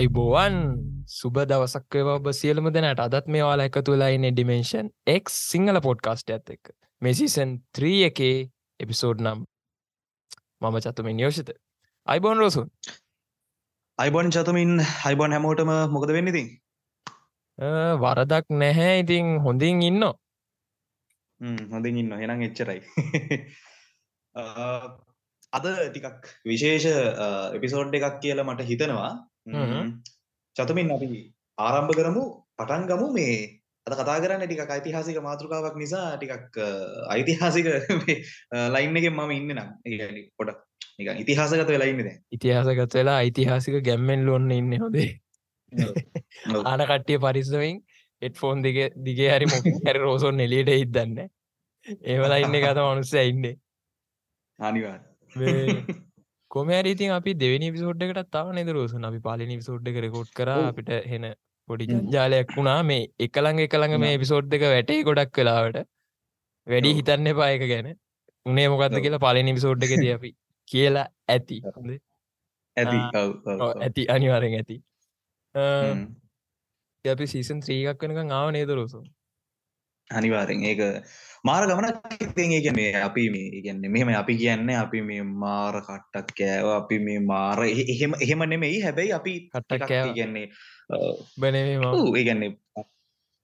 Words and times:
අයිබෝවන් 0.00 0.54
සුබ 1.10 1.36
දවසක්ව 1.42 2.06
ඔබ 2.10 2.26
සියලම 2.32 2.66
දෙනට. 2.72 3.00
අදත් 3.06 3.26
මේ 3.26 3.42
වාලා 3.42 3.66
එකතු 3.68 3.92
වෙලායින්න 3.94 4.26
ඩිමේශන් 4.28 4.86
එක් 5.06 5.32
සිංහල 5.32 5.78
පොඩ්කාස්ට 5.86 6.32
ඇත් 6.32 6.52
එක් 6.54 6.70
මෙසිසන් 7.02 7.50
3 7.78 7.90
එකේ 8.06 8.36
එපිසෝඩ් 8.80 9.20
නම් 9.20 9.42
මම 10.62 10.78
චතුමින් 10.86 11.20
යෝෂිත. 11.20 11.50
අයිබෝන් 12.06 12.40
රෝසුන්. 12.42 12.68
අයිබොන් 13.98 14.32
චතුමින් 14.32 14.72
හයිබොන් 15.02 15.36
හැමෝටම 15.36 15.72
මොකද 15.94 16.12
වෙන්න 16.16 16.32
ඉතින්? 16.32 16.48
වරදක් 18.02 18.46
නැහැ. 18.56 18.94
ඉතින් 18.98 19.26
හොඳින් 19.40 19.82
ඉන්න. 19.82 20.06
හොඳින් 21.72 21.96
ඉන්න. 21.96 22.12
හෙනම් 22.14 22.46
එච්චරයි. 22.48 22.80
අද 25.52 25.64
ටිකක් 25.66 26.30
විශේෂ 26.46 26.88
එපිසෝඩ් 27.56 27.98
එකක් 27.98 28.16
කියලා 28.22 28.48
මට 28.48 28.70
හිතනවා 28.70 29.12
චතුමින් 30.56 30.90
අපි 30.90 31.08
ආරම්භ 31.58 31.94
කරමු 31.94 32.24
පටන් 32.58 32.86
ගමු 32.86 33.08
මේ 33.12 33.36
අද 33.86 33.94
කතා 33.94 34.18
කරන්න 34.18 34.44
ටිකක් 34.44 34.70
ඓතිහාසික 34.70 35.20
මාතෘකාවක් 35.20 35.76
නිසා 35.76 36.08
ටිකක් 36.16 36.58
ඓතිහාසික 37.08 37.66
ලයින් 38.68 38.96
එකෙන් 38.96 39.14
මම 39.14 39.30
ඉන්න 39.32 39.54
නම්. 39.54 39.70
පොඩ 40.36 40.50
ඉතිහාසගත 41.16 41.68
වෙලා 41.68 41.88
ඉන්නේ 41.88 42.04
දැන්. 42.04 42.20
ඉතිහාසගත 42.32 42.94
වෙලා 42.94 43.18
ඓතිහාසික 43.18 43.80
ගැම්මෙන් 43.82 44.26
ලොන්න 44.26 44.50
ඉන්න 44.52 44.72
හොදේ 44.80 45.10
ආන 46.64 46.82
කට්ටිය 46.82 47.18
පරිස්සමින් 47.18 47.80
එට් 48.22 48.36
ෆෝන් 48.36 48.62
දිග 48.62 48.78
දිගේ 49.00 49.30
හරි 49.30 49.46
හැර 49.78 50.00
රෝසොන් 50.04 50.40
එලියට 50.40 50.72
හිදන්න 50.72 51.18
ඒවලා 52.04 52.38
ඉන්න 52.38 52.56
කත 52.58 52.78
මනුස්ස 52.84 53.14
ඉන්නේ. 53.14 53.56
අනිවා 54.58 54.98
කොමෑරීතින් 56.50 57.14
අපි 57.18 57.32
දෙවනි 57.42 57.68
විසෝඩ් 57.76 58.02
එකට 58.06 58.30
තාව 58.36 58.50
නෙද 58.58 58.70
රෝසන? 58.76 59.06
අපි 59.10 59.20
පාලිනි 59.28 59.56
විසෝඩ් 59.60 59.88
එක 59.90 59.98
රෙකෝඩ් 60.06 60.30
කර 60.32 60.50
අපිට 60.52 60.90
හෙන 61.12 61.26
පොඩි 61.68 61.88
ජාලයක් 62.14 62.54
වුණා. 62.56 62.78
මේ 62.82 63.08
එකළඟ 63.26 63.60
එකළඟ 63.66 63.96
මේ 64.04 64.20
විසෝඩ් 64.24 64.56
එක 64.58 64.66
වැටේ 64.66 65.00
ගොඩක් 65.08 65.32
කලාවට 65.38 65.80
වැඩි 66.66 66.94
හිතන්න 66.98 67.32
එපා 67.34 67.50
එක 67.56 67.66
ගැන. 67.72 67.90
උනේ 68.46 68.68
මොකක්ද 68.68 68.98
කියලා 69.06 69.24
පලිනි 69.26 69.56
විසෝඩ් 69.58 69.88
එක 69.88 69.94
ද 69.96 70.14
අපි 70.16 70.32
කියලා 70.68 71.06
ඇති. 71.28 71.60
ඇති. 72.76 72.98
ඇති. 73.78 74.08
අනිවාරෙන් 74.16 74.58
ඇති. 74.60 74.76
අපි 77.04 77.26
සීසන් 77.26 77.60
ත්‍රීගක් 77.60 78.02
වෙනක 78.04 78.32
ආව 78.32 78.50
නේද 78.52 78.70
රෝසු 78.72 79.02
අනිවාරෙන් 80.10 80.62
ඒක 80.64 80.80
මාර 81.42 81.64
ගමනක් 81.64 81.96
ඉතින් 82.20 82.52
ඒ 82.52 82.60
කියන්නේ 82.60 82.90
අපි 83.00 83.24
මේ 83.30 83.62
කියන්නේ 83.62 83.90
මෙහෙම 83.90 84.08
අපි 84.14 84.34
කියන්නේ 84.36 84.76
අපි 84.76 85.02
මේ 85.02 85.22
මාර 85.22 85.80
කට්ටක් 85.80 86.34
කෑව 86.36 86.68
අපි 86.72 86.98
මේ 87.00 87.20
මාර 87.22 87.58
එහෙම 87.64 88.12
එහෙම 88.18 88.44
නෙමෙයි. 88.46 88.82
හැබැයි 88.82 89.12
අපි 89.12 89.32
කට්ටක් 89.46 89.88
කෑව. 89.88 90.14
කියන්නේ 90.14 90.46
බනේ 91.36 91.78
ඔව් 91.80 92.12
ඒ 92.12 92.24
කියන්නේ 92.24 92.50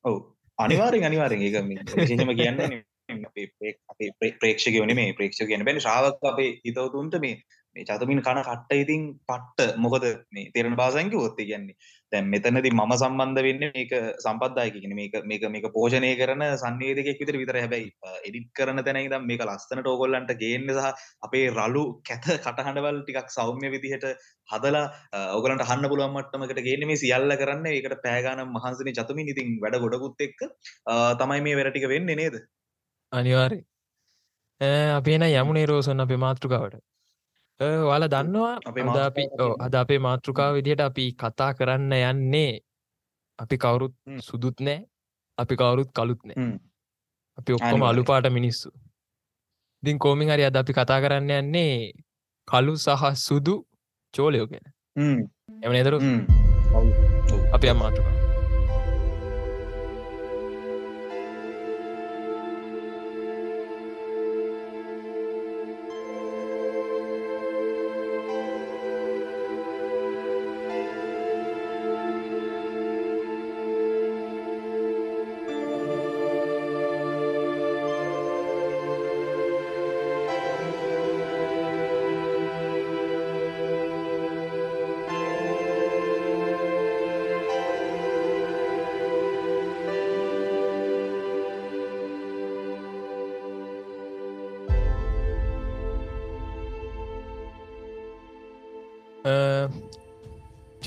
ඔව් 0.05 0.17
අනිවාර්යෙන් 0.59 1.05
අනිවාර්යෙන්. 1.05 1.43
ඒක 1.43 1.65
මේ 1.65 1.79
විශේෂම 1.91 2.37
කියන්නේ 2.37 2.85
අපේ 3.09 4.33
ප්‍රේක්ෂකයෝ 4.41 4.87
නෙමේ 4.87 5.13
ප්‍රේක්ෂක 5.13 5.49
කියන 5.49 5.65
බැනි 5.65 5.81
ශ්‍රාවක 5.81 6.25
අපේ 6.25 6.51
හිතවතුන්ට 6.61 7.17
මේ 7.21 7.37
මේ 7.77 7.85
චතමින් 7.85 8.23
කන 8.23 8.43
කට්ට 8.43 8.73
ඉතින් 8.75 9.03
පට්ට 9.25 9.77
මොකද 9.79 10.05
මේ 10.33 10.51
තේරෙන 10.53 10.77
භාෂාවෙන් 10.77 11.11
කිව්වොත් 11.11 11.41
ඒ 11.41 11.47
කියන්නේ 11.47 11.77
දැන් 12.17 12.29
මෙතනදී 12.35 12.73
මම 12.73 12.93
සම්බන්ධ 12.99 13.43
වෙන්නේ 13.47 13.71
මේක 13.77 13.93
සම්පත්දායක 14.25 14.75
කියන්නේ 14.77 14.99
මේක 15.01 15.15
මේක 15.31 15.45
මේක 15.55 15.67
පෝෂණය 15.77 16.11
කරන 16.21 16.43
සංවේදකයෙක් 16.63 17.21
විතර 17.23 17.37
විතරයි. 17.43 17.63
හැබැයි 17.65 17.89
එඩිට් 18.29 18.51
කරන 18.59 18.83
තැන 18.87 19.01
ඉඳන් 19.03 19.27
මේක 19.31 19.45
ලස්සනට 19.49 19.91
ඕගොල්ලන්ට 19.93 20.33
ගේන්න 20.43 20.73
සහ 20.77 20.89
අපේ 21.29 21.45
රළු 21.59 21.85
කැත 22.09 22.27
කටහඬවල් 22.47 23.01
ටිකක් 23.03 23.31
සෞම්‍ය 23.37 23.71
විදිහට 23.77 24.07
හදලා 24.49 24.85
ඕගොල්ලන්ට 25.37 25.67
අහන්න 25.67 25.91
පුළුවන් 25.93 26.17
මට්ටමකට 26.17 26.61
ගේන්නේ 26.69 26.91
මේ 26.93 27.03
සියල්ල 27.05 27.37
කරන්න. 27.43 27.71
ඒකට 27.73 28.03
පෑ 28.07 28.21
ගානම් 28.27 28.53
මහන්සිනේ 28.57 28.99
චතුමින්. 28.99 29.33
ඉතින් 29.35 29.57
වැඩ 29.65 29.81
ගොඩකුත් 29.85 30.27
එක්ක 30.29 30.41
තමයි 31.23 31.41
මේ 31.47 31.57
වැඩ 31.61 31.73
ටික 31.73 31.89
වෙන්නේ 31.95 32.21
නේද? 32.23 32.37
අනිවාර්ය 33.13 33.61
අපි 34.99 35.17
එන 35.17 35.25
යමුණේ 35.31 35.67
රෝසන් 35.73 36.05
අපේ 36.05 36.23
මාතෘකාවට. 36.27 36.83
වල 37.61 38.05
දන්නවා 38.09 38.55
අපි 39.09 39.25
අද 39.67 39.75
අපේ 39.75 39.99
මාතෘකාව 39.99 40.53
විදිහට. 40.57 40.81
අපි 40.81 41.05
කතා 41.13 41.53
කරන්න 41.59 41.93
යන්නේ 41.93 42.53
අපි 43.39 43.57
කවුරුත් 43.59 43.95
සුදුත් 44.21 44.61
නෑ 44.61 44.79
අපි 45.39 45.55
කවුරුත් 45.57 45.91
කළුත් 45.97 46.21
නෑ. 46.25 46.59
අපි 47.39 47.51
ඔක්කොම 47.53 47.83
අලුපාට 47.83 48.29
මිනිස්සු. 48.39 48.69
ඉතින් 49.83 49.99
කෝමින් 49.99 50.31
හරි 50.31 50.45
අද 50.45 50.57
අපි 50.57 50.73
කතා 50.73 51.01
කරන්න 51.03 51.31
යන්නේ 51.31 51.93
කලු 52.49 52.77
සහ 52.77 53.05
සුදු 53.27 53.57
චෝලයෝ 54.15 54.47
ගැන. 54.51 54.67
එම 55.63 55.73
නේදරු 55.73 55.99
අපි 57.55 57.67
අම්මාටුකා 57.69 58.26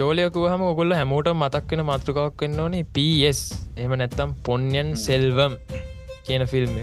චෝලයකුව 0.09 0.45
හම 0.49 0.61
ඔගොල්ල 0.67 0.91
හැමෝට 0.97 1.27
මතක් 1.31 1.67
වෙන 1.71 1.81
මාතෘකාවක් 1.89 2.41
වෙන්න 2.43 2.61
ඕනේ 2.63 2.85
පස් 2.95 3.39
එම 3.83 3.91
නැත්තම් 4.01 4.31
පොන්යන් 4.47 4.87
සෙල්වම් 5.03 5.53
කියන 6.27 6.43
ෆිල්ම් 6.53 6.73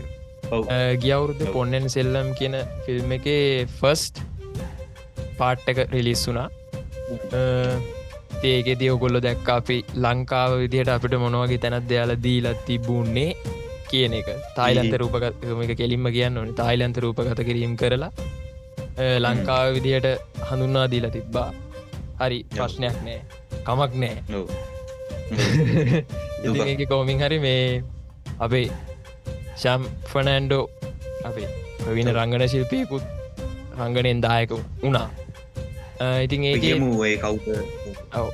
ගියවුරුද්ධ 1.04 1.42
පොන්නෙන් 1.56 1.86
සෙල්ලම් 1.94 2.28
කියන 2.38 2.54
ෆිල්ම් 2.84 3.15
එක 3.16 3.26
ෆස්ට් 3.81 4.22
පාට් 5.41 5.66
එක 5.72 5.81
රිලිස් 5.94 6.22
වුනා 6.28 6.47
ඒකෙදී 8.53 8.92
ඔගොල්ල 8.94 9.22
දැක්ක 9.26 9.50
අපි 9.59 9.78
ලංකාව 10.06 10.56
විදිහට 10.62 10.94
අපිට 10.97 11.19
මොනවගේ 11.25 11.60
තැනත් 11.66 11.91
දෙයාල 11.92 12.15
දීලත් 12.26 12.65
තිබුන්නේ 12.70 13.28
කියන 13.91 14.19
එක. 14.20 14.28
තායිලන්ත 14.56 14.98
රූපගත්ම 15.03 15.66
එක 15.66 15.76
කෙලින්ම 15.82 16.10
කියන්න 16.16 16.42
ඕන. 16.42 16.56
තායිලන්ත 16.62 17.04
රූපගත 17.04 17.47
කිරීම් 17.50 17.76
කරලා 17.82 18.12
ලංකාව 19.25 19.69
විදිහට 19.76 20.42
හඳුන්වා 20.48 20.91
දීලා 20.94 21.16
තිබ්බා 21.19 21.48
හරි 22.21 22.38
ප්‍රශ්නයක් 22.54 22.97
නෑ. 23.06 23.21
කමක් 23.66 23.93
නෑ. 24.03 24.16
ඒක 26.71 26.82
කෝමින් 26.88 27.19
හරි 27.25 27.38
මේ 27.47 27.60
අපේ 28.41 28.66
ශම් 29.60 29.82
ෆනෑන්ඩෝ 30.12 30.65
අපේ 31.28 31.49
ප්‍රවින 31.82 32.10
රංගන 32.16 32.49
ශිල්පයකුත් 32.54 33.04
රංගනයෙන් 33.78 34.21
දායක 34.27 34.50
වුණා. 34.82 35.09
ඉතින් 36.25 36.43
ඒකම 36.49 36.82
ඒ 37.09 37.16
කවුද 37.22 37.45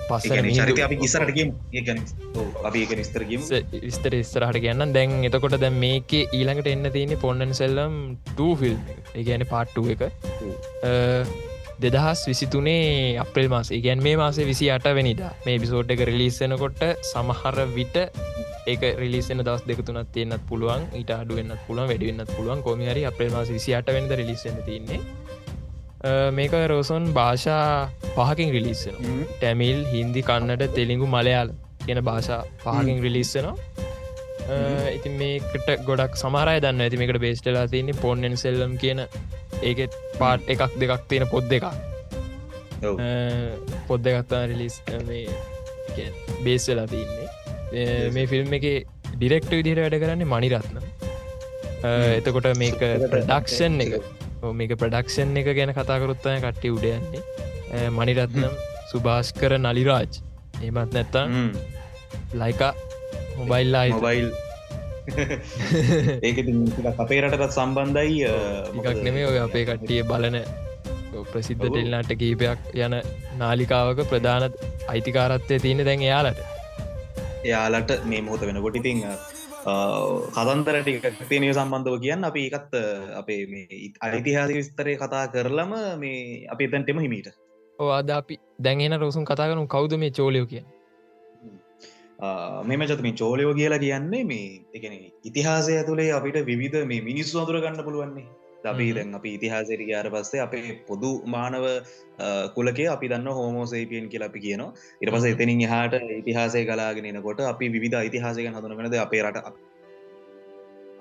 පස්ස 0.08 0.24
විස්තර 3.84 4.12
ඉස්තරහට 4.20 4.58
කියන්න 4.64 4.94
දැන් 4.96 5.14
එතකොට 5.28 5.56
දැන් 5.64 5.76
මේක 5.84 6.10
ඊළඟට 6.18 6.72
එන්න 6.72 6.90
තියෙන 6.96 7.14
පොන්නන් 7.24 7.54
සෙල්ලම් 7.60 7.94
ටෆිල් 8.32 8.76
ඒගැන 9.14 9.46
පාට්ටුව 9.52 9.86
එක 9.94 10.02
දෙදහස් 11.80 12.20
විසිතුනේ 12.26 13.18
අප්‍රල් 13.18 13.48
මාස 13.48 13.70
ඉගැන් 13.70 14.02
මේ 14.02 14.16
මාසේ 14.16 14.46
විසි 14.46 14.70
අට 14.70 14.86
වැනිදා 14.90 15.32
මේ 15.46 15.58
බිසෝට් 15.58 15.90
එක 15.90 16.04
රිලිස්සනකොට 16.04 16.82
සමහර 17.04 17.56
විට 17.74 17.96
ඒක 18.66 18.82
රිලිසන 18.98 19.42
දස් 19.42 19.64
දෙකතුනත් 19.66 20.12
තියන්නත් 20.12 20.44
පුළුවන් 20.48 20.84
ඊට 20.92 21.10
අඩුවන්නත් 21.10 21.66
පුළුවන් 21.66 21.88
වැඩිවෙන්නත් 21.88 22.32
පුළුවන්. 22.36 22.62
කොමිහරි 22.62 23.04
අප්‍රල් 23.04 23.30
මාස 23.30 23.50
විසි 23.50 23.74
අට 23.74 23.88
වෙද 23.88 24.12
රිලිසන 24.12 24.58
තින්නේ 24.66 25.00
මේක 26.32 26.54
රෝසොන් 26.68 27.04
භාෂා 27.12 27.90
පහකින් 28.16 28.50
රිලිස්සන 28.50 28.96
ටැමිල් 29.32 29.80
හින්දි 29.86 30.22
කන්නට 30.22 30.74
තෙලිඟු 30.74 31.06
මලයාල් 31.06 31.50
කියන 31.86 32.00
භාෂා 32.04 32.42
පහකින් 32.58 33.02
රිලිස්සනවා 33.02 33.56
ඉතින් 34.90 35.14
මේකට 35.18 35.68
ගොඩක් 35.86 36.14
සමරය 36.16 36.56
දන්න 36.60 36.80
ඇති 36.80 36.96
මේකට 36.96 37.20
බේස්ටලා 37.20 37.66
තියන්නේ 37.66 38.00
පොන්නෙන් 38.00 38.36
සෙල්ලම් 38.36 38.74
කියන 38.76 39.00
ඒකෙත් 39.70 39.92
පාට් 40.20 40.50
එකක් 40.54 40.62
දෙකක් 40.80 41.02
තියෙන 41.10 41.26
පොද් 41.34 41.44
දෙක 41.52 41.64
පොද් 43.88 44.00
දෙගත්තා 44.06 44.42
රිලිස් 44.50 44.80
බේස් 46.44 46.64
වෙලා 46.70 46.88
තින්නේ 46.94 47.28
මේ 48.16 48.26
ෆිල්ම් 48.32 48.58
එක 48.58 48.66
ඩිරෙක්ට 49.14 49.52
විදිහට 49.58 49.82
වැඩ 49.84 50.00
කරන්නේ 50.02 50.32
මනිරත්න 50.34 50.76
එතකොට 52.18 52.46
මේක 52.62 52.82
ප්‍රඩක්ෂන් 53.12 53.80
එක. 53.84 53.94
මේක 54.58 54.72
ප්‍රඩක්ෂන් 54.80 55.36
එක 55.40 55.48
ගැන 55.58 55.72
කතාකරුත්තය 55.78 56.36
කට්ටි 56.44 56.68
උඩයන්නේ 56.76 57.88
මනිරත්නම් 57.98 58.54
සුභාෂ් 58.92 59.32
කර 59.40 59.58
නලිරාජ්. 59.58 60.12
එමත් 60.68 60.90
නැත්තම් 60.96 61.50
ලයිකා 62.40 62.72
මොබයිල්ලා 63.38 63.84
මොබයිල් 63.96 64.26
ඒක 66.26 66.36
අපේ 66.96 67.20
රටත් 67.20 67.50
සම්බන්ධයි 67.50 68.18
එකක් 68.24 69.00
නෙමේ 69.02 69.26
ඔය 69.26 69.38
අපේ 69.40 69.64
කට්ටිය 69.66 70.02
බලන 70.04 70.36
ප්‍රසිද්ධ 71.26 71.66
ටෙල්නාට 71.66 72.12
කීපයක් 72.14 72.72
යන 72.78 72.94
නාලිකාවක 73.38 74.02
ප්‍රධාන 74.06 74.44
අයිතිකාරත්වය 74.88 75.58
තියෙන 75.58 75.84
දැන් 75.84 76.02
එයාලට. 76.02 76.42
එයාලට 77.44 77.94
මේ 78.04 78.22
මොහොත 78.22 78.42
වෙන 78.42 78.60
ගොටිතිං 78.60 79.02
කතන්තරට 80.30 81.24
තිනය 81.28 81.50
සම්බන්ධව 81.50 81.98
කියන්න. 82.00 82.24
අපි 82.24 82.44
එකත් 82.50 82.76
අපේ 83.14 83.40
අයිතිහාසි 84.02 84.58
විස්තරය 84.58 84.94
කතා 84.96 85.24
කරලම 85.28 85.74
මේ 85.98 86.46
අපි 86.48 86.64
එතැන්ටෙම 86.64 86.98
හිමීට. 86.98 87.34
ඕවාද 87.78 88.10
අපි 88.12 88.38
දැන්ගෙන 88.60 89.00
රෝසුන් 89.00 89.24
කතා 89.24 89.48
කරනු 89.48 89.66
කවුද 89.68 89.98
මේ 89.98 90.12
චෝලයෝ 90.12 90.46
කිය 90.46 90.64
මෙම 92.64 92.82
චත 92.82 93.00
මේ 93.00 93.14
චෝලයෝ 93.14 93.54
කියලා 93.54 93.78
කියන්නේ 93.78 94.22
මේ 94.24 94.46
එකන 94.74 94.94
ඉතිහාසය 95.24 95.74
ඇතුළේ 95.74 96.12
අපිට 96.12 96.38
විවිධ 96.46 96.86
මේ 96.86 97.02
මිනිස්සු 97.02 97.40
අතුර 97.40 97.58
ගන්න 97.58 97.84
පුළුවන්නේ 97.84 98.26
අපි 98.64 98.86
දැන් 98.92 99.14
අපි 99.14 99.30
ඉතිහාසයට 99.30 99.82
ගයාර 99.82 100.06
පස්සේ 100.08 100.40
අපේ 100.40 100.78
පොදු 100.86 101.10
මානව 101.26 101.66
කුලකේ 102.54 102.88
අපි 102.88 103.08
දන්න 103.08 103.28
හෝමෝසේපියන් 103.30 104.08
කියලා 104.08 104.28
අපි 104.28 104.40
කියනවා. 104.40 104.72
ඉට 105.00 105.10
පස 105.10 105.24
එතනින් 105.24 105.60
එහාට 105.60 105.94
ඉතිහාසය 106.12 106.64
කලාගෙනනකොට 106.64 107.40
අපි 107.42 107.70
විධ 107.76 107.98
ඉතිහාසක 108.02 108.48
හඳුනගෙනද 108.48 108.98
අපේ 108.98 109.22
රට 109.22 109.54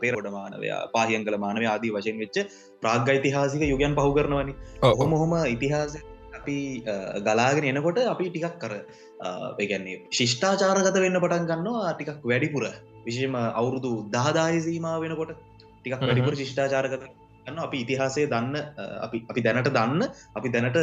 පේරොඩ 0.01 0.29
මානවයා 0.31 0.79
පාහියන් 0.93 1.25
කළ 1.25 1.37
මානව 1.37 1.67
ආදී 1.67 1.91
වශයෙන් 1.91 2.17
වෙච්ච 2.17 2.37
ප්‍රාග්ග 2.81 3.11
ඉතිහාසික 3.13 3.65
යුගයන් 3.65 3.93
පහු 3.95 4.09
කරනවනි. 4.13 4.55
හොම 4.99 5.13
හොම 5.15 5.35
ඉතිහාස 5.47 5.93
අපි 6.41 6.57
ගලාගෙන 7.21 7.69
එනකොට 7.71 8.01
අපි 8.05 8.29
ටිකක් 8.29 8.57
කර 8.57 8.73
ඒගැන්නේ 9.59 9.97
ශිෂ්ඨාචාරගත 10.11 10.97
වෙන්න 10.97 11.19
පටන් 11.19 11.47
ගන්නවා 11.47 11.93
ටිකක් 11.93 12.21
වැඩිපුර. 12.25 12.65
විශෂම 13.05 13.35
අවුරුදු 13.53 13.91
දහදාය 14.09 14.61
සීමා 14.61 14.99
වෙනකොට 14.99 15.33
ටිකක් 15.33 16.01
වැඩිපුර 16.01 16.35
ශිෂ්ඨාචාරගත 16.35 17.03
ගන්න 17.45 17.59
අපි 17.59 17.77
ඉතිහාසය 17.77 18.23
දන්න 18.27 18.55
අපි 19.01 19.17
අපි 19.27 19.41
දැනට 19.41 19.69
දන්න 19.69 20.03
අපි 20.35 20.49
දැනට 20.49 20.79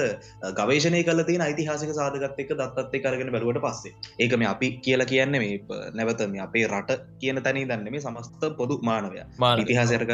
ගවේශනය 0.52 1.02
කල 1.02 1.22
තියෙන 1.22 1.44
යිතිහාසික 1.44 1.92
සාධගත් 1.92 2.38
එක 2.38 2.52
දත්තත් 2.52 3.02
කරගෙන 3.04 3.32
බැලුවට 3.32 3.62
පස්සේ. 3.64 3.94
ඒක 4.18 4.34
මේ 4.34 4.48
අපි 4.48 4.68
කියලා 4.80 5.06
කියන්න 5.06 5.38
මේ 5.38 5.58
නැවත 5.94 6.22
මේ 6.28 6.42
අපේ 6.42 6.66
රට 6.68 7.00
කියන 7.18 7.42
තැනී 7.42 7.66
දන්න 7.66 7.90
මේ 7.90 8.00
සමස්ත 8.00 8.48
පොදු 8.56 8.80
මානවය. 8.82 9.24
ඉතිහාසයක 9.56 10.06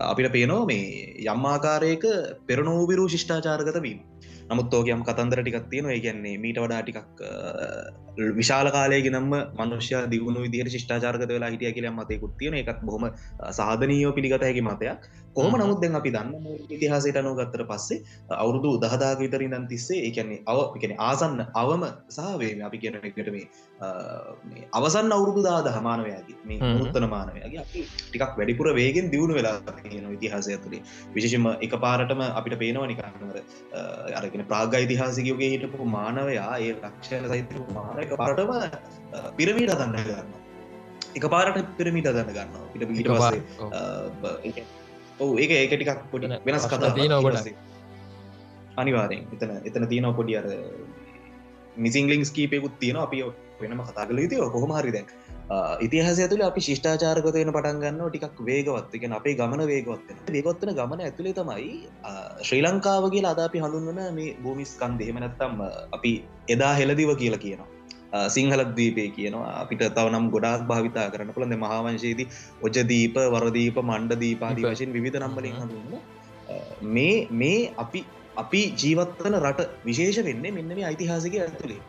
අපිට 0.00 0.32
පේනෝ 0.32 0.62
මේ 0.66 0.84
යම්මාකාරයක 1.26 2.04
පෙරනෝවිරු 2.46 3.04
ශිෂ්ඨාචාරගත 3.08 3.78
වීම. 3.82 4.00
නමුත් 4.48 4.74
ෝකයම් 4.74 5.00
කතන්දර 5.02 5.40
ටිකක් 5.42 5.68
තියෙන 5.70 5.90
ඒ 5.90 6.00
කියන්නේ 6.00 6.34
මීට 6.38 6.58
වඩා 6.58 6.82
ටිකක් 6.82 7.22
විශාල 8.32 8.68
කාලයගෙනම 8.70 9.30
මනුෂ්‍ය 9.58 10.02
දියුණු 10.12 10.44
විදිහට 10.46 10.72
ශිෂ්ඨාචාර්ගත 10.72 11.28
වෙලා 11.28 11.50
හිටිය 11.50 11.72
කියලම් 11.72 11.96
මතයකුත් 12.00 12.36
තියෙන 12.38 12.54
එකත් 12.54 12.82
බොහොම 12.82 13.06
සාධනීයෝ 13.52 14.12
පිළිගත 14.12 14.46
හැකි 14.48 14.62
මතයක්. 14.62 15.08
කොහම 15.36 15.54
නමුත් 15.54 15.80
දැන් 15.82 15.98
අපි 15.98 16.10
දන්න 16.10 16.34
ඉතිහාසයට 16.70 17.18
අනු 17.20 17.32
ගත්තර 17.38 17.62
පස්සේ 17.64 17.98
අවුරුදු 18.36 18.70
දහදාග 18.78 19.18
විතරින් 19.18 19.50
දන් 19.50 19.66
තිස්සේ 19.66 19.98
ඒකන්නේ 20.00 20.38
අව 20.46 20.60
එකන 20.78 20.94
ආසන්න 21.00 21.40
අවම 21.54 21.84
සහවේ 22.10 22.52
අපි 22.68 22.78
කියන 22.78 22.96
එකට 23.00 23.30
මේ 23.30 24.64
අවසන් 24.74 25.12
අවුරුදු 25.12 25.42
දා 25.48 25.58
දහමානවයාගේ 25.68 26.38
මේ 26.44 26.72
මුත්තන 26.74 27.08
මානවයාගේ 27.08 27.60
අපි 27.64 27.84
ටිකක් 27.84 28.32
වැඩිපුර 28.32 28.70
වේගෙන් 28.72 29.12
දියුණු 29.12 29.36
වෙලා 29.38 29.76
කියන 29.84 30.08
ඉතිහාසය 30.10 30.58
තුළේ 30.58 30.82
විශෂම 31.12 31.46
එක 31.60 31.76
පාරටම 31.80 32.24
අපිට 32.30 32.56
පේනවා 32.56 32.88
නිකන්නවර 32.88 33.38
අරගෙන 34.14 34.46
ප්‍රාග 34.46 34.80
ඉතිහාසිකයෝගේ 34.80 35.52
හිටපු 35.54 35.92
මානවයා 35.92 36.50
ඒ 36.60 36.72
රක්ෂණ 36.80 37.30
සහිත 37.30 37.54
මානක 37.74 38.18
පාරටම 38.18 38.52
පිරමීට 39.36 39.76
දන්න 39.76 40.02
ගන්න 40.02 40.34
එක 41.14 41.24
පාරට 41.26 41.76
පිරමිට 41.76 42.08
දන්න 42.08 42.28
ගන්නවා. 42.30 42.66
පිට 42.72 42.82
පිට 42.90 43.08
පස්සේ 43.10 44.64
ඔවු 45.20 45.38
ඒක 45.38 45.50
ඒක 45.52 45.72
ටිකක් 45.72 46.04
පොඩි 46.10 46.26
වෙනස් 46.46 46.66
කතා 46.66 46.92
තියන 46.92 47.12
ඔබට 47.12 47.50
අනිවාරෙන් 48.76 49.22
එතන 49.34 49.52
එතන 49.62 49.88
තියන 49.88 50.08
පොඩි 50.14 50.36
අර 50.36 50.46
මිසිංලිංස් 51.78 52.30
කීපයකුත් 52.30 52.74
තියෙන 52.80 52.98
අපි 52.98 53.22
වෙනම 53.60 53.80
කතා 53.82 54.06
කළ 54.08 54.18
යුතු 54.18 54.50
කොහොම 54.50 54.72
හරි 54.72 54.92
දැන්. 54.92 55.06
ඉතිහාස 55.80 56.18
ඇතුළ 56.18 56.42
අපි 56.42 56.60
ශිෂ්ඨාචාරකතයන 56.60 57.52
පටන් 57.52 57.80
ගන්න 57.82 58.02
ටිකක් 58.06 58.42
වේගවත්. 58.42 58.92
එක 58.96 59.04
අපේ 59.12 59.34
ගමන 59.34 59.62
වේගවත්වෙන 59.72 60.18
වේගොත්තන 60.28 60.74
ගමන 60.80 61.04
ඇතුළේ 61.06 61.34
තමයි 61.34 61.70
ශ්‍රී 62.42 62.62
ලංකාව 62.62 63.08
කියලා 63.14 63.32
අද 63.36 63.40
අපි 63.46 63.64
හඳුන්වන 63.64 64.02
මේ 64.18 64.36
භූමිස්කන් 64.42 65.00
දෙහෙමනැත්තම් 65.00 65.64
අපි 65.92 66.12
එදා 66.48 66.74
හෙලදිව 66.74 67.16
කියලා 67.22 67.44
කියනවා 67.46 67.75
සිංහලදීපේ 68.28 69.08
කියනවා. 69.10 69.52
අපිට 69.62 69.82
තවනම් 69.90 70.28
ගොඩාක් 70.30 70.62
භාවිතා 70.64 71.06
කරන්න 71.10 71.32
පුළන්ද 71.32 71.58
මහාවංශයේදී 71.58 72.28
ඔජදීප 72.62 73.18
වරදීප 73.34 73.80
මණ්ඩ 73.82 74.20
දීපාදී 74.20 74.68
වශයෙන් 74.68 74.94
විධ 74.98 75.18
නම්බලින් 75.20 75.56
හඳුන්න 75.56 75.98
මේ 76.90 77.16
මේ 77.32 77.58
අපි 77.76 78.04
අපි 78.36 78.62
ජීවත්වන 78.76 79.36
රට 79.40 79.68
විශේෂ 79.84 80.24
වෙන්නේ 80.24 80.52
මෙන්න 80.52 80.72
මේ 80.72 80.84
ඓතිහාසික 80.84 81.36
ඇතුළේ 81.38 81.82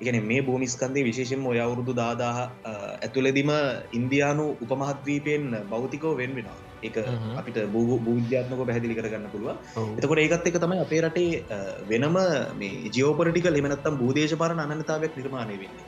එකන 0.00 0.18
මේ 0.24 0.40
භූමිස්කන්දේ 0.42 1.04
විශේෂෙන් 1.04 1.46
ඔය 1.46 1.60
අවුරුදු 1.60 1.94
දාදාහ 1.94 2.36
ඇතුළෙදිම 2.72 3.50
ඉන්දයානු 3.92 4.46
උපමහත්වීපයෙන් 4.64 5.46
බෞතිකෝ 5.70 6.14
වෙන් 6.16 6.34
වෙනවා 6.34 6.69
එක 6.82 6.96
අපිට 7.36 7.58
බූ 7.72 7.98
භූජ්‍යාත්මක 8.00 8.62
පැහදිලි 8.66 8.98
කරගන්න 8.98 9.32
පුළුව 9.32 9.50
එතකොට 9.96 10.22
ඒකත් 10.24 10.48
එක 10.50 10.60
තමයි 10.64 10.80
අපේ 10.84 11.02
රටේ 11.02 11.60
වෙනම 11.88 12.16
මේ 12.60 12.72
ජියෝපරටිකල් 12.90 13.60
එමනත්තම් 13.62 14.00
භූදේශපාර 14.02 14.56
අනතාවක් 14.56 15.12
නිර්මාණය 15.16 15.58
වෙන්නේ. 15.62 15.84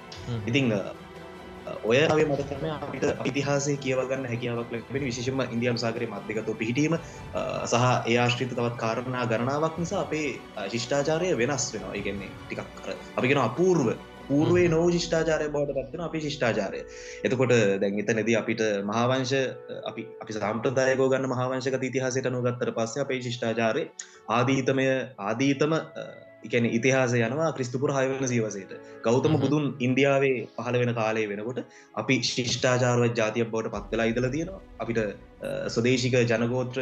ඉතිං 0.46 0.68
ඔය 1.84 1.98
අවේ 2.04 2.26
මතකම 2.26 2.64
අපිට 2.76 3.04
ඉතිහාසේ 3.24 3.76
කියවගන්න 3.76 4.26
හැකියාවක් 4.26 4.72
ලැබෙන 4.74 5.04
විශේෂම 5.04 5.42
ඉන්දියම් 5.46 5.76
සාගරය 5.76 6.06
මධ්‍යකතු 6.06 6.54
පිහිටීම 6.54 6.96
සහ 7.66 7.84
ඒ 8.06 8.16
ආශ්‍රිත 8.18 8.50
තවත් 8.50 8.76
කාරණා 8.76 9.24
ගණනාවක් 9.26 9.78
නිසා 9.78 10.00
අපේ 10.00 10.28
ශිෂ්ඨාචාරය 10.68 11.30
වෙනස් 11.36 11.66
වෙනවා. 11.74 11.94
ඉගන්නේ 11.94 12.30
ටිකක් 12.46 12.60
අපිගෙන 13.16 13.42
අපූර්ව 13.48 13.86
පූර්ුවේ 14.22 14.66
නෝ 14.68 14.86
ශිෂ්ඨාචාරය 14.90 15.48
බවට 15.48 15.76
පත්වන 15.78 16.02
අපි 16.02 16.22
ශිෂ්ඨාචාරය 16.22 16.82
එතකොට 17.22 17.54
දැන් 17.80 18.00
එතනද 18.00 18.32
අපිට 18.36 18.64
මහාවංශ 18.84 19.36
අපි 19.84 20.08
අපි 20.20 20.38
සාම්ප්‍රදායකෝ 20.38 21.08
ගන්න 21.08 21.28
මහාවංශක 21.28 21.78
ඉතිහාසයට 21.84 22.32
නොගත්තර 22.32 22.72
පස්ස 22.72 23.00
අපේ 23.00 23.22
ශිෂ්ඨාචාරය 23.22 23.86
ආදීතමය 24.32 24.86
ආදීතම 25.22 25.80
එකන 26.44 26.64
ඉතිහාස 26.68 27.12
යනවා 27.18 27.50
ක්‍රිස්තුපුර 27.52 27.90
හයවන 27.90 28.26
සීවසයට 28.26 28.72
ගෞතම 29.02 29.34
බුදුන් 29.38 29.66
ඉන්දියාවේ 29.80 30.36
පහළ 30.54 30.78
වෙන 30.78 30.92
කාලය 30.94 31.24
වෙනකොට 31.28 31.60
අපි 31.94 32.16
ශිෂ්ඨාචාරව 32.28 33.04
ජාතියක් 33.12 33.50
බවට 33.50 33.74
පත්වෙලා 33.76 34.06
ඉදල 34.06 34.26
තියෙනවා. 34.28 34.62
අපිට 34.78 34.98
ස්වදේශික 35.42 36.14
ජනගෝත්‍ර 36.24 36.78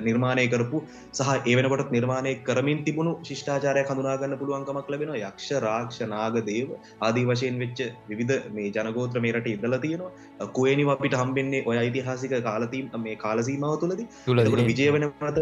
නිර්මාණය 0.00 0.44
කරපු 0.48 0.80
සහ 1.10 1.30
ඒ 1.44 1.54
වෙනකොට 1.58 1.90
නිර්මාණය 1.90 2.32
කරමින් 2.42 2.80
තිබුණු 2.84 3.12
ශිෂ්ඨාචාරය 3.22 3.82
හඳුනාගන්න 3.84 4.36
පුළුවන්කමක් 4.38 4.90
ලබෙන 4.94 5.12
යක්ෂ 5.16 5.48
රාක්ෂ 5.66 6.00
නාගදේව 6.06 6.72
ආදී 7.00 7.24
වශයෙන් 7.24 7.58
වෙච්ච 7.58 7.82
විවිධ 8.08 8.50
මේ 8.50 8.68
ජනගෝත්‍ර 8.70 9.20
මේරට 9.20 9.48
ඉදල 9.48 9.78
තියෙනවා. 9.78 10.48
කුවනි 10.50 10.88
අපිට 10.94 11.14
හම්බෙන්නේ 11.14 11.62
ඔය 11.66 11.78
යිතිහාසික 11.80 12.34
කාලතීම් 12.42 12.90
මේ 12.98 13.16
කාලසීමාව 13.16 13.76
තුළද. 13.78 14.02
තුළ 14.26 14.64
විජය 14.64 14.90
වනට 14.90 15.38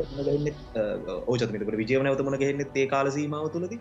ඕචතමකට 1.27 1.77
විජයවනවත 1.77 2.23
මන 2.23 2.39
ගහෙන්නෙත් 2.39 2.77
ඒ 2.77 2.87
කාලසීමාව 2.87 3.51
තුළද? 3.51 3.75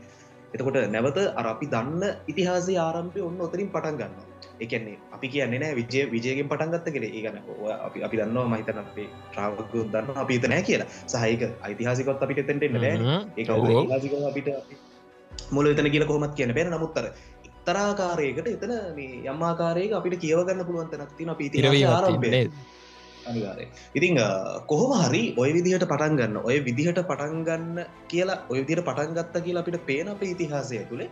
එතකොට 0.53 0.77
නැවත 0.89 1.19
අර 1.33 1.47
අපි 1.47 1.65
දන්න 1.67 2.03
ඉතිහාසේ 2.27 2.77
ආරම්පය 2.79 3.21
ඔන්න 3.21 3.41
ඔතරින් 3.41 3.69
පටන් 3.69 3.97
ගන්න 3.97 4.38
එකන්නේ 4.59 4.97
අපි 5.15 5.27
කියන්නේ 5.33 5.59
නෑ 5.63 5.73
විජය 5.79 6.03
විජයගෙන් 6.13 6.49
පටන්ගත්ත 6.51 6.87
කෙර 6.95 7.03
ඒගන 7.09 7.37
අපි 7.87 8.03
අපි 8.07 8.15
දන්නවා 8.19 8.47
මහිතන 8.53 8.79
අපේ 8.83 9.07
ට්‍රාවක 9.31 9.73
දන්න 9.93 10.21
අපි 10.23 10.39
තනෑ 10.45 10.63
කියලා. 10.69 10.89
සහහික 11.07 11.43
යිතිහාසිකොත් 11.71 12.23
අපිට 12.23 12.45
තැන්ට 12.47 12.65
නෑ 12.75 12.95
ඒ 13.37 13.45
අපිට 14.31 14.49
මුල 15.53 15.67
එතන 15.67 15.91
කියල 15.93 16.05
කොහොමත් 16.05 16.35
කියන 16.35 16.53
පෙන 16.57 16.73
නමුත්තර 16.73 17.05
තරාකාරයකට 17.67 18.51
එතන 18.55 18.73
මේ 18.97 19.21
යම්මාකාරයක 19.27 19.93
අපිට 19.93 20.19
කියවගන්න 20.25 20.67
පුළුවන්තනක් 20.67 21.15
තින 21.17 21.29
අපි 21.29 21.49
ඉතිහාස 21.49 21.87
ආරම්භය. 21.93 22.43
අනිවාරය 23.29 23.65
ඉතිං 23.95 24.17
කොහොම 24.71 24.91
හරි 24.99 25.23
ඔය 25.41 25.49
විදිහට 25.57 25.85
පටන් 25.91 26.15
ගන්න 26.19 26.37
ඔය 26.41 26.57
විදිහට 26.67 27.01
පටන් 27.09 27.43
ගන්න 27.47 27.79
කියලා 28.11 28.37
ඔය 28.51 28.59
විදිර 28.61 28.81
පටන් 28.81 29.13
ගත්ත 29.17 29.43
කියලා 29.45 29.63
අපිට 29.63 29.79
පේන 29.89 30.07
අප 30.07 30.21
ඉතිහාසය 30.25 30.79
තුළේ 30.91 31.09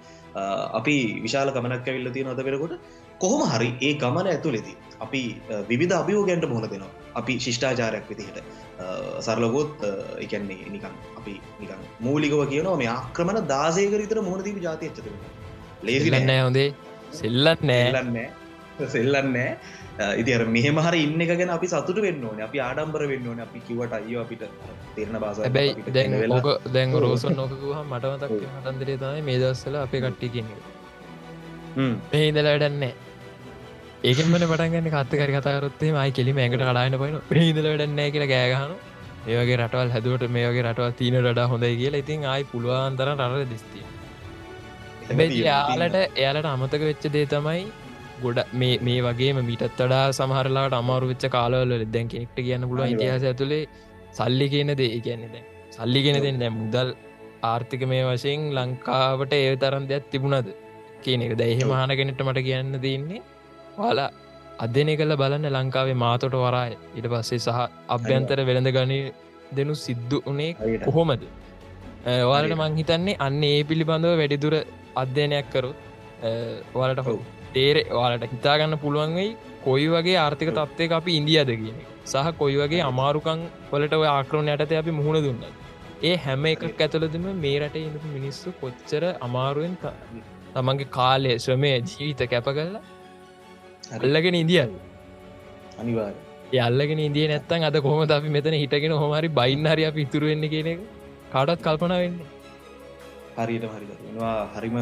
අපි 0.80 0.96
විශාල 1.26 1.52
ගමනක් 1.52 1.88
ඇවිල්ල 1.88 2.14
තියෙන 2.16 2.32
අද 2.34 2.42
වෙනකොට 2.48 2.76
කොහොම 3.24 3.42
හරි 3.54 3.70
ඒ 3.88 3.94
ගමන 4.04 4.28
ඇතුළෙති 4.34 4.74
අපි 5.06 5.22
විධ 5.82 5.96
අභියෝගන්ට 6.02 6.48
මුහුණ 6.54 6.70
දෙනවා. 6.74 6.94
අපි 7.20 7.34
ශිෂ්ඨාචාරයක් 7.46 8.06
විදිහට 8.12 8.38
සරලගොත් 9.28 9.86
එකන්නේ 10.26 10.68
නිකන් 10.74 10.94
අපි 11.20 11.34
නිකන් 11.62 11.80
මූලිකව 12.08 12.42
කියනවා 12.52 12.78
මේ 12.82 12.92
ආක්‍රමණ 12.98 13.48
දාසයකරිතර 13.54 14.20
මුහුණදීප 14.28 14.60
ජාතිය 14.68 14.92
චත 14.98 15.08
ලේසිලන්නෑ 15.88 16.42
හොඳේ. 16.48 16.70
සෙල්ලත් 17.20 17.62
නෑලන්නෑ 17.72 18.28
සෙල්ලන්නෑ 18.96 19.52
ඉතිර 20.22 20.42
මෙහම 20.56 20.78
හර 20.86 20.96
ඉන්න 21.06 21.22
ගැන 21.32 21.52
අපි 21.58 21.68
සතුට 21.74 22.00
වෙන්න 22.06 22.24
ඕන. 22.30 22.40
අපි 22.48 22.58
ආඩම්බර 22.68 23.04
වෙන්න 23.14 23.28
ඕන. 23.32 23.40
අපි 23.48 23.60
කිවට 23.68 23.94
අයෝ 24.00 24.22
අපිට 24.26 24.44
තේරණ 24.96 25.20
බාස 25.26 25.42
හැබැයි 25.46 25.96
දැන් 25.98 26.16
ඕක 26.38 26.50
දැන් 26.78 26.96
රෝසන් 27.06 27.38
නොකකුහ 27.42 27.80
මටමතක් 27.92 28.34
හතන්දරේ 28.56 28.98
තමයි 29.04 29.22
මේ 29.30 29.38
දස්සල 29.44 29.76
අපේ 29.86 30.02
කට්ටි 30.06 30.34
කියන්නේ. 30.36 30.62
මේඉදල 32.12 32.48
වැඩන්නේ 32.52 32.94
ඒකමට 34.08 34.44
පටන්ගන්න 34.44 34.90
කත්තකර 34.90 35.32
කතාරොත්තේ 35.36 35.90
මයි 35.94 36.12
කෙලිම 36.12 36.38
ඇකට 36.38 36.62
කඩාන්න 36.62 36.96
පයින 37.02 37.16
ප්‍රහිදල 37.30 37.66
වැඩන්නෑ 37.70 38.12
කියලා 38.14 38.30
ගෑගහන 38.32 38.74
ඒවගේ 39.28 39.58
රටවල් 39.58 39.90
හැදුවට 39.96 40.26
මේගේ 40.36 40.64
රටවල් 40.64 40.94
තිීන 41.00 41.18
රඩා 41.22 41.48
හොඳයි 41.54 41.74
කියලා 41.82 42.02
ඉතින් 42.04 42.24
ආයි 42.26 42.46
පුළුවන්තර 42.52 43.10
රර 43.14 43.44
දිස්තිය. 43.52 43.84
යාලට 45.42 45.98
එයාලට 45.98 46.50
අමතක 46.54 46.84
වෙච්ච 46.90 47.08
දේ 47.16 47.26
තමයි 47.34 47.64
ගොඩ 48.24 48.40
මේ 48.54 49.00
වගේ 49.08 49.32
මීටත් 49.40 49.66
වඩා 49.76 50.06
සමහරලාට 50.12 50.76
අමාරු 50.82 51.12
වෙච්ච 51.12 51.26
කාලවල 51.30 51.74
දැන් 51.96 52.12
කෙනෙක්ට 52.14 52.40
කියන්න 52.48 52.68
පුළුව 52.70 52.94
ඉතිහස 52.96 53.26
ඇතුළේ 53.26 53.64
සල්ලි 54.12 54.48
කියන 54.54 54.74
දේ 54.82 54.92
කියන්නේ 55.00 55.32
දැ 55.32 55.44
සල්ලි 55.72 56.04
ගෙන 56.06 56.20
දෙන්න 56.26 56.46
මුදල් 56.60 56.92
ආර්ථික 57.46 57.84
මේ 57.94 58.04
වශයෙන් 58.06 58.46
ලංකාවට 58.58 59.34
ඒ 59.36 59.56
තරම් 59.64 59.88
දෙයක් 59.92 60.06
තිබුණද 60.14 60.54
කියන 61.04 61.26
එක. 61.26 61.34
දැහෙ 61.42 61.64
මහනගෙනට 61.66 62.24
මට 62.26 62.46
කියන්න 62.48 62.80
දෙන්නේ 62.86 63.24
වාලා 63.78 64.10
අධ්‍යනය 64.60 64.94
කළ 65.00 65.16
බලන්න 65.16 65.48
ලංකාවේ 65.52 65.98
මාතොට 66.04 66.36
වරාය. 66.36 66.72
ඉට 66.96 67.08
පස්සේ 67.08 67.40
සහ 67.40 67.60
අභ්‍යන්තර 67.90 68.40
වෙළඳ 68.50 68.72
ගනී 68.78 69.04
දෙනු 69.58 69.76
සිද්ධ 69.78 70.16
වනේ 70.28 70.80
කොහොමද? 70.86 71.24
වාලට 72.26 72.56
මංහිතන්නේ 72.56 73.18
අන්න 73.20 73.44
ඒ 73.44 73.60
පිළිබඳව 73.64 74.16
වැඩිදුර 74.22 74.56
අධ්‍යයනයක් 74.96 75.52
කරුත් 75.52 75.78
වාලට 76.76 77.04
හෝ 77.08 77.20
තේර 77.54 77.78
වාලට 77.92 78.26
හිතාගන්න 78.34 78.80
පුළුවන්වෙයි 78.80 79.30
කොයි 79.66 79.88
වගේ 79.90 80.18
ආර්ථික 80.18 80.52
තත්වය 80.54 80.90
අපි 80.94 81.20
ඉන්දියද 81.20 81.54
කියන 81.54 81.80
සහ 82.06 82.34
කොයි 82.42 82.58
වගේ 82.64 82.84
අමාරුකං 82.90 83.48
වලට 83.72 84.02
ඔය 84.02 84.10
ආක්‍රෝණ 84.10 84.54
යටත 84.56 84.76
අපි 84.82 84.98
මුහුණ 85.00 85.24
දුන්න 85.26 85.48
ඒ 86.04 86.16
හැම 86.26 86.46
එකක් 86.48 86.82
ඇතුළදම 86.82 87.26
මේ 87.44 87.56
රට 87.62 87.86
ඉඳපු 87.86 88.14
මිනිස්සු 88.18 88.58
කොච්චර 88.62 89.04
අමාරුවෙන් 89.22 89.76
තමන්ගේ 90.54 90.94
කාලය 90.98 91.34
ශ්‍රමය 91.38 91.74
ජීවිත 91.90 92.30
කැප 92.32 92.50
කරලා 92.52 92.86
අල්ලගෙන 93.96 94.36
ඉදිියල් 94.36 94.72
අනිවාර් 95.80 96.14
යල්ලගෙන 96.54 97.00
ඉදිය 97.00 97.28
නැත්තන් 97.32 97.64
අද 97.64 97.78
කොහම 97.82 98.02
අපි 98.10 98.30
මෙතන 98.30 98.56
හිටගෙන 98.62 98.94
හොමරි 98.94 99.30
බයින්න 99.40 99.66
හරි 99.66 99.86
අපි 99.86 100.02
ඉතුරුවෙන්න 100.02 100.50
කියන 100.54 100.68
එක? 100.68 100.80
කාඩත් 101.34 101.62
කල්පන 101.62 101.94
වෙන්න 101.94 102.18
හරියට 103.38 103.66
හරිවා 103.68 104.36
හරිම 104.56 104.78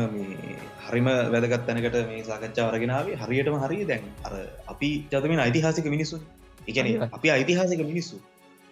හරිම 0.87 1.09
වැදගත් 1.33 1.65
තැනකට 1.67 1.97
මේ 2.09 2.23
සාකච්ඡා 2.23 2.67
වරගෙනාවේ 2.69 3.19
හරියටම 3.23 3.57
හරි 3.65 3.79
දැන් 3.85 4.09
අර 4.25 4.33
අපි 4.67 4.89
ජතමෙන් 5.11 5.41
යිතිහාසික 5.41 5.91
මිනිස්සු. 5.95 6.19
එකන 6.67 6.85
අපි 7.11 7.27
යිතිහාසික 7.31 7.85
මිනිස්සු. 7.91 8.17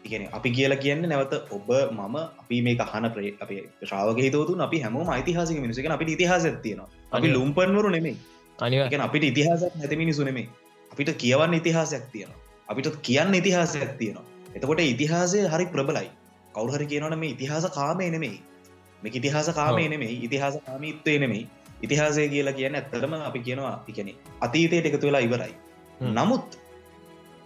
ඉගෙන 0.06 0.28
අපි 0.34 0.50
කියලා 0.52 0.82
කියන්න 0.84 1.10
නැවත 1.10 1.34
ඔබ 1.52 1.70
මම 1.92 2.16
අපි 2.42 2.62
මේ 2.62 2.78
කහන 2.84 3.10
ප්‍රේ 3.16 3.34
අපේ 3.40 3.64
ශ්‍රාවක 3.84 4.20
හිතවතුන් 4.26 4.68
අපි 4.68 4.84
හැමෝම 4.86 5.10
යිතිහාසික 5.14 5.66
මිනිසක 5.66 5.96
අපි 5.98 6.14
ඉතිහාස 6.18 6.54
තියෙනවා. 6.64 6.90
අපි 7.12 7.28
ලුම්පන්වරු 7.38 7.90
නෙමේ 7.98 8.16
අනිවාගෙන 8.60 9.02
අපිට 9.02 9.24
ඉතිහාසක් 9.24 9.76
නැති 9.76 9.96
මිනිසු 9.96 10.24
නෙමේ 10.24 10.48
අපිට 10.92 11.10
කියවන්න 11.16 11.54
ඉතිහාසයක් 11.54 12.06
තියෙනවා. 12.12 12.40
අපිට 12.68 12.88
කියන්න 13.02 13.34
ඉතිහාසයක් 13.34 13.98
තියෙනවා. 13.98 14.26
එතකොට 14.56 14.80
ඉතිහාසය 14.82 15.40
හරි 15.48 15.66
ප්‍රබලයි. 15.68 16.10
කවුහරි 16.54 16.86
කියනවන 16.86 17.18
මේ 17.18 17.32
ඉතිහාස 17.32 17.66
කාමය 17.72 18.10
නෙමෙයි. 18.10 18.40
මේ 19.04 19.14
ඉතිහාස 19.14 19.50
කාමය 19.52 19.88
නෙමෙයි. 19.88 20.16
ඉතිහාස 20.24 20.58
කාමීත්වය 20.62 21.20
නෙමෙයි. 21.20 21.48
ඉතිහාසය 21.82 22.28
කියලා 22.30 22.54
කියන්න 22.54 22.76
ඇත්තරම 22.76 23.14
අපි 23.22 23.40
කියනවා 23.42 23.76
ඉකනෙ 23.88 24.14
අතීතයට 24.42 24.86
එකතු 24.86 25.08
වෙලා 25.08 25.22
ඉවරයි. 25.22 25.54
නමුත් 26.12 26.60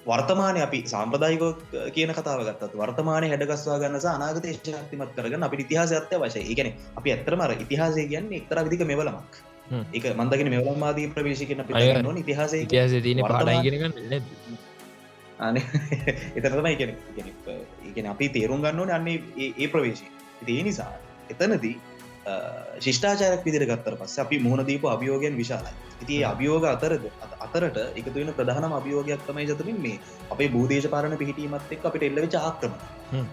වර්තමානය 0.05 0.59
අපි 0.61 0.79
සම්ප්‍රදායිකෝ 0.85 1.51
කියන 1.91 2.11
කතාව 2.13 2.41
ගත්තත් 2.41 2.73
වර්තමානය 2.75 3.27
හැඩගස්වා 3.27 3.79
ගන්න 3.79 4.07
අනාගත 4.09 4.47
ශක්තිමත් 4.51 5.11
කරගන්න 5.15 5.43
අපි 5.43 5.63
ඉතිහාස 5.63 5.93
ඇත්ත 5.93 6.13
වශය 6.21 6.55
ගැන 6.55 6.69
අපි 6.95 7.13
ඇත්තරමර 7.13 7.53
ඉතිහාසය 7.57 8.07
කියන්න 8.07 8.33
එක්තර 8.33 8.63
විදික 8.65 8.83
මෙවලමක් 8.85 9.41
එක 9.93 10.05
මන්දගෙන 10.13 10.49
මෙවලම්මාදී 10.49 11.07
ප්‍රවේශකන 11.09 11.63
ප 11.63 11.69
ඉතිහාස 12.17 12.53
ඉතිහාස 12.55 12.97
තින 13.01 13.23
පාඩගන්න 13.23 13.93
අන 15.39 15.57
එතරම 16.35 16.67
ඉගෙන 16.67 16.95
ඉගෙන 17.83 18.05
අපි 18.13 18.29
තේරුම් 18.29 18.61
ගන්නවන 18.61 18.91
අන්නේ 18.91 19.17
ඒ 19.57 19.67
ප්‍රවේශය. 19.67 20.07
ඒ 20.47 20.61
නිසා 20.63 20.91
එතනදී 21.29 21.75
ශිෂ්ඨාචාරක් 22.81 23.45
විදිර 23.45 23.63
ගත්තර 23.65 23.95
පස්ස 23.95 24.19
අපි 24.19 24.39
මුහුණදීප 24.39 24.85
අභියෝගයන් 24.87 25.35
විශාලයි. 25.35 25.73
ඉති 26.01 26.15
අභියෝග 26.23 26.65
අතරද 26.65 27.05
අතරට 27.45 27.77
එකතු 27.99 28.15
වෙන 28.15 28.31
ප්‍රධානම 28.33 28.73
අභියෝගයක් 28.79 29.23
තමයි 29.27 29.45
ජතමින් 29.45 29.79
මේ 29.81 29.97
අපේ 30.31 30.49
බූදේශ 30.49 30.87
පාරණ 30.87 31.17
පිහිටීමත් 31.17 31.71
එක් 31.71 31.87
අපිට 31.89 32.07
එල්ලවෙච 32.09 32.37
ආක්‍රම 32.41 32.73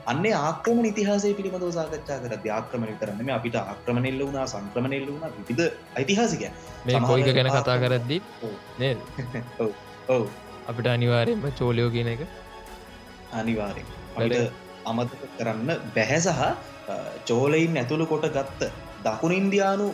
අන්න 0.06 0.24
ආක්‍රම 0.40 0.80
ඉතිහාසේ 0.84 1.34
පිළිබඳව 1.34 1.72
සාකච්ඡා 1.72 2.18
කර 2.24 2.34
ආක්‍රමණ 2.50 2.98
කරන්නම 2.98 3.30
අපිට 3.30 3.58
ආක්‍රමණෙල්ල 3.62 4.20
වුණා 4.20 4.46
සංක්‍රමණෙල්ල 4.46 5.06
වුණ 5.08 5.46
විධ 5.50 5.64
යිතිහාසික 5.98 6.44
මේ 6.86 7.00
කොයික 7.02 7.30
ගැන 7.32 7.52
කතා 7.52 7.78
කරද්දී? 7.78 8.20
නේ 8.78 8.94
ඔව. 10.08 10.26
අපිට 10.68 10.88
අනිවාරයෙන්ම 10.88 11.48
චෝලයෝ 11.54 11.90
කියන 11.90 12.08
එක. 12.08 12.28
අනිවාරෙන් 13.32 13.88
අමතක 14.84 15.22
කරන්න 15.38 15.70
බැහැ 15.96 16.20
සහ 16.20 16.40
චෝලයින් 17.28 17.76
ඇතුළු 17.82 18.06
කොට 18.12 18.26
ගත්ත 18.36 18.70
දකුණ 19.06 19.36
ඉන්දයානු 19.40 19.86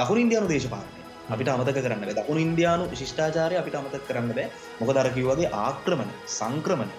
දකුණ 0.00 0.22
ඉන්දයානු 0.24 0.48
දේශපාලනය 0.52 1.00
අපිට 1.30 1.52
අමතක 1.54 1.78
කරන්න 1.86 2.18
දකුණ 2.18 2.42
ඉන්දයානු 2.46 2.84
ශිෂ්ඨාචාරය 3.00 3.56
අපිට 3.60 3.78
අමතක 3.80 4.04
කරන්න 4.08 4.32
බෑ 4.38 4.48
මොකදරකිවගේ 4.80 5.52
ආක්‍රමණ 5.64 6.10
සංක්‍රමණ 6.38 6.90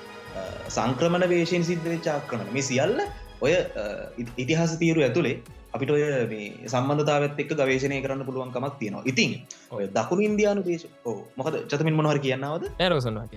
සංක්‍රමණ 0.70 1.26
වේශයෙන් 1.34 1.66
සිද්ධ 1.72 1.90
වෙච්ච 1.94 2.08
ආක්‍රමණ. 2.14 2.54
මේ 2.56 2.66
සියල්ල 2.70 3.04
ඔය 3.42 3.54
ඉතිහාස 4.44 4.78
තීරු 4.82 5.04
ඇතුළේ 5.08 5.36
අපිට 5.76 5.92
ඔය 5.96 6.04
සම්බන්ධතාවත් 6.74 7.42
එක් 7.44 7.52
ගවේශනය 7.60 7.98
කරන්න 8.06 8.26
පුළුවන්කමක් 8.28 8.80
තියෙනවා. 8.82 9.04
ඉතින් 9.12 9.32
ඔය 9.72 9.84
දකුණු 9.98 10.30
ඉන්දයානු 10.30 10.64
දේශ 10.70 10.86
මොකද 11.40 11.60
චතමින් 11.72 12.00
මොහර 12.00 12.20
කියන්නවද 12.28 12.72
ඇරසන්වා 12.80 13.28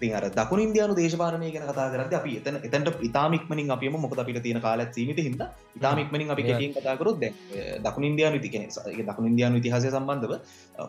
ති 0.00 0.08
අර 0.10 0.24
දකුණ 0.30 0.62
ඉන්දයානු 0.64 0.94
දේශපාලනය 0.94 1.50
ගැන 1.50 1.66
කතා 1.66 1.88
කරද 1.92 2.14
අපි 2.14 2.32
එතන 2.38 2.56
එතැට 2.60 3.02
ඉතාමික්මනින් 3.02 3.70
අපියම 3.70 3.96
මොක 3.96 4.16
අපිට 4.16 4.40
තියෙන 4.42 4.60
කාලත් 4.60 4.92
සීමට 4.92 5.20
හිද 5.20 5.42
ඉතාමික්මනින් 5.76 6.32
අපි 6.34 6.42
කෙටින් 6.42 6.72
කතාකරොත් 6.76 7.20
ද 7.20 7.32
දකුණ 7.80 8.08
ඉන්දයානු 8.10 8.40
තිකෙන 8.40 8.66
දකුණ 9.10 9.30
ඉන්දයානු 9.32 9.60
ඉතිහාසය 9.62 9.90
සම්බන්ධව 9.90 10.34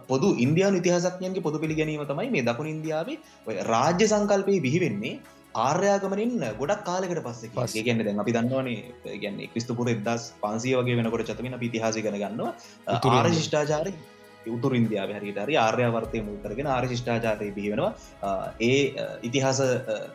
පොදු 0.07 0.29
ඉන්දයානු 0.37 0.81
ඉතිහසක්යන්ගේ 0.83 1.45
පොදු 1.47 1.59
පිළිගැනීම 1.59 2.07
තමයි 2.07 2.31
මේ 2.31 2.47
දකුණ 2.49 2.73
ඉන්දියාවේ 2.75 3.19
රාජ්‍ය 3.65 4.07
සංකල්පය 4.07 4.57
බිහිවෙන්නේ 4.61 5.15
ආර්යාගමනින් 5.57 6.31
ගොඩක් 6.57 6.83
කාලකට 6.85 7.21
පස්සේ 7.21 7.51
පස්සේ. 7.51 7.83
ගැන්න 7.83 8.05
දැන් 8.05 8.19
අපි 8.19 8.31
දන්නවනේ 8.31 9.17
ගැන්නේ 9.17 9.47
ක්‍රිස්තුපුර 9.47 9.89
එදස් 9.89 10.31
පන්සිය 10.39 10.75
වගේ 10.77 10.97
වෙනකොට 10.97 11.27
චතමන 11.27 11.59
පිතිහාසි 11.59 12.01
කන 12.01 12.17
ගන්නවා 12.17 12.53
උතුර 14.47 14.73
ඉන්දියාව 14.75 15.13
හරිට 15.13 15.39
හරි 15.39 15.55
ආර්යවර්තය 15.57 16.21
මුල් 16.21 16.37
කරගෙන 16.37 16.67
ආර 16.67 16.83
ශිෂ්ඨාචාරය 16.85 17.49
බිහිවෙනවා 17.51 18.35
ඒ 18.61 18.77
ඉතිහාස 19.23 19.61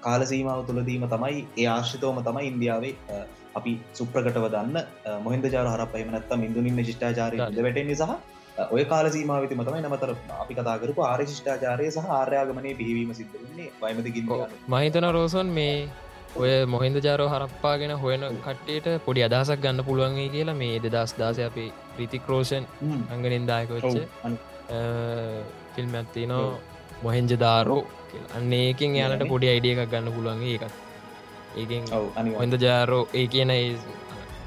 කාලසීමාව 0.00 0.62
තුළදීම 0.66 1.08
තමයි 1.08 1.42
ඒ 1.56 1.66
ආශ්‍රිතවම 1.68 2.22
තමයි 2.22 2.46
ඉන්දියාවේ 2.46 2.94
අපි 3.54 3.74
සුප්‍රකටව 3.94 4.48
දන්න 4.48 5.20
මොහින්ද 5.22 5.46
ජාර 5.48 5.66
හර 5.66 5.84
පහමනත්තම් 5.92 6.48
ඉදුනින්න 6.48 6.82
ශිෂ්ඨාචාරය 6.84 7.38
ද 7.50 7.62
වැටෙන 7.62 7.94
සහ 7.94 8.16
ඔය 8.70 8.84
කාලසීමාවති 8.86 9.54
මතමයි 9.54 9.82
නමතර 9.82 10.12
අපි 10.36 10.54
කතාකරපු 10.54 11.02
ආර 11.02 11.20
ශිෂ්ඨාචාරය 11.24 11.86
සහ 11.90 12.10
ආර්යාගමනය 12.12 12.74
පිහිවීම 12.74 13.14
සිද්ධන්නේ 13.14 13.70
වයිමතිකින් 13.80 14.34
මහිතන 14.70 15.08
රෝසන් 15.10 15.54
මේ 15.54 15.72
ඔය 16.36 16.52
මොහින්ද 16.66 16.96
ජාරෝ 16.98 17.28
හරප්පාගෙන 17.30 17.92
හොයන 17.96 18.24
කට්ටේට 18.38 19.04
පොඩි 19.04 19.22
අදහසක් 19.22 19.60
ගන්න 19.60 19.84
පුළුවන්ගේ 19.84 20.28
කියලා 20.28 20.54
මේ 20.54 20.80
දෙදස් 20.84 21.12
දාසය 21.14 21.42
අපේ 21.42 21.68
ප්‍රිතික්‍රෝෂන් 21.94 22.64
අංගනින් 23.10 23.46
දායකවච්ච 23.46 23.94
ෆිල්ම් 25.74 25.94
ඇත්ති 25.94 26.24
නෝ 26.26 26.46
මොහෙන්ජ 27.02 27.32
දාරෝ 27.38 27.82
අන්න 28.34 28.52
ඒකින් 28.54 28.96
යාලට 28.96 29.24
පොඩි 29.28 29.50
අයිඩිය 29.52 29.72
එකක් 29.74 29.92
ගන්න 29.92 30.16
පුළුවන්ගේ 30.16 30.56
එකක් 30.58 30.74
ඒකින් 31.56 31.84
හොඳ 32.34 32.58
ජාරෝ 32.60 33.02
ඒ 33.14 33.26
කියන 33.28 33.52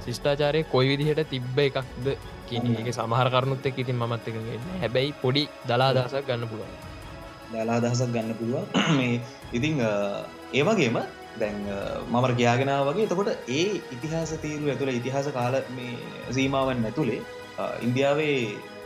ශිෂ්ඨාචාරය 0.03 0.62
කොයි 0.65 0.91
විදිහට 0.91 1.24
තිබ්බ 1.29 1.58
එකක්ද 1.60 2.10
කියන 2.48 2.69
එක 2.74 2.91
සමහර 2.91 3.31
කරුණුත් 3.31 3.65
එක් 3.65 3.79
ඉතින් 3.79 4.03
මත් 4.03 4.27
එක 4.27 4.38
හැබැයි 4.75 5.15
පොඩි 5.22 5.43
දලා 5.65 5.89
දහසක් 5.93 6.25
ගන්න 6.27 6.46
පුළුවන්. 6.48 6.75
දලා 7.53 7.79
දහසක් 7.79 8.12
ගන්න 8.12 8.36
පුළුවන්. 8.36 8.65
මේ 8.98 9.15
ඉතිං 9.53 9.81
ඒවගේම 10.53 11.01
දැන් 11.39 11.58
මමර 12.05 12.31
ගයාගෙන 12.36 12.72
වගේ. 12.88 13.08
එතකොට 13.08 13.31
ඒ 13.50 13.65
ඉතිහාස 13.96 14.34
තීරු 14.38 14.72
ඇතුළ 14.74 14.93
ඉතිහාස 14.93 15.29
කාල 15.31 15.58
මේ 15.72 15.98
සීමාවන් 16.31 16.81
නැතුළේ 16.81 17.22
ඉන්දියාවේ 17.81 18.38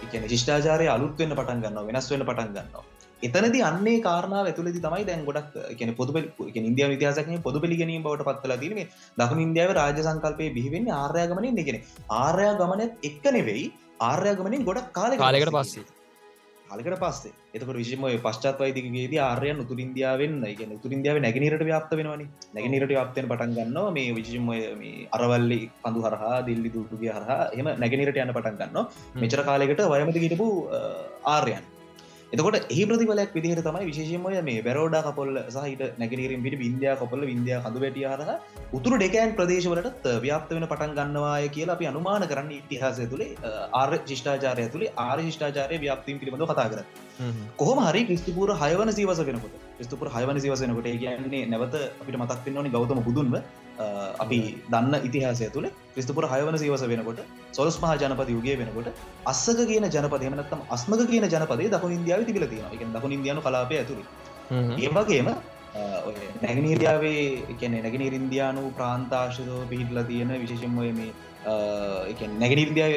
එකන 0.05 0.27
ශිෂ්ඨාචාරය 0.27 0.89
අලුත් 0.95 1.15
වෙන්න 1.17 1.38
පටන් 1.39 1.63
ගන්න 1.63 1.88
වෙනස් 1.89 2.12
වෙන 2.12 2.25
පටන් 2.25 2.51
ගන්නවා. 2.51 2.83
එතනද 3.22 3.57
අන්නේ 3.63 3.95
කාරණාව 4.01 4.45
ඇතුලදි 4.45 4.79
තමයි 4.79 5.05
දැන් 5.10 5.25
ගොඩක් 5.25 5.55
කියන 5.79 5.91
පොදු 5.95 6.22
ඉන්දිය 6.62 6.88
විතිහසක 6.93 7.31
පොදු 7.41 7.63
පිළිගැනීම 7.65 8.03
බවට 8.03 8.27
පත්වලා 8.29 8.60
තිීම 8.60 8.81
දකුණ 9.17 9.43
ඉන්දියාව 9.45 9.74
රාජ 9.74 10.00
සංකල්පය 10.01 10.48
බිහිවෙන්න 10.57 10.93
ආර්යගමනින් 10.93 11.60
දෙගෙන 11.62 11.79
ආර්යා 12.19 12.53
ගමනත් 12.62 13.10
එක්ක 13.10 13.25
නෙවෙයි 13.31 13.65
ආර්යගමනින් 14.03 14.65
ගොඩක් 14.69 14.89
කාල 14.93 15.17
කාලකට 15.17 15.55
පස්සේ 15.57 15.86
කාලකට 16.74 17.01
පස්සේ. 17.01 17.34
එතකට 17.56 17.72
විශෂම 17.80 18.06
පශ්චාත්වයිතිකගේද 18.25 19.13
ආරයන් 19.25 19.60
උතුර 19.63 19.80
ඉන්දියාවෙන් 19.86 20.34
එක 20.44 20.62
උතුර 20.77 20.92
ඉන්දියාව 20.98 21.20
නැගනීරට 21.25 21.65
ව්‍යාප්ත 21.70 21.92
වෙනවානි. 22.00 22.25
නැගනීරට 22.56 22.94
ව්‍යාප්තයෙන් 22.94 23.30
පටන් 23.32 23.53
ගන්නවා. 23.58 23.92
මේ 23.98 24.15
විශෂම 24.18 24.50
අරවල්ලි 25.18 25.60
පඳු 25.84 26.06
හරහා 26.08 26.39
දිල්ලි 26.48 26.72
දුටුගේ 26.75 27.13
හරහා 27.18 27.51
එම 27.60 27.70
නැගනීරට 27.84 28.18
යන 28.18 28.34
පටන් 28.38 28.58
ගන්න 28.62 29.22
මෙචර 29.24 29.44
කාලෙකට 29.50 29.86
වයමති 29.94 30.25
ගිටපු 30.25 30.50
ආර්යන් 31.36 31.63
එතකොට 32.33 32.55
ඒ 32.67 32.83
ප්‍රතිඵලයක් 32.83 33.31
විදිහට 33.31 33.59
තමයි 33.61 33.87
විශේෂමය 33.87 34.39
මේ 34.41 34.61
බැරෝඩා 34.61 35.01
කපොල්ල 35.07 35.35
සහිට 35.47 35.81
නැගනීරින් 35.99 36.41
පිට 36.41 36.55
වින්දයා 36.57 36.95
කොපොල්ල 36.95 37.23
වින්දයා 37.23 37.59
හඳු 37.59 37.83
වැටිය 37.83 38.05
හරහ 38.07 38.31
උතුරු 38.73 38.97
ඩෙකෑන් 38.97 39.35
ප්‍රදේශවලට 39.37 40.07
ව්‍යාප්ත 40.23 40.49
වෙන 40.51 40.65
පටන් 40.65 40.95
ගන්නවාය 40.97 41.45
කියලා 41.49 41.75
අපි 41.75 41.89
අනුමාන 41.91 42.25
කරන්න 42.25 42.49
ඉතිහාසය 42.55 43.05
තුළේ 43.05 43.53
ආර් 43.73 43.91
ශිෂ්ඨාචාරය 44.03 44.65
තුළේ 44.67 44.91
ආර් 44.99 45.17
ශිෂ්ඨාචාරය 45.19 45.77
ව්‍යාප්තිීම 45.77 46.21
පිළිබඳ 46.21 46.47
කතා 46.47 46.67
කර 46.67 46.81
කොහොම 47.57 47.83
හරි 47.83 48.03
ක්‍රිස්තිපුර 48.05 48.49
හයවන 48.57 48.93
සීවස 48.93 49.21
වෙනකොට 49.21 49.73
ක්‍රිස්තුපුර 49.83 50.09
හයවන 50.15 50.39
සීවසනකොට 50.39 50.87
ඒ 50.87 50.97
කියන්නේ 50.97 51.43
නැවත 51.47 51.75
අපිට 52.01 52.17
මතක් 52.19 52.41
වෙන්නවනි 52.47 52.73
ගෞතම 52.75 52.99
බුදුන්ව. 53.07 53.35
අපි 54.23 54.39
දන්න 54.69 54.95
ඉතිහාසය 55.07 55.49
තුළ 55.55 55.67
ක්‍රිස්තුපුර 55.95 56.25
හයවන 56.25 56.57
සීවස 56.57 56.83
වෙනකොට 56.91 57.19
සොලස් 57.51 57.77
මහ 57.81 57.93
ජනපද 58.01 58.29
යුගේ 58.29 58.57
වෙනකොට 58.61 58.87
අස්සක 59.25 59.59
කියන 59.71 59.87
ජනපදයමනත්තම් 59.87 60.61
අස්මක 60.69 61.01
කියන 61.11 61.25
ජනපදේ 61.27 61.71
දකුණ 61.73 61.97
ඉන්දියාව 61.97 62.27
තිබිල 62.29 62.45
තියෙන 62.47 62.75
එක 62.75 62.85
දකුණ 62.95 63.17
ඉදියනු 63.17 63.41
කලාපය 63.41 63.79
ඇතුළි. 63.79 64.05
ඒවගේම 64.79 65.29
නැගනීරියාවේ 66.43 67.25
එකන 67.49 67.75
නැගෙන 67.77 68.05
ඉන්දයානු 68.11 68.63
ප්‍රාන්තාශතව 68.79 69.59
පිහිටලා 69.71 70.07
තියෙන 70.11 70.33
විශේෂෙන්මය 70.43 70.91
මේ 70.93 71.11
නැගෙනීර්දියාව 72.35 72.93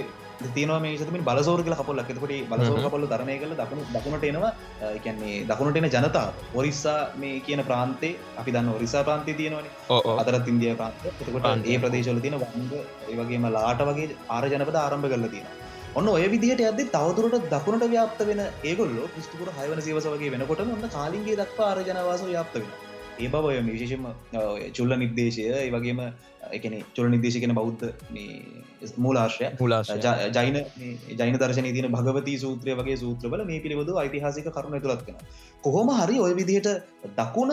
තියනවා 0.54 0.80
මේ 0.80 0.96
සතුමින් 0.96 1.24
බලසෝර 1.24 1.62
කියලා 1.62 1.80
කපොල් 1.80 2.02
එතකොට 2.02 2.34
බලසෝර 2.50 2.78
කපොල්ල 2.80 3.06
තරණය 3.06 3.36
කළ 3.38 3.54
දකුණු 3.54 3.84
දකුණට 3.92 4.24
එනවා 4.24 4.52
එකන්නේ 4.90 5.36
දකුණට 5.44 5.76
එන 5.76 5.88
ජනතාව. 5.88 6.32
ඔරිස්සා 6.54 6.98
මේ 7.16 7.40
කියන 7.40 7.62
ප්‍රාන්තේ 7.64 8.14
අපි 8.36 8.50
දන්න 8.52 8.72
ඔරිසා 8.74 9.04
ප්‍රාන්තය 9.04 9.34
තියෙනවන. 9.34 9.68
අතරත් 10.14 10.48
ඉන්දිය 10.48 10.74
ප්‍රාන්ත. 10.74 11.06
එතකොට 11.12 11.46
ඒ 11.66 11.78
ප්‍රදේශල 11.78 12.20
තියෙන 12.20 12.40
වංග 12.40 12.72
ඒවගේම 13.10 13.46
ලාට 13.50 13.86
වගේ 13.90 14.10
ආර 14.30 14.44
ජනපද 14.46 14.76
ආරම්භ 14.78 15.08
කරල 15.08 15.28
තියෙන 15.28 15.54
ඔන්න 15.94 16.08
ඔය 16.08 16.24
විදිහට 16.28 16.62
ඇද 16.62 16.80
තවදුරට 16.88 17.46
දකුණට 17.52 17.86
ව්‍යාප්ත 17.86 18.18
වෙන 18.30 18.42
ඒගොල්ල 18.42 18.98
පිස්තුපුර 19.14 19.48
හයවන 19.58 19.80
සේවස 19.80 20.08
වගේ 20.08 20.34
වෙනකොට 20.34 20.60
ඔන්න 20.64 20.90
කාලින්ගේ 20.90 21.38
දක්වා 21.38 21.68
ආර 21.68 21.80
ජනවාස 21.82 22.24
ව්‍යාප්ත 22.24 22.58
වෙන 22.58 22.68
ඒ 23.16 23.28
බව 23.28 23.44
ඔය 23.46 23.60
විශේෂම 23.66 24.06
චුල්ල 24.72 24.96
නිර්දේශය 24.96 25.44
ඒ 25.50 25.68
වගේම 25.70 26.00
එකන 26.52 26.74
චොල 26.94 27.08
නිදේශ 27.08 27.38
කෙන 27.40 27.54
බෞද්ධ 27.54 27.84
මූලාශ්‍රය 28.98 29.48
මුලාශ 29.54 29.90
ජයින 30.36 30.58
ජයින 31.14 31.38
දර්ශන 31.38 31.68
තින 31.70 31.88
භගවති 31.90 32.36
සූත්‍රය 32.38 32.74
වගේ 32.74 32.98
සූත්‍රවල 32.98 33.44
මේ 33.44 33.60
පිළිබඳ 33.60 33.96
යිතිහාසික 33.98 34.50
කරුණ 34.50 34.78
තුළත්කෙන 34.80 35.18
කොහොම 35.62 35.90
හරි 35.94 36.18
ඔය 36.18 36.32
විදිහට 36.34 36.70
දකුණ 37.16 37.52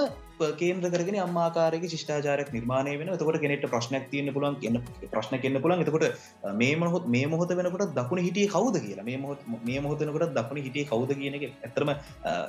කේන්ද්‍ර 0.54 0.90
කරගෙන 0.90 1.20
අම්මාකාරක 1.20 1.88
ශිෂ්ඨාචාරයක් 1.88 2.52
නිර්මාණය 2.52 2.96
වෙන 2.98 3.12
තකොට 3.16 3.40
කෙනෙට 3.40 3.66
ප්‍රශ්නයක් 3.68 4.08
තියන්න 4.10 4.34
පුලන් 4.34 4.58
කියන්න 4.58 4.82
ප්‍රශ්න 5.08 5.38
කන්න 5.38 5.62
පුලන් 5.62 5.80
එතකොට 5.80 6.08
මේ 6.56 6.74
මොහොත් 6.76 7.08
මේ 7.08 7.26
මොහොත 7.28 7.54
වෙනකොට 7.54 7.94
දකුණ 7.94 8.26
හිටිය 8.28 8.48
කවුද 8.50 8.80
කියලා 8.80 9.06
මේ 9.06 9.20
මොහොත් 9.20 9.46
මේ 9.64 9.80
මොහොතනකොට 9.80 10.34
දකුණ 10.34 10.64
හිටිය 10.64 10.86
කවුද 10.86 11.14
කියන 11.16 11.40
එක 11.40 11.46
ඇතරම 11.62 11.94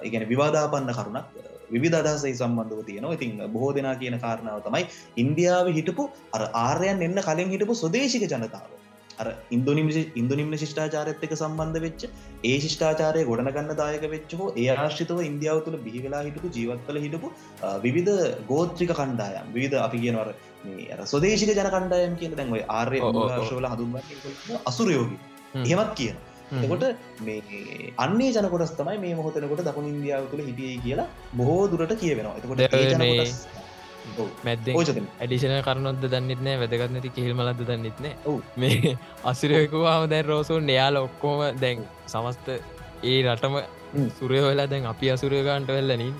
ඉගැන 0.02 0.26
විවාදාපන්න 0.28 0.94
කරුණක් 0.94 1.52
විධ 1.76 1.98
අදහසයි 2.00 2.34
සම්බන්ධව 2.34 2.86
තියෙනවා. 2.86 3.12
ඉතින් 3.12 3.34
බොහෝ 3.48 3.72
දෙනා 3.72 3.96
කියන 3.96 4.16
කාරණාව 4.20 4.62
තමයි 4.62 4.84
ඉන්දියාව 5.16 5.68
හිටපු 5.70 6.06
අර 6.32 6.42
ආර්යන් 6.62 7.04
එන්න 7.08 7.20
කලින් 7.20 7.50
හිටපු 7.50 7.74
සුදේශික 7.74 8.26
ජනතාව. 8.26 8.72
අර 9.18 9.26
ඉන්දුනිම 9.50 9.88
ඉන්දුනිම්න 10.14 10.54
ශිෂ්ඨාචාරත් 10.54 11.24
එක 11.26 11.34
සම්බන්ධ 11.34 11.80
වෙච්ච 11.80 12.02
ඒ 12.44 12.56
ශිෂ්ඨාචාරය 12.56 13.22
ගොඩනගන්න 13.24 13.70
දායක 13.74 14.04
වෙච්ච 14.08 14.34
හෝ 14.34 14.48
ඒ 14.54 14.66
ආශ්‍රිතව 14.76 15.20
ඉන්දියාව 15.22 15.60
තුළ 15.66 15.78
බිහිවෙලා 15.78 16.22
හිටපු 16.28 16.52
ජීවත් 16.56 16.82
කළ 16.88 17.00
හිටපු 17.04 17.30
විවිධ 17.84 18.12
ගෝත්‍රික 18.48 18.92
කණ්ඩායම් 18.92 19.54
විවිධ 19.54 19.78
අපි 19.78 20.00
කියනවර 20.04 20.28
සොදේශික 21.06 21.52
ජන 21.52 21.70
කණ්ඩායම් 21.70 22.14
කියන 22.16 22.36
දැන්වයි 22.36 22.64
ආර්ය 22.72 23.02
ශෝල 23.50 23.66
හඳුන්ව 23.66 23.96
අසුරයෝගී. 24.64 25.20
එහෙමත් 25.62 25.92
කියන 25.94 26.16
එකොට 26.54 26.84
මේ 27.22 27.92
අන්නේ 27.98 28.30
ජනකොටස් 28.30 28.72
තමයි 28.74 28.98
මේ 28.98 29.14
මොහොතනකොට 29.14 29.64
දකුණ 29.64 29.88
ඉන්දියාව 29.88 30.30
තුළ 30.30 30.42
හිටිය 30.42 30.78
කියලා 30.80 31.08
බොහෝ 31.34 31.60
දුරට 31.68 31.94
කියවෙනවා. 31.96 32.36
එතකොට 32.38 33.62
මැද්ද 34.44 34.68
ඇඩිෂන 34.68 35.54
කරනොත්ද 35.64 36.04
දන්නෙත්නෑ 36.04 36.58
වැදගත් 36.62 36.92
නැති 36.92 37.10
කිහිල්මලද 37.10 37.62
දන්නෙත්න 37.62 38.06
මේ 38.56 38.96
අසිරයකුවාම 39.24 40.08
දැන් 40.10 40.26
රෝසුන් 40.26 40.68
එයාල 40.68 40.96
ඔක්කෝම 40.98 41.40
දැන් 41.58 41.86
සමස්ත 42.06 42.50
ඒ 43.04 43.18
රටම 43.24 43.56
සුරය 44.10 44.42
වෙලා 44.42 44.68
දැන් 44.68 44.86
අපි 44.86 45.10
අසුරයගන්ට 45.10 45.68
වෙල්ලනින් 45.68 46.14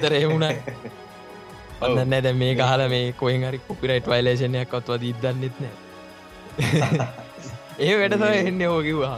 තර 0.00 0.12
එමුණ 0.14 0.48
පන්න 1.80 2.16
දැ 2.20 2.34
මේ 2.34 2.54
කාල 2.54 2.88
මේ 2.88 3.12
කොයින් 3.14 3.44
හරි 3.44 3.60
කොපිරයිට් 3.60 4.08
වයිලේෂනයක් 4.08 4.74
අත්ව 4.74 4.98
දීදන්නෙත් 4.98 5.56
නෑ 5.60 5.76
ඒ 7.78 7.94
වැඩතම 7.94 8.22
එන්න 8.24 8.60
හෝකිවා 8.64 9.16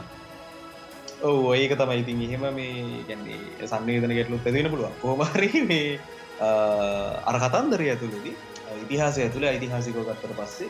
ඔව 1.22 1.44
ඒක 1.54 1.72
තමයි. 1.72 1.98
ඉතින් 2.02 2.22
එහෙම 2.22 2.44
මේ 2.54 3.02
ගැන්නේ 3.08 3.66
සන්නේදන 3.66 4.14
ගැටලු 4.16 4.38
පැදෙන 4.38 4.68
පුළුවන්. 4.72 4.94
කෝමරි 5.02 5.60
මේ 5.64 5.98
අර 7.24 7.36
කතන්දරය 7.44 7.86
ඇතුළෙදි 7.92 8.32
ඉතිහාසය 8.80 9.22
ඇතුළ 9.24 9.46
යිතිහාසිකෝ 9.48 10.04
ගත්තර 10.08 10.32
පස්සේ 10.38 10.68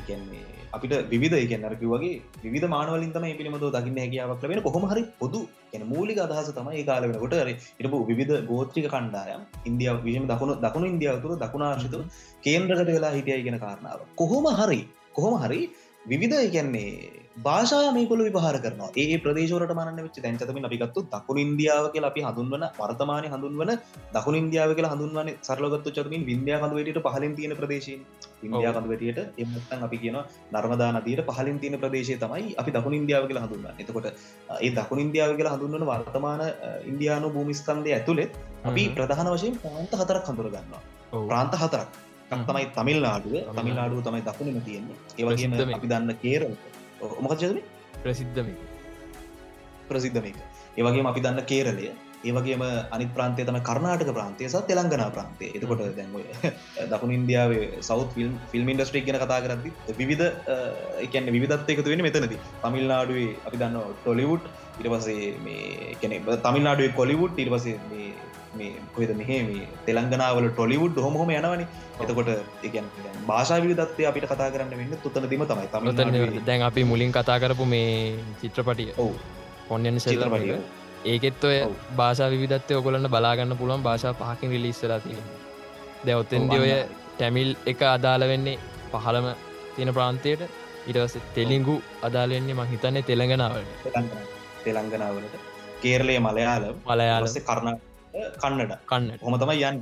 එකන්නේ 0.00 0.46
අපිට 0.72 0.94
විධ 1.14 1.36
එකන්නරකි 1.36 1.90
වගේ 1.92 2.14
විධ 2.46 2.66
මානවලින් 2.66 3.12
තම 3.12 3.26
පිළිමද 3.32 3.66
දකින්න 3.76 4.00
හැකියාවක් 4.04 4.46
ලබෙන 4.46 4.62
කොහොමහරි 4.68 5.02
පොදු 5.20 5.42
එන 5.72 5.84
මූලික 5.92 6.22
අදහස 6.24 6.50
තමයි 6.52 6.82
කාලවෙන 6.84 7.20
කොට 7.24 7.36
ර 7.40 7.52
ඉටපු 7.52 8.00
විධ 8.12 8.34
ගෝත්‍රික 8.50 8.88
කණ්ඩායම් 8.94 9.44
ඉන්දියාව 9.66 10.00
විශම 10.06 10.24
දකුණු 10.32 10.56
දකුණු 10.64 10.88
ඉන්දියාව 10.94 11.20
තුළ 11.24 11.36
දකුණාශිතු 11.36 12.00
කේන්ද්‍රකට 12.42 12.90
වෙලා 12.96 13.12
හිටියයි 13.18 13.46
ගෙන 13.48 13.58
කාරණාව. 13.58 14.00
කොහොම 14.16 14.50
හරි 14.58 14.80
කොහොම 15.12 15.36
හරි 15.44 15.62
විවිධ 16.02 16.36
කියන්නේ 16.50 17.20
භාෂා 17.38 17.92
මේකොල 17.92 18.20
විහාර 18.26 18.56
කරන 18.56 18.80
ඒ 18.94 19.16
ප්‍රදේශවරට 19.16 19.72
මන්න 19.72 19.98
වෙච් 19.98 20.16
දැන්චතම 20.18 20.58
අපිගත්තු 20.60 21.00
දකුණ 21.06 21.38
ඉන්දියාව 21.38 21.86
කියල 21.92 22.04
අපි 22.04 22.20
හඳුන්වන 22.20 22.64
වර්තමානය 22.78 23.28
හඳුන්වන 23.28 23.70
දකුණ 24.14 24.38
ඉන්දියාව 24.40 24.72
කියලා 24.74 24.92
හඳුන්වන 24.94 25.30
සරලගත්තු 25.40 25.92
චරමින් 25.92 26.24
වින්දයා 26.24 26.58
කඳුවටට 26.58 27.06
පහලින් 27.06 27.36
තියෙන 27.36 27.54
ප්‍රදේශයෙන් 27.54 28.00
ඉන්දයා 28.42 28.72
කඳුවටට 28.72 29.38
එමත්තන් 29.38 29.86
අපි 29.86 29.98
කියන 29.98 30.18
නර්මදා 30.52 30.90
නදීට 30.94 31.22
පහලින් 31.30 31.58
තියෙන 31.58 31.78
ප්‍රදේශය 31.78 32.18
තමයි 32.18 32.56
අපි 32.56 32.70
දකුණ 32.72 32.98
ඉන්දියාව 33.00 33.26
කියලා 33.26 33.46
හඳුන්න්න 33.46 33.80
එතකොට 33.80 34.10
ඒ 34.58 34.70
දකුණ 34.74 35.06
ඉන්දියාව 35.06 35.34
කියලා 35.36 35.56
හඳුන්වන 35.56 35.86
වර්තමාන 35.86 36.44
ඉන්දයානු 36.86 37.30
භූමිස්කන්දය 37.30 37.92
ඇතුළෙත් 37.92 38.40
අපි 38.64 38.84
ප්‍රධාන 38.92 39.32
වශයෙන් 39.32 39.60
ප්‍රාන්ත 39.60 39.98
හතරක් 39.98 40.24
හඳුරගන්නවා 40.28 40.82
ප්‍රාන්ත 41.24 41.54
හතරක් 41.56 41.90
තමයි 42.30 42.66
තමිල් 42.76 43.00
නාඩුව 43.02 43.34
තමිල් 43.52 43.74
නාඩුව 43.74 44.04
තමයි 44.06 44.22
දකුණම 44.28 44.60
තියෙන්නේ. 44.68 44.98
ඒවගේම 45.18 45.74
අපි 45.78 45.88
දන්න 45.92 46.12
කේරල්. 46.22 46.54
මොකක්ද 47.24 47.58
ප්‍රසිද්ධම 48.02 48.54
ප්‍රසිද්ධමක 49.88 50.38
ඒවගේ 50.78 51.10
අපි 51.10 51.20
දන්න 51.20 51.44
කේරලය. 51.50 51.90
ඒවගේම 52.22 52.62
අනි 52.94 53.06
ප්‍රන්තය 53.16 53.44
තම 53.48 53.58
කරනාටක 53.68 54.10
ප්‍රන්තය 54.18 54.48
සත් 54.48 54.62
තෙළංගනා 54.68 55.10
ප්‍රන්තය. 55.16 55.46
එතකොට 55.56 55.82
දැන්ව 55.98 56.16
දකුණ 56.92 57.14
ඉන්දියාවේ 57.18 57.82
සෞත් 57.82 58.08
ෆිල්ම් 58.16 58.32
ෆිල්ම් 58.52 58.72
ඉන්ඩස්ට්‍රික් 58.74 59.06
ගැන 59.06 59.20
කතා 59.24 59.40
කරදදි 59.44 59.70
විධ 60.02 60.26
එකන්න 61.04 61.30
විධත් 61.36 61.70
එකතු 61.74 61.88
වෙන 61.92 62.04
මෙතනද. 62.08 62.34
තමිල්නාඩුවේ 62.64 63.30
අපි 63.46 63.62
දන්න 63.62 63.78
ටොලිවුඩ් 64.02 64.50
ඉරපසේ 64.80 65.30
මේ 65.46 65.94
කැනෙ 66.02 66.38
තමිල්නාඩුවේ 66.46 66.96
කොලිවුඩ් 67.00 67.40
ඉරිපසේ 67.44 67.78
මේ 68.58 68.72
කොද 68.94 69.10
මෙහ 69.20 69.30
මේ 69.48 69.68
තෙළංගනාවල 69.86 70.46
ටොලිවුඩ් 70.50 70.96
හොමහොම 71.06 71.30
යනවනි. 71.30 71.66
එතකොට 72.02 72.30
එකන් 72.68 72.86
භාෂා 73.28 73.60
විදත්ය 73.64 74.08
අපිට 74.10 74.26
කතා 74.32 74.50
කරන්න 74.54 74.76
වෙන්න 74.80 74.96
තුත්තන 75.04 75.28
දීම 75.32 75.44
තමයි. 75.50 75.68
තම 75.72 76.44
දැන් 76.48 76.62
අපි 76.62 76.84
මුලින් 76.84 77.12
කතා 77.12 77.38
කරපු 77.42 77.66
මේ 77.74 77.90
චිත්‍රපටිය. 78.40 78.94
ඔවු. 78.98 79.14
පොන්යන් 79.68 80.00
සෙල්ලපටිය 80.00 80.56
ඒකෙත් 81.04 81.44
ඔය 81.44 81.58
භාෂා 81.96 82.30
විදත්ය 82.34 82.80
ඔකොලන්න 82.80 83.10
බලාගන්න 83.14 83.58
පුළුවන් 83.60 83.86
භාෂා 83.88 84.14
පහකින් 84.14 84.50
රිලිස්සලා 84.54 85.00
තියෙන 85.00 85.28
දැවත්තෙන්දි 86.06 86.58
ඔය 86.64 86.72
ටැමිල් 87.12 87.52
එක 87.66 87.82
අදාළ 87.90 88.24
වෙන්නේ 88.32 88.58
පහළම 88.92 89.28
තියෙන 89.76 89.94
ප්‍රාන්තයට. 89.94 90.42
ඉටවස 90.82 91.14
තෙලිංගු 91.34 91.74
අදාලෙන්නේ 92.02 92.54
මං 92.54 92.68
හිතන්නේ 92.72 93.02
තෙළඟනාවට 93.02 93.68
තෙළංගනාවලට 94.64 95.34
කේරලය 95.82 96.14
මලයාල 96.18 96.64
මලයාලස 96.86 97.36
කරණ 97.48 97.76
කන්නඩ 98.12 98.74
කන්න 98.86 99.22
හොම 99.22 99.38
තමයි 99.38 99.64
යන්න. 99.64 99.80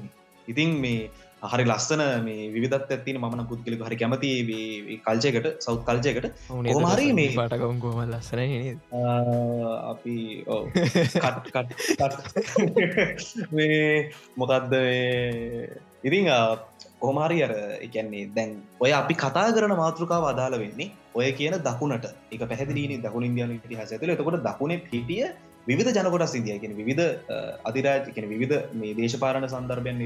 ඉතින් 0.49 0.71
මේ 0.81 1.11
හරි 1.43 1.65
ලස්සන 1.65 2.03
මේ 2.25 2.49
විදත් 2.55 2.75
ඇතින 2.77 3.19
මන 3.21 3.45
පුද්ගලි 3.47 3.79
හරි 3.81 3.97
කැමති 3.97 4.31
කල්චයකට 5.05 5.47
සෞත් 5.61 5.85
කල්චයකට 5.85 6.27
හොමහරි 6.49 7.13
මේ 7.13 7.35
පටකම් 7.35 7.79
කෝම 7.81 8.01
ලස්සන 8.05 8.41
අපි 9.85 10.17
මේ 13.57 14.11
මොකක්ද 14.37 14.75
ඉතිං 16.05 16.27
කොහමාරි 17.01 17.43
අර 17.43 17.53
එකන්නේ 17.81 18.31
දැන් 18.35 18.51
ඔය 18.81 18.93
අපි 18.93 19.15
කතා 19.15 19.51
කරන 19.53 19.75
මාතෘකාව 19.77 20.25
අදාළ 20.25 20.59
වෙන්නේ 20.59 20.91
ඔය 21.15 21.31
කියන 21.33 21.55
දකුණට. 21.61 22.07
එක 22.33 22.43
පැහදිලීන 22.43 23.03
දකුණ 23.03 23.29
ඉන්දියන 23.29 23.55
ඉතිහාස 23.57 23.93
ඇතුළ. 23.93 24.15
එතකොට 24.15 24.43
දකුණේ 24.43 24.83
පිටිය 24.85 25.27
විධ 25.71 25.91
ජනකොට 25.91 26.25
සිදිය 26.27 26.59
කියෙන 26.59 26.75
විධ 26.81 27.03
අධිරාජ 27.65 28.07
කියෙන 28.09 28.29
විධ 28.35 28.55
මේ 28.75 28.93
දේශපාරණ 28.95 29.47
සන්දර්භයන් 29.47 29.99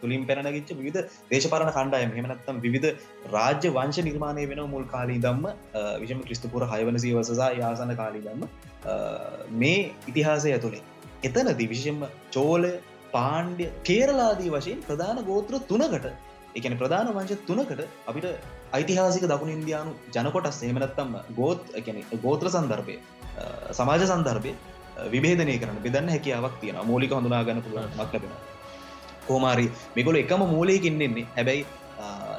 තුළින් 0.00 0.26
පැනගච්ච 0.26 0.70
විධ 0.78 0.98
දේශපාරණ 1.30 1.72
කණ්ඩායම. 1.72 2.12
හෙමනත්තම් 2.12 2.60
විධ 2.66 2.88
රාජ්‍ය 3.28 3.68
වංශ 3.70 4.00
නිර්මාණය 4.02 4.44
වෙන 4.46 4.62
මුල් 4.66 4.86
කාලී 4.86 5.18
දම්ම 5.20 5.46
විෂම 6.02 6.20
ක්‍රිස්තුපුර 6.22 6.62
හයවන 6.66 6.98
සීවසසා 6.98 7.50
යාසන 7.54 7.92
කාලී 7.94 8.22
දම්ම 8.22 8.46
මේ 9.56 9.80
ඉතිහාසය 10.08 10.52
ඇතුළේ 10.52 10.84
එතන 11.22 11.50
දිවිශෂම 11.56 12.00
චෝල 12.30 12.64
පාණ්ඩය 13.12 13.68
කේරලාදී 13.84 14.50
වශයෙන් 14.50 14.80
ප්‍රධාන 14.82 15.20
ගෝත්‍ර 15.24 15.60
තුනකට 15.64 16.08
එකන 16.56 16.74
ප්‍රධාන 16.76 17.12
වංශ 17.12 17.44
තුනකට 17.44 17.84
අපිට 18.06 18.26
යිතිහාසික 18.72 19.24
දකුණ 19.26 19.54
ඉන්දයානු 19.54 19.92
ජනකොටස් 20.14 20.64
එමනත්තම්ම 20.64 21.14
ගෝත් 21.36 21.62
එකන 21.74 22.02
ගෝත්‍ර 22.24 22.48
සන්දර්භය 22.50 22.96
සමාජ 23.72 24.02
සන්දර්භය 24.06 24.52
විබේධනය 25.06 25.58
කරන 25.58 25.82
බෙදන්න 25.82 26.08
හැකියාවක් 26.08 26.54
තියෙන 26.60 26.78
මූලික 26.84 27.12
හඳුනාගන්න 27.12 27.62
පුළුවන් 27.62 27.90
මක් 27.96 28.12
ලබෙන 28.14 28.32
කෝමාරි 29.26 29.66
මෙගොල 29.96 30.16
එකම 30.16 30.42
මූලයකින්නෙන්නේ 30.46 31.26
හැබැයි 31.34 31.66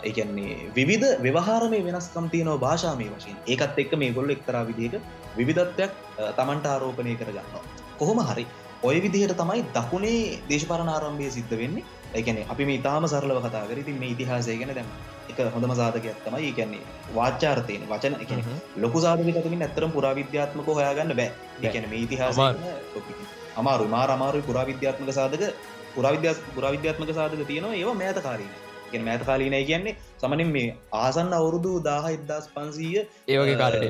එකන්නේ 0.04 0.72
විවිධ 0.76 1.08
ව්‍යවහාරමය 1.22 1.80
වෙනස්කම් 1.84 2.26
තියනව 2.30 2.56
භාෂාමය 2.60 3.08
වශයෙන්. 3.10 3.38
ඒකත් 3.48 3.80
එක්ක 3.84 3.94
මේ 3.98 4.12
ගොල්ල 4.12 4.30
එක්තරා 4.30 4.64
විදිහක 4.70 4.96
විවිධත්වයක් 5.38 5.92
තමන්ට 6.38 6.66
ආරෝපනය 6.66 7.16
කරගන්නවා. 7.16 7.64
කොහොම 8.00 8.20
හරි 8.22 8.46
ඔය 8.84 8.98
විදිහට 9.02 9.36
තමයි 9.36 9.64
දකුණේ 9.78 10.40
දේශපරණ 10.50 10.92
ආරම්භය 10.96 11.30
සිද්ධ 11.30 11.56
වෙන්නේ. 11.62 11.86
එකන 12.14 12.38
අපි 12.48 12.66
මේ 12.66 12.82
තාම 12.82 13.04
සරලව 13.06 13.40
කතා 13.46 13.68
කර 13.70 13.80
ඉතින් 13.80 14.00
මේ 14.00 14.14
ඉතිහාසය 14.16 14.58
ගැන 14.58 14.76
දැම 14.76 14.90
එක 15.30 15.40
හොඳම 15.50 15.74
සාධකයක් 15.76 16.22
තමයි. 16.26 16.52
කියන්නේ 16.52 16.84
වාචාර්තයන 17.16 17.84
වචන. 17.88 18.16
එක 18.18 18.32
ලොකු 18.78 19.02
සාධක 19.02 19.42
තමින් 19.42 19.62
ඇතරම් 19.62 19.92
පුරාවිද්‍යාත්මක 19.92 20.72
හොයාගන්න 20.72 21.16
බෑ. 21.16 21.32
එකන 21.64 21.90
මේ 21.90 22.06
ඉතිහාස 22.06 22.38
අමාරු 23.58 23.86
මාර 23.88 24.10
අමාරු 24.10 24.42
පුරාවිද්‍යාත්මක 24.44 25.12
සාධක 25.12 25.44
පුරාවිද්‍යා 25.96 26.36
පුරාවිද්‍යාත්මක 26.56 27.12
සාධක 27.14 27.46
තියෙනවා 27.48 27.76
ඒවා 27.76 27.96
මෑත 27.96 28.20
කාරීන 28.22 28.52
ගෙන 28.92 29.04
මෑත 29.04 29.24
කාලීනය 29.24 29.60
කියන්නේ 29.64 29.96
සමනින් 30.18 30.52
මේ 30.52 30.68
ආසන්න 30.94 31.34
අවුරුදු 31.34 31.74
දාහ 31.84 32.06
එදදාස් 32.10 32.48
පන්සීය 32.50 33.04
ඒවගේ 33.28 33.58
කාලට 33.58 33.86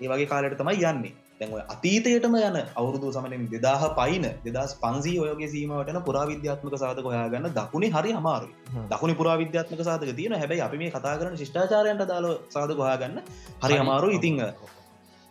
වගේ 0.00 0.26
කාලට 0.26 0.56
තමයි 0.58 0.84
යන්නේ 0.84 1.14
දැන්ව 1.42 1.56
අතීතයටම 1.66 2.36
යන 2.40 2.58
අවුරුදු 2.74 3.12
සමනින් 3.12 3.46
දෙදාහ 3.48 3.82
පයින 3.94 4.26
දෙදස් 4.46 4.74
පන්සී 4.76 5.16
ඔයගේ 5.20 5.48
සීමටන 5.48 6.00
පුරාවිද්‍යාත්මක 6.02 6.76
සාධක 6.78 7.06
හොයාගන්න 7.06 7.48
දකුණේ 7.52 7.92
හරි 7.92 8.12
අමාරු 8.14 8.50
දකුණ 8.90 9.14
පුරාවිද්‍යාත්මක 9.14 9.82
සාධක 9.84 10.12
තියෙන 10.14 10.36
හැබැයි 10.36 10.62
අපි 10.62 10.78
මේ 10.78 10.92
කතා 10.92 11.16
කරන 11.16 11.34
ශිෂ්ඨාචාරයන්ට 11.36 12.06
දාල 12.08 12.28
සාධක 12.50 12.78
හොයාගන්න 12.80 13.18
හරි 13.62 13.78
අමාරු 13.78 14.10
ඉතිං 14.12 14.40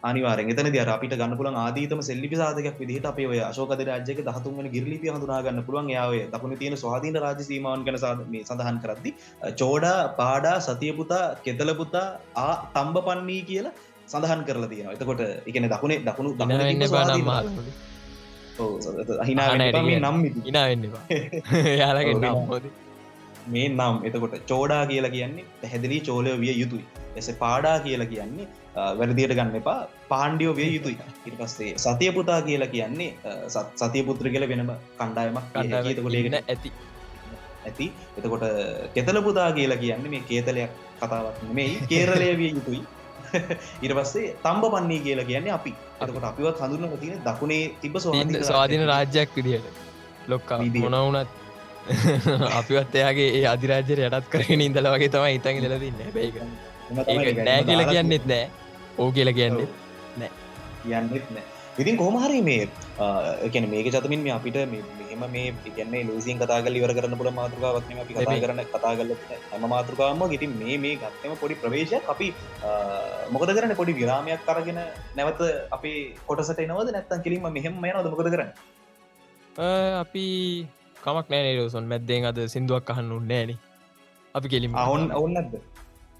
අනිවාරෙන් 0.03 0.49
එතන 0.49 0.67
දර 0.67 0.89
අපිට 0.89 1.13
ගන්න 1.13 1.37
පුළන් 1.37 1.57
ආදීතම 1.57 1.99
සෙල්ලිපි 2.01 2.35
සාධකයක් 2.35 2.77
විදිහට 2.79 3.05
අපේ 3.05 3.27
ඔය 3.27 3.39
අශෝකද 3.41 3.81
රාජ්‍යක 3.83 4.19
දහතුන්වන 4.21 4.67
ගිරලිපි 4.67 5.07
හඳුනාගන්න 5.07 5.61
පුළුවන්. 5.61 5.89
යාව 5.89 6.13
දකුණ 6.33 6.57
තියෙන 6.57 6.75
ස්වාධීන 6.75 7.17
රාජ 7.17 7.43
සීමාවන් 7.43 7.85
කන 7.85 7.97
මේ 8.27 8.43
සඳහන් 8.43 8.81
කරද්දි 8.83 9.11
චෝඩා 9.55 9.99
පාඩා 10.15 10.57
සතියපුතා 10.59 11.23
කෙතලපුතා 11.41 12.07
ආ 12.37 12.55
තම්බ 12.73 13.05
පන්නී 13.07 13.41
කියලා 13.43 13.75
සඳහන් 14.11 14.43
කරලා 14.43 14.69
තියෙනවා. 14.69 14.95
එතකොට 14.95 15.21
එකන 15.47 15.67
දකුණේ 15.67 15.99
දකුණු 16.01 16.29
නම්හෝද 22.31 22.65
මේ 23.47 23.67
නම් 23.69 23.95
එතකොට 24.03 24.35
චෝඩා 24.47 24.81
කියලා 24.85 25.13
කියන්නේ 25.15 25.45
පැහැදිලි 25.61 25.99
චෝලය 25.99 26.33
විය 26.39 26.53
යුතුයි. 26.53 26.85
එස 27.15 27.29
පාඩා 27.39 27.77
කියලා 27.79 28.09
කියන්නේ 28.13 28.47
වැරදියට 28.99 29.35
ගන්න 29.37 29.55
එපා 29.55 29.79
පාණ්ඩියෝ 30.09 30.55
විය 30.55 30.69
යුතුයි. 30.75 30.97
ඉට 31.27 31.35
පස්සේ 31.37 31.71
සතිය 31.77 32.11
පුතා 32.11 32.39
කියලා 32.41 32.71
කියන්නේ 32.75 33.09
සතිය 33.77 34.03
පුත්‍ර 34.03 34.29
කියල 34.29 34.47
වෙනම 34.53 34.71
කණ්ඩායමක් 34.99 35.51
කණ්ඩාවතකොටගෙන 35.53 36.39
ඇති. 36.43 36.71
ඇති. 37.65 37.87
එතකොට 38.17 38.47
කෙතල 38.95 39.21
පුතා 39.21 39.49
කියලා 39.51 39.83
කියන්න 39.83 40.09
මේ 40.09 40.23
කේතලයක් 40.29 40.71
කතාවක් 41.01 41.45
මේ 41.51 41.69
කේරලය 41.89 42.31
විය 42.37 42.51
යුතුයි 42.51 42.81
ඉට 43.83 43.93
පස්සේ 43.97 44.33
තම්බ 44.43 44.71
පන්නේ 44.73 44.99
කියලා 45.05 45.25
කියන්නේ 45.25 45.53
අපි. 45.53 45.75
අතකට 45.99 46.23
අපිවත් 46.23 46.59
හඳුරන 46.59 46.97
තින 46.99 47.21
දකුණේ 47.27 47.61
තිබ 47.81 47.95
ස්වාධීන 47.99 48.87
රාජ්‍යයක් 48.87 49.35
විදියට. 49.35 49.79
ලොක්කා 50.27 50.59
මොනවුනත් 50.79 51.29
අපිවත් 52.59 52.95
එයාගේ 52.95 53.29
ඒ 53.37 53.45
අධිරාජ්‍යර 53.47 54.03
යටත් 54.07 54.29
කරගෙන 54.29 54.61
ඉඳල 54.61 54.91
වගේ 54.95 55.09
තමයි 55.09 55.39
ඉතන් 55.39 55.63
දලදන්න 55.63 56.13
බැයික 56.13 56.35
නෑ 57.39 57.63
කියල 57.63 57.87
කියන්නෙත් 57.89 58.25
නෑ. 58.25 58.45
ඕ 58.97 59.09
කියල 59.11 59.33
කියන්නේ 59.33 59.67
නෑ. 60.17 60.31
යන්නෙත් 60.91 61.33
නෑ 61.35 61.60
ඉතින් 61.79 61.95
කොහමහරි 61.95 62.39
මේ 62.43 62.67
එකන 63.47 63.65
මේක 63.71 63.87
චතමින් 63.87 64.21
මේ 64.23 64.33
අපිට 64.33 64.57
මෙහෙම 64.71 65.23
මේ 65.31 65.53
කියන්නේ 65.65 66.03
ලසින් 66.07 66.39
කතා 66.41 66.59
කල 66.59 66.75
ඉවර 66.75 66.91
කරන්න 66.91 67.15
පුළ 67.15 67.31
මාතෘකාවක්න 67.31 68.01
අපි 68.03 68.13
කතා 68.13 68.41
කරන 68.43 68.59
කතා 68.65 68.93
කල 68.99 69.13
හැම 69.51 69.67
මාතෘකාම 69.69 70.23
ගිති 70.33 70.51
මේ 70.51 70.77
මේ 70.77 70.97
ගත්තම 70.97 71.37
පොඩි 71.39 71.55
ප්‍රවේශයක්. 71.55 72.03
අපි 72.13 72.27
මොකද 73.31 73.55
කරන 73.55 73.75
පොඩි 73.79 73.95
විරාමයක් 73.95 74.43
කරගෙන 74.43 74.81
නැවත 75.15 75.41
අපි 75.71 75.91
කොටසට 76.27 76.61
නවද 76.61 76.87
නැත්තන් 76.91 77.23
කිරීම 77.23 77.47
මෙහෙම 77.49 77.79
යනද 77.81 78.11
මොකද 78.13 78.31
කරන්න? 78.35 78.51
අපි 80.03 80.25
කමක් 81.03 81.27
නෑ 81.29 81.57
රෝසන්. 81.57 81.85
මැද්දෙන් 81.87 82.31
අද 82.31 82.39
සිින්දුවක් 82.53 82.91
අහන්න 82.93 83.15
උන්නෑන 83.19 83.55
අපි 84.35 84.47
කෙලිම 84.47 84.75
ඔවුන් 84.77 85.07
ඔවුන්නද 85.11 85.55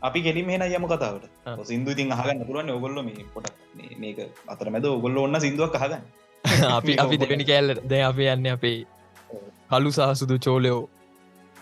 අපි 0.02 0.20
කෙලිම 0.22 0.50
හෙන 0.50 0.64
යම 0.68 0.86
කතාවට. 0.88 1.26
සිින්දු 1.64 1.96
තින් 1.96 2.12
අහගන්න 2.12 2.46
පුරුවන් 2.48 2.72
ඔගොල්ල 2.72 2.98
මේ 3.02 3.26
පොට 3.34 3.48
මේක 4.00 4.20
අතර 4.48 4.70
මැද 4.70 4.86
ඔගොල්ල 4.88 5.18
ඔන්න 5.18 5.40
සිින්දුවක් 5.40 5.78
අහගන්න. 5.80 6.02
අපි 6.78 6.94
අපි 6.98 7.22
දෙපෙනි 7.22 7.46
කෑල්ලට 7.46 7.84
ද 7.86 8.02
අප 8.04 8.20
යන්න 8.26 8.50
අපේ 8.54 8.80
හලු 9.72 9.92
සහසුදු 9.92 10.38
චෝලයෝ 10.40 10.82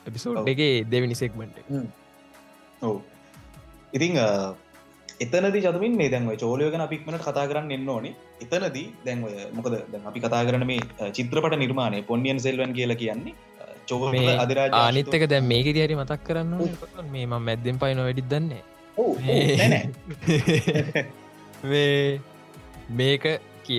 එපිසෝඩ් 0.06 0.48
එකේ 0.48 0.74
දෙවැනි 0.86 1.20
සෙක්මට 1.22 1.60
ඔව. 2.82 2.96
ඉතිං 3.94 4.16
එතනදි 5.20 5.60
චතමින් 5.60 6.00
මේ 6.00 6.10
දැන්ව 6.10 6.34
චෝලයෝගන 6.38 6.86
අපික්මට 6.88 7.22
කතා 7.22 7.46
කරන්න 7.52 7.76
එන්න 7.78 7.90
ඕනේ. 7.90 8.16
එතනදී 8.42 8.88
දැන්වය 9.06 9.32
මොකද 9.52 9.76
අපි 10.04 10.20
කතා 10.20 10.44
කරන 10.48 10.66
මේ 10.72 11.12
චිත්‍රපට 11.12 11.58
නිර්මාණය 11.58 12.02
පොන්ියන් 12.04 12.40
සෙල්වන් 12.40 12.74
කියලා 12.74 13.02
කියන්නේ 13.04 13.36
ආනිත්තක 14.76 15.28
දැ 15.28 15.44
මේක 15.44 15.72
දිහරි 15.72 15.96
මතක් 15.96 16.24
කරන්න 16.24 16.58
මේ 17.12 17.26
ම 17.26 17.42
මැද්දෙන් 17.42 17.78
පයින 17.78 18.00
වැඩිත් 18.00 18.28
දන්නේ. 18.28 18.64
මේක 22.92 23.24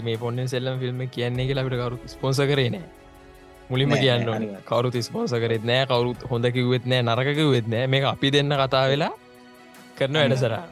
මේ 0.00 0.18
පොන්න 0.18 0.48
සෙල්ලම් 0.48 0.78
ෆිල්ම් 0.78 1.08
කියන්නේ 1.08 1.46
කියලා 1.46 1.64
අපිට 1.64 1.80
කරු 1.80 1.98
ස්පොන්ස 2.06 2.40
කරේ 2.44 2.70
නෑ. 2.70 2.84
මුලින්ම 3.70 3.94
කියන්න 3.94 4.26
කවරුත් 4.64 4.96
ස්පෝස 5.00 5.32
කරෙත් 5.36 5.64
නෑ 5.64 5.86
කවරුත් 5.86 6.24
හොඳ 6.30 6.44
කිව්වෙත් 6.50 6.86
නෑ 6.86 7.04
නරකකිවෙත් 7.04 7.68
නෑ. 7.68 7.86
මේ 7.86 8.04
අපි 8.04 8.32
දෙන්න 8.32 8.52
කතා 8.56 8.88
වෙලා 8.88 9.12
කරන 9.96 10.16
වැඩසරා 10.16 10.64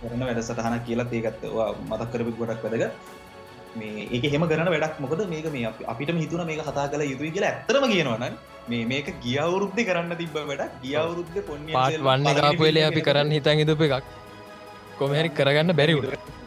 කරන 0.00 0.22
වැඩසටහන 0.22 0.80
කියලා 0.86 1.06
ඒකත්වා 1.12 1.74
මතක් 1.80 2.10
කරපි 2.12 2.32
ගොඩක් 2.38 2.64
වැදග 2.64 2.84
මේ 3.80 4.06
ඒක 4.14 4.24
හෙම 4.32 4.44
කරන 4.50 4.70
වැඩක් 4.74 4.98
මොකද? 5.04 5.22
මේක 5.34 5.46
මේ 5.54 5.70
අපිට 5.92 6.10
හිතුන 6.22 6.44
මේක 6.50 6.60
කතා 6.68 6.88
කළ 6.92 7.04
යුතුයි 7.12 7.32
කියලා 7.36 7.52
ඇත්තරම 7.52 7.86
කියනවන 7.92 8.36
මේ 8.70 8.84
මේක 8.92 9.08
ගියවුරුද්ධ 9.24 9.80
කරන්න 9.88 10.16
තිබ 10.20 10.36
වැඩ 10.50 10.62
ගියවුරුද්ධ 10.84 11.40
පාට 11.72 11.98
වන්න 12.08 12.40
කාපුවෙලේ 12.40 12.86
අපි 12.90 13.02
කරන්න 13.08 13.34
හිතන් 13.36 13.62
හිතුප 13.62 13.82
එකක්. 13.88 14.06
කොමහරි 15.00 15.28
කරගන්න 15.38 15.76
බැරිවුට 15.80 16.40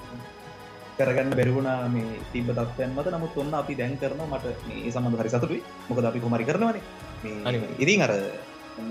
කරගන්න 0.99 1.31
බැරිවුණා 1.39 1.77
මේ 1.95 2.19
තිබ 2.33 2.49
තත්වයන් 2.51 2.91
මත. 2.97 3.07
නමුත් 3.15 3.39
ඔන්න 3.43 3.53
අපි 3.61 3.73
දැන් 3.81 3.95
කරන 4.03 4.21
මට 4.27 4.57
මේ 4.67 4.91
සමඳ 4.93 5.21
හරි 5.21 5.31
සතුරයි 5.35 5.61
මොකද 5.89 6.11
අපි 6.11 6.19
කොමරි 6.25 6.45
කරනවනේ. 6.49 6.83
ඉතින් 7.83 8.05
අර 8.07 8.13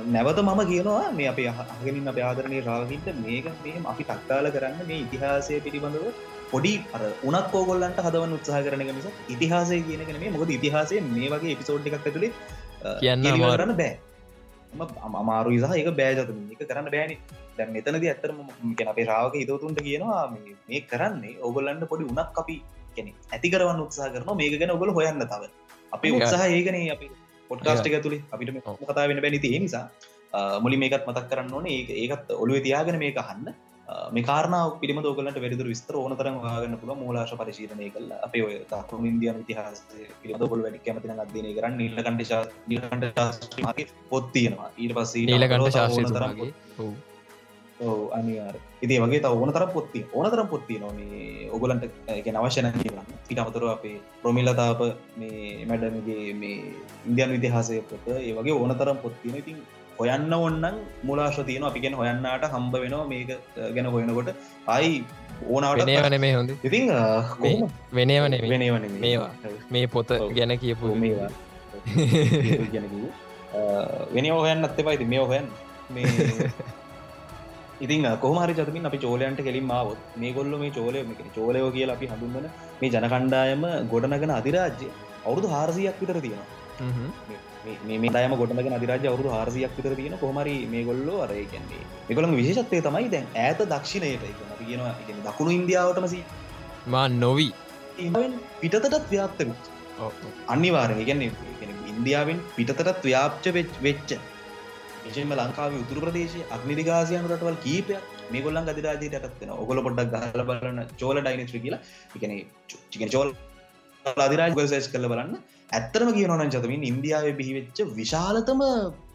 නැවත 0.08 0.38
මම 0.42 0.60
කියනවා 0.70 1.12
මේ 1.18 1.28
අප 1.32 1.38
අහගෙනින් 1.72 2.10
අප 2.10 2.18
ආදරණය 2.28 2.60
රාගින්ට 2.68 3.08
මේක 3.24 3.46
මේ 3.64 3.82
අපි 3.92 4.04
තක්කාල 4.10 4.46
කරන්න 4.54 4.88
මේ 4.90 5.02
ඉතිහාසය 5.06 5.60
පිළිබඳව 5.66 6.06
පොඩි 6.50 6.74
අර 6.96 7.02
උනක් 7.28 7.46
කෝගොල්ලන්ට 7.52 8.00
හදවන 8.06 8.34
උත්සාහ 8.38 8.60
කරන 8.66 8.84
මිස 8.98 9.08
ඉතිහාසය 9.34 9.78
කියනගෙන 9.88 10.20
මේ 10.22 10.34
මොකද 10.34 10.52
ඉතිහාසය 10.58 11.00
මේ 11.08 11.30
වගේ 11.34 11.54
එපිසෝඩ් 11.56 11.88
එකක් 11.90 11.98
ඇතුළේ 12.00 12.32
කියන්න 13.00 13.26
කරන්න 13.32 13.74
බෑ. 13.80 13.94
අමාරු 15.20 15.50
ඉසාහ 15.58 15.74
එක 15.80 15.90
බෑජත 16.00 16.20
එක 16.54 16.62
කරන්න 16.70 16.88
බෑනි. 16.94 17.16
දැන් 17.58 17.70
මෙතනද 17.76 18.06
ඇත්තරම 18.12 18.38
අපේ 18.92 19.06
රාවක 19.12 19.36
හිතවතුන්ට 19.40 19.82
කියනවා 19.88 20.22
මේ 20.68 20.80
කරන්නේ 20.92 21.36
ඔගොල්ලන්ට 21.48 21.84
පොඩි 21.92 22.08
උනක් 22.12 22.40
අපි 22.42 22.56
කෙනෙ 22.96 23.12
ඇති 23.34 23.52
කරවන්න 23.54 23.84
උත්සා 23.86 24.10
කරන 24.14 24.32
මේක 24.40 24.58
ගැන 24.62 24.74
ඔගොල 24.76 24.92
හොයන්න 24.98 25.22
තව. 25.24 25.42
අපේ 25.96 26.16
උත්සාහ 26.18 26.48
ඒගන 26.48 26.80
අපි 26.96 27.06
පොට්කාස්ටික 27.50 27.96
තුළි 28.06 28.18
අපිට 28.32 28.50
කතා 28.82 29.06
වෙන 29.10 29.22
බැනි 29.24 29.40
තිය 29.44 29.58
නිසා 29.66 29.86
මුලි 30.64 30.76
මේකත් 30.82 31.06
මතක් 31.08 31.26
කරන්න 31.30 31.54
ඕන. 31.56 31.66
ඒකත් 32.02 32.28
ඔළුව 32.42 32.58
තියාගෙන 32.66 32.98
මේක 33.04 33.20
හන්න 33.28 33.54
මේ 34.10 34.24
කාරණාව 34.24 34.68
පිළිම 34.80 35.00
දෝගලට 35.02 35.38
වැඩිදුර 35.38 35.68
විස්තර 35.68 35.96
ඕන 35.96 36.16
තරම් 36.16 36.36
වාගන්න 36.40 36.76
පුළ 36.82 36.94
මූලාශ 36.96 37.34
පරිශීලනය 37.36 37.88
කල 37.90 38.12
අපේ 38.18 38.42
ඔය 38.42 38.54
තකුරු 38.66 39.04
ඉන්දියන් 39.04 39.40
ඉතිහාස 39.40 39.80
පිළිබඳ 40.20 40.46
වැඩි 40.56 40.84
කැමතින 40.84 41.24
අධ්‍යනය 41.24 41.56
කරන්න. 41.56 41.76
නිල්ලකණ්ඩ 41.78 42.22
නිල්කණ්ඩ 42.68 43.82
පොත්තියෙනවා 44.10 44.70
ඊට 44.76 44.94
පස්සේ 44.94 45.26
නීලකණ්ඩ 45.28 45.74
ශාස්ත්‍රතුමාගේ 45.76 46.52
ඔව. 46.80 46.94
අනිවාර 48.10 48.56
ඉති 48.82 48.98
වගේ 48.98 49.20
ඕන 49.26 49.52
තරම් 49.52 49.70
පොත්ති 49.70 50.06
ඕන 50.12 50.30
තරම් 50.30 50.48
පොත්ති 50.48 50.78
නොනේ 50.78 51.50
ඔගලන්ට 51.50 51.84
නවශ්‍යන 52.28 52.72
කියන්න 52.74 53.14
පිට 53.28 53.38
අමතුර 53.38 53.64
අපේ 53.68 54.00
ප්‍රමිල්ලතාප 54.22 54.80
මේ 55.16 55.66
මැඩමගේ 55.66 56.34
මේ 56.34 56.58
ඉන්දියන් 57.06 57.30
විතිහාසය 57.30 57.82
පොත 57.82 58.06
ඒ 58.08 58.32
වගේ 58.32 58.54
ඕන 58.54 58.74
තරම් 58.74 58.98
පොත්තින 58.98 59.36
ඉතින් 59.36 59.58
හොයන්න 59.98 60.32
ඔන්නන් 60.34 60.78
මුලාශ 61.04 61.40
තියන 61.42 61.64
අපිගෙන 61.64 61.94
හොයන්නට 61.94 62.46
හම්බ 62.48 62.74
වෙනවා 62.76 63.06
මේක 63.06 63.30
ගැන 63.74 63.86
හොයනකොට. 63.88 64.30
අයි 64.68 64.92
ඕනවට 65.48 65.90
වන 66.04 66.20
මේ 66.20 66.34
හොඳ. 66.34 66.50
ඉතින් 66.62 66.92
වෙනවන 67.92 68.38
වෙනවන 68.44 68.86
මේවා. 68.98 69.30
මේ 69.70 69.86
පොත 69.88 70.14
ගැන 70.32 70.58
කියපු 70.58 70.94
මේවා. 70.96 71.30
වෙන 74.14 74.26
හොයන්න 74.26 74.64
අත්තේ 74.64 74.84
පයිති 74.84 75.06
මේ 75.06 75.24
හොයන් 75.24 75.46
මේ 75.94 76.50
ඉතින් 77.80 78.06
කොහමරි 78.20 78.54
චතමින් 78.54 78.86
අපි 78.86 78.98
චෝලයන්ට 78.98 79.40
කෙලින් 79.42 79.66
මාවත් 79.66 79.98
මේ 80.16 80.32
ගොල්ල 80.32 80.54
මේ 80.58 80.70
චෝලය 80.70 81.00
චෝලයෝ 81.34 81.70
කියලා 81.70 81.96
අපි 81.96 82.06
හඳුන්වන 82.06 82.46
මේ 82.80 82.90
ජනකණ්ඩායම 82.90 83.64
ගොඩනගෙන 83.90 84.30
අධිරාජ්‍ය 84.30 84.88
අවුරුදු 85.26 85.48
හාරසියක් 85.48 86.00
විතර 86.00 86.18
තියෙනවා 86.20 87.42
මේ 87.88 88.12
දයම 88.16 88.34
ගොඩනගෙන 88.40 88.74
අධිරාජ 88.78 89.06
අවුරුදු 89.10 89.30
හාරසියක් 89.36 89.76
විතර 89.78 89.92
තියෙන 90.00 90.16
කොහමරි 90.22 90.56
මේ 90.72 90.82
ගොල්ලෝ 90.88 91.18
අරය 91.26 91.44
කියන්නේ. 91.52 91.84
මෙකොළම 92.08 92.34
විශේෂත්වය 92.40 92.80
තමයි 92.88 93.08
දැන් 93.14 93.26
ඇත 93.44 93.60
දක්ෂිණයට 93.72 94.24
අපි 94.54 94.64
කියනවා 94.70 94.92
දකුණු 95.28 95.52
ඉන්දියාවටම 95.58 96.06
සී 96.14 96.24
මා 96.94 97.06
නොවී. 97.24 97.52
පිටතටත් 98.62 99.10
ව්‍යාප්ත 99.14 99.40
අනිවාරය 100.54 101.04
ගැන්නේ 101.10 101.30
ඉන්දියාවෙන් 101.92 102.38
පිටතටත් 102.56 103.04
ව්‍යාප්ච 103.08 103.46
වෙච්ච. 103.86 104.10
විශේම 105.06 105.32
ලංකාව 105.38 105.80
උතුර 105.84 105.98
ප්‍රදේශ 106.04 106.36
අගනිදිගාසියන් 106.56 107.26
රටවල් 107.30 107.58
කීපයක් 107.64 108.12
මේ 108.32 108.44
ගොල්ලන් 108.44 108.70
අධිරාජයට 108.72 109.18
ඇත්වෙන 109.18 109.50
ඔගොල 109.62 109.80
පොඩ්ඩක් 109.86 110.14
ගහල 110.14 110.44
බලන්න 110.50 110.94
චෝල 111.02 111.16
ඩයිනට්‍රි 111.24 111.60
කියලා. 111.64 111.82
එකන 112.16 112.32
චිකන 112.92 113.10
චෝල් 113.16 113.30
අධිරාජ 114.26 114.56
ගල්සස් 114.58 114.88
කල 114.94 115.06
බලන්න 115.12 115.34
ඇත්තරම 115.74 116.10
කියනවන 116.16 116.50
චතමින් 116.54 116.82
ඉන්දියාව 116.90 117.26
බිහිවෙච්ච 117.40 117.78
විශාලතම 117.92 118.60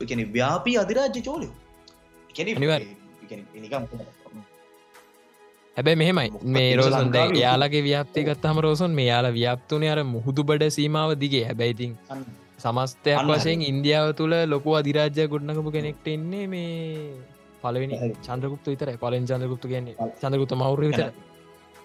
එකන 0.06 0.22
ව්‍යාපී 0.36 0.78
අධිරාජ්‍ය 0.84 1.22
චෝලය. 1.22 1.50
හැබැ 5.78 5.96
මෙහෙමයි. 5.96 6.30
මේ 6.56 6.70
රෝසන් 6.76 7.10
දැ 7.16 7.26
යාලගේ 7.38 7.84
ව්‍යාප්ති 7.84 8.28
ගත්තහම 8.30 8.60
රෝසන් 8.68 9.00
මේ 9.00 9.08
යාලා 9.08 9.34
ව්‍යාප්තුන 9.34 9.88
අර 9.94 10.00
මුහුදු 10.14 10.44
බඩ 10.44 10.78
සීමාව 10.78 11.12
දිගේ. 11.24 11.44
හැබැයිතින් 11.46 11.94
සමස්තයක් 12.60 13.20
වශයෙන් 13.30 13.62
ඉන්දියාව 13.64 14.08
තුළ 14.14 14.36
ලොකු 14.54 14.78
අධිරාජ්‍ය 14.80 15.28
ගොඩනකපු 15.34 15.76
කෙනෙක්ට 15.78 16.08
එන්නේ 16.16 16.46
මේ 16.48 16.70
පලවෙනි 17.62 17.96
චන්ද්‍රගුප්ත 18.26 18.66
විතර 18.66 18.92
පලෙන් 18.98 19.26
චන්ද්‍රගුප්තු 19.26 19.68
කියන්නේ 19.68 19.96
චන්ද්‍රගුත 20.22 20.54
මවර 20.58 20.82
විතර 20.84 21.10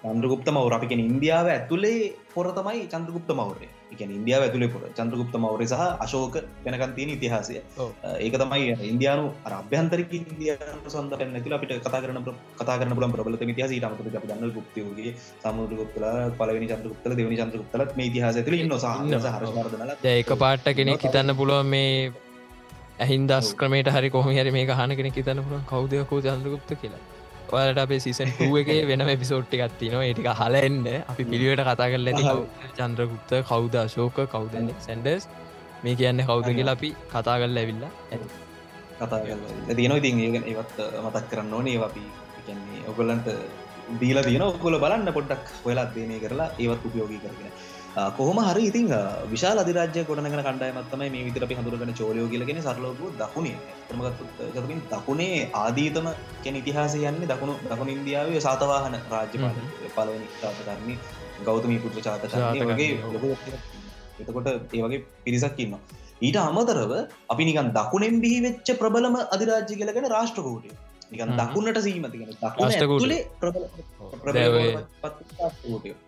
චන්ද්‍රගුප්ත 0.04 0.48
මවර. 0.52 0.72
අපිගෙන 0.76 1.00
ඉන්දියාව 1.06 1.46
ඇතුළේ 1.52 2.12
පොර 2.34 2.46
තමයි 2.58 2.80
චන්ද්‍රගුප්ත 2.92 3.30
මවරේ. 3.38 3.68
එක 3.92 4.00
ඉන්දියාව 4.08 4.42
ඇතුළේ 4.46 4.70
පොර. 4.74 4.82
චන්ද්‍රගුප්ත 4.98 5.36
මවරේ 5.42 5.68
සහ 5.68 5.84
අශෝක 6.04 6.36
වෙනකන් 6.64 6.94
තියෙන 6.96 7.12
ඉතිහාසය. 7.16 7.54
ඒක 8.18 8.36
තමයි 8.42 8.74
ඉන්දයානු 8.92 9.24
අභ්‍යන්තරික 9.60 10.12
ඉන්දියානු 10.20 10.92
සොන්ද 10.96 11.14
නැතිල 11.24 11.56
අපිට 11.58 11.72
කතා 11.86 12.02
කරන 12.04 12.20
කතා 12.60 12.76
කරන 12.80 12.96
පුලන් 12.98 13.14
ප්‍රබල 13.14 13.38
ඉතිහාස. 13.46 13.72
ඊටමක 13.72 14.18
අප 14.20 14.26
ගන්න 14.26 14.52
ගුප්තියගේ 14.58 15.14
සමුදුගුප්තල 15.44 16.06
පලවෙනි 16.40 16.68
චන්ද්‍රගුප්තල 16.72 17.16
දෙවනි 17.20 17.40
චන්ද්‍රගුප්තල 17.40 17.86
මේ 17.96 18.10
ඉතිහාස 18.10 18.42
තුළ 18.42 18.60
ඉන්න 18.60 18.76
සහ 18.78 20.12
ඒක 20.12 20.36
පාට්ට 20.44 20.70
කෙනෙක් 20.74 21.08
හිතන්න 21.08 21.36
පුළුවන් 21.40 21.74
මේ 21.74 21.90
ඇහින් 22.98 23.26
දස් 23.26 23.50
ක්‍රමට 23.60 23.90
හරි 23.90 24.14
කොහම 24.14 24.30
හරි 24.34 24.56
මේ 24.56 24.70
හන 24.74 24.96
කෙනෙ 25.00 25.16
හිතන්න 25.16 25.44
පුළුවන් 25.44 25.68
කවදයකෝ 25.72 26.22
චන්ද්‍රගුප්ත 26.26 26.78
කියලා 26.82 27.04
ඔයාලට 27.52 27.80
අපේ 27.84 28.00
සිසන් 28.00 28.30
එක 28.60 28.70
වෙනම 28.90 29.10
පිසෝට්ටි 29.22 29.60
ගත්තිනවා 29.62 30.04
ඒටික 30.08 30.28
හලෙන්න 30.40 30.86
අපි 31.12 31.24
පිළිවට 31.24 31.64
කතා 31.68 31.88
කරල 31.92 32.08
ඇති. 32.10 32.24
චන්ද්‍රගුප්ත 32.78 33.32
කෞද 33.50 33.74
අශෝක 33.84 34.18
කෞද 34.34 34.54
සැන්ඩස් 34.86 35.28
මේ 35.82 35.96
කියන්න 36.00 36.26
කෞද 36.26 36.48
කියලා 36.58 36.76
අපි 36.78 36.90
කතා 37.12 37.36
කරල 37.40 37.60
ඇවිල්ලා 37.62 37.92
ඇති. 38.12 38.26
කතා 38.98 39.20
තියන 39.76 39.96
ඉතින් 39.98 40.24
ඒගෙන 40.26 40.48
ඒවත් 40.50 40.76
මතක් 41.04 41.24
කරන්න 41.30 41.54
ඕනේ. 41.54 41.78
අපි 41.88 42.02
කියන්නේ 42.46 42.82
ඔගොල්ලන්ට 42.88 43.28
දීල 44.00 44.18
තියන 44.24 44.42
ඔකොල 44.42 44.78
බලන්න 44.80 45.12
පොඩ්ඩක් 45.12 45.46
හොලා 45.64 45.86
දේනය 45.94 46.20
කරලා 46.20 46.48
ඒවත් 46.58 46.86
උපයෝගී 46.88 47.20
කරගෙන 47.24 47.52
කොහොම 47.94 48.38
හරි 48.38 48.62
ඉතින් 48.70 48.86
විශාල 49.32 49.58
අධිරාජ්‍ය 49.62 50.02
ගොඩනගෙන 50.08 50.40
කණ්ඩායමත්තම 50.40 51.02
මේ 51.02 51.24
විතර 51.26 51.44
හඳුරගෙන 51.50 51.92
චෝලයෝ 51.94 52.28
කියලගෙන 52.32 52.58
සරලෝපු 52.60 53.10
දකුණේ. 53.20 53.56
තරමගත්තුමින් 53.88 54.80
දකුණේ 54.92 55.48
ආදීතම 55.54 56.08
කෙන 56.44 56.56
ඉතිහාස 56.56 56.94
යන්නේ 57.00 57.30
දකුණු 57.32 57.54
දකුණ 57.70 57.92
ඉන්දියාවේ 57.96 58.40
සාතවාහන 58.40 58.96
රාජ්‍ය 59.12 59.36
පලවනි 59.96 60.26
තාතකරන්නේ 60.40 60.98
ගෞතමී 61.46 61.78
පුත්‍ර 61.84 62.00
චාතකරන්නේ 62.00 62.66
වගේ 62.70 62.90
එතකොට 64.20 64.48
ඒ 64.48 64.82
වගේ 64.84 65.04
පිරිසක් 65.24 65.62
ඉන්නවා. 65.64 65.82
ඊට 66.20 66.38
අමතරව 66.48 66.92
අපි 67.32 67.44
නිකන් 67.44 67.70
දකුණෙන් 67.78 68.18
බිහි 68.24 68.40
වෙච්ච 68.46 68.68
ප්‍රබලම 68.82 69.16
අධිරාජ්‍ය 69.26 69.78
කියලගෙන 69.80 70.10
රාෂ්ට්‍රකූටිය 70.16 70.74
නිකන් 71.10 71.34
දකුණට 71.40 71.80
සීමතිගෙන 71.80 72.30
දකුණේ 72.40 73.20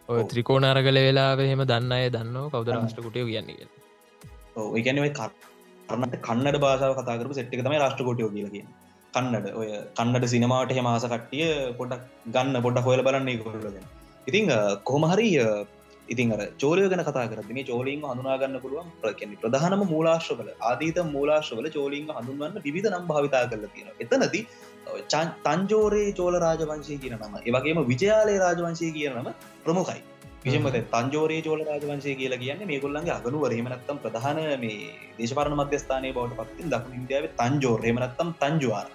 ඔය 0.09 0.23
ත්‍රිකෝනාරගල 0.25 1.01
වෙලා 1.01 1.31
එහෙම 1.45 1.63
දන්න 1.65 1.93
අය 1.93 2.09
දන්න 2.11 2.49
කවද 2.53 2.69
රාෂ්ටකොටය 2.73 3.27
කියන්නේ 3.27 3.69
ඒගැනවයි 4.75 5.13
කරන්නට 5.89 6.19
කන්නට 6.23 6.59
බාසාව 6.61 6.99
කතාකරපු 6.99 7.35
සෙට්ි 7.35 7.61
තම 7.61 7.77
රාෂ්ටකොටයෝ 7.77 8.31
කියලකින් 8.31 8.69
කන්නඩ. 9.15 9.47
ඔය 9.55 9.69
කන්නට 9.99 10.27
සිනමාට 10.27 10.73
හෙ 10.73 10.83
මාස 10.83 11.07
කට්ටිය 11.07 11.49
පොඩක් 11.79 12.03
ගන්න 12.29 12.63
පොඩ 12.63 12.79
හොල 12.87 13.03
බලන්නේ 13.09 13.41
කොරලගෙන 13.41 13.89
ඉතිං 14.27 14.53
කොහමහරි 14.85 15.29
ඉතින් 16.09 16.33
චෝලය 16.59 16.87
ගැන 16.89 17.03
කතා 17.03 17.27
කරද 17.31 17.51
මේ 17.51 17.65
චෝලින්ම 17.65 18.05
හඳුනාගන්න 18.05 18.59
පුළුවන් 18.61 18.91
ප්‍රකැන 19.03 19.37
ප්‍රධානම 19.45 19.85
මූලාශ්‍රවල 19.93 20.51
ආදීත 20.63 20.99
මූලාශ්‍රවල 21.15 21.69
චෝලින්ම 21.71 22.11
හඳුන්වන්න 22.19 22.65
විධ 22.69 22.89
නම් 22.93 23.07
භාවිතා 23.13 23.45
කරල 23.53 23.67
තියෙන 23.69 23.89
එතනති 23.99 24.43
තංජෝරේ 25.47 26.11
චෝල 26.13 26.35
රාජවංශය 26.45 26.99
කියන 27.05 27.17
නම. 27.19 27.35
ඒවගේම 27.41 27.81
විජයාලය 27.93 28.37
රාජවංශය 28.45 28.91
කියන 28.97 29.17
නම 29.17 29.29
ප්‍රමුඛයි. 29.65 30.03
විෂමත 30.45 30.79
තංජෝරේ 30.95 31.41
චෝල 31.47 31.61
රාජවංශය 31.71 32.15
කියලා 32.21 32.43
කියන්නේ 32.43 32.71
මේ 32.71 32.81
ගොල්ලන්ගේ 32.85 33.17
අගනු 33.19 33.43
වරීමනත්තම් 33.45 33.99
ප්‍රධාන 34.05 34.41
මේ 34.65 34.79
දේශපාරණ 35.19 35.59
මධ්‍යස්ථානය 35.61 36.13
බවට 36.17 36.39
පත්තින් 36.41 36.73
දක්ු 36.75 36.97
ඉන්දියාව 37.01 37.27
තංජෝර. 37.41 37.81
හෙමනත්තම් 37.89 38.31
තංජවාර. 38.43 38.87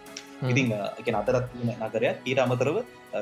ඉතිං 0.52 0.72
එක 1.00 1.08
අතරත් 1.22 1.48
නගරයක්. 1.82 2.18
ඊට 2.30 2.42
අමතරව 2.46 2.78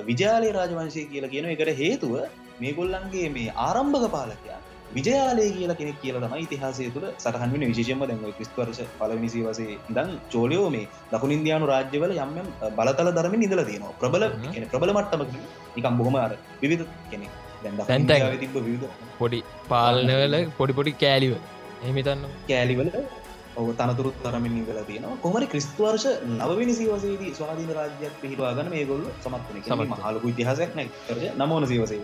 විජයාලය 0.10 0.50
රාජවංශය 0.60 1.04
කියලා 1.14 1.34
කියන 1.36 1.52
එකට 1.56 1.74
හේතුව 1.82 2.14
මේ 2.62 2.74
ගොල්ලන්ගේ 2.80 3.28
මේ 3.38 3.56
ආරම්භක 3.68 4.08
පාලකයා 4.16 4.59
විජයාලය 4.96 5.46
කියලා 5.50 5.78
කෙනෙක් 5.80 5.98
කියලා 6.02 6.24
තම 6.24 6.36
ඉතිහාසය 6.38 6.88
තුළ 6.96 7.08
සටහන් 7.14 7.52
වෙන 7.54 7.66
විශේෂම 7.72 8.04
දැන්ව 8.04 8.26
ක්‍රිස්වර්ෂ 8.38 8.82
පලවිනිසි 9.00 9.44
වසේ 9.48 9.78
දන් 9.90 10.10
චෝලයෝ 10.30 10.70
මේ 10.70 10.86
දකුණ 11.12 11.36
ඉන්දයානු 11.38 11.70
රාජ්‍යවල 11.72 12.16
යම්යම් 12.18 12.50
බලතල 12.78 13.12
දරමින් 13.12 13.46
ඉදල 13.48 13.62
තියෙනවා. 13.70 13.94
ප්‍රබල 14.02 14.26
ප්‍රබල 14.74 14.92
මට්ටමක 14.96 15.32
නිකම් 15.78 16.02
බොහොම 16.02 16.18
අර 16.18 16.32
විවිධ 16.62 16.86
කෙනෙක්. 17.12 17.32
දැන් 17.64 18.36
පොඩි 19.20 19.40
පාලනවල 19.70 20.36
පොඩි 20.60 20.74
පොඩි 20.74 20.94
කෑලිව. 20.96 21.34
එහිමිතන්න 21.84 22.30
කෑලිවල 22.48 22.92
තනතුරුත් 23.80 24.16
තරමින් 24.24 24.56
ඉදල 24.58 24.80
තියෙන 24.84 25.06
කොමරි 25.18 25.48
ක්‍රිස්තුවර්ෂ 25.48 26.06
නවනි 26.30 26.74
සිවසේදී 26.74 27.32
ස්වාධීන 27.34 27.72
රාජ්‍යයක් 27.72 28.16
පිහිටවාගන 28.22 28.70
මේ 28.70 28.86
ගොල්ල 28.86 29.06
සමත්වන 29.18 29.62
සම 29.64 29.82
හලකු 30.02 30.28
ඉතිහසයක් 30.30 30.76
නැ. 30.76 30.88
නමෝන 31.38 31.68
සිවසේ 31.68 32.00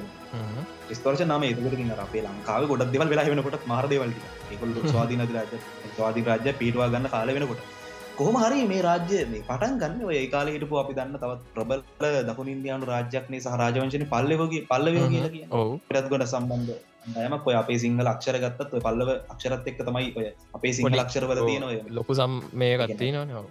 ස්තර්ශ 0.98 1.24
නම 1.26 1.43
ඒතුකට 1.48 2.04
අපේ 2.06 2.24
ලංකාව 2.26 2.67
ගොඩ 2.71 2.91
දෙවල් 2.93 3.10
වෙලා 3.13 3.32
වෙනකොට 3.32 3.65
මාරදවලට 3.74 4.52
ඒකොල් 4.52 4.76
ස්වාධීන 4.93 5.26
රාජ 5.38 5.56
ස්වාධී 5.98 6.28
රාජ්‍ය 6.30 6.54
පිටවා 6.62 6.89
ගන්න 6.93 7.12
කාල 7.15 7.32
වෙනකොට. 7.38 7.62
කොහොම 8.19 8.36
හරි 8.43 8.60
මේ 8.71 8.82
රාජ්‍ය 8.88 9.21
මේ 9.32 9.45
පටන් 9.50 9.78
ගන්න. 9.82 10.02
ඔය 10.10 10.19
කාලහිටපු 10.34 10.82
අපි 10.82 10.93
දන්න 10.98 11.17
තවත් 11.21 11.41
ප්‍රබල 11.56 11.82
දකුණ 12.30 12.52
ඉන්දයානු 12.56 12.91
රාජ්‍යක්නේ 12.91 13.45
සහ 13.45 13.56
රාජවංශන 13.62 14.06
පල්ලවගේ 14.13 14.65
පල්ලවෝ 14.71 15.08
කියලා 15.13 15.34
කිය 15.36 15.45
පටත් 15.89 16.12
ගොඩ 16.13 16.26
සම්බන්ධ 16.34 16.74
යමක් 17.26 17.48
ඔය 17.50 17.56
අපේ 17.62 17.80
සිංහල 17.84 18.08
අක්ෂර 18.13 18.38
ගත්තත් 18.43 18.76
ඔය 18.78 18.84
පල්ලව 18.88 19.10
අක්ෂරත් 19.34 19.67
එක්ක 19.71 19.82
තමයි 19.89 20.12
ඔය 20.19 20.28
අපේ 20.60 20.74
සිංහල 20.80 21.02
අක්ෂරවල 21.06 21.41
තියෙන 21.50 21.65
ඔය. 21.69 21.78
ලොකු 22.00 22.13
සම් 22.19 22.34
මේ 22.62 22.76
ගත්තිී 22.82 23.12
නවා 23.15 23.45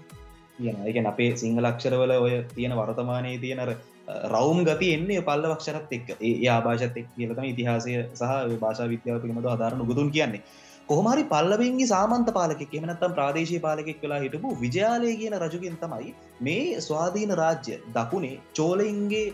කියන 0.88 1.06
අපේ 1.12 1.30
සිංහල 1.42 1.66
අක්ෂරවල 1.72 2.14
ඔය 2.18 2.34
තියෙන 2.54 2.74
වර්තමානයේ 2.80 3.42
තියෙනර 3.44 3.70
රවුම් 4.08 4.60
ගති 4.64 4.92
එන්නේ 4.96 5.22
පල්ල 5.22 5.46
වක්ෂරත් 5.50 5.92
එක් 5.92 6.14
ඒ 6.20 6.34
ආභාෂත් 6.48 6.96
එක් 6.96 7.08
කියලතම 7.16 7.44
ඉතිහාසය 7.44 7.96
සහ 8.12 8.60
භාෂා 8.60 8.88
විද්‍යාව 8.88 9.20
පිළිබඳ 9.20 9.48
අධාරණ 9.48 9.86
ගුදුන් 9.86 10.10
කියන්නේ. 10.10 10.42
කොහමරි 10.88 11.22
පල්ලවින්ගේ 11.24 11.86
සාමන්ත 11.86 12.28
පාලක 12.30 12.62
එමනත්තම් 12.70 13.14
ප්‍රාදේශය 13.18 13.58
පාලකෙක් 13.60 14.02
වෙලා 14.02 14.20
හිටපු 14.20 14.48
විජයාලය 14.60 15.10
කියන 15.16 15.36
රජුගෙන් 15.36 15.76
තමයි 15.76 16.10
මේ 16.40 16.80
ස්වාධීන 16.80 17.32
රාජ්‍ය 17.34 17.76
දකුණේ 17.94 18.40
චෝලයින්ගේ 18.54 19.26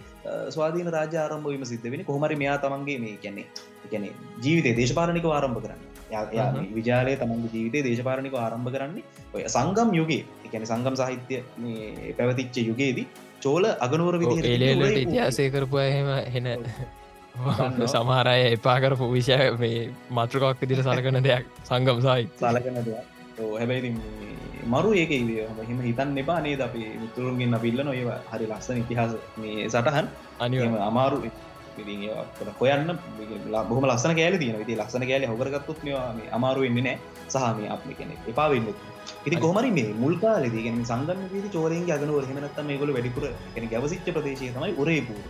ස්වාධීන 0.48 0.90
රාජ 0.92 1.16
ආරම්භවීම 1.16 1.64
සිද්ධ 1.64 1.88
වෙන 1.90 2.04
කොහමරි 2.04 2.36
මෙයා 2.36 2.58
තමන්ගේ 2.58 2.98
මේ 2.98 3.16
කැනෙ 3.16 3.42
ගැන 3.92 4.06
ජීවිතය 4.40 4.74
දේශපාලනික 4.74 5.26
ආරම්භ 5.30 5.62
කරන්න. 5.64 5.82
විජාලය 6.76 7.16
තමන්ගේ 7.16 7.52
ජීවිතය 7.54 7.82
දේශපාලනික 7.82 8.36
ආරම්භ 8.36 8.70
කරන්නේ 8.76 9.04
ඔය 9.34 9.42
සංගම් 9.48 9.90
යුගේ 9.92 10.22
එකැන 10.44 10.66
සංගම් 10.66 10.94
සාහිත්‍ය 10.94 11.42
පැවතිච්ච 12.18 12.62
යුගේදී 12.62 13.08
චෝල 13.40 13.66
අගනුවර 13.80 14.18
විදි 14.18 14.54
ඒලට 14.68 15.02
ඉතිහාසය 15.02 15.50
කරපු 15.50 15.78
එහෙම 15.80 16.08
හෙන 16.34 16.48
සමහරය 17.92 18.40
එපා 18.48 18.78
කරපු 18.80 19.10
විෂය 19.12 19.38
මේ 19.58 19.78
මත්‍රකක් 20.12 20.66
දිර 20.66 20.82
සලකන 20.82 21.20
දෙයක් 21.22 21.44
සංගම් 21.64 22.02
සාහි 22.02 22.26
සලකන 22.36 22.80
දෙයක්. 22.82 23.04
හැබැයි 23.54 23.92
මරු 24.66 24.90
ඒක 24.94 25.12
හිම 25.68 25.80
හිතන් 25.80 26.18
එපා 26.18 26.40
නේද? 26.40 26.60
අපි 26.60 26.82
මිතුරුන්ගෙන් 26.96 27.54
අපිල්ල 27.54 27.84
නොය 27.84 28.00
හරි 28.32 28.46
ලස්සන 28.46 28.82
ඉතිහාස 28.84 29.14
මේ 29.36 29.68
සටහන්. 29.68 30.10
අනිවම 30.40 30.76
අමාරු 30.80 31.22
හොයන්න. 32.58 32.98
බොහම 33.70 33.84
ලස්සන 33.86 34.14
කෑල 34.14 34.38
තියන 34.38 34.58
විති 34.58 34.78
ලස්සන 34.78 35.06
කෑල 35.06 35.26
හොකරගත්තුත් 35.26 35.88
අමාරු 36.32 36.66
වෙන්න 36.66 36.82
නෑ. 36.82 36.98
සහම 37.28 37.60
අප 37.68 37.84
කෙනෙ 37.98 38.14
එපා 38.26 38.48
වෙන්න 38.52 38.68
ඉති 39.22 39.36
කොමරි 39.36 39.70
මේ 39.70 39.94
මුල්කාලෙදීගෙන 39.94 40.78
සංගම 40.84 41.22
දී 41.32 41.50
චෝරෙන් 41.50 41.84
අගනුව 41.96 42.28
හෙමනත්තම 42.30 42.70
ගොල 42.82 42.92
වැඩිපුර 42.96 43.24
ගැන 43.54 43.66
ගැවසිච්ච 43.68 44.08
ප්‍රදේශය 44.16 44.48
තමයි 44.48 44.72
උරේපූර 44.82 45.20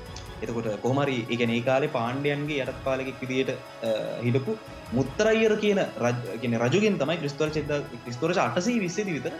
එතකොට 0.42 0.68
කොහමරි 0.84 1.16
එකන 1.28 1.52
ඒ 1.56 1.60
කාලේ 1.60 1.94
පාණ්ඩයන්ගේ 1.98 2.60
යටත් 2.64 2.80
පාලකෙක් 2.86 3.20
විදියට 3.22 3.52
හිටපු 4.26 4.54
මුත්තරයිර 4.92 5.54
කියන 5.64 5.82
රජගෙන 6.06 6.56
රජුගෙන් 6.64 6.96
තමයි 7.02 7.18
ක්‍රිස්තවර 7.22 7.50
චෙද 7.50 7.74
ක්‍රිස්තෝරච 7.96 8.40
අටසී 8.40 8.78
විස්සේදි 8.78 9.18
විතර 9.18 9.36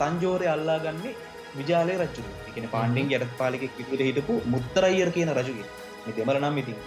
තංජෝරය 0.00 0.48
අල්ලා 0.54 0.80
ගන්නේ 0.86 1.18
විජාලය 1.54 1.96
රච්චු 1.96 2.28
එකන 2.48 2.68
පාණ්ඩෙන් 2.68 3.14
යටත් 3.14 3.38
පාලකෙක් 3.38 3.80
විදිට 3.80 4.08
හිටපු 4.10 4.36
මුත්තරයිර් 4.46 5.10
කියන 5.16 5.32
රජුගේ 5.38 5.70
දෙමල 6.08 6.38
නම් 6.38 6.58
ඉතින් 6.58 6.78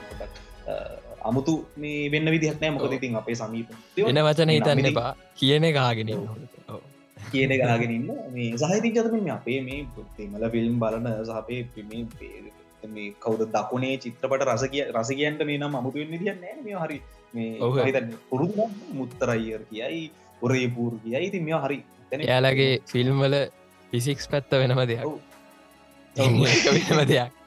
අමුතු 1.22 1.54
මේ 1.78 2.12
වෙන්න 2.12 2.32
විදිහක්නෑ 2.32 2.72
මොකද 2.72 2.94
ඉතින් 2.94 3.16
අපේ 3.16 3.36
සමීප. 3.36 3.70
වෙන 4.00 4.22
වචන 4.22 4.52
හිතන්න 4.52 4.86
එපා. 4.86 5.12
කියන 5.36 5.66
ගාගෙන 5.74 6.12
කියන 7.32 7.54
ගාගෙනන්න 7.60 8.10
මේ 8.32 8.50
සහිතිජතමින් 8.58 9.32
අපේ 9.32 9.60
මේ 9.62 9.80
දෙමල 10.18 10.46
ෆිල්ම් 10.52 10.76
බලන 10.80 11.08
සහපේ 11.24 11.62
පිමේ 11.76 12.04
මේ 12.90 13.10
කවුද 13.20 13.46
දකුණේ 13.50 13.96
චිත්‍රපට 13.98 14.48
රසකිය 14.48 14.84
රසකයන්ට 14.92 15.46
මේ 15.46 15.60
නම් 15.60 15.80
අමුතු 15.80 16.02
වෙන්න 16.02 16.20
දියන්න 16.20 16.44
මේ 16.64 16.78
හරි 16.78 17.00
මේ 17.34 18.04
පුරු 18.30 18.50
මුත්තරයිර් 18.94 19.62
කියයි 19.72 20.04
ඔරේ 20.42 20.68
පූර් 20.70 20.94
කියයි. 21.00 21.24
ඉති 21.28 21.40
මෙ 21.42 21.62
හරි 21.64 21.80
යාලගේ 22.24 22.74
ෆිල්ම්වල 22.88 23.40
ෆිසික්ස් 23.92 24.28
පැත්ත 24.28 24.52
වෙනම 24.56 24.86
දෙයක්. 24.86 25.02
වෙනම 26.78 27.02
දෙයක් 27.08 27.45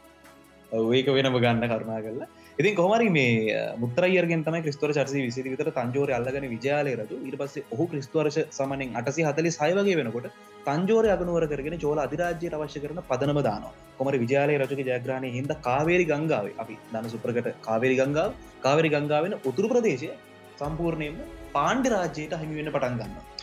ඒක 0.73 1.07
වෙනම 1.09 1.33
ගන්න 1.35 1.65
කරුණා 1.65 2.01
කරලා. 2.01 2.29
ඉතින් 2.59 2.75
කොමරි 2.75 3.09
මේ 3.09 3.75
මුත්‍රයර්ගෙන් 3.77 4.45
තම 4.45 4.57
ක්‍රිස්තුවර 4.61 4.93
චර්සි 4.93 5.23
විසි 5.23 5.43
විතර 5.45 5.71
තංජෝර 5.71 6.11
අල්ලගෙන 6.11 6.45
විජාලය 6.47 6.93
රජු. 6.95 7.17
ඉට 7.23 7.37
පස්සේ 7.37 7.65
ඔහු 7.73 7.87
ක්‍රිස්තුවර්ශ 7.87 8.39
සමනෙන් 8.51 8.95
අටසි 8.95 9.23
හතලි 9.23 9.51
සයවගේ 9.51 9.97
වෙනකොට 9.97 10.29
තංජෝර 10.67 11.07
අගනුවර 11.07 11.47
කරගෙන 11.47 11.79
චෝල 11.79 11.99
අධිරාජ්‍යයට 11.99 12.55
අවශ්‍ය 12.55 12.81
කරන 12.81 13.01
පදනම 13.03 13.41
දාන 13.43 13.65
කොමර 13.97 14.15
විජාලය 14.17 14.59
රජක 14.59 14.85
ජයග්‍රාණය 14.85 15.31
හිද 15.31 15.53
කාවේරි 15.63 16.05
ගංගාව 16.05 16.53
අපි 16.57 16.77
දන 16.93 17.09
සුප්‍රකට 17.09 17.51
කාවේරි 17.63 17.97
ගංගාව 17.97 18.31
කාවරි 18.61 18.91
ගංගාවෙන 18.91 19.41
උතුරු 19.43 19.69
ප්‍රදේශය 19.69 20.13
සම්පූර්ණයෙන්ම 20.59 21.19
පාණ්ඩ 21.53 21.89
රාජ්‍යයට 21.89 22.39
හිමිවෙන 22.39 22.71
පටන් 22.71 22.97
ගන්න 22.99 23.37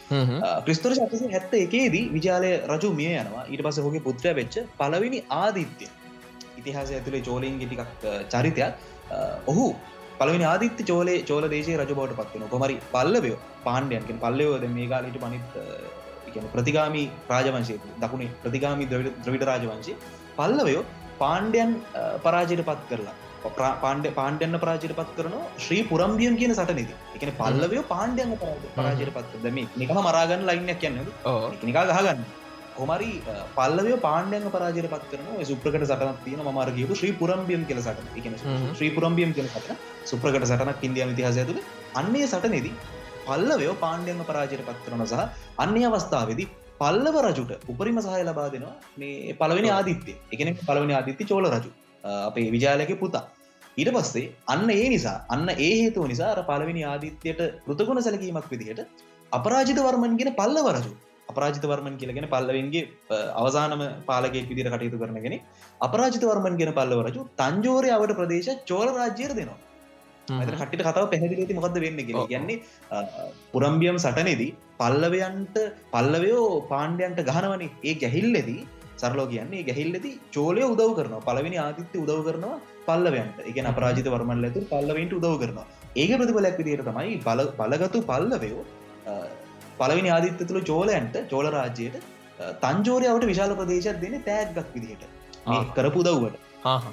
ක්‍රිස්තර 0.64 0.94
ශතසි 0.94 1.28
හැත්ත 1.32 1.54
එකේදී 1.56 2.06
විජාලය 2.12 2.52
රජු 2.70 2.90
මිය 2.94 3.14
යනවා. 3.18 3.46
ඊට 3.46 3.64
පස 3.64 3.80
හොගේ 3.80 4.02
පුත්‍රය 4.02 4.34
වෙච්ච 4.36 4.58
පලවිනි 4.78 5.22
ආදිත්‍ය 5.36 5.88
ඉතිහාස 6.66 6.94
ඇතුළේ 7.00 7.26
චෝලයෙන් 7.30 7.60
ගෙටිකක් 7.62 8.06
චරිතයක්. 8.34 8.74
ඔහු 9.52 9.66
පලවෙනි 10.22 10.46
ආදිත්‍ය 10.54 10.84
චෝලේ 10.92 11.18
චෝල 11.32 11.46
දේශය 11.56 11.74
රජ 11.82 11.92
බවට 12.00 12.18
පත්වෙන 12.22 12.50
කොමරි 12.54 12.78
පල්ලවයෝ 12.96 13.40
පාණ්ඩයන්කින් 13.68 14.22
පල්ලයෝද 14.26 14.66
මේ 14.78 14.88
කාලට 14.94 15.20
පනිත් 15.26 15.56
ප්‍රතිගාමි 16.56 17.04
රාජවංශය 17.34 17.76
දකුණේ 18.04 18.32
ප්‍රතිගාමි 18.46 18.86
ද්‍රවිට 18.94 19.46
රාජවංශය. 19.52 19.94
පල්ලවයෝ 20.40 20.84
පාණ්ඩයන් 21.22 21.72
පරාජයට 22.26 22.64
පත් 22.70 22.82
කරලා 22.90 23.16
පාණ්ඩ 23.84 24.08
පාණ්ඩයන්න 24.20 24.58
පරාජයට 24.64 24.96
පත් 25.00 25.12
කරන 25.18 25.36
ශ්‍රී 25.66 25.84
පුරම්බියන් 25.92 26.36
කියන 26.42 26.54
සටනෙද. 26.58 26.90
එකන 27.18 27.32
පල්ලවය 27.42 27.84
පාණ්ඩයන් 27.94 28.34
පරාජයට 28.78 29.14
පත් 29.18 29.44
දම 29.46 29.60
නිකම 29.82 30.00
මරාගන්න 30.08 30.48
ලයින්නක් 30.50 30.82
කියන්න 30.84 31.00
නිකා 31.70 31.86
ගහගන්න 31.92 32.26
කොමරි 32.78 33.10
පල්ලව 33.58 33.90
පාණ්ඩයන් 34.06 34.48
පරාජයට 34.56 34.90
පත් 34.94 35.06
කරන 35.12 35.46
සුප්‍රකට 35.52 35.86
සටනක් 35.90 36.20
තියෙන 36.26 36.42
මර 36.48 36.70
කියපු 36.78 36.98
ශ්‍රී 37.00 37.16
පුරම්බියම් 37.22 37.64
කියල 37.70 37.80
සටන. 37.82 38.08
එක 38.20 38.26
ශ්‍රී 38.78 38.92
පුරම්බියම් 38.98 39.32
කියල 39.38 39.48
සටන. 39.54 39.80
සුප්‍රකට 40.12 40.48
සටනක් 40.52 40.86
ඉන්දියන් 40.90 41.16
ඉතිහාසය 41.16 41.46
තුළ 41.50 41.62
අන්නේ 42.02 42.28
සටනෙදී 42.34 42.76
පල්ලවය 43.28 43.72
පාණ්ඩයන් 43.86 44.22
පරාජයට 44.30 44.68
පත් 44.68 44.80
කරන 44.86 45.06
සහ 45.06 45.24
අන්‍ය 45.64 45.82
අවස්ථාවදී 45.90 46.52
පල්ලව 46.82 47.18
රජුට 47.28 47.52
උපරිම 47.74 47.98
සහය 48.06 48.22
ලබා 48.30 48.50
දෙනවා 48.56 48.76
මේ 48.98 49.40
පළවෙනි 49.42 49.72
ආදිත්‍ය. 49.78 50.14
එකන 50.34 50.54
පළවෙනි 50.68 50.96
ආදිත්‍ය 51.00 51.32
චෝල 51.32 51.48
රජු. 51.56 51.72
අපේ 52.30 52.48
විජාලක 52.56 52.94
පුතා. 53.04 53.26
ඊට 53.78 53.92
පස්සේ 53.96 54.28
අන්න 54.48 54.70
ඒ 54.72 54.86
නිසා 54.94 55.18
අන්න 55.30 55.48
ඒ 55.58 55.74
හේතුව 55.80 56.06
නිසා 56.12 56.44
පළවෙනි 56.50 56.84
ආදිත්‍යයට 56.92 57.42
පෘතගුණ 57.66 58.06
සැලකීමක් 58.06 58.48
විදිහට 58.54 58.82
අපරාජිත 59.32 59.80
වර්මන්ගෙන 59.88 60.32
පල්ලව 60.40 60.68
රජු 60.76 60.92
අපරාජිත 61.32 61.66
වර්මන් 61.72 61.96
කියලගෙන 62.02 62.28
පල්ලවෙන්ගේ 62.34 62.84
අවසානම 63.42 63.84
පාලගේ 64.10 64.48
විදිර 64.52 64.68
කටයුතු 64.74 65.00
කරනගෙන 65.04 65.38
අපරාජිත 65.88 66.26
වර්මන් 66.32 66.58
ගෙන 66.62 66.72
පල්ලවරජු 66.80 67.24
තංජෝරය 67.42 67.90
අවට 67.98 68.18
ප්‍රදේශ 68.20 68.52
චෝල 68.72 68.88
රාජ්‍යර 69.00 69.32
දෙනවා. 69.40 69.58
කටිට 70.62 70.86
කතාව 70.88 71.10
පැහදිලති 71.14 71.58
මොකද 71.58 71.76
වෙන්න 71.86 72.00
කියන්නේ 72.10 72.58
පුරම්බියම් 73.54 73.98
සටනෙදී 74.06 74.56
පල්ලවයන්ට 74.82 75.58
පල්ලවයෝ 75.96 76.48
පාණ්ඩයන්ට 76.72 77.22
ගහනවනේ. 77.30 77.70
ඒ 77.90 77.96
ගැහිල්ලෙදී 78.04 78.62
සරලෝ 79.02 79.28
කියන්නේ 79.34 79.66
ගැහිල්ලති 79.70 80.12
චෝලය 80.36 80.64
උදව් 80.72 80.92
කරනවා. 81.00 81.26
පලවෙනි 81.30 81.58
ආතිත්‍ය 81.66 81.98
උදව් 82.04 82.22
කරනවා 82.28 82.62
පල්ලවයන්ට. 82.90 83.38
එක 83.50 83.58
අපරාජිත 83.74 84.10
වර්මල් 84.16 84.48
ඇතු 84.50 84.68
පල්ලවෙන්ට 84.74 85.18
උදව් 85.20 85.36
කරනවා. 85.44 85.68
ඒක 86.02 86.12
ප්‍රතිබලයක් 86.20 86.58
විදියට 86.62 86.88
තමයි 86.90 87.16
බල 87.28 87.42
බලගතු 87.60 88.02
පල්ලවයෝ 88.12 88.64
පලවිනි 89.78 90.12
ආදිත්‍ය 90.12 90.46
තුළ 90.46 90.62
චෝලයන්ට 90.64 91.16
චෝල 91.30 91.48
රාජ්‍යයට 91.52 92.02
තංජෝරයාවට 92.62 93.26
විශාල 93.26 93.54
ප්‍රදේශයක් 93.56 94.02
දෙන 94.02 94.18
තෑග්ගක් 94.24 94.74
විදිහට. 94.76 95.06
කරපු 95.74 96.04
දව්වට 96.04 96.44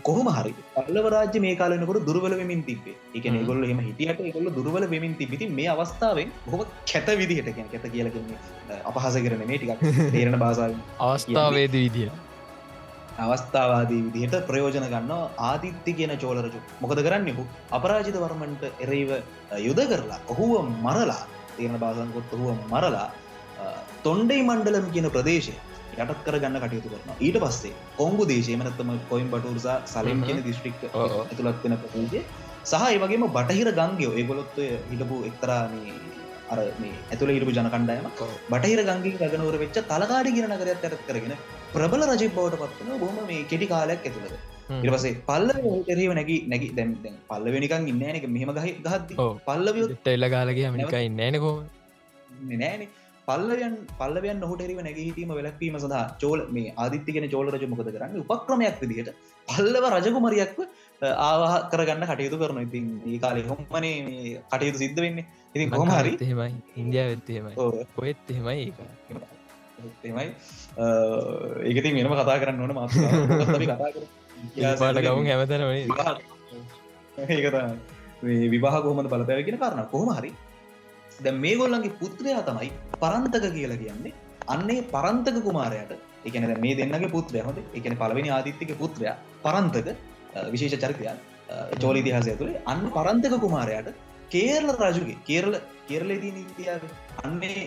කොහම 0.02 0.28
හරි. 0.28 0.54
පල්ලව 0.78 1.06
රාජ්‍ය 1.08 1.38
මේ 1.40 1.54
කාලනකට 1.54 2.02
දුර්වල 2.02 2.34
වෙමින් 2.34 2.64
තිබේ 2.64 2.96
එක 3.14 3.28
ගොල්ල 3.42 3.64
එම 3.66 3.80
හිටියට 3.80 4.20
ගොල්ල 4.34 4.50
දුර්වල 4.52 4.84
වෙමින් 4.86 5.14
තිබිති 5.16 5.48
මේ 5.50 5.68
අවස්ථාවෙන් 5.68 6.34
බොහම 6.46 6.66
කැත 6.86 7.08
විදිහට 7.18 7.48
කැන 7.50 7.70
කැත 7.70 7.86
කියලකන්නේ 7.90 8.82
අපහස 8.84 9.16
කරන 9.18 9.46
මේ 9.46 9.58
ටිකක් 9.58 9.88
තේරණ 10.14 10.38
බාසාාව 10.38 10.76
අවස්ථාවේද 11.06 11.74
විදිිය 11.76 12.10
අවස්ථාවාදී 13.18 14.00
විදිහට 14.06 14.46
ප්‍රයෝජන 14.46 14.86
ගන්න 14.86 15.12
ආදිත්‍ය 15.42 15.92
කියන 15.92 16.14
චෝලරජු 16.18 16.60
මොකද 16.80 17.00
කරන්නෙහු 17.00 17.44
අපරාජිත 17.70 18.16
වර්මන්ට 18.16 18.62
එරෙයිව 18.78 19.10
යුද 19.60 19.80
කරලා 19.86 20.20
ඔහුව 20.28 20.52
මරලා 20.78 21.22
තියෙන 21.56 21.76
බාසන්කොත් 21.78 22.32
හුව 22.34 22.64
මරලා 22.68 23.08
තොන්ඩේ 24.02 24.40
මණ්ඩලම් 24.42 24.86
කියන 24.90 25.08
ප්‍රදේශය 25.10 25.54
යටත් 25.94 26.22
කර 26.26 26.36
ගන්න 26.38 26.62
කටයුතු 26.62 26.92
කරන 26.92 27.10
ඊට 27.18 27.38
පස්සේ 27.38 27.74
කොංගු 27.96 28.24
දේශයමනත්තම 28.26 28.92
කොයිම් 29.10 29.28
බටුර්සා 29.30 29.76
සලම් 29.86 30.22
කියන 30.22 30.40
දිස්ට්‍රික් 30.42 30.86
ඇතුළත් 30.86 31.62
වෙන 31.64 31.76
ප්‍රදේශය. 31.84 32.22
සහ 32.64 32.86
ඒ 32.86 32.98
වගේම 32.98 33.26
බටහිර 33.30 33.70
ගංගයෝ 33.72 34.12
ඒගොලොත්වය 34.14 34.66
හිටපු 34.90 35.18
එක්තරාමී 35.28 35.96
අර 36.48 36.58
මේ 36.78 36.94
ඇතුළ 37.06 37.34
හිටපු 37.34 37.56
ජනකණ්ඩයම 37.58 38.08
බටහිර 38.50 38.82
ගංගින් 38.84 39.18
ගනවර 39.24 39.58
වෙච්ච 39.58 39.78
තලකාඩි 39.90 40.34
ගෙන 40.36 40.48
නගරයක් 40.50 40.82
ඇරත් 40.82 41.04
කරගෙන 41.08 41.36
ප්‍රබල 41.74 42.08
රජි 42.08 42.28
බවට 42.30 42.62
පත්වන 42.62 42.98
බොහම 42.98 43.20
මේ 43.26 43.44
කෙටි 43.44 43.68
කාලයක් 43.68 44.02
ඇතුළද 44.02 44.51
ඉරපසේ 44.70 45.14
පල්ල 45.28 45.50
එරව 45.92 46.14
නැකි 46.20 46.38
නැකි 46.46 46.68
දැම් 46.78 46.90
පල්ලවෙනිකන් 47.30 47.92
ඉන්නනක 47.92 48.26
මෙහම 48.36 48.56
ගහ 48.58 48.66
ගහත් 48.86 49.28
පල්ලවිය 49.46 49.86
එල්ල 50.16 50.26
කාලගේ 50.34 50.74
මිනිකයි 50.76 51.08
නෑනකෝ 51.12 51.54
නෑන 52.54 52.88
පල්ලයන් 53.28 53.74
පල්ලවයන් 53.98 54.38
නොහට 54.44 54.62
එරිව 54.66 54.80
නැගහිටීම 54.86 55.32
වෙලක්වීම 55.38 55.76
සඳහා 55.82 56.04
චෝල 56.22 56.40
මේ 56.48 56.72
ආදිත්‍යගෙන 56.76 57.26
චෝල 57.34 57.50
රජ 57.54 57.66
මොකද 57.72 57.90
කරන්න? 57.94 58.16
උපක්‍රමයක් 58.24 58.80
විදිහට 58.82 59.10
පල්ලව 59.48 59.84
රජකුමරියක්ව 59.96 60.58
ආවා 61.26 61.60
කරගන්න 61.72 62.08
කටයුතු 62.10 62.40
කරන 62.42 62.58
ඉතින් 62.66 62.88
ඒ 63.06 63.18
කාලෙ 63.18 63.44
හොමනේ 63.50 63.92
කටයුතු 64.52 64.82
සිද්ධ 64.84 65.00
වෙන්නේ? 65.04 65.26
ඉතින් 65.54 65.70
කොම 65.70 65.90
හරි 65.90 66.16
එහෙමයි. 66.20 66.50
ඉන්දියාව 66.76 67.08
වෙත්තේමයි 67.12 67.54
ඔයත් 68.02 68.26
එහෙමයි 68.28 68.66
ඒ 68.66 69.42
එමයි 70.04 70.28
ඒකති 71.68 71.94
මෙනම 71.96 72.14
කතා 72.14 72.40
කරන්න 72.42 72.62
ඕන 72.64 72.74
මාස 72.74 72.92
කතා 72.92 73.92
කර 73.94 74.04
පාට 74.78 75.00
ගවුන් 75.00 75.26
හැමතන 75.26 75.62
ඒක 77.28 77.46
විවාහ 78.52 78.76
කොහමද 78.82 79.08
බලපැවගෙන 79.08 79.58
කරන්න 79.58 79.90
කොහොම 79.90 80.10
හරි. 80.18 80.32
ද 81.18 81.26
මේ 81.34 81.56
ගොල්ලන්ගේ 81.56 81.98
පුත්‍රයා 81.98 82.42
තමයි 82.42 82.70
පරන්තක 83.00 83.44
කියලා 83.50 83.82
කියන්නේ. 83.82 84.14
අන්නේ 84.48 84.80
පරන්තක 84.84 85.36
කුමාරයට. 85.42 85.92
එකන 86.24 86.46
මේ 86.60 86.74
දෙන්නගේ 86.76 87.10
පුත්‍රය 87.10 87.40
හොට 87.40 87.58
එකන 87.74 87.94
පලවෙනි 87.96 88.30
ආදිත්‍යක 88.30 88.72
පුත්‍රයා 88.78 89.16
පරන්තක 89.42 89.88
විශේෂ 90.50 90.76
චරිතයන් 90.76 91.18
චෝල 91.78 91.96
ඉතිහාසය 91.96 92.36
තුළේ 92.36 92.62
අන්න 92.66 92.82
පරන්තක 92.90 93.34
කුමාරයට 93.40 93.88
කේරල 94.30 94.68
රජුගේ 94.82 95.18
කේරල 95.28 95.54
කෙරලේ 95.88 96.20
දී 96.22 96.44
ඉතියාව 96.44 96.82
අන්නේ 97.24 97.64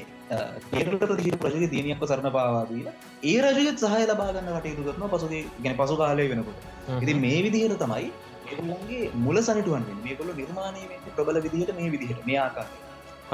කේරලට 0.69 1.11
දී 1.19 1.33
ප්‍රජගේ 1.37 1.69
තියනියක්ක 1.69 2.03
සරණ 2.03 2.31
පාවාදීල 2.31 2.87
ඒ 3.23 3.35
රජගත් 3.41 3.83
සහය 3.83 4.05
ලබාගන්න 4.05 4.49
කටයුතු 4.55 4.87
කරන 4.89 5.11
පසුගේ 5.11 5.43
ගැන 5.59 5.75
පසු 5.75 5.97
කාලය 5.97 6.25
වෙනකොට. 6.31 6.63
ඉති 6.99 7.13
මේ 7.15 7.43
විදිහයට 7.45 7.77
තමයි 7.79 8.09
ඒගොල්ලන්ගේ 8.47 9.11
මුල 9.17 9.37
සනිටුවන් 9.41 9.85
මේ 10.03 10.15
කොල්ල 10.15 10.33
නිර්මාණය 10.33 10.81
ප්‍රබල 11.09 11.39
විදිහට 11.45 11.77
මේ 11.77 11.91
විදිහට 11.91 12.25
මේ 12.25 12.39
ආකාරය 12.39 12.73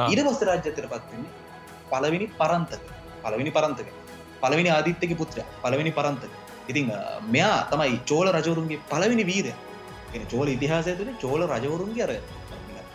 ඊට 0.05 0.23
පස්ස 0.25 0.43
රාජ්‍යතර 0.43 0.87
පත්වන්නේ 0.87 1.31
පලවෙනි 1.91 2.27
පරන්තක. 2.33 2.85
පලවෙනි 3.23 3.51
පරන්තක. 3.51 3.89
පලවෙනි 4.41 4.69
ආදිත්‍යක 4.69 5.17
පුත්‍රය. 5.17 5.43
පලවෙනි 5.63 5.91
පරන්තක. 5.91 6.31
ඉතිං 6.67 6.91
මෙයා 7.29 7.57
තමයි 7.71 7.99
චෝල 8.05 8.27
රජවරුන්ගේ 8.29 8.83
පලවෙනි 8.89 9.25
වීරය. 9.25 9.53
චෝල 10.27 10.47
ඉතිහාසය 10.49 10.95
තුළ 10.97 11.11
චෝල 11.19 11.43
රජවරුන්ගේ 11.47 12.07
අර 12.07 12.13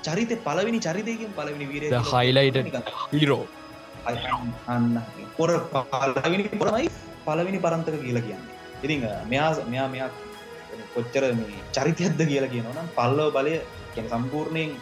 චරිත 0.03 0.33
පලවෙනි 0.45 0.81
චරිතයකින් 0.81 1.31
පලවෙනි 1.33 1.67
වීරය 1.67 1.89
හයිලයිට 2.11 2.91
හිරෝ 3.15 3.45
අන්න 4.67 4.87
පොර 5.37 5.51
පලවෙනි 5.73 6.45
පොරමයි 6.55 6.89
පලවෙනි 7.25 7.59
පරන්තක 7.59 7.99
කියලා 8.01 8.27
කියන්න 8.27 8.45
ඉතිං 8.83 9.05
මෙයා 9.29 9.51
මෙයා 9.67 9.89
මෙයා 9.89 10.11
කොච්චර 10.95 11.25
මේ 11.35 11.63
චරිතයක්ද 11.73 12.21
කියලා 12.25 12.51
කියනවනම් 12.51 12.89
පල්ලව 12.97 13.31
බලය 13.37 13.55
කියන 13.95 14.09
සම්පූර්ණයෙන් 14.09 14.73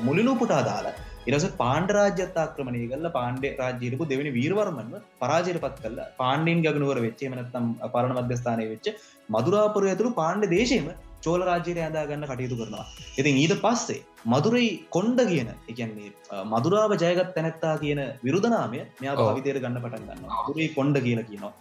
මුලිලූපුට 0.00 0.52
අදාලා 0.52 0.96
ඉරස 1.28 1.44
පාණ්ඩ 1.54 1.90
රාජ්‍යත් 1.90 2.36
ආක්‍රමණය 2.36 2.86
කල්ල 2.86 3.08
පාණ්ඩ 3.10 3.44
රාජ්‍යයකු 3.60 4.04
දෙවනි 4.04 4.30
වීරවර්මන්ව 4.30 4.94
පරාජයට 5.20 5.60
පත් 5.60 5.76
කල්ල 5.84 6.00
පාණ්ඩින් 6.16 6.64
ගගනුවර 6.66 6.98
වෙච්චේ 7.06 7.30
මනත්තම් 7.32 7.66
පරණ 7.94 8.16
මධ්‍යස්ථානය 8.18 8.66
වෙච්ච 8.72 8.88
මදුරාපුර 9.28 9.84
ඇතුළු 9.84 10.12
පාණ්ඩ 10.14 10.52
දේශයම 10.54 10.88
චෝල 11.20 11.42
රාජ්‍යයට 11.42 11.78
ඇඳා 11.78 12.04
ගන්න 12.06 12.26
කටයුතු 12.26 12.56
කරනවා. 12.60 12.86
ඉතින් 13.18 13.40
ඊට 13.42 13.54
පස්සේ 13.64 14.00
මදුරයි 14.26 14.70
කොන්්ඩ 14.90 15.20
කියන 15.30 15.50
එකන්නේ 15.68 16.10
මදුරාව 16.46 16.92
ජයගත් 16.94 17.30
තැනැත්තා 17.36 17.74
කියන 17.78 18.00
විරුධනාමය 18.24 18.80
මෙයා 19.00 19.16
භවිතයට 19.20 19.60
ගන්න 19.64 19.82
පටන් 19.84 20.06
ගන්න 20.08 20.34
මදුරයි 20.38 20.68
කොන්්ඩ 20.76 20.98
කියලා 20.98 21.28
කියනවා. 21.30 21.52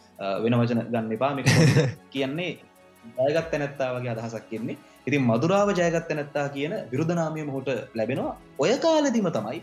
වෙන 0.43 0.59
වචන 0.61 0.81
ගන්න 0.91 1.11
එපා. 1.11 1.31
කියන්නේ 2.13 2.51
ජයගත් 3.27 3.49
තැනැත්තා 3.51 3.89
වගේ 3.95 4.13
අදහසක් 4.15 4.47
කියන්නේ 4.49 4.77
ඉතින් 5.07 5.23
මදුරාව 5.23 5.69
ජයගත්ත 5.73 6.11
නැත්තා 6.13 6.47
කියන 6.49 6.73
විරුධනාමය 6.91 7.43
මොහොට 7.43 7.69
ලැබෙනවා. 7.95 8.33
ඔය 8.59 8.73
කාලදිම 8.77 9.29
තමයි 9.31 9.61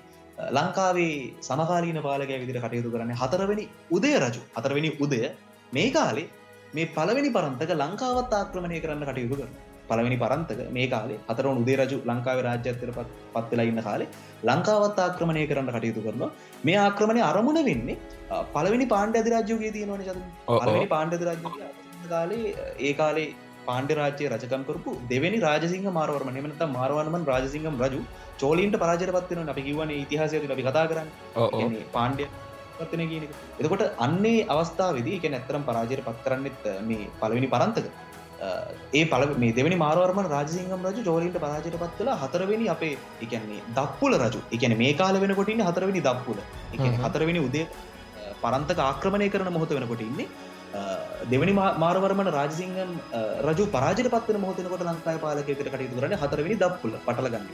ලංකාවේ 0.53 1.13
සමකාලීන 1.43 2.01
පාලක 2.03 2.33
විදිර 2.35 2.59
කටයුතු 2.61 2.93
කරන්න 2.95 3.15
හතරවෙනි 3.15 3.65
උදය 3.91 4.13
රජු. 4.17 4.43
හතරවෙනි 4.57 4.91
උදය 5.01 5.21
මේ 5.73 5.89
කාලේ 5.91 6.29
මේ 6.75 6.87
පළවෙනි 6.89 7.31
පරන්තක 7.31 7.73
ලංකාවත් 7.77 8.35
ආක්‍රමණය 8.35 8.81
කරන්න 8.81 9.09
කටයුතු 9.09 9.39
කරන 9.41 9.55
පළවෙනි 9.89 10.19
පරන්තක 10.23 10.61
මේ 10.77 10.89
කාලේ. 10.95 11.19
හතරවන 11.31 11.63
උදේ 11.63 11.79
රජු 11.81 11.99
ලංකාව 12.11 12.41
රාජ්‍යත්තර 12.47 12.91
පත්වෙලා 13.35 13.67
ඉන්න 13.71 13.83
කාලේ 13.89 14.09
ලංකාවත් 14.49 15.01
ආක්‍රමණය 15.07 15.47
කරන්න 15.51 15.73
කටයුතු 15.77 16.05
කරනවා. 16.07 16.31
මේ 16.67 16.79
ආක්‍රමණය 16.85 17.23
අරමුණ 17.31 17.61
වෙන්නේ 17.71 17.99
පළවෙනි 18.55 18.87
පාණ්ඩ 18.95 19.21
අධිරාජ්‍යගේ 19.23 19.73
තියෙනවන 19.77 20.07
ච 20.09 20.87
පාණ්ඩ 20.95 21.27
රාජ්‍ය 21.29 21.45
කාලේ 22.15 22.55
ඒ 22.89 22.95
කාලේ 23.01 23.29
පාණ්ඩ 23.69 23.93
රාජ්‍ය 24.01 24.31
රජකම් 24.33 24.65
කරපු 24.69 24.91
දෙවැනි 25.13 25.39
රාජසිංහ 25.47 25.87
මාරවර්ම 25.99 26.31
නමනත 26.35 26.73
මාරවනමන් 26.79 27.29
රාජසිංහම් 27.33 27.77
රජු 27.85 28.01
චෝලින්ට 28.43 28.77
පරාජර 28.83 29.11
පත්වන 29.17 29.55
අපි 29.55 29.65
කිවන 29.69 29.95
ඉතිහාසය 30.03 30.43
අපි 30.57 30.67
කතා 30.69 30.91
කරන්න. 30.91 31.09
පාණ්ඩය 31.97 32.27
පත්වන 32.79 33.03
කියන 33.13 33.25
එතකොට 33.61 33.85
අන්නේ 34.07 34.47
අවස්ථාවද 34.55 35.09
එක 35.17 35.27
නැත්තරම් 35.35 35.63
පරාජයට 35.69 36.05
පත් 36.09 36.19
කරන්නෙත් 36.27 36.65
මේ 36.89 37.09
පලවෙනි 37.21 37.49
පරන්තක 37.55 37.87
ඒ 38.39 39.05
පල 39.05 39.27
මේ 39.43 39.53
දෙවනි 39.53 39.77
මාරවර්ම 39.85 40.21
රාජසිංහම් 40.29 40.87
රජු 40.89 41.05
චෝලින්ට 41.05 41.39
පරාජයට 41.39 41.79
පත් 41.83 41.93
කලා 42.01 42.17
හතරවෙනි 42.17 42.69
අපේ 42.69 42.95
එකන්නේ 43.23 43.63
දක්පුල 43.71 44.19
රජු. 44.25 44.41
එකන 44.53 44.77
මේ 44.83 44.93
කාල 44.95 45.21
වෙනකොටින්න 45.23 45.65
හතරවෙනි 45.69 46.03
දක්පුල. 46.09 46.41
එක 46.75 46.85
හතරවෙනි 47.05 47.47
උදේ 47.49 47.67
පරන්තක 48.43 48.81
ආක්‍රමණය 48.81 49.31
කරන 49.31 49.53
මොහොත 49.53 49.71
වෙනකොට 49.71 50.03
ඉන්නේ. 50.03 50.29
දෙවනි 51.27 51.55
මාරවරමන 51.85 52.31
රාජසිංහම් 52.33 52.93
රජු 53.49 53.67
පරාජට 53.69 54.13
පත්වන 54.15 54.41
මොහතනකොට 54.41 54.87
ලංකායි 54.89 55.25
පාලකකට 55.25 55.67
කටයුතු 55.67 55.99
කරන 55.99 56.17
හතරවෙනි 56.23 56.57
දක්පුල 56.57 56.95
පටලගන්න 57.01 57.49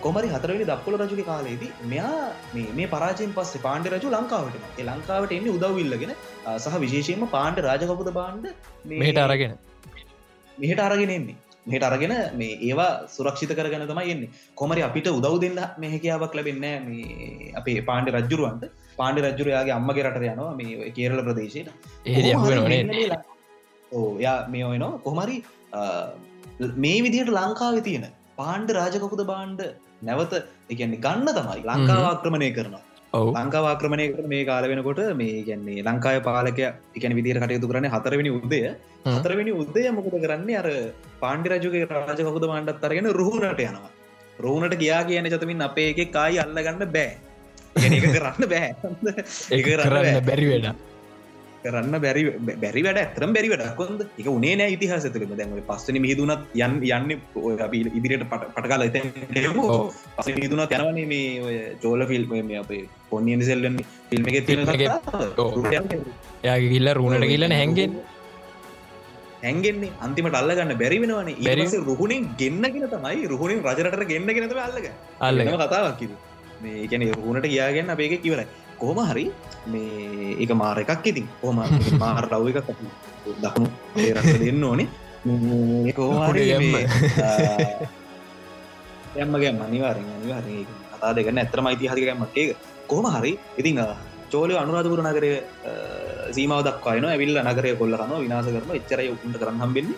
කොමරි 0.00 0.28
හතරවෙනි 0.28 0.64
දක්පුල 0.64 0.96
රජුගේ 0.96 1.26
කාලේදී 1.26 1.72
මෙයා 1.84 2.64
මේ 2.74 2.88
පරාජයෙන් 2.88 3.32
පස්සේ 3.32 3.62
පාණ්ඩ 3.62 3.92
රජු 3.94 4.10
ලංකාවට 4.10 4.82
ලංකාවට 4.86 5.36
එන්නේ 5.38 5.56
උදවවිල්ලගෙන 5.58 6.12
සහ 6.56 6.76
විශේෂයෙන්ම 6.84 7.24
පාණ්ඩ 7.28 7.64
රාජකපුද 7.68 8.10
බාණ්ඩ 8.12 8.46
මෙහට 8.94 9.24
අරගෙන 9.24 9.54
මෙහට 10.62 10.80
අරගෙන 10.86 11.12
එන්නේ. 11.16 11.36
මෙහට 11.70 11.86
අරගෙන 11.88 12.14
මේ 12.40 12.58
ඒවා 12.68 12.90
සුරක්ෂිත 13.14 13.52
කරගන 13.58 13.86
තමයි 13.92 14.10
එන්නේ. 14.14 14.32
කොමරි 14.60 14.82
අපිට 14.88 15.08
උදව් 15.18 15.36
දෙන්න 15.44 15.60
මෙහැකියාවක් 15.84 16.36
ලැබෙන්න 16.38 16.66
මේ 16.88 17.52
අපේ 17.60 17.78
පාණ්ඩ 17.88 18.14
රජ්ජුරුවන්ට. 18.18 18.64
පාණ්ඩ 19.00 19.26
රජ්ජුරයාගේ 19.28 19.76
අම්මගේ 19.78 20.06
රට 20.08 20.28
යනවා 20.34 20.52
මේ 20.60 20.92
කේරල 20.98 21.22
ප්‍රදේශයට. 21.28 21.68
ඒ 22.06 23.10
ඕ 23.96 24.08
යා 24.26 24.38
මේ 24.54 24.64
ඔයනවා 24.70 25.00
කොහමරි 25.06 25.36
මේ 26.84 26.98
විදිහට 27.06 27.32
ලංකාව 27.38 27.80
තියෙන 27.88 28.06
පාණ්ඩ 28.40 28.76
රාජකකුද 28.78 29.22
බාණ්ඩ 29.32 29.60
නැවත 30.08 30.34
එකන්නේ 30.72 31.02
ගන්න 31.06 31.28
තමයි. 31.38 31.60
ලංකාව 31.70 32.04
ආක්‍රමණය 32.10 32.50
කරනවා 32.58 32.84
ලංකාව 33.34 33.64
ආක්‍රමණය 33.64 34.06
කර 34.10 34.26
මේ 34.26 34.44
කාල 34.44 34.64
වෙනකොට 34.64 35.00
මේ 35.14 35.42
ගැන්නේ 35.42 35.82
ලංකාය 35.82 36.20
පාලක 36.20 36.60
එකන 36.96 37.16
විදිර 37.18 37.38
කටයුතු 37.38 37.70
කරන 37.70 37.88
හතරවෙනි 37.88 38.30
උදය. 38.30 38.60
හතරවෙනි 39.06 39.52
උදය 39.54 39.84
මොකද 39.90 40.16
කරන්නේ? 40.16 40.56
අර 40.56 40.68
පාණ්ඩි 41.22 41.52
රජුගේ 41.54 41.86
රාජකකුද 41.90 42.46
මණ්ඩත් 42.46 42.84
අරගෙන 42.84 43.12
රුහුණට 43.12 43.62
යනවා. 43.62 43.94
රෝනට 44.38 44.76
ගියා 44.76 45.04
කියන 45.04 45.30
චතමින් 45.32 45.62
අපේ 45.62 45.88
එක 45.92 46.12
කායි 46.12 46.38
අල්ලගන්න 46.38 46.84
බෑ. 46.90 47.16
ඒක 47.76 48.04
කරන්න 48.08 48.50
බෑ. 48.52 48.68
ඒ 49.54 49.62
කරන්න 49.62 50.22
බැරි 50.22 50.46
වෙන 50.52 50.68
කරන්න 51.66 51.96
බැරි 52.04 52.22
බැරි 52.56 52.82
වැඩ 52.86 53.00
ඇතරම් 53.02 53.36
බැරි 53.36 53.52
වැඩ 53.52 53.76
කොද 53.80 54.02
එක 54.20 54.28
උනේ 54.32 54.54
නෑ 54.60 54.74
ඉතිහාස 54.76 55.06
තුළ 55.14 55.36
දැම 55.40 55.54
පස්සන 55.68 56.00
මිහිදුනත් 56.04 56.56
යන් 56.56 56.74
යන්න 56.90 57.60
අපි 57.60 57.84
ඉදිරියට 57.92 58.26
පට 58.32 58.50
පටකාල 58.56 58.86
එත 58.88 58.98
පස 60.16 60.28
මිදුනත් 60.38 60.76
යනවනේ 60.78 61.06
මේ 61.06 61.62
චෝල 61.84 62.06
ෆිල්ම් 62.12 62.36
මේ 62.50 62.60
අපේ 62.64 62.82
පොන්නියන් 63.10 63.46
සෙල්ලන් 63.50 63.78
ෆිල්ම් 64.10 64.28
එක 64.32 64.38
තියෙන 64.46 64.62
යාගේ 66.44 66.68
කිල්ල 66.68 66.94
රුණට 66.94 67.26
කියලන 67.26 67.56
හැන්ගෙන් 67.60 67.98
හැන්ගෙන්නේ 69.42 69.92
අන්තිමට 70.00 70.38
අල්ලගන්න 70.40 70.72
බැරි 70.82 70.98
වෙනවන. 71.02 71.30
බැරිස 71.40 71.74
රුහුණින් 71.88 72.28
ගෙන්න්නගෙන 72.38 72.86
තමයි 72.94 73.26
රුහුණින් 73.32 73.60
රජරට 73.68 74.06
ගෙන්න්නගෙනත 74.12 74.56
අල්ලග 74.60 74.88
අල්ලම 75.20 75.52
කතාවක් 75.64 76.02
මේ 76.62 76.86
ගැන 76.86 77.04
රුණට 77.16 77.46
කියාගන්න 77.46 77.92
අපේ 77.94 78.08
එක 78.10 78.22
කිවරයි 78.22 78.46
කොහොම 78.80 79.00
හරි 79.10 79.24
මේ 79.72 80.36
එක 80.42 80.50
මාර 80.62 80.78
එකක් 80.84 81.06
ඉතින්. 81.12 81.26
කොහම 81.42 81.58
මාර 82.04 82.24
රව් 82.32 82.44
එකක් 82.52 82.70
දකුණු 83.42 83.70
රස 84.16 84.30
දෙන්න 84.44 84.64
ඕනේ. 84.70 84.88
කෝහරි 85.98 86.42
යම්මගේ 89.22 89.52
මනිවාරෙන් 89.60 90.08
අනිවාර 90.16 90.46
කතා 90.92 91.12
දෙගන්න 91.16 91.40
ඇතරම 91.42 91.66
ඉතිහාතිකමක් 91.76 92.36
ඒක 92.42 92.50
කොහොම 92.90 93.06
හරි. 93.14 93.32
ඉතිං 93.60 93.80
චෝලය 94.32 94.54
අනුරාධපුර 94.62 95.00
නගරය 95.08 95.30
සීමාව 96.36 96.60
දක්වායන 96.66 97.04
ඇවිල්ල 97.10 97.38
නගරය 97.48 97.70
කොල්ල 97.80 97.94
කන 98.00 98.12
විනාස 98.24 98.48
කරන 98.54 98.70
එච්චරය 98.80 99.06
උන්ට 99.14 99.36
කරන්න 99.40 99.62
හම්බෙන්නේ. 99.64 99.96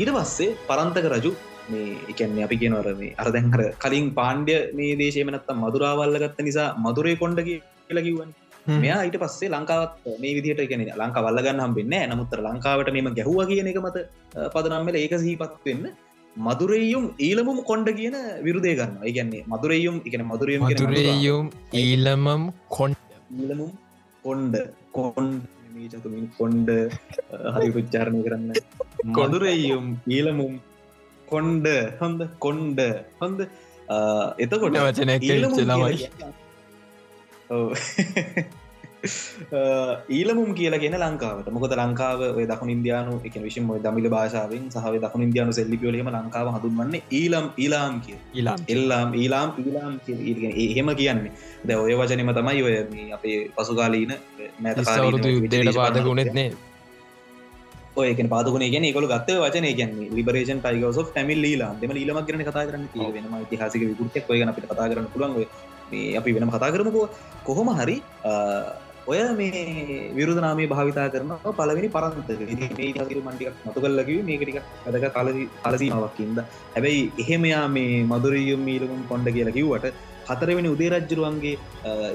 ඊට 0.00 0.10
පස්සේ 0.16 0.56
පරන්තක 0.68 1.06
රජු 1.14 1.32
මේ 1.72 1.98
එකන්නේ 2.12 2.44
අපි 2.46 2.56
කියනවර 2.62 2.88
මේ 3.00 3.14
අරදැන්හර 3.22 3.62
කලින් 3.84 4.06
පාණ්ඩය 4.18 4.56
මේ 4.78 4.98
දේශයමනත්තම් 5.02 5.62
මදුරාවල්ල 5.64 6.16
ගත්ත 6.22 6.46
නිසා 6.48 6.68
මදුරේ 6.84 7.16
කොන්ඩගේ 7.22 7.60
කියලකිවන් 7.88 8.30
මෙයා 8.76 9.00
ඊට 9.06 9.18
පස්සේ 9.22 9.52
ලංකාවත් 9.54 9.94
මේ 10.22 10.34
විදිට 10.38 10.62
ගෙන 10.72 10.84
ලංකා 10.94 11.24
වල්ලගන්න 11.26 11.62
හම්බෙන්න 11.64 11.94
නමුත්තර 12.10 12.42
ලංකාවට 12.46 12.90
මෙම 12.96 13.10
ගැහුව 13.18 13.40
කියන 13.50 13.70
එක 13.72 13.80
මත 13.84 14.04
පදනම්මල 14.54 14.98
ඒක 15.02 15.16
සහිපත් 15.24 15.54
වෙන්න 15.66 15.86
මදුරෙයුම් 16.36 17.04
ඊලමුම් 17.20 17.58
කොන්ඩ 17.70 17.88
කියන 18.00 18.16
විරුදය 18.46 18.74
ගන්න 18.78 19.02
ඒගන්නේ 19.08 19.42
මදුරෙයුම් 19.46 19.98
එකන 20.08 20.24
මදුරයම් 20.30 20.62
මදුරෙයුම් 20.68 21.46
ඊලමම් 21.82 22.44
කොන්ඩ 22.76 23.02
ඊලමුම් 23.40 23.72
කොන්්ඩ 24.24 24.54
කොන්් 24.92 25.28
චතුමින් 25.92 26.26
කොන්්ඩ 26.38 26.70
හරි 27.54 27.68
පුච්චාරණය 27.74 28.20
කරන්න. 28.26 28.50
මදුරෙයුම් 29.16 29.86
ඊලමුම් 30.08 30.54
කොන්්ඩ 31.28 31.66
හොඳ 32.00 32.20
කොන්්ඩ 32.38 32.80
හොඳ. 33.20 33.40
එතකොට 34.38 34.78
වචනය 34.78 35.16
ළමයි 35.20 36.08
ඊලමුම් 40.08 40.50
කියලා 40.54 40.80
කියෙන 40.80 40.96
ලංකාවට. 40.96 41.48
මොකද 41.50 41.72
ලංකාව 41.76 42.20
දකු 42.42 42.64
ඉන්දයානු 42.66 43.14
එක 43.28 43.36
විශම 43.38 43.68
දමිල 43.84 44.08
භාෂාවෙන් 44.08 44.62
සහ 44.72 44.86
දකු 45.04 45.22
ඉන්දයානු 45.26 45.52
සෙල්ලිපියලීම 45.52 46.08
ලංකාව 46.10 46.48
හඳුන්වන්නේ 46.54 47.02
ඊලම් 47.12 47.46
ඊලාම් 47.58 47.96
කිය 48.00 48.18
ඊලාම් 48.34 48.68
එල්ලාම් 48.68 49.08
ඊලාම් 49.14 49.50
ඊලාම් 49.60 49.92
එහෙම 50.66 50.88
කියන්නේ. 50.94 51.32
ද 51.64 51.70
ඔය 51.78 51.94
වචනම 51.94 52.30
තමයි 52.34 52.62
ඔය 52.62 52.76
අපේ 53.12 53.40
පසුකාලීන 53.56 54.14
මැත 54.60 54.78
යුද්ධයට 55.30 55.74
පාදකුණෙත්නේ 55.74 56.48
ඔයක 57.96 58.20
පාදකුණ 58.28 58.66
ගෙන 58.68 58.86
කොල 58.92 59.06
ගත්ත 59.06 59.38
වචන 59.38 59.66
කියන්නේ 59.72 60.10
ලිබරේෂන් 60.10 60.60
ටයිගස 60.60 60.98
ෆැමිල් 61.10 61.38
ලීලා 61.38 61.72
දෙම 61.80 61.92
ලීලමක් 61.92 62.26
කරන 62.26 62.42
කතා 62.42 62.64
කරන්න 62.66 62.88
වෙනම 63.14 63.36
ඉතිහාසික 63.38 63.82
විකුටක් 63.84 64.30
ඔයගන 64.30 64.50
අපිට 64.50 64.66
කතා 64.66 64.88
කරන්න 64.90 65.12
පුළන්ග 65.12 65.36
අපි 66.14 66.36
වෙනම 66.36 66.50
කතා 66.50 66.72
කරමකෝ. 66.72 67.06
කොහොම 67.44 67.70
හරි 67.74 67.96
ඔය 69.06 69.18
මේ 69.32 70.12
විරුදනාමේ 70.14 70.68
භාවිතා 70.68 71.08
කරන 71.08 71.32
පලවෙනි 71.52 71.88
පරන්තක 71.88 72.30
මටික් 73.26 73.50
මතු 73.66 73.78
කල්ලකිව 73.78 74.20
මේකටික 74.24 74.58
ඇදක 74.60 75.06
කල 75.16 75.28
කලසීමාවක්කින්ද 75.64 76.38
හැබැයි 76.74 77.02
එහෙමයා 77.18 77.64
මේ 77.68 78.00
මදුරියුම් 78.04 78.62
මීලකුම් 78.62 79.02
කොන්ඩ 79.04 79.28
කියලා 79.28 79.56
කිව්වට 79.58 79.94
හතරවෙනි 80.30 80.74
උදේරජ්ජරුවන්ගේ 80.74 81.56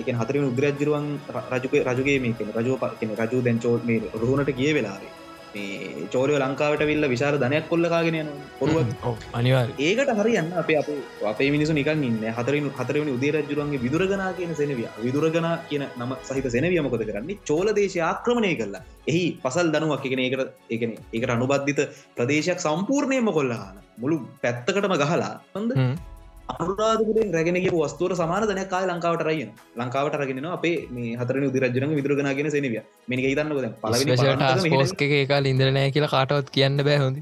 එක 0.01 0.09
හතරෙන 0.15 0.49
උදරජ්ජරුවන් 0.51 1.07
රජුක 1.53 1.73
රජුගේ 1.87 2.19
මේක 2.19 2.43
රජෝ 2.57 2.81
පක්න 2.83 3.15
රජු 3.21 3.41
දැන්චෝ 3.41 3.75
මේ 3.85 4.01
රුහුණට 4.15 4.51
කිය 4.51 4.73
වෙලාවේ 4.73 5.18
මේ 5.53 6.07
චෝරය 6.13 6.33
ලංකාවට 6.37 6.83
විල්ල 6.89 7.05
විශාර 7.07 7.33
ධනයක් 7.35 7.65
කොල්ලකාගෙන 7.69 8.17
යන 8.21 8.29
පොරුව 8.59 8.77
අනිවා 9.33 9.63
ඒකට 9.79 10.11
හරියන්න 10.19 10.51
අප 10.61 10.69
අප 10.81 10.89
අපේ 11.31 11.49
මිනිසු 11.49 11.73
නිකන් 11.73 12.03
ඉන්න. 12.03 12.19
හතරින් 12.31 12.69
හතරවනි 12.71 13.15
උදේරජුරන්ගේ 13.17 13.83
විදුරගනා 13.85 14.31
කියන 14.33 14.53
සෙනවිය. 14.55 14.87
විදුරගන 14.99 15.49
කියන 15.69 15.85
නම 15.97 16.13
සහිත 16.23 16.47
සෙනවියමකොද 16.49 17.05
කරන්නේ? 17.09 17.39
චෝල 17.45 17.67
දේශය 17.73 18.01
ආක්‍රමණය 18.01 18.53
කරලා 18.55 18.83
එහි 19.07 19.23
පසල් 19.43 19.73
දනුවක් 19.75 20.05
එකන 20.07 20.23
ඒකට 20.25 20.47
එකන 20.69 20.93
ඒකට 21.13 21.35
අනුබද්ධිත 21.37 21.81
ප්‍රදේශයක් 22.17 22.59
සම්පූර්ණයම 22.59 23.29
කොල්ලහන. 23.31 23.77
මුළු 23.97 24.17
පැත්තකටම 24.43 24.95
ගහලා 24.95 25.33
හොඳ 25.55 25.71
අනුරාධපුරෙන් 26.49 27.33
රැගෙනගේ 27.33 27.71
වස්තුවර 27.73 28.13
සමාන 28.15 28.45
දනයක් 28.49 28.69
කාය 28.69 28.85
ලංකාවට 28.87 29.25
රයින 29.29 29.49
ලංකාවට 29.77 30.19
රගෙන 30.21 30.47
අපේ 30.51 30.75
මේ 30.91 31.15
හතර 31.15 31.41
උදිරජන 31.49 31.97
විදුරගෙනගෙන 31.99 32.51
සෙනවිය. 32.51 32.81
මේක 33.07 33.19
හිතන්නක 33.23 33.57
පල 33.81 35.25
කාල 35.25 35.45
ඉදරනෑ 35.45 35.91
කියලා 35.91 36.13
කාටවත් 36.15 36.49
කියන්න 36.51 36.83
බෑහොඳ 36.83 37.19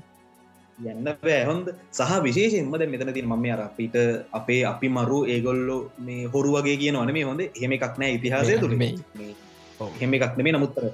යන්න 0.77 1.09
බෑහොන්ද 1.23 1.67
සහ 1.91 2.13
විශේෂෙන්මද 2.21 2.85
මෙතන 2.93 3.13
තින් 3.13 3.27
මම 3.27 3.45
අර 3.55 3.61
අපිට 3.61 3.97
අපේ 4.31 4.61
අපි 4.65 4.89
මරු 4.89 5.19
ඒගොල්ලෝ 5.25 5.81
මේ 5.99 6.29
හොරු 6.33 6.53
වගේ 6.57 6.77
කියන 6.77 6.99
වන 7.01 7.13
මේ 7.13 7.23
හොඳ. 7.23 7.41
හෙම 7.61 7.71
එකක් 7.71 7.97
නෑ 7.97 8.13
ඉතිහාසය 8.13 8.59
තුළ 8.59 8.75
මේ 8.75 8.93
හෙම 10.01 10.13
එකක් 10.13 10.37
නෙමේ 10.37 10.53
නමුත්තර 10.53 10.85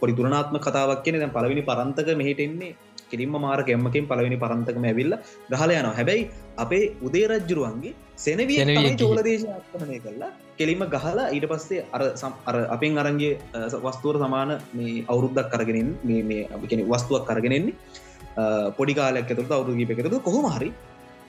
පොඩි 0.00 0.16
තුරනාත්ම 0.18 0.58
කතාවක් 0.58 1.02
කියන 1.04 1.18
දැන් 1.18 1.34
පලවිනි 1.36 1.62
පරන්තක 1.62 2.08
මෙහිට 2.16 2.40
එන්නේ 2.40 2.76
කිරින්ම 3.12 3.36
මාර 3.38 3.60
කෙම්මකින් 3.64 4.06
පලවෙනි 4.06 4.38
පරන්තකම 4.38 4.84
ඇවිල්ල 4.84 5.14
ගහල 5.50 5.70
යනවා. 5.72 5.94
හැබැයි 5.94 6.30
අපේ 6.58 6.84
උදේරජ්ජුරුවන්ගේ 7.02 7.94
සෙනවිය 8.18 8.58
චෝලදේශ 8.98 9.44
ආක්‍රමණය 9.48 9.98
කරලා 9.98 10.30
කෙලිම 10.58 10.84
ගහලා 10.88 11.26
ඊට 11.30 11.46
පස්සේ 11.46 11.84
අර 11.92 12.02
අර 12.46 12.56
අපෙන් 12.68 12.98
අරන්ගේ 12.98 13.32
වස්තුවර 13.80 14.16
සමාන 14.18 14.52
මේ 14.72 15.04
අවුරුද්දක් 15.06 15.52
කරගෙනින් 15.52 15.90
මේ 16.04 16.48
අපිෙන 16.50 16.86
වස්තුවක් 16.86 17.26
කරගෙනෙන්නේ 17.26 17.74
පොඩි 18.72 18.94
කාලයක් 18.94 19.26
ඇතුළට 19.26 19.52
අවුරුගී 19.52 19.88
එකතුතු 19.88 20.20
කොහොම 20.20 20.48
හරි 20.48 20.70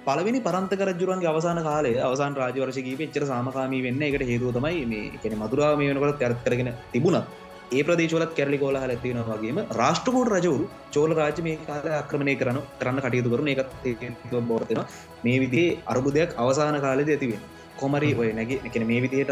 පලවෙනි 0.04 0.40
පරන්තක 0.42 0.82
රජුරන්ගේ 0.82 1.30
අවසාන 1.30 1.60
කාලේ 1.62 2.02
අවසාන 2.02 2.36
රාජවර්ශකී 2.36 2.98
එච්චර 3.00 3.26
සාමකාමී 3.26 3.82
වෙන්න 3.82 4.02
එකට 4.02 4.24
හේතුවතමයි 4.24 4.84
මේ 4.86 5.12
කෙන 5.24 5.36
මදුරාව 5.38 5.78
මේ 5.78 5.90
වෙනකට 5.92 6.20
තැරත් 6.20 6.40
කරගෙන 6.46 6.72
තිබුණත් 6.92 7.26
ඒ 7.72 7.84
ප්‍රදේශවලත් 7.84 8.34
කැරලි 8.36 8.58
කෝල 8.58 8.76
ඇතිවෙන 8.76 9.24
වගේම 9.24 9.60
රාෂ්ටකෝට 9.74 10.32
රජවරු 10.34 10.68
චෝල 10.92 11.12
රාජ 11.14 11.42
මේ 11.42 11.58
කාල 11.62 11.90
ආක්‍රමණය 11.94 12.36
කරන 12.36 12.60
කරන්න 12.80 13.02
කටයුතු 13.02 13.34
කරන 13.34 13.50
එකත් 13.54 14.38
බෝර්තෙන 14.44 14.82
මේ 15.24 15.38
විදිේ 15.40 15.78
අරබුදයක් 15.88 16.38
අවසාන 16.38 16.80
කාලෙද 16.82 17.10
ඇතිවෙන 17.10 17.44
කොමරි 17.78 18.12
ඔය 18.16 18.30
නැගේ 18.34 18.62
එකන 18.66 18.86
මේ 18.86 19.02
විදිහට 19.02 19.32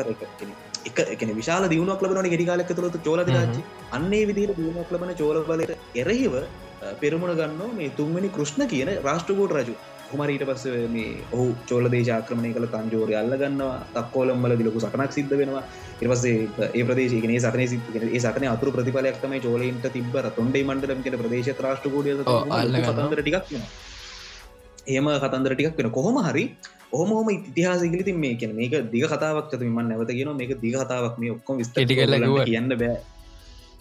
එක 0.89 0.99
එකන 1.05 1.31
විශාල 1.33 1.69
දියුණක් 1.69 2.01
ලබන 2.01 2.29
ගෙඩි 2.29 2.45
කාලක් 2.45 2.71
තුරතු 2.71 2.99
චෝල 2.99 3.23
රාජ 3.27 3.55
අන්නේ 3.91 4.23
විදිහට 4.25 4.57
දියුණක් 4.57 4.91
ලබන 4.91 5.13
චෝල 5.15 5.39
බලට 5.43 5.71
එරහිව 5.95 6.35
පෙරමුණ 6.99 7.35
ගන්න 7.35 7.75
මේ 7.75 7.91
තුන්වැනි 7.91 8.29
කෘෂ්ණ 8.29 8.67
කියන 8.67 8.91
රාෂ්ටකෝට 8.99 9.57
රජු 9.57 9.75
කුමරීට 10.13 10.43
පස්ස 10.49 10.65
මේ 10.95 11.11
ඔහු 11.33 11.45
චෝල 11.69 11.85
දේශාක්‍රමණය 11.93 12.51
කළ 12.55 12.67
තංජෝරය 12.73 13.15
අල්ල 13.21 13.35
ගන්නවා 13.41 13.77
තක්කෝලම්බල 13.95 14.55
දිලකු 14.61 14.83
සටනක් 14.83 15.15
සිද්ධ 15.17 15.35
වෙනවා. 15.41 15.63
ඉරවසේ 16.01 16.35
ඒ 16.69 16.83
ප්‍රදේශකන 16.87 17.33
සටන 17.35 17.63
ඒ 18.07 18.19
සටන 18.19 18.47
අතුර 18.53 18.73
ප්‍රතිඵලයක්තම 18.75 19.35
චෝලයින්ට 19.47 19.87
තිබර 19.95 20.27
තොන්ඩේ 20.37 20.67
මණ්ඩලම් 20.67 21.01
කියෙන 21.05 21.21
ප්‍රදේශ 21.23 21.53
ත්‍රාෂ්ටකෝඩිය 21.61 22.17
කතන්දර 22.25 23.21
ටිකක් 23.21 23.55
ඒම 24.87 25.09
කතන්දර 25.23 25.55
ටිකක් 25.55 25.79
වෙන 25.79 25.91
කොහොම 25.91 26.19
හරි 26.27 26.45
ඔහොම 26.93 27.29
ඉතිහාසගලි 27.29 28.03
තින් 28.03 28.19
මේ 28.19 28.35
කියන 28.35 28.53
මේක 28.59 28.77
දිග 28.93 29.07
කතාවක් 29.13 29.57
මන් 29.63 29.89
නැවත 29.89 30.13
කියන 30.19 30.35
මේක 30.41 30.53
දිග 30.65 30.77
කතාවක් 30.83 31.17
මේ 31.23 31.33
ඔක්කොම 31.37 31.57
විස්ත 31.57 31.81
කියන්න 32.45 32.77
බෑ. 32.83 32.99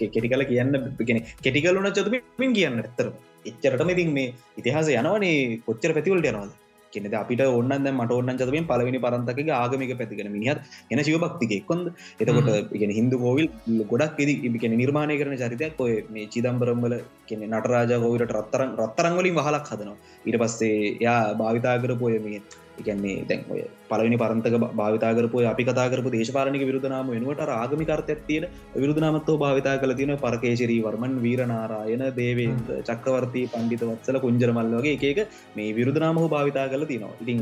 කෙටි 0.01 0.29
කල 0.29 0.45
කියන්න 0.45 0.73
ගෙන 1.09 1.19
කෙටිකලුන 1.45 1.89
චතුමින් 1.93 2.55
කියන්න 2.55 2.81
ඇත්තර 2.83 3.09
එච්චරටම 3.45 3.95
ඉතින් 3.95 4.11
මේ 4.13 4.35
ඉතිහාස 4.57 4.91
යනවනේ. 4.95 5.63
කොච්චර 5.67 5.93
පැතිවලට 5.93 6.31
යනවාද? 6.33 6.53
කෙනෙද 6.93 7.15
අපිට 7.15 7.43
ඔන්න 7.43 7.73
මට 7.91 8.13
ඔන්න 8.13 8.31
චතමින් 8.33 8.67
පලවෙනි 8.71 9.01
පරන්තක 9.05 9.51
ආගමික 9.57 9.93
පැතිගෙන 10.01 10.31
මිනිහත් 10.37 10.61
එන 10.91 11.03
ශිව 11.07 11.19
භක්තික 11.25 11.67
කොන්ද 11.67 11.87
එතකොට 12.21 12.73
ඉගෙන 12.79 12.93
හිදු 12.99 13.19
කෝවිල් 13.25 13.47
ගොඩක් 13.93 14.19
ඉදි 14.25 14.35
ඉගෙන 14.49 14.75
නිර්මාණය 14.83 15.19
කරන 15.21 15.37
චරිතයක් 15.43 15.79
ඔය 15.79 15.93
මේ 16.15 16.27
චිදම්බරම්බල 16.27 16.95
කෙනෙ 17.29 17.47
නටරාජ 17.51 17.93
ගෝවිට 18.05 18.35
රත්තරන් 18.39 18.73
රත්තරංවලින් 18.79 19.39
වහලක් 19.39 19.67
හදනවා. 19.73 19.99
ඉට 20.27 20.41
පස්සේ 20.43 20.97
යා 21.07 21.21
භාවිතා 21.35 21.77
කරපොය 21.85 22.19
මේ 22.27 22.43
එකන්නේ 22.81 23.17
දැන් 23.25 23.43
ඔය 23.49 23.61
පලවෙනි 23.91 24.17
පරන්තක 24.17 24.57
භාවිතාකරපු 24.73 25.45
අපි 25.45 25.65
කතාකරපු 25.65 26.15
දේශපාලනික 26.17 26.65
විරුදනාම 26.65 27.11
වෙනුවට 27.11 27.53
ආගමිකර්තයක් 27.55 28.23
තියෙන 28.27 28.47
විරුදනාමත්ව 28.77 29.37
භාවිතා 29.37 29.77
කළ 29.77 29.95
තියෙන 29.95 30.15
පරකේශරී 30.19 30.81
වර්මන් 30.81 31.15
වීරනාරායන 31.21 32.05
දේවේන්ද 32.17 32.69
චක්කවර්තී 32.83 33.47
පණ්ඩිත 33.47 33.87
වත්සල 33.87 34.21
කුංජරමල් 34.21 34.75
වගේ 34.79 35.13
එක 35.13 35.21
මේ 35.57 35.71
විරුදනාමහු 35.73 36.27
භාවිතා 36.29 36.67
කළ 36.69 36.85
තියෙනවා. 36.85 37.17
ඉතිං 37.23 37.41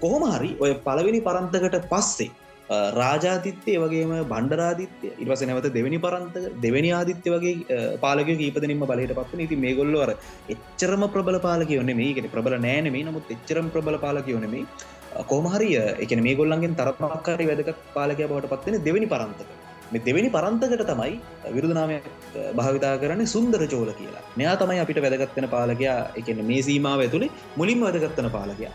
කොහොම 0.00 0.24
හරි 0.30 0.50
ඔය 0.60 0.72
පලවෙනි 0.86 1.20
පරන්තකට 1.20 1.86
පස්සේ 1.88 2.32
රාජාතිත්‍යය 2.70 3.76
වගේම 3.76 4.12
බණ්ඩරාදිත්‍ය 4.24 5.08
ඉවස 5.18 5.42
නැවත 5.42 5.68
දෙවැනි 5.70 5.98
පරන්ත 5.98 6.36
දෙවැනි 6.60 6.90
ආදිත්‍ය 6.92 7.30
වගේ 7.30 7.80
පාලක 7.98 8.30
කීපදනින්ම 8.34 8.84
බලයට 8.86 9.12
පත්වන 9.12 9.44
ඉති 9.46 9.56
මේ 9.56 9.74
ගොල්ලවර 9.74 10.12
එච්චරම 10.48 11.04
ප්‍රබල 11.08 11.38
පාලක 11.40 11.70
යොන්න 11.70 11.94
මේකට 11.94 12.30
ප්‍රබල 12.30 12.56
නෑනෙමේ 12.58 13.04
නමුත් 13.04 13.34
එච්චරම් 13.36 13.68
ප්‍රබල 13.68 13.98
පාලක 13.98 14.28
යොනෙමේ 14.28 14.64
කෝමහරිය 15.24 15.76
එක 15.98 16.16
මේ 16.20 16.34
ගොල්ලන්ගෙන් 16.34 16.74
තරපක්කාරි 16.74 17.46
වැදක 17.46 17.70
පාලකය 17.94 18.24
බවට 18.24 18.50
පත්වෙන 18.54 18.84
දෙවැනි 18.84 19.06
පරන්තක. 19.06 19.50
මේ 19.92 20.04
දෙවැනි 20.08 20.30
පරන්තකට 20.36 20.84
තමයි 20.90 21.12
විරුදනාමය 21.56 21.98
භාවිතා 22.58 22.94
කරන්නේ 23.02 23.32
සුන්දර 23.34 23.62
චෝල 23.74 23.92
කියලා. 23.92 24.24
මෙයා 24.36 24.56
තමයි 24.56 24.80
අපිට 24.84 25.04
වැදගත්වෙන 25.06 25.48
පාලකයා. 25.48 26.00
එකන 26.20 26.42
මේ 26.50 26.62
සීමාව 26.68 27.04
ඇතුළේ 27.06 27.32
මුලින්ම 27.56 27.86
වැදගත්තන 27.86 28.30
පාලකයා. 28.30 28.74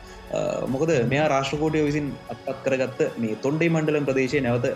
මොකද 0.73 0.91
මෙයා 1.11 1.27
රාශ්ටකෝටය 1.33 1.81
විසින් 1.87 2.07
අත්පත් 2.33 2.59
කරගත්ත 2.65 2.99
මේ 3.17 3.37
තොන්ඩේ 3.45 3.69
මණ්ඩලම් 3.69 4.05
ප්‍රදේශය 4.09 4.41
නැවත 4.47 4.67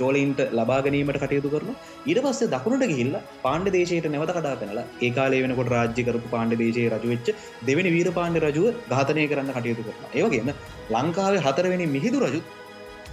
චෝලයින්ට 0.00 0.40
ලබා 0.52 0.80
ගැනීමට 0.86 1.20
කටයුතු 1.24 1.52
කරන 1.54 1.70
ඊට 2.06 2.20
පස්සේ 2.26 2.50
දකුණට 2.54 2.86
ගිහිල්ල 2.92 3.16
පාණ්ඩ 3.46 3.72
දේශයට 3.72 4.08
නැවත 4.14 4.32
කඩා 4.38 4.56
පෙනලා 4.62 4.86
ඒකාලේ 5.00 5.42
වෙනකොට 5.44 5.72
රාජ්‍ය 5.74 6.04
කරපු 6.08 6.34
පාණ්ඩ 6.34 6.60
දේශයේ 6.62 6.92
රජුවෙච්ච 6.94 7.28
දෙවැනි 7.68 7.94
වීර 7.96 8.10
පාණ්ඩ 8.12 8.44
රජුව 8.46 8.68
ඝාතනය 8.92 9.26
කරන්න 9.32 9.52
කටයුතු 9.58 9.86
කරන 9.88 10.06
ඒවගේම 10.14 10.52
ලංකාවේ 10.96 11.44
හතරවෙනි 11.48 11.86
මිහිදු 11.96 12.20
රජුත් 12.24 12.54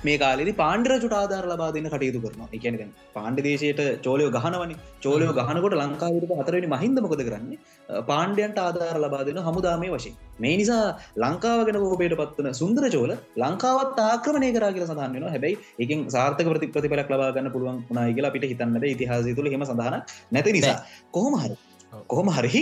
මේ 0.06 0.18
කාලෙදි 0.18 0.52
පාණ්ඩරජුට 0.54 1.14
ආධාර 1.14 1.46
ලබා 1.46 1.70
දෙන්න 1.76 1.88
කටයුතු 1.88 2.22
කරනවා. 2.24 2.50
එකන 2.54 2.92
පාණ්ඩ 3.16 3.42
දේශයට 3.48 3.82
චෝලයෝ 4.04 4.30
ගහනවනි. 4.30 4.76
චෝලයෝ 5.02 5.34
ගහනකොට 5.40 5.76
ලංකාවට 5.76 6.34
හතරනි 6.40 6.70
මහින්දමකොද 6.76 7.22
කරන්නේ? 7.22 7.60
පාණ්ඩයන්ට 8.04 8.60
ආධාර 8.60 8.98
ලබා 8.98 9.26
දෙන 9.26 9.40
හමුදාමය 9.40 9.90
වශයෙන්. 9.90 10.16
මේ 10.40 10.56
නිසා 10.58 10.84
ලංකාවගෙන 11.18 11.80
කෝපයට 11.84 12.18
පත්වන 12.18 12.50
සුන්දර 12.54 12.90
චෝල 12.90 13.14
ලංකාවත් 13.38 14.02
ආක්‍රමණය 14.02 14.50
කර 14.52 14.66
කියල 14.72 14.88
සඳහන් 14.88 15.16
වෙන 15.18 15.30
හැබැයි 15.30 15.62
එකින් 15.80 16.02
සාර්ථක 16.10 16.50
ප්‍රති 16.50 16.74
ප්‍රතිපලක් 16.74 17.14
ලබාගන්න 17.14 17.52
පුළුවන් 17.52 17.80
කියලා 18.10 18.32
අපිට 18.32 18.46
හිතන්නට 18.46 18.88
ඉතිහාසය 18.88 19.38
තුළ 19.38 19.52
හෙම 19.52 19.66
සඳහන 19.66 20.02
නැති 20.32 20.58
නිසා. 20.58 20.78
කොහොම 21.12 21.38
හරි 21.38 21.56
කොහොම 22.10 22.28
හරි 22.30 22.62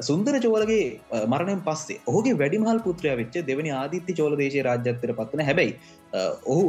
සුන්දර 0.00 0.34
චෝලගේ 0.44 0.84
මරණයෙන් 1.26 1.60
පස්සේ 1.60 2.00
ඔහුගේ 2.06 2.36
වැඩිමහල් 2.40 2.80
පුත්‍රය 2.80 3.14
වෙච්ච 3.20 3.36
දෙවනි 3.44 3.70
ආදිත්‍ය 3.72 4.12
චෝල 4.12 4.34
දේශය 4.36 4.62
රාජ්‍යත්තර 4.68 5.12
පත්වන 5.12 5.42
හැබැයි 5.42 5.72
ඔහු 6.46 6.62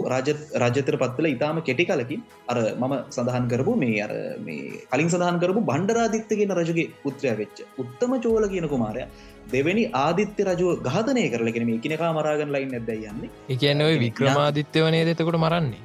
රාජ්‍යතර 0.64 0.96
පත්වල 1.04 1.28
ඉතාම 1.36 1.62
කෙටි 1.62 1.86
කලකින් 1.86 2.24
අර 2.48 2.58
මම 2.76 2.96
සඳහන් 3.10 3.46
කරපු 3.54 3.76
මේ 3.84 4.02
අර 4.08 4.14
මේ 4.40 4.82
කලින් 4.94 5.12
සඳහන් 5.14 5.40
කරපු 5.44 5.64
බණ්ඩරාදිත්‍ය 5.72 6.40
කියන 6.42 6.56
රජුගේ 6.60 6.90
පුත්‍රය 7.04 7.36
වෙච්ච 7.42 7.64
උත්තම 7.78 8.18
චෝල 8.26 8.50
කියන 8.54 8.68
කුමාරය 8.74 9.06
දෙවැනි 9.48 9.86
ආදිත්‍ය 9.98 10.50
රජුව 10.50 10.84
ගාතනය 10.88 11.26
කරලගෙන 11.30 11.68
මේ 11.70 11.80
එකනකා 11.82 12.12
මරාගන 12.12 12.54
ලයින් 12.58 12.76
ඇදයි 12.80 13.08
යන්නේ? 13.14 13.32
එකන්න 13.50 13.88
ඔය 13.88 13.96
වික්‍රමාදිත්‍ය 14.00 14.86
වනේ 14.88 15.08
දෙතකොට 15.10 15.42
මරන්නේ? 15.46 15.84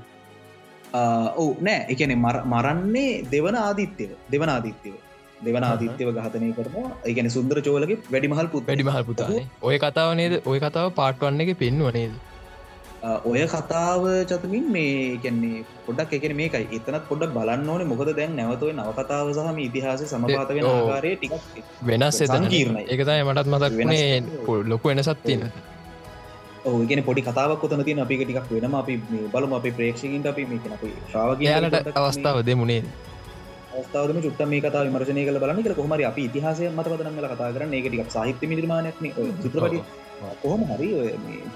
ඔවු 1.37 1.51
නෑ. 1.61 1.81
එකන 1.93 2.15
මරන්නේ 2.55 3.11
දෙවන 3.33 3.59
ආදිත්‍යව 3.59 4.13
දෙවන 4.33 4.51
ආදිත්‍යව 4.51 4.95
දෙවන 5.45 5.65
ආදිත්‍යව 5.69 6.09
ගහතනය 6.17 6.49
කරනවා. 6.59 6.95
ඒගැන 7.09 7.29
සුන්දර 7.37 7.59
චෝලගේ 7.67 7.99
වැඩිමහල් 8.13 8.49
පුත් 8.55 8.65
වැඩිමහල් 8.71 9.05
පුතානේ 9.11 9.45
ඔය 9.69 9.77
කතාව 9.85 10.15
නේද? 10.21 10.35
ඔය 10.51 10.59
කතාව 10.65 10.89
පාට්වන්න 11.01 11.45
එක 11.45 11.53
පෙන්වා 11.63 11.93
නේද? 11.99 12.15
ඔය 13.31 13.43
කතාව 13.53 14.03
චතමින් 14.31 14.67
මේ 14.77 15.19
ගැන්නේ 15.25 15.63
පොඩක් 15.87 16.13
එකන 16.19 16.35
මේකයි. 16.41 16.67
එතනත් 16.77 17.05
පොඩක් 17.11 17.31
බලන්න 17.37 17.69
ඕනේ. 17.73 17.89
මොකද 17.93 18.11
දැන් 18.19 18.37
නැවතව 18.39 18.73
නවකතාව 18.73 19.31
සහම 19.37 19.59
ඉතිහාස 19.69 20.03
සමපාත 20.13 20.51
වෙන 20.57 20.69
ආකාරය 20.73 21.13
ටික 21.17 21.33
වෙනස් 21.91 22.21
එතන. 22.27 22.47
කීරණ 22.55 22.79
එකතයි 22.95 23.23
මටත් 23.29 23.49
මතක් 23.55 23.73
වෙනේ 23.81 24.07
ලොකු 24.73 24.93
වෙනසත් 24.93 25.21
තියෙන. 25.27 25.51
ඕගෙන 26.71 27.03
පොඩි 27.09 27.23
කතාවක් 27.27 27.61
කොතන 27.65 27.85
තින 27.89 28.01
අපි 28.05 28.19
ටිකක් 28.23 28.49
වෙනම 28.55 28.75
අපි 28.81 28.95
බලම. 29.35 29.53
අපි 29.59 29.71
ප්‍රේක්ෂකින්ට 29.81 30.31
අපි 30.33 30.47
මේක 30.53 30.65
අපි 30.79 30.91
ශ්‍රාවගයාලට 31.11 31.93
අවස්ථාව 32.03 32.41
දෙමුණේ 32.49 32.83
ස්ථාවම 33.79 34.19
චුට්ට 34.21 34.43
මේ 34.47 34.61
කතා 34.61 34.85
විමර්ශනය 34.87 35.23
කල 35.27 35.39
බලන්න 35.39 35.63
කර 35.63 35.75
කොමරි 35.75 36.05
අපි 36.05 36.23
ඉතිහාසය 36.29 36.65
මත 36.69 36.87
පදනම්ල 36.87 37.29
කතා 37.33 37.53
කරන 37.53 37.75
ඒ 37.75 37.83
ටික් 37.85 38.11
සාහිත්‍ය 38.11 38.51
නිර්මාණයක්න 38.53 39.07
චිත්‍රපටි 39.43 39.81
කොහොම 40.43 40.65
හරි 40.71 40.89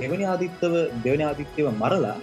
දෙවනි 0.01 0.25
ආදිත්තව 0.25 0.75
දෙවනි 1.05 1.25
ආදිත්‍යව 1.25 1.69
මරලා 1.75 2.15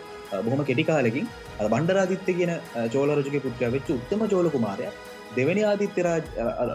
බොහොම 0.44 0.64
කෙටිකාලකින් 0.64 1.28
බණ්ඩරාදිත්‍ය 1.66 2.34
කියන 2.34 2.54
චෝලරජගේ 2.94 3.42
පුත්‍රය 3.42 3.72
වෙච්ච 3.72 3.90
උත්තම 3.90 4.24
චෝල 4.28 4.50
කුමාරය 4.50 4.88
දෙවැනි 5.36 5.64
ආදිත්‍ය 5.64 6.08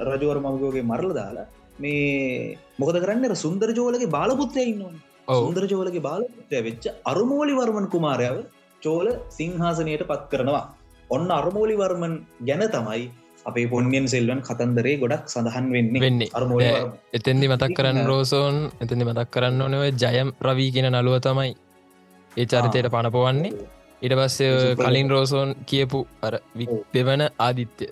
රජවර 0.07 0.39
මගෝගේ 0.41 0.83
මරල 0.83 1.13
දාලා 1.13 1.47
මේ 1.79 2.59
මොකද 2.79 2.97
කරන්න? 2.97 3.37
සුන්දර 3.37 3.71
චෝලගේ 3.73 4.09
බාලපුත්‍රය 4.09 4.65
ඉන්නවා 4.65 5.39
සුන්දර 5.39 5.65
චෝලගේ 5.67 6.01
බාලපුත්‍රය 6.01 6.61
වෙච්ච 6.63 6.87
අරුමෝලි 7.05 7.55
වර්මන් 7.55 7.89
කුමාරයාව 7.89 8.39
චෝල 8.83 9.09
සිංහාසනයට 9.31 10.05
පත් 10.07 10.23
කරනවා 10.29 10.65
ඔන්න 11.15 11.29
අරුමෝලි 11.39 11.75
වර්මන් 11.81 12.15
ගැන 12.49 12.63
තමයි 12.75 13.03
අපේ 13.47 13.67
පොන්ියන් 13.73 14.07
සෙල්වන් 14.13 14.41
කතන්දරේ 14.49 14.97
ගොඩක් 15.03 15.25
සඳහන් 15.27 15.67
වෙන්නේ. 15.75 16.03
වෙන්නේ. 16.05 16.31
අරමෝ 16.35 16.61
එතෙන්දි 17.13 17.47
මතක් 17.49 17.71
කරන්න 17.79 18.01
රෝසෝන් 18.11 18.57
එතැදි 18.83 19.05
මතක් 19.05 19.29
කරන්න 19.35 19.63
ඕනව 19.65 19.85
ජයම් 20.03 20.29
රවී 20.47 20.71
කියෙන 20.75 20.89
නළුව 20.93 21.17
තමයි 21.27 21.53
ඒ 22.33 22.47
චරිතයට 22.47 22.91
පණපවන්නේ. 22.95 23.53
ඉට 24.03 24.15
පස්සේ 24.19 24.77
කලින් 24.77 25.11
රෝසෝන් 25.15 25.51
කියපු 25.67 26.01
අර 26.23 26.35
දෙවන 26.95 27.25
ආදිත්‍ය. 27.41 27.87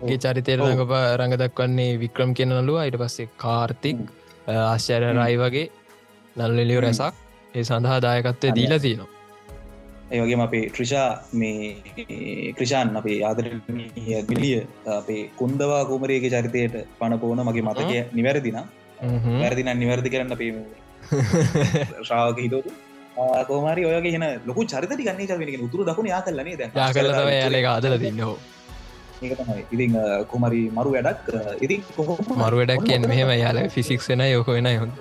ගේ 0.00 0.18
චරිතයට 0.18 0.58
රඟප 0.58 0.92
රඟ 1.18 1.38
දක්වන්නේ 1.42 1.92
වික්‍රම් 2.02 2.34
කියන 2.36 2.52
නළුව. 2.54 2.82
ඉට 2.82 3.00
පස්සේ 3.02 3.30
කාර්තික් 3.36 3.98
ආශ්චර 4.58 5.02
රයි 5.20 5.40
වගේ 5.44 5.66
නල්ලලියෝ 6.36 6.84
රැසක්. 6.86 7.14
ඒ 7.54 7.64
සඳහා 7.64 7.98
දායකත්වය 8.02 8.54
දීලා 8.58 8.84
තියෙනවා 8.84 9.19
ඒවගේ 10.10 10.38
අපේ 10.40 10.62
ට්‍රිෂා 10.68 11.08
මේ 11.34 12.52
ක්‍රෂාන් 12.52 12.96
අපේ 12.96 13.18
ආදර 13.22 13.46
ගිලිය 14.28 14.54
අපේ 14.92 15.22
කුන්දවා 15.36 15.82
කුමරයගේ 15.86 16.30
චරිතයට 16.32 16.76
පණපෝන 16.98 17.42
මගේ 17.44 17.64
මතකය 17.64 17.98
නිවැරදින 18.12 18.60
වැරදින 19.36 19.72
නිවැරදි 19.76 20.10
කරන්න 20.10 20.36
පේ 20.36 20.52
ශ්‍රාවක 22.06 22.38
හිතෝතු 22.38 22.72
කෝමරි 23.46 23.84
ඔයගේ 23.86 24.14
හෙන 24.14 24.24
ලොකු 24.46 24.64
චරිතටි 24.66 25.04
ගන්නේ 25.04 25.28
චරෙන 25.28 25.66
උතුර 25.66 25.84
දකුණ 25.84 26.08
යා 26.08 26.22
කල්ලනේ 26.22 26.56
ද 26.56 26.70
කල 26.92 27.10
යාලක 27.32 27.68
ආදල 27.68 27.96
තින්නහෝ 27.98 28.36
ඉතින් 29.68 29.94
කුමරි 30.28 30.62
මරු 30.70 30.96
වැඩක් 30.96 31.30
ඉතින් 31.60 31.86
මරු 32.38 32.56
වැඩක් 32.56 32.84
කියෙන් 32.84 33.06
මෙහෙම 33.06 33.32
යාල 33.36 33.62
ෆිසික්ෂන 33.68 34.24
යොක 34.26 34.48
වෙන 34.48 34.70
යොන් 34.70 34.92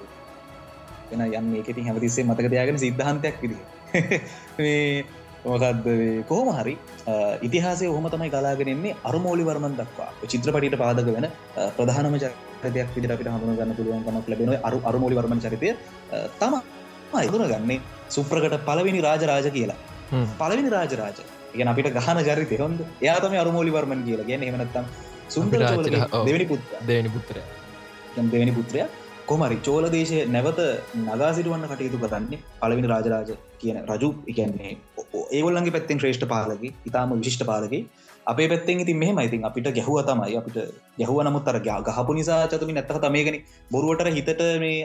එන 1.14 1.26
යන්න 1.32 1.58
එකති 1.62 1.82
හැමතිස්සේ 1.84 2.26
මතක 2.26 2.54
දයාගෙන 2.54 2.80
සිද්ධහන්තයක් 2.80 3.42
විදිී 3.44 4.20
මොකක්ද 5.46 5.88
කොහොම 6.30 6.50
හරි 6.58 6.74
ඉතිහාසය 7.48 7.86
හොම 7.96 8.08
තමයි 8.14 8.30
කලාගෙනෙන්නේ 8.36 8.96
අරුමෝලි 9.10 9.44
වර්මන් 9.50 9.76
දක්වා. 9.80 10.10
චිත්‍රපටිට 10.32 10.78
පාදක 10.84 11.10
වෙන 11.16 11.28
ප්‍රධානම 11.78 12.18
චරිතයක් 12.24 12.90
විදිර 12.96 13.12
අපිට 13.16 13.30
හඳුන 13.34 13.58
ගන්න 13.60 13.74
පුළුවන් 13.80 14.04
කමක් 14.08 14.26
ලැබෙන 14.32 14.54
අරු 14.70 14.78
අරුමෝලි 14.92 15.16
වර්මන් 15.20 15.42
චරිතය. 15.46 15.70
තම 16.42 16.54
ඉදුන 17.28 17.44
ගන්නේ 17.52 17.80
සුප්‍රකට 18.16 18.58
පලවෙනි 18.70 19.02
රාජරාජ 19.08 19.48
කියලා. 19.58 19.80
පලවෙනි 20.42 20.72
රාජරාජ. 20.78 21.20
ගෙන 21.60 21.70
අපිට 21.74 21.88
ගහන 21.98 22.20
ජරිතය 22.30 22.58
හොඳ. 22.64 22.82
එයාතම 23.06 23.36
අරුමෝලි 23.44 23.72
වර්මන් 23.78 24.02
කියලා 24.08 24.30
ගැන 24.32 24.44
එමනත්තම් 24.50 24.86
සුන්දර 25.36 25.60
දෙවැනි 25.62 26.46
පුත් 26.52 26.62
දෙවැනි 26.90 27.12
පුත්‍ර 27.16 27.38
දෙවැනි 28.34 28.54
පුත්‍රය 28.60 28.80
කොමරි 29.30 29.58
චෝල 29.68 29.86
දේශය 29.96 30.20
නැවත 30.36 30.60
නගා 31.00 31.30
සිටුවන්න 31.38 31.66
කටයුතු 31.72 31.98
කරන්නේ 32.04 32.40
පලවිනි 32.62 32.88
රාජරාජ 32.92 33.32
කියන 33.62 33.78
රජු. 33.92 34.10
එකන්නේ 34.32 34.72
ඒගොල්ලන්ගේ 35.38 35.74
පැත්තෙන් 35.76 36.00
ශ්‍රේෂ්ඨ 36.02 36.28
පාලගේ 36.34 36.72
ඉතාම 36.90 37.14
විශිෂ්ට 37.18 37.44
පාලගේ 37.52 37.82
අපේ 38.32 38.48
පැත්තෙන් 38.54 38.82
ඉතින් 38.86 39.00
මෙහම 39.04 39.22
ඉතින් 39.28 39.46
අපිට 39.50 39.70
ගැහුව 39.78 40.00
තමයි. 40.10 40.34
අපිට 40.42 40.58
ගැහුව 41.00 41.22
නමුත් 41.28 41.52
අර 41.52 41.58
ගහපු 41.68 42.18
නිසා 42.20 42.42
චතුමි 42.54 42.76
නැත්තක 42.78 43.00
තමයගෙන 43.06 43.40
බොරුවට 43.76 44.12
හිතට 44.18 44.44
මේ 44.66 44.76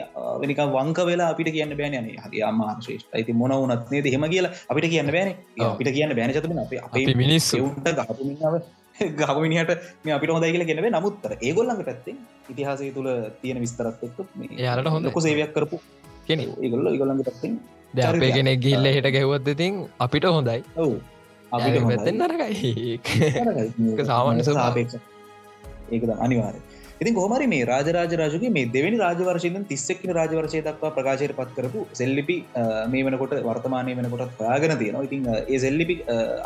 වෙනික 0.43 0.63
වංක 0.77 1.09
වෙලා 1.11 1.29
අපිට 1.33 1.51
කියන්න 1.57 1.77
බෑන 1.81 1.99
නේ. 2.07 2.17
හරි 2.25 2.47
අම්මා 2.51 2.77
ශ්‍රේෂ්ඨ 2.85 3.19
ඇති 3.19 3.39
මොන 3.41 3.57
වනත්නේ 3.59 4.05
දෙහෙම 4.07 4.29
කියලා 4.35 4.55
අපිට 4.71 4.89
කියන්න 4.95 5.13
බෑන 5.17 5.35
අපිට 5.73 5.93
කියන්න 5.97 6.17
බෑන 6.19 6.35
චතුම 6.37 6.65
අපේ 6.65 7.15
මිනිස් 7.23 7.53
උන්ට 7.65 7.93
ගහපුමිනාව 8.95 9.19
ගහ 9.19 9.39
මිනිහට 9.43 9.87
මේ 10.03 10.13
අපිට 10.13 10.31
හොඳයි 10.31 10.51
කියල 10.51 10.65
ගෙනවේ 10.65 10.91
නමුත්තර 10.91 11.31
ඒගොල්ලඟ 11.39 11.81
පැත්තෙන් 11.83 12.19
ඉතිහාසය 12.49 12.91
තුළ 12.91 13.09
තියෙන 13.41 13.59
විස්තරත් 13.59 14.03
එක්ක 14.03 14.19
යාලට 14.59 14.87
හොඳ 14.87 15.09
සේවයක් 15.21 15.51
කරපු 15.53 15.79
කෙන 16.27 16.43
ඒගොල්ල 16.43 16.93
ඉගොල්ලඟ 16.93 17.23
පැත්තෙන් 17.23 17.57
කෙනෙක් 18.29 18.59
ගිල්ල 18.59 18.87
හිට 18.89 19.09
ගැහුවත් 19.09 19.47
ඉතින් 19.47 19.73
අපිට 19.99 20.25
හොඳයි. 20.27 20.63
ඔවු. 20.77 20.95
අපිට 21.51 21.81
පැත්තෙන් 21.83 22.15
නරකයි. 22.19 22.99
සාමාන්‍ය 24.05 24.43
සාපේක්ෂ. 24.43 24.95
ඒකද 25.91 26.11
අනිවාරය 26.17 26.59
ඉතින් 27.01 27.13
කොහමරි 27.13 27.47
මේ 27.47 27.63
රාජරාජ 27.63 28.15
රජුගේ 28.21 28.51
මේ 28.51 28.65
දෙවැනි 28.67 28.97
රාජවර්ශයෙන් 28.97 29.65
තිස්සෙක්න 29.65 30.11
රාජවර්ශය 30.11 30.61
දක්වා 30.61 30.91
ප්‍රකාශයට 30.91 31.35
පත් 31.35 31.51
කරපු 31.57 31.85
සෙල්ලිපි 31.93 32.37
මේ 32.89 33.03
වනකොට 33.03 33.35
වර්තමානය 33.41 33.91
වෙනකොටත් 33.95 34.37
ප්‍රාගන 34.37 34.77
තියෙනවා. 34.77 35.03
ඉතින් 35.03 35.29
ඒ 35.47 35.59
සෙල්ලිපි 35.59 35.95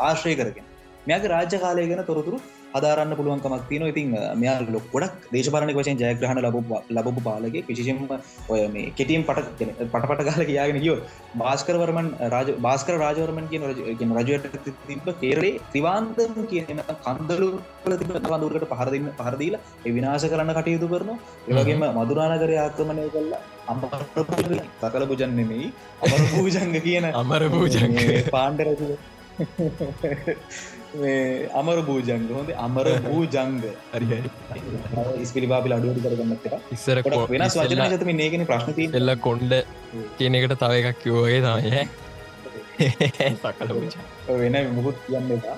ආශ්‍රය 0.02 0.36
කරගෙන 0.36 0.68
මෙයාගේ 1.08 1.32
රාජ්‍ය 1.32 1.58
කාලය 1.60 1.86
ගැන 1.90 2.04
තොරතුරු 2.06 2.40
අදාරන්න 2.72 3.14
පුළුවන්කමක් 3.16 3.64
තියන 3.70 3.84
ඉතින් 3.84 4.10
මෙයා 4.36 4.56
ලොක් 4.68 4.86
ගොඩක් 4.94 5.28
දේශපාලනක 5.34 5.78
වශයෙන් 5.78 6.00
ජයග්‍රහණ 6.02 6.42
ලබ 6.44 6.58
ලබපු 6.96 7.22
පාලගේ 7.22 7.64
කිසිම 7.70 8.00
ඔය 8.50 8.60
මේ 8.68 8.92
කෙටියම් 8.92 9.24
පට 9.24 9.70
පටපට 9.86 10.24
කාල 10.30 10.44
කියයාගෙන 10.44 10.80
කියෝ 10.84 10.98
භාස්කරවර්මන් 11.42 12.10
රාජ 12.34 12.50
භාස්කර 12.60 12.98
රාජවර්මන් 13.04 13.50
කියන 13.52 13.68
රජ 13.70 13.80
රජයට 14.22 14.58
තිබ 14.88 15.08
කේරේ 15.22 15.54
ත්‍රිවාන්තම 15.70 16.42
කියන 16.46 16.82
කන්දලු 17.04 17.50
දුරට 18.44 18.68
පහරදින්න 18.74 19.08
පහරදීල 19.20 19.56
විනාශ 19.90 20.28
කරන්න 20.28 20.54
කටයුතු 20.58 20.90
කරන 20.90 21.14
ඒවගේම 21.50 21.86
මදුරානකර 22.00 22.54
ආක්‍රමණය 22.58 23.08
කල්ලා 23.16 23.42
අම 23.68 23.80
සකල 24.82 25.06
පුජන් 25.06 25.32
නෙමෙයි 25.36 25.70
අමර 26.04 26.22
පූජංග 26.34 26.76
කියන 26.82 27.08
අමර 27.14 27.44
පූජංග 27.50 27.98
පාණ්ඩරජ 28.30 28.94
අමර 31.54 31.78
භූජංග 31.82 32.28
හොඳ 32.32 32.52
අමර 32.58 32.86
භූජංග 33.04 33.56
ස්පිරිපාපිල 35.24 35.74
අඩුවට 35.74 36.04
කරගන්නත් 36.06 36.46
ඉස්සර 36.72 37.02
වෙනස් 37.30 37.58
වචන 37.58 37.98
තම 37.98 38.12
ඒගෙන 38.20 38.46
ප්‍රශ්න 38.46 38.96
එල්ල 38.96 39.16
කොන්්ඩ 39.20 39.58
කියන 40.18 40.36
එකට 40.36 40.56
තව 40.58 40.84
එකක් 40.84 41.02
කිවෝගේ 41.04 41.42
තමයි 41.42 41.84
සකල 43.36 43.76
වෙන 44.36 44.58
මුකුත් 44.72 45.06
කියන්න 45.06 45.36
එපා 45.36 45.58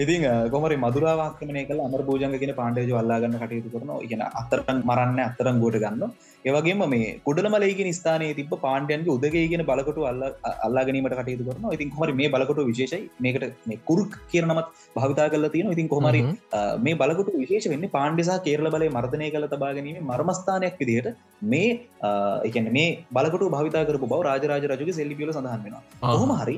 ඉතින් 0.00 0.26
කොමරි 0.50 0.78
මදුරවාක්මනය 0.84 1.64
කල 1.70 1.80
අමර 1.86 2.02
භෝජංග 2.02 2.36
කියෙන 2.38 2.54
පාණ්ඩජ 2.60 2.92
අල්ලාගන්න 3.02 3.38
කටයුතු 3.42 3.72
කරන 3.74 3.90
ඉගෙන 4.06 4.22
අතරන් 4.42 4.78
මරන්න 4.82 5.20
අතරන් 5.28 5.58
ගෝට 5.64 5.78
ගන්න 5.84 6.12
ඒවගේම 6.44 6.82
මේ 6.92 7.08
කුඩලමලයිගෙන 7.26 7.90
ස්ථානය 7.98 8.28
තිබ 8.38 8.52
පාණ්ඩයන්ගේ 8.64 9.14
උදගේගෙන 9.16 9.62
බලකට 9.68 9.98
අල්ල 10.10 10.22
අල්ලාගනීමට 10.66 11.16
කටයුතු 11.18 11.46
කරන 11.48 11.66
ඉතින් 11.76 11.92
කොමරි 11.94 12.14
මේ 12.20 12.30
බලකොට 12.34 12.60
විශේෂයි. 12.70 13.02
මේකට 13.20 13.44
මේ 13.68 13.80
කුරුක් 13.88 14.14
කියනමත් 14.32 14.70
භාවිතා 14.96 15.28
කල 15.34 15.46
තියෙන 15.54 15.72
ඉතින් 15.76 15.90
කොමරි 15.94 16.22
මේ 16.86 16.98
බලකොට 17.02 17.30
විශේෂ 17.34 17.70
වෙන්න 17.74 17.86
පාණ්ඩිසා 17.96 18.38
කේරල 18.46 18.68
බලය 18.74 18.88
මර්ධනය 18.90 19.28
කළ 19.34 19.48
තබාගැනීම 19.54 20.08
මර්මස්ථානයක් 20.12 20.80
විදිහට 20.82 21.20
මේ 21.44 21.68
එකන 22.48 22.68
මේ 22.78 22.88
බලකට 23.12 23.50
භාවිතාකර 23.56 23.98
බව 24.04 24.22
රාජරාජ 24.28 24.66
රජගේ 24.72 24.98
සෙල්ලිපියල 25.00 25.32
සඳහන් 25.32 25.62
වෙනවා. 25.66 25.82
හොම 26.14 26.32
හරි 26.40 26.56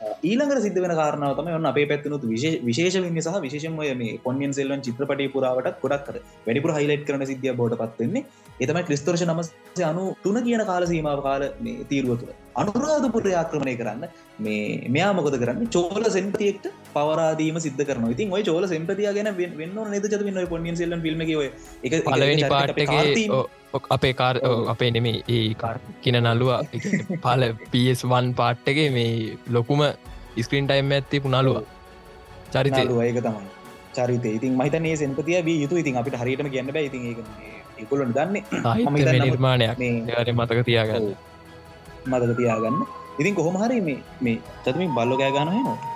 ඊළඟට 0.00 0.62
සිද්ධ 0.62 0.78
වෙන 0.84 0.92
කාරණාවතම 0.94 1.48
ඔන්න 1.58 1.68
අපේ 1.70 1.86
පැත්තිනුත් 1.90 2.24
විශේෂ 2.62 2.96
වෙන්න 2.98 3.20
සහ 3.20 3.38
විශේෂම 3.44 3.76
මේ 4.00 4.18
පොන්ියන් 4.18 4.52
සෙල්වන් 4.52 4.82
චිත්‍රපටි 4.86 5.28
පුරාවට 5.28 5.80
ගොඩක් 5.82 6.04
කර 6.08 6.18
වැඩිපුර 6.46 6.72
හයිලයිට් 6.78 7.06
කරන 7.08 7.24
සිද්ධිය 7.26 7.54
බෝට 7.60 7.76
පත්වෙන්නේ 7.82 8.24
එතම 8.60 8.80
ක්‍රිස්තර්ශ 8.88 9.24
නමස 9.26 9.48
අනු 9.82 10.04
තුන 10.22 10.38
කියන 10.42 10.64
කාල 10.66 10.86
සීමාව 10.86 11.22
කාල 11.22 11.44
තීරුව 11.90 12.20
තුළ. 12.20 12.34
අනුරාධපුර 12.56 13.24
ආක්‍රමණය 13.34 13.76
කරන්න 13.76 14.04
මේ 14.38 14.60
මෙයා 14.88 15.12
මොකද 15.12 15.38
කරන්න? 15.42 15.64
චෝල 15.68 16.04
සෙන්පතියෙක්ට 16.10 16.68
පවරාදීම 16.96 17.58
සිද්ධ 17.66 17.84
කරන 17.88 18.08
ඉතින් 18.14 18.34
ඔය 18.36 18.42
චෝල 18.48 18.66
සෙන්පතිය 18.72 19.12
ගැන 19.18 19.30
වෙන්න 19.36 19.78
නද? 19.84 20.04
ච 20.06 20.48
පොන්ියන් 20.52 20.76
සෙල්ලන් 20.80 21.06
ිල්ම 21.10 21.22
එක 21.22 21.94
පලවෙනි 22.08 22.50
පාට්ගේ 22.54 23.40
අපේ 23.96 24.12
කාර් 24.20 24.34
අපේ 24.74 24.90
නෙමේ 24.96 25.22
ඒ 25.28 25.42
කාර් 25.54 25.76
කියන 26.02 26.18
නල්ලුව 26.22 26.52
පල 27.24 27.42
පස්1 27.72 28.28
පාට්ටගේ 28.40 28.88
මේ 28.96 29.10
ලොකුම 29.56 29.82
ස්ක්‍රීන් 30.44 30.68
ටයිම් 30.70 30.94
ඇත්ති 30.98 31.22
පුනාලුව 31.26 31.58
චරිතය 32.54 32.82
ඒක 33.06 33.20
තමයි. 33.26 33.46
චරිතය 33.96 34.30
ඉතින් 34.38 34.52
මහිතනේ 34.60 34.96
සෙන්පතිය 35.02 35.40
වී 35.48 35.58
යුතු 35.62 35.80
ඉතින් 35.82 35.98
අපිට 36.00 36.18
හරියටම 36.22 36.50
කියන්න 36.54 36.72
බෑ. 36.76 36.86
ඉතින් 36.90 37.02
ඒක 37.10 37.18
ඒකුලට 37.80 38.14
දන්නේ 38.16 39.20
නිර්මාණයක්. 39.24 39.76
මතක 40.38 40.60
තියාගන්න. 40.68 41.10
මතක 42.06 42.32
තියාගන්න. 42.40 42.78
ඉතින් 43.20 43.34
කොහොම 43.34 43.56
හරි 43.56 43.80
මේ 43.80 43.98
මේ 44.20 44.38
චතමින් 44.64 44.96
බල්ලො 44.96 45.16
ගෑ 45.16 45.32
ගන 45.36 45.52
හෙනවා 45.56 45.95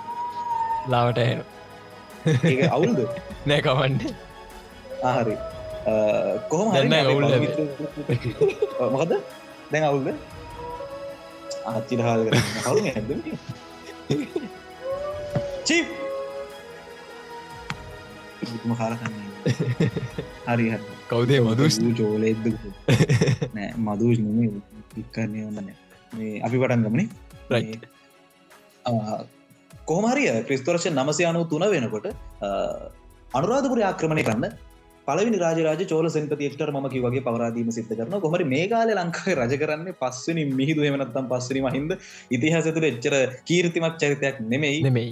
ලාවට 0.87 1.19
ඒ 1.21 2.67
අවුල්ද? 2.75 2.99
නෑ 3.45 3.61
කවන්නේ 3.65 4.13
ආහරි 5.09 5.35
කොහොම 6.49 6.67
හරි 6.73 6.87
මොකද 8.95 9.11
දැන් 9.71 9.83
අවුල්ද? 9.89 10.07
ආච්චිට 11.71 12.01
හාල් 12.05 12.21
කර 12.27 12.33
හැද 12.95 13.09
චිප්! 15.67 15.87
කාලකන්නේ 18.79 19.27
හරි 20.47 20.65
කවුදේ 21.09 21.41
මදුස්? 21.47 21.75
චෝලෙද්ද? 21.99 22.45
නෑ 23.55 23.69
මදුස් 23.87 24.17
නම 24.23 24.39
ඉක්කරණය 25.01 25.39
වන්න 25.47 25.69
මේ 26.17 26.33
අපි 26.45 26.55
පටන් 26.61 26.81
ගමනේ 26.85 27.07
කොහමරිය 29.91 30.33
ක්‍රිස්තෝර්ෂ 30.47 30.91
නමසය 30.91 31.23
අනු 31.25 31.45
තුන 31.45 31.65
වෙනකොට 31.71 32.07
අනුරාධපුර 33.33 33.81
ආක්‍රමණය 33.83 34.23
කරන්න 34.23 34.53
පලවි 35.07 35.39
රාජරාජ 35.41 35.83
චෝල 35.85 36.07
සෙන්පතිෙක්ට 36.09 36.61
ම 36.71 36.87
කිවගේ 36.87 37.23
පවරාදීම 37.27 37.69
සිත 37.71 37.91
කරන 37.91 38.15
කොමට 38.19 38.45
මේ 38.47 38.65
කාල 38.67 38.91
ලංකාව 38.93 39.31
රජ 39.37 39.53
කරන්න 39.61 39.97
පස්සනි 40.01 40.43
මිහිදු 40.51 40.85
හමනත්තම් 40.85 41.29
පස්සනි 41.31 41.61
මහින්ද. 41.61 41.91
ඉතිහාසතුළ 42.31 42.87
එච්චර 42.91 43.15
කීර්තිමත් 43.43 43.97
චරිතයක් 43.97 44.37
නෙමෙයි. 44.45 45.07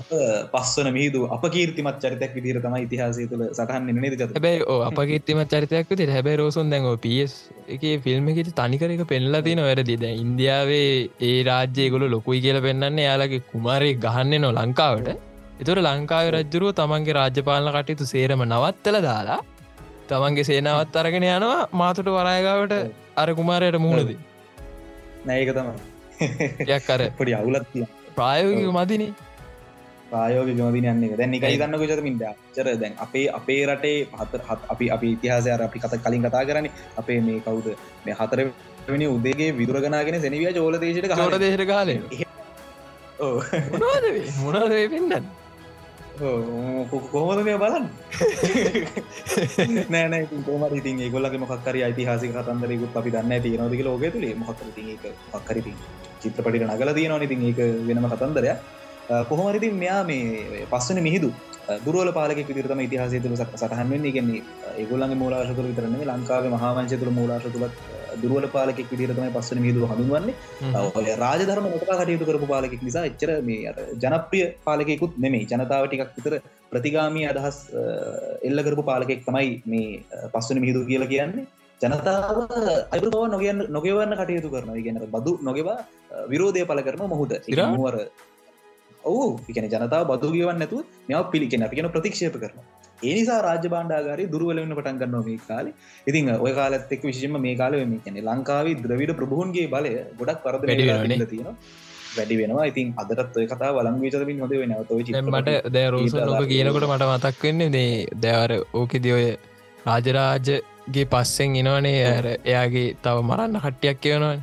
අප 0.00 0.10
පස්සන 0.54 0.90
මිහිදු 0.92 1.22
අප 1.28 1.46
කීර්තිමත් 1.48 2.00
චරිතයක් 2.00 2.34
විදිර 2.38 2.60
තමයි 2.60 2.82
ඉතිහාසය 2.88 3.28
තුළ 3.30 3.44
සටහන් 3.50 3.88
නද 3.92 4.28
හැබයි 4.32 4.66
අප 4.82 5.00
කීර්තිමත් 5.02 5.54
චරිතයක් 5.54 5.94
ති 5.94 6.08
හැබයි 6.08 6.36
රෝසුන් 6.36 6.74
දැන්ව 6.74 6.98
පියස් 7.00 7.38
එක 7.68 7.86
ෆිල්ම් 8.04 8.28
එකට 8.32 8.52
තනිකර 8.54 8.90
එක 8.90 9.04
පෙන්ලා 9.06 9.42
තින 9.42 9.60
වැරදිද 9.60 10.04
ඉන්දියාවේ 10.08 10.90
ඒ 11.22 11.38
රාජ්‍යයගොල 11.44 12.06
ලොකුයි 12.08 12.44
කියල 12.44 12.60
පෙන්න්න 12.62 13.00
යාලගේ 13.00 13.42
කුමාරය 13.48 13.90
ගහන්නේ 14.04 14.44
නො 14.44 14.52
ලංකාවට 14.52 15.27
එතුර 15.60 15.78
ලංකාව 15.80 16.26
රජ්ජුරුව 16.34 16.72
තමන්ගේ 16.72 17.14
රාජ්‍යපාලන 17.14 17.70
කටයුතු 17.76 18.04
සේරම 18.06 18.42
නවත්තල 18.44 18.98
දාලා 19.02 19.38
තමන්ගේ 20.08 20.44
සේනාවත් 20.44 20.98
අරගෙන 21.00 21.28
යනවා 21.28 21.60
මාතුට 21.74 22.10
වරයගාවට 22.16 22.74
අර 23.16 23.28
කුමාරයට 23.34 23.78
මුහුණද 23.78 24.12
නෑක 25.24 25.50
තම 25.56 25.70
යක් 26.68 26.90
අර 26.90 27.00
පොඩි 27.18 27.34
අවුලත් 27.34 27.66
ප්‍රායෝගික 28.14 28.70
මදිනේ. 28.70 29.10
ප්‍රායෝග 30.10 30.50
ගමදිනන්නේ 30.52 31.16
දැන් 31.16 31.34
එකයි 31.34 31.56
දන්න 31.56 31.76
ගොචතමින්ද 31.82 32.24
චර 32.54 32.68
දැන් 32.76 32.94
අපේ 32.98 33.26
අපේ 33.32 33.60
රටේ 33.66 33.96
හත 34.14 34.42
හත් 34.42 34.60
අපි 34.68 34.86
අපි 34.90 35.12
ඉතිහාසය 35.16 35.50
අපි 35.58 35.78
කත 35.78 36.00
කලින් 36.04 36.24
කතා 36.24 36.44
කරන 36.44 36.70
අපේ 36.96 37.18
මේ 37.20 37.40
කවුද? 37.40 37.68
මේ 38.04 38.14
හතර 38.14 38.40
වෙනි 38.88 39.06
උදේගේ 39.08 39.50
විදුරගනාගෙන 39.52 40.20
සැනිවිය 40.20 40.54
චෝල 40.54 40.80
දේශයට 40.80 41.10
කවර 41.12 41.38
දේශට 41.38 41.66
කාලේ 41.72 41.98
මොනද 43.18 44.74
පෙන්න්න 44.88 45.28
කොහොමද 46.18 47.42
මේ 47.44 47.58
බලන්න? 47.58 47.86
නෑන 49.90 50.26
කොම 50.44 50.64
ඉතින් 50.72 51.02
ගොල්ලගේ 51.10 51.38
මොක්කර 51.38 51.76
යිතිහාසික 51.76 52.32
කතන්දරකුත් 52.32 52.96
අපි 52.96 53.10
දන්න 53.10 53.42
තියනවදක 53.42 53.84
ලෝක 53.84 54.04
තුළේ 54.08 54.34
මොහක්කර 54.36 54.66
පක්කරති 55.32 55.74
චිත්‍රපටිට 56.20 56.66
නගල 56.66 56.94
තියෙනවා 56.94 57.22
ඉතින් 57.22 57.44
ඒක 57.44 57.60
වෙනම 57.88 58.08
කතන්දරයක්. 58.08 58.58
කොහොමරිතින් 59.28 59.74
මෙයා 59.74 60.02
මේ 60.04 60.66
පස්සන 60.70 61.00
මිහිදු 61.00 61.30
දුරුවල 61.84 62.12
පාලක 62.12 62.42
විතරම 62.50 62.80
ඉතිහාසය 62.80 63.20
තුළ 63.20 63.36
සටහන් 63.36 63.90
වෙන්නේ. 63.90 64.12
ගෙන්නේ 64.12 64.42
ඒගොල්ලගේ 64.76 65.16
මූලාශ 65.16 65.54
තුළ 65.54 65.70
විතරන්නේ 65.70 66.10
ලංකාවේ 66.10 66.50
මහාවංශ 66.50 66.98
තුළ 66.98 67.14
දුරුවල 68.22 68.46
පාලකෙක් 68.56 68.88
විදිරතමයි 68.92 69.32
පස්සන 69.36 69.60
මිදුව 69.66 69.84
හඳුන්වන්නේ. 69.90 70.34
ඔය 70.98 71.06
රාජධර්ම 71.24 71.68
නොටකා 71.74 71.98
කටයුතු 72.00 72.28
කරපු 72.30 72.48
පාලකෙක් 72.54 72.82
නිසා 72.88 73.04
එච්චර 73.10 73.30
මේ 73.48 73.74
ජනප්‍රිය 74.04 74.46
පාලකෙකුත් 74.66 75.20
නෙමේ 75.24 75.44
ජනතාව 75.52 75.86
ටිකක් 75.86 76.16
විතර 76.18 76.34
ප්‍රතිගාමී 76.72 77.28
අදහස් 77.32 77.58
එල්ල 78.48 78.64
කරපු 78.66 78.84
පාලකෙක් 78.90 79.22
තමයි 79.28 79.50
මේ 79.72 80.02
පස්සන 80.34 80.60
මිහිදු 80.64 80.88
කියලා 80.90 81.12
කියන්නේ. 81.14 81.46
ජනතාව 81.80 82.38
අයුරු 82.94 83.10
බව 83.14 83.24
නොගන්න 83.34 83.60
නොගවන්න 83.74 84.14
කටයුතු 84.20 84.48
කරන 84.54 84.70
ගැන 84.86 84.98
බදු 85.14 85.32
නොගෙවා 85.48 85.78
විරෝධය 86.32 86.64
පල 86.70 86.80
කරන 86.86 87.10
මොහුද 87.12 87.32
ඉරමුවර 87.52 87.96
ඔවු 89.04 89.26
එකන 89.50 89.66
ජනතාව 89.74 90.04
බදු 90.10 90.28
ගවන්න 90.34 90.58
නැතු 90.62 90.78
මෙයාව 91.08 91.30
පිළිකෙන 91.34 91.64
අපි 91.66 91.76
කියන 91.78 91.90
ප්‍රතික්ෂේප 91.96 92.36
කරන 92.42 92.58
ඒනිසා 93.02 93.40
රාජ 93.46 93.66
බාණ්ඩාගරි 93.74 94.24
දුරුවලන්න 94.32 94.74
පටන් 94.78 94.98
ගන්න 95.00 95.26
මේ 95.26 95.40
කාලේ. 95.48 95.74
ඉතින් 96.06 96.30
ඔය 96.36 96.52
කාලත් 96.60 96.92
එක් 96.96 97.02
විශෂම 97.02 97.36
මේ 97.46 97.56
කාල 97.56 97.76
මේ 97.92 98.00
කියන 98.04 98.18
ලංකාවේ 98.30 98.78
ද්‍රවිඩ 98.84 99.12
ප්‍රභූන්ගේ 99.20 99.68
බලය 99.74 99.92
ගොඩක් 100.20 100.40
පරද 100.44 100.62
තියෙන 101.30 101.58
වැඩි 102.16 102.36
වෙනවා. 102.40 102.66
ඉතින් 102.72 102.94
අදරත් 102.96 103.36
ඔය 103.36 103.46
කතා 103.46 103.70
වලං 103.76 104.00
විචරමින් 104.00 104.40
හොද 104.44 104.54
වෙන 104.62 104.74
මට 105.26 105.72
දැ 105.76 105.86
රෝස 105.90 106.14
ලොක 106.14 106.48
කියනකොට 106.48 106.88
මට 106.90 107.10
මතක් 107.12 107.42
වෙන්නේ 107.42 107.70
දේ 107.76 107.92
දැවර 108.24 108.52
ඕකෙද 108.74 109.06
ඔය 109.18 109.26
රාජරාජගේ 109.86 111.06
පස්සෙන් 111.12 111.58
එනවනේ. 111.62 111.98
ඇර 112.06 112.26
එයාගේ 112.44 112.88
තව 113.04 113.26
මරන්න 113.30 113.60
කට්ටියක් 113.64 114.00
කියවනවා 114.04 114.36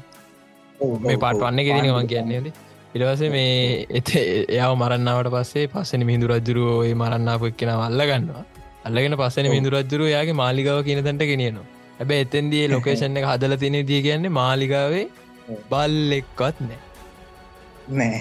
මේ 1.04 1.18
පාට 1.18 1.42
වන්න 1.42 1.66
ගෙදෙනවන් 1.68 2.08
කියන්නේද 2.14 2.48
ඉටවස 2.96 3.22
මේ 3.34 3.86
එත 4.00 4.10
එයාව 4.18 4.74
මරන්නාවට 4.82 5.32
පස්සේ 5.34 5.66
පස්සෙන 5.68 6.04
මිහිදු 6.10 6.28
රජ්ජුරුව 6.34 6.84
මරන්නාපු 6.96 7.52
එක්කෙන 7.52 7.72
අල්ල 7.78 8.04
ගන්නවා 8.10 8.44
අල්ලගෙන 8.88 9.16
පස්සන 9.22 9.48
මිදු 9.54 9.70
රජ්ජුරුව 9.76 10.08
යාගේ 10.08 10.38
මාලිගාව 10.42 10.80
කියන 10.88 11.02
තැට 11.08 11.24
ගෙනියනවා. 11.32 11.66
හැබැ 12.00 12.20
එතන්දිය 12.26 12.66
ලොකේෂන් 12.68 13.18
එක 13.22 13.26
හදල 13.32 13.56
තින 13.64 13.78
දී 13.90 14.02
කියන්නේ 14.08 14.36
මාලිගාවේ 14.40 15.06
බල්ලෙක්වත් 15.72 16.62
නෑ. 16.62 16.80
නෑ. 17.98 18.20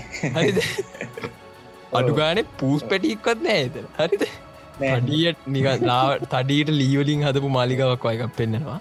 අඩුගාන 1.93 2.43
පූස් 2.59 2.89
පැටික්වත් 2.93 3.47
නෑ 3.47 3.61
එත 3.67 3.77
හරිද? 4.01 4.25
ඩියට 5.03 5.47
නික 5.47 5.67
තඩීට 6.33 6.75
ලීවලින් 6.81 7.23
හදපු 7.29 7.51
මාලිගාවක් 7.59 8.09
වයකක් 8.11 8.35
පෙන්නවා 8.41 8.81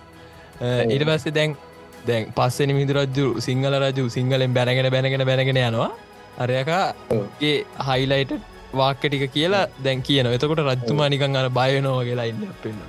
ඊට 0.88 1.06
පස්සේ 1.10 1.36
දැන් 1.38 1.58
දැන් 2.04 2.32
පස්සෙන 2.34 2.74
මිදු 2.76 2.94
රජ්ජු 2.96 3.28
සිංහල 3.40 3.76
රජු 3.82 4.06
සිංහලෙන් 4.10 4.52
බැනගෙන 4.54 4.90
බැනගෙන 4.92 5.26
බැනගෙන 5.26 5.60
යනවා. 5.60 5.92
අරයකගේ 6.38 7.54
හයිලයිට 7.82 8.34
වාක්ක 8.74 9.04
ටික 9.04 9.26
කියලා 9.32 9.66
දැන් 9.80 10.02
කියන 10.02 10.28
එතකොට 10.28 10.62
රජතුමා 10.62 11.10
නිකං 11.10 11.36
අර 11.36 11.48
බයනෝ 11.52 11.98
කියලා 12.02 12.26
ඉන්න 12.26 12.46
පෙන්න්න 12.62 12.82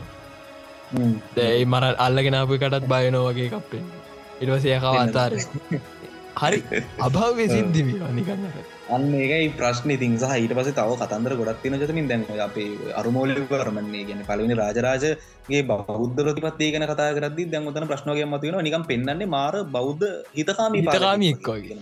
දැයි 1.37 1.65
මර 1.67 1.85
අල්ලගෙනපු 1.99 2.55
කටත් 2.57 2.89
බයනෝවගේ 2.89 3.49
කප්පෙන් 3.51 3.85
ඉටවසයකව 4.41 4.87
අතාර 4.97 5.33
හරි 6.41 6.61
අභාවය 7.01 7.49
සිද්ධිවී 7.55 8.13
නිකන්නට 8.13 8.74
අන්න 8.93 9.05
ඒකයි 9.15 9.49
ප්‍රශ්න. 9.59 9.91
ඉතින් 9.97 10.15
සහ 10.21 10.33
ඊට 10.41 10.53
පස 10.57 10.71
තව 10.79 10.97
කතන්දර 11.03 11.35
ගොඩක් 11.41 11.63
තින 11.63 11.77
ජතමින් 11.81 12.09
දැන් 12.11 12.25
අපේ 12.47 12.69
අරුමෝලි 13.01 13.35
කරමන්නේ 13.51 14.05
ගැන 14.09 14.23
පලවෙනි 14.29 14.57
රාජරාජගේ 14.61 15.63
බෞද්ධ 15.71 16.17
ප්‍රතිපත්තිය 16.19 16.71
ගැන 16.75 16.87
කතා 16.93 17.11
කරදදි 17.19 17.51
දැන් 17.53 17.69
ොතන 17.71 17.89
ප්‍රශ්නෝගය 17.91 18.25
මතිවෙන 18.33 18.65
නිකම් 18.69 18.85
පෙන්න්නේ 18.91 19.29
මාර 19.37 19.55
බෞද්ධ 19.77 20.05
හිතකාමී 20.39 20.83
හිතකාමික්කෝගෙන 20.87 21.81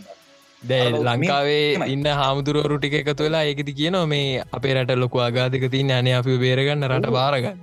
දැ 0.62 0.84
ලංකාවේ 0.90 1.90
ඉන්න 1.94 2.06
හාමුදුරුවරු 2.20 2.78
ටික 2.78 2.94
එකතු 3.00 3.26
වෙලා 3.26 3.42
ඒකති 3.50 3.72
කියනවා 3.80 4.06
මේ 4.12 4.44
අපේ 4.58 4.74
රට 4.76 4.98
ලොකු 5.04 5.18
අගාධක 5.28 5.66
තින් 5.74 5.90
අන 5.98 6.10
අපි 6.18 6.36
බේරගන්න 6.44 6.86
රට 6.90 7.10
බාරගන්න. 7.18 7.58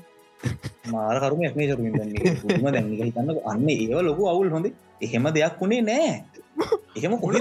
මාර 0.96 1.16
කරුම 1.24 1.46
එක්නේ 1.48 1.68
චතුම 1.72 1.88
දැන්නික 2.76 3.02
හිතන්න 3.08 3.32
අන්න 3.54 3.70
ඒව 3.76 3.96
ලොකු 4.10 4.28
අවුල් 4.34 4.52
හොඳ. 4.56 4.68
එහෙම 5.06 5.32
දෙයක් 5.38 5.56
වුණේ 5.62 5.88
නෑ. 5.90 6.12
එහෙම 6.98 7.16
කොහි 7.24 7.40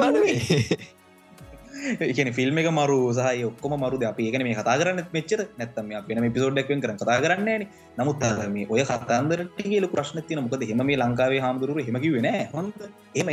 එකන 2.02 2.30
ෆිල්ම් 2.32 2.58
එක 2.58 2.68
මරු 2.70 2.98
සහ 3.12 3.44
ඔක්කොම 3.44 3.74
මරුද 3.76 4.02
අප. 4.04 4.18
ඒකන 4.20 4.42
මේ 4.42 4.54
කතා 4.54 4.76
කරන්න 4.80 5.00
මෙච්චර 5.12 5.40
නැත්තම 5.56 5.90
වෙන 6.08 6.32
පිසෝඩ්ඩක්ෙන් 6.32 6.80
කර 6.80 6.92
කතා 6.94 7.18
කරන්නේ 7.20 7.66
නමුත් 7.98 8.24
මේ 8.50 8.66
ඔය 8.68 8.82
කතන්දරට 8.84 9.58
කියල 9.64 9.86
ප්‍රශ්න 9.88 10.22
තින 10.22 10.40
මොකද 10.40 10.64
හෙම 10.64 10.82
මේ 10.82 10.98
ලංකාවේ 10.98 11.40
හාමුදුරු 11.40 11.78
හෙමකි 11.80 12.10
වෙන 12.10 12.26
එම 12.26 13.28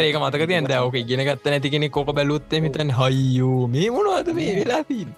ඒක 0.00 0.18
මතක 0.18 0.42
තියන්ද 0.46 0.72
ඕක 0.76 0.96
ගෙන 1.04 1.24
ගත්ත 1.28 1.46
නැතිකෙනෙ 1.46 1.88
කොක 1.90 2.10
බැලුත්තේ 2.12 2.60
මෙතන් 2.60 2.90
හයියෝ 2.92 3.60
මේ 3.68 3.88
මොනවාද 3.90 4.32
මේ 4.32 4.52
වෙලාතිීන් 4.58 5.10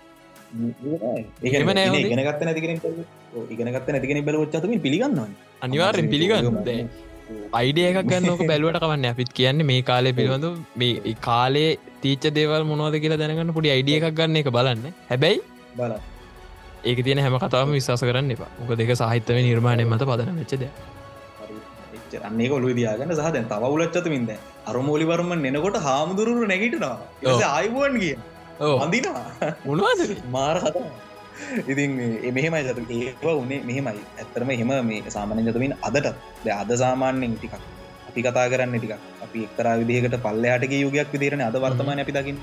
ඒම 1.44 1.72
නෑ 1.72 2.00
ඉගෙනගත්ත 2.02 2.42
නැතිකෙන 2.42 2.80
ඉගෙනගත්ත 3.50 3.88
නැතිකෙන 3.88 4.24
බලුවච්චතම 4.24 4.78
පිළිගන්නවා 4.80 5.28
අනිවාරෙන් 5.62 6.08
පිළිගන්න 6.08 6.88
අයිඩිය 7.58 7.86
එකක් 7.90 8.08
ගන්නක 8.10 8.42
බැලුවට 8.50 8.78
කවන්න 8.82 9.06
අපිත් 9.12 9.30
කියන්න 9.38 9.62
මේ 9.70 9.82
කාලය 9.88 10.10
පිළිබඳු 10.18 10.50
මේ 10.80 11.14
කාලේ 11.28 11.70
තීච්ච 12.02 12.26
දේවල් 12.36 12.66
මොනවද 12.70 12.96
කියලා 13.04 13.20
දැනගන්න 13.22 13.54
පුඩි 13.56 13.72
අයිඩිය 13.76 13.96
එකක් 13.98 14.18
ගන්න 14.18 14.40
එක 14.42 14.50
බලන්න. 14.56 14.84
හැබැයි 15.10 15.40
බල 15.78 15.94
ඒක 16.90 17.00
තියෙන 17.06 17.22
හැම 17.24 17.38
කතාවම 17.44 17.72
විශවාස 17.78 18.04
කරන්න 18.08 18.30
එපා. 18.36 18.50
මොක 18.58 18.70
දෙක 18.80 18.92
සාහිත්‍යව 19.02 19.40
නිර්මාණය 19.48 19.86
මත 19.92 20.02
පදන 20.10 20.38
වෙච්චද 20.42 20.64
අන්නේ 22.28 22.48
කොළු 22.52 22.76
දයාගන්න 22.78 23.16
සහ 23.16 23.32
දැන් 23.34 23.48
තව 23.52 23.72
උලච්චතමින්ද 23.74 24.30
අරමෝලිවරම 24.70 25.32
නෙනකොට 25.46 25.78
හාමුදුරුරු 25.88 26.46
නැගිටනවා. 26.52 26.96
ආයිබුවන් 27.56 27.98
කිය 28.04 28.14
අඳිනවා 28.84 29.52
උනවාද 29.72 30.00
මාර 30.36 30.56
කතා 30.64 30.86
ඉතින් 31.72 31.90
මෙහෙමයි 32.36 32.62
ජත 32.68 32.78
ඒවා 32.98 33.36
උනේ 33.42 33.60
මෙහෙමයි. 33.68 34.02
ඇත්තරම 34.20 34.50
එහෙම 34.56 34.70
මේ 34.90 35.00
සාමාන්‍ය 35.16 35.48
ජතමින් 35.48 35.74
අදට 35.88 36.06
ද 36.44 36.46
අද 36.62 36.70
සාමාන්‍යෙන් 36.84 37.34
ටිකක්. 37.36 37.54
අපි 38.08 38.20
කතා 38.26 38.46
කරන්න 38.52 38.78
ටික 38.78 38.92
අපි 39.24 39.38
එක්තර 39.46 39.66
විදිහකට 39.80 40.16
පල්ලයාටක 40.26 40.74
යුගයක් 40.84 41.12
විදිරන 41.14 41.42
අද 41.48 41.56
වර්තමාන 41.64 42.02
අපි 42.04 42.12
දකිින් 42.12 42.38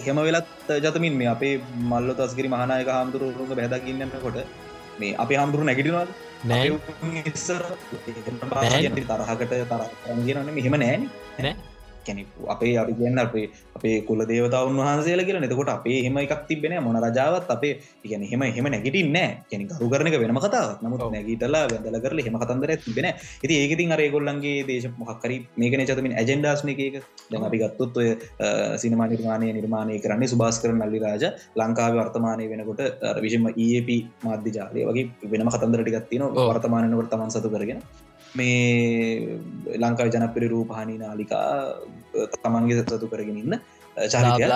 එහෙම 0.00 0.20
වෙලත් 0.26 0.48
ජතමින් 0.84 1.14
මේ 1.20 1.30
අපේ 1.34 1.54
මල්ල 1.90 2.10
තස්ගරි 2.20 2.48
මහනායක 2.48 2.90
හාමුදුරුරුග 2.96 3.52
බැදකින්නන්න 3.60 4.14
කොට 4.24 4.38
මේ 5.00 5.12
අපි 5.24 5.34
හාමුදුරු 5.40 5.64
නැගිටිනවාද? 5.64 6.10
නෑ. 6.50 6.68
තරහකට 9.10 9.52
තරගරන්න 9.72 10.54
මෙහෙම 10.58 10.76
නෑන 10.84 11.02
නෑ 12.00 12.06
කැනෙ 12.06 12.48
අපේ 12.48 12.76
අපි 12.76 12.92
කියන්න 12.94 13.18
අපේ 13.18 13.44
අපේ 13.76 14.02
කුල 14.02 14.20
දේවතාවන් 14.24 14.76
වහන්සේල 14.76 15.20
කියලා 15.20 15.42
නතකොට 15.42 15.70
අපේ 15.70 15.98
හෙම 16.04 16.16
එකක් 16.18 16.46
තිබෙන 16.48 16.74
මොන 16.82 16.96
රජාවත් 16.96 17.48
අපේ 17.48 17.72
ඉගැන 18.04 18.22
හෙම 18.24 18.42
හෙම 18.48 18.66
නැගිටින් 18.66 19.12
නෑ. 19.12 19.44
කැනෙ 19.50 19.68
කරු 19.70 19.88
කරනක 19.88 20.16
වෙනම 20.16 20.38
කතාව 20.38 20.82
නමුත් 20.82 21.04
නැගීටලා 21.08 21.64
වැදල 21.66 21.98
කරල 22.00 22.20
හෙම 22.20 22.38
කතන්දර 22.38 22.72
තිබෙන 22.78 23.08
ඉති 23.42 23.54
ඒකතින් 23.56 23.92
අරේ 23.92 24.10
ගොල්ලන්ගේ 24.10 24.64
දේශ 24.64 24.88
මොහක්කරි 24.98 25.38
මේකන 25.56 25.84
චතමින් 25.86 26.14
ඇජෙන්ඩාස්න 26.14 26.72
එකක 26.74 27.00
දැන් 27.30 27.44
අපි 27.44 27.62
ගත්තුත් 27.62 27.96
ඔය 27.96 28.08
සිනමා 28.76 29.08
නිර්මාණය 29.08 29.52
නිර්මාණය 29.52 29.98
කරන්නේ 29.98 30.28
සුභාස් 30.28 30.60
කරන 30.62 30.78
නල්ලි 30.80 30.98
රාජ 30.98 31.24
ලංකාව 31.56 31.98
වර්තමානය 32.00 32.44
වෙනකොට 32.52 32.80
විශම 33.20 33.50
ඒප 33.56 33.90
මාධ්‍ය 34.24 34.50
ජාලය 34.50 34.86
වගේ 34.86 35.32
වෙනම 35.32 35.50
කතන්දරටිගත්තින 35.50 36.24
වර්තමානයකට 36.42 37.12
තමන් 37.12 37.30
සතු 37.30 37.50
කරගෙන 37.50 37.82
මේ 38.34 39.38
ලංකාව 39.76 40.08
ජනපිරි 40.08 40.48
රූපහනි 40.48 40.94
නාලිකා 40.98 41.46
තමන්ගේ 42.34 42.82
සතු 42.84 43.06
කරගෙන 43.06 43.36
ඉන්න 43.36 43.54
චරිතයක්. 44.06 44.48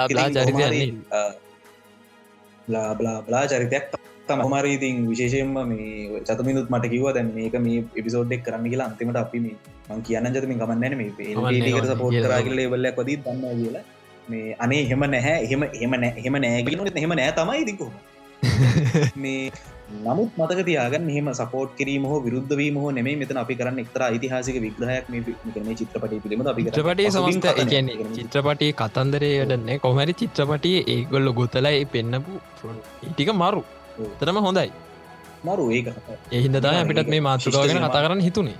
බ්ලා 3.24 3.44
චරිතයක් 3.46 3.84
තම 4.24 4.40
හමරීතින් 4.42 5.04
විශේෂයෙන්ම 5.04 5.52
මේ 5.64 6.22
චතමිනුත් 6.22 6.70
මට 6.70 6.86
කිව 6.88 7.04
දැන් 7.10 7.28
මේක 7.34 7.56
මේ 7.60 7.82
එපිසෝඩ්ඩෙක් 7.94 8.42
කරන්න 8.46 8.70
කියලා 8.70 8.88
අන්තිමට 8.88 9.18
අපි 9.18 9.38
මං 9.42 10.00
කියන්න 10.02 10.30
ජතමින් 10.30 10.62
කමන්නන 10.62 10.96
මේ 10.96 11.10
සපෝට් 11.90 12.18
කරගල 12.24 12.60
බල්ලක් 12.72 12.98
වදී 13.00 13.20
දන්න 13.20 13.60
කියලා 13.60 13.84
මේ 14.30 14.56
අනේ 14.58 14.82
හෙම 14.84 15.04
නැහැ 15.06 15.36
එහෙම 15.44 15.62
එහෙම 15.68 15.94
එහෙම 16.02 16.36
නෑගෙන 16.38 16.98
හෙම 16.98 17.14
නෑ 17.14 17.32
තමයි 17.34 17.62
දිකු 17.64 17.88
මේ 19.16 19.40
නමුත් 19.84 20.30
මතක 20.38 20.60
තියාගන්න 20.68 21.04
මෙහම 21.08 21.28
සපෝට් 21.38 21.72
කිරීම 21.78 22.04
හෝ 22.10 22.18
විරුද්ධවීම 22.26 22.76
හෝ 22.82 22.90
නෙමේ 22.98 23.16
මෙතන 23.22 23.40
අපි 23.42 23.54
කරන්න 23.54 23.80
එක්තර 23.82 24.02
යිතිහාසික 24.14 24.56
විග්‍රහයක් 24.64 25.08
මේ 25.08 25.76
චිත්‍රපටි 25.80 26.20
පිළිම 26.24 26.46
අපි 26.52 26.64
චිත්‍රපටි 26.68 27.10
සමස්ත 27.10 27.48
කියන්නේ 27.72 28.08
චිත්‍රපටි 28.18 28.68
කතන්දරයටන්නේ 28.80 29.78
කොමරි 29.78 30.14
චිත්‍රපටිය 30.22 30.78
ඒගොල්ල 30.94 31.32
ගොතලයි 31.40 31.84
පෙන්න්නපු 31.86 32.40
ටික 33.10 33.32
මරු. 33.34 33.62
තරම 34.20 34.38
හොඳයි. 34.46 34.70
මරු 35.44 35.66
ඒක. 35.70 35.90
එහින්දදා 36.32 36.78
අපිටත් 36.82 37.12
මේ 37.14 37.26
මාතෘකාගෙන 37.28 37.82
කතා 37.82 38.04
කරන්න 38.06 38.24
හිතුනේ. 38.28 38.56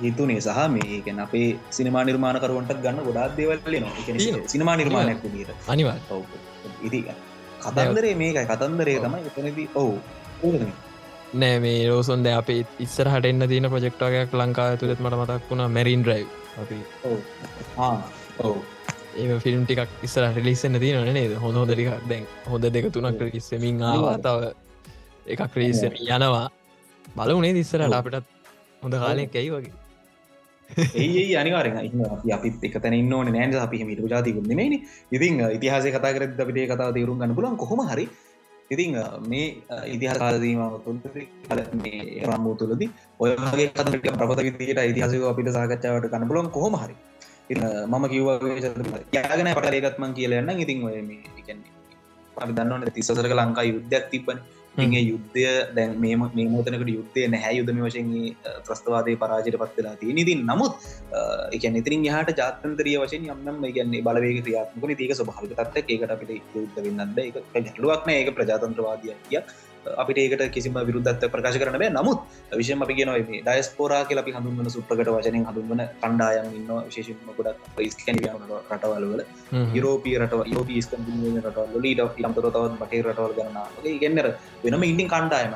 හිතුනේ 0.00 0.40
සහ 0.40 0.64
මේකැන 0.70 1.20
අපේ 1.20 1.48
සිනමා 1.70 2.04
නිර්මාණකරුවන්ට 2.04 2.74
ගන්න 2.84 3.04
ගොඩාක් 3.08 3.36
දේවල්ල 3.36 3.76
නවා 3.76 4.48
සිනමා 4.48 4.76
නිර්මාණයක් 4.76 5.22
විදිට 5.24 5.68
අනිවා 5.68 5.96
ඉති 6.82 7.00
කතන්දරේ 7.66 8.14
මේකයි. 8.22 8.46
කතන්දරේ 8.46 8.98
තමයි 9.04 9.22
එතනදී 9.30 9.68
ඔවු 9.74 9.94
නෑ 11.34 11.58
මේ 11.64 11.78
රෝසොන්ද 11.88 12.26
අපේ 12.32 12.60
ඉස්සරහට 12.78 13.28
එන්න 13.30 13.48
තින 13.52 13.66
ප්‍රජෙක්්ටාගයක් 13.72 14.34
ලංකා 14.40 14.68
තුළෙත් 14.80 15.00
මට 15.00 15.20
මතක් 15.20 15.50
වුණා 15.50 15.68
මැරින් 15.76 16.04
රයි් 16.04 16.26
අපි 16.62 16.78
ඔව. 18.40 18.56
ඒ 19.16 19.38
ෆිල්ම් 19.38 19.64
ටිකක් 19.64 19.90
ඉස්සර 20.02 20.26
රිලිස්සන්න 20.36 20.80
තියන 20.82 21.14
නේද? 21.18 21.32
හොඳ 21.44 21.56
හොදටික් 21.56 21.88
දැන් 22.10 22.28
හොඳ 22.50 22.68
දෙක 22.74 22.90
තුනක් 22.92 23.24
කිස්සමින් 23.32 23.82
ආවාතාව 23.84 24.38
එකක් 25.26 25.42
ක්‍රීස්සම 25.54 25.98
යනවා. 26.00 26.46
බලවනේ 27.16 27.54
දිස්සරට 27.54 27.98
අපිටත් 28.00 28.26
හොඳ 28.82 28.94
කාලයක් 29.02 29.40
ඇයි 29.40 29.50
වගේ 29.50 29.83
ඒ 30.94 31.36
අනිවාරෙන් 31.36 31.76
අපිත් 32.32 32.64
එක 32.64 32.76
තැන 32.82 32.94
ඉන්න 32.94 33.12
ඕන 33.12 33.28
නෑන්ද 33.28 33.56
අපි 33.56 33.84
මිට 33.84 34.00
ජාතිකුන්නේන 34.06 34.74
ඉතින් 35.12 35.40
ඉතිහාස 35.50 35.86
කතා 35.86 36.14
කර 36.14 36.24
අපිට 36.36 36.70
කතා 36.72 36.92
තේරුම් 36.92 37.18
ගන්න 37.18 37.34
පුලන් 37.34 37.56
කොහොම 37.56 37.82
හරි. 37.86 38.06
ඉතිං 38.70 38.96
මේ 39.28 39.46
ඉතිහාකාදීම 39.86 40.60
රම්මූ 42.26 42.54
තුලදී 42.56 42.90
ඔයගේ 43.20 43.68
කතට 43.70 44.16
ප්‍රපත 44.18 44.40
විදිට 44.40 44.82
ඉතිහාසක 44.84 45.28
අපිට 45.32 45.52
සාකච්ඡාවට 45.52 46.10
කන්න 46.10 46.28
පුලන් 46.28 46.50
කොහොම 46.50 46.76
හරි. 46.76 46.96
මම 47.86 48.04
කිව්ව 48.08 48.28
යාගෙන 49.12 49.48
පටලේගත්මන් 49.52 50.12
කියලන්න 50.14 50.50
ඉතින් 50.58 50.78
ඔය 50.82 51.00
මේ 51.02 51.56
අපි 52.36 52.52
දන්නවන 52.52 52.90
තිස්සසරක 52.90 53.32
ලංකා 53.32 53.64
යුද්ධයක් 53.64 54.04
තිබන 54.10 54.38
ඉගේ 54.76 55.02
යුද්ධය 55.02 55.44
දැන් 55.74 55.92
මේ 56.00 56.16
මේ 56.16 56.46
මෝතනකට 56.48 56.90
යුත්තේ 56.90 57.26
නැහැ. 57.28 57.52
යුදම 57.58 57.78
වශයෙන් 57.80 58.08
ත්‍රස්තවාදය 58.66 59.16
පරාජයට 59.16 59.58
පත්වෙලා 59.62 59.94
තිය 59.96 60.12
නිතින් 60.12 60.40
නමුත් 60.44 60.72
එක 61.52 61.66
ඉතිරින් 61.72 62.06
හට 62.06 62.38
ජාතන්තරිය 62.38 62.96
වශයෙන් 63.02 63.28
යම්නම් 63.28 63.60
ගැන්නේ 63.68 64.02
බලවේග 64.02 64.40
ක්‍රියාත්මක 64.42 64.90
ඒක 64.96 65.14
ස්භාවික 65.14 65.54
තත්ත 65.60 65.84
ඒකට 65.86 66.14
අපිට 66.16 66.34
යුද්ධ 66.54 66.80
වෙන්නද 66.86 67.20
එක 67.20 67.38
ගැටලුවක්න 67.54 68.10
ඒක 68.10 68.34
ප්‍රජාතන්ත්‍රවාදයක් 68.34 69.30
අපිට 70.02 70.18
ඒකට 70.22 70.44
කිසිම 70.54 70.78
විරුද්ධත්ව 70.88 71.30
ප්‍රකාශ 71.34 71.58
කරන 71.62 71.78
බෑ. 71.82 71.90
නමුත් 71.98 72.18
විශෂම 72.52 72.84
අපි 72.86 72.94
ගෙන 72.98 73.12
මේ 73.30 73.40
ඩයිස්පෝරා 73.40 74.02
කියල 74.08 74.22
අපි 74.22 74.34
හඳුන්වන 74.36 74.70
සුප්‍රකට 74.76 75.10
වචනය 75.16 75.42
හඳුන්වන 75.42 75.82
කණ්ඩායම් 76.02 76.48
ඉන්න 76.58 76.70
විශේෂම 76.88 77.32
ගොඩක් 77.38 77.70
ප්‍රයිස්කැන 77.76 78.20
රටවල්වල 78.70 79.22
යුරෝපී 79.76 80.16
රට 80.20 80.52
යෝපීස් 80.54 80.90
රටවල 80.92 81.88
ඊට 81.92 82.04
යම්තරතවත් 82.20 82.78
බටේ 82.82 83.02
රටවල් 83.04 83.34
ගන්න 83.38 83.98
ගන්නර 84.02 84.28
වෙනම 84.64 84.86
ඉන්ඩින් 84.90 85.10
කණ්ඩායම 85.14 85.52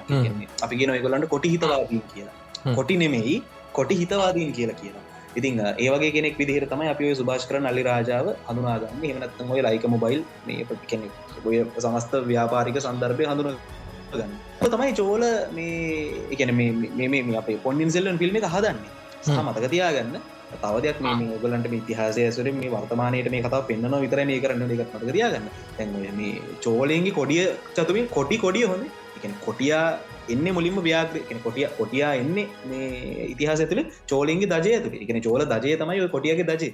අපි 0.66 0.82
ගෙන 0.82 0.96
ගොලන්ට 1.06 1.30
කොටි 1.34 1.54
හිතවාදී 1.54 2.02
කියලා. 2.14 2.36
කොටි 2.74 2.96
නෙමෙයි 2.96 3.36
කොටි 3.72 3.94
හිතවාදීන් 3.94 4.52
කියලා 4.52 4.80
කියලා 4.80 5.04
ඉතින් 5.36 5.60
ඒවගේ 5.78 6.12
කෙනෙක් 6.12 6.38
විදිහර 6.40 6.64
තමයි 6.66 6.88
අපි 6.92 7.14
සුභාෂ 7.14 7.48
කරන 7.48 7.66
අල්ලි 7.70 7.82
රාජාව 7.82 8.26
හඳුනාගන්න. 8.48 9.02
එමනත්තම 9.04 9.50
ඔය 9.54 9.60
ලයික 9.62 9.84
මොබයිල් 9.86 10.22
මේ 10.46 10.66
කෙනෙක් 10.86 11.12
ඔය 11.46 11.56
සමස්ත 11.78 12.12
ව්‍යාපාරික 12.30 12.78
සන්දර්භය 12.80 13.26
හඳුන 13.30 13.58
ගන්න 14.12 14.32
තමයි 14.66 14.92
චෝල 14.94 15.24
මේ 15.52 15.76
එකන 16.34 16.52
මේ 16.54 17.38
අපේ 17.42 17.58
පොන්ින් 17.58 17.90
සෙල්ලන් 17.90 18.18
ෆිල්ම් 18.22 18.36
එක 18.36 18.48
හදන්නේ. 18.48 18.90
සහ 19.22 19.38
මතක 19.38 19.70
තියාගන්න 19.74 20.18
තවදයක් 20.56 21.00
මේ 21.00 21.32
ඔගලන්ට 21.36 21.72
ඉතිහාසය 21.80 22.28
සුර 22.30 22.48
මේ 22.60 22.72
වර්තමානයට 22.74 23.30
මේ 23.34 23.42
කතා 23.46 23.62
පෙන්න්න 23.70 23.98
විතර 24.04 24.22
මේ 24.30 24.40
කරන්න 24.44 24.72
එකත් 24.76 24.94
මට 24.94 25.16
තියාගන්න. 25.18 25.50
තැන් 25.76 26.16
මේ 26.20 26.32
චෝලෙන්ගේ 26.66 27.16
කොඩිය 27.20 27.44
චතුමින් 27.76 28.08
කොටි 28.16 28.38
කොඩිය 28.46 28.66
හොඳ 28.72 28.84
එක 29.18 29.34
කොටියා 29.46 29.84
එන්න 30.28 30.46
මුලින්ම 30.56 30.78
ව්‍යාග්‍ර 30.80 31.38
කොටිය 31.46 31.66
කොටියා 31.78 32.12
එන්නේ 32.22 32.46
මේ 32.70 33.28
ඉතිහාස 33.32 33.62
තුළ 33.70 33.82
චෝලින්ගේ 34.06 34.50
දජය 34.54 34.76
තුළ 34.84 34.98
එකන 35.04 35.20
චෝල 35.20 35.44
දජය 35.54 35.76
තමයි 35.82 36.08
කොටියගේ 36.16 36.48
දජේ 36.50 36.72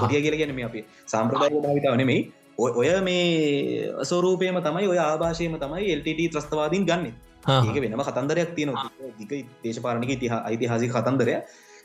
කොටිය 0.00 0.22
කියල 0.26 0.36
ගැනීම 0.40 0.68
අපි 0.68 0.82
සම්ප්‍රදාය 1.06 1.60
භාවිතාව 1.66 1.96
නෙමෙයි 2.02 2.22
ඔය 2.58 2.88
මේ 3.02 3.90
ස්වරූපයම 4.04 4.60
තමයි 4.60 4.86
ඔය 4.86 4.98
ආභාෂයම 4.98 5.58
තමයි 5.58 5.92
එල්ට 5.94 6.08
ත්‍රස්තවාදීන් 6.32 6.86
ගන්න. 6.86 7.12
ඒක 7.48 7.76
වෙනම 7.76 8.02
කතන්දරයක් 8.02 8.54
තියෙනවා. 8.54 8.90
දික 9.18 9.46
දේශපාරණක 9.64 10.10
ඉතිහ 10.10 10.32
යිතිහාසි 10.54 10.88
කතන්දරය 10.88 11.36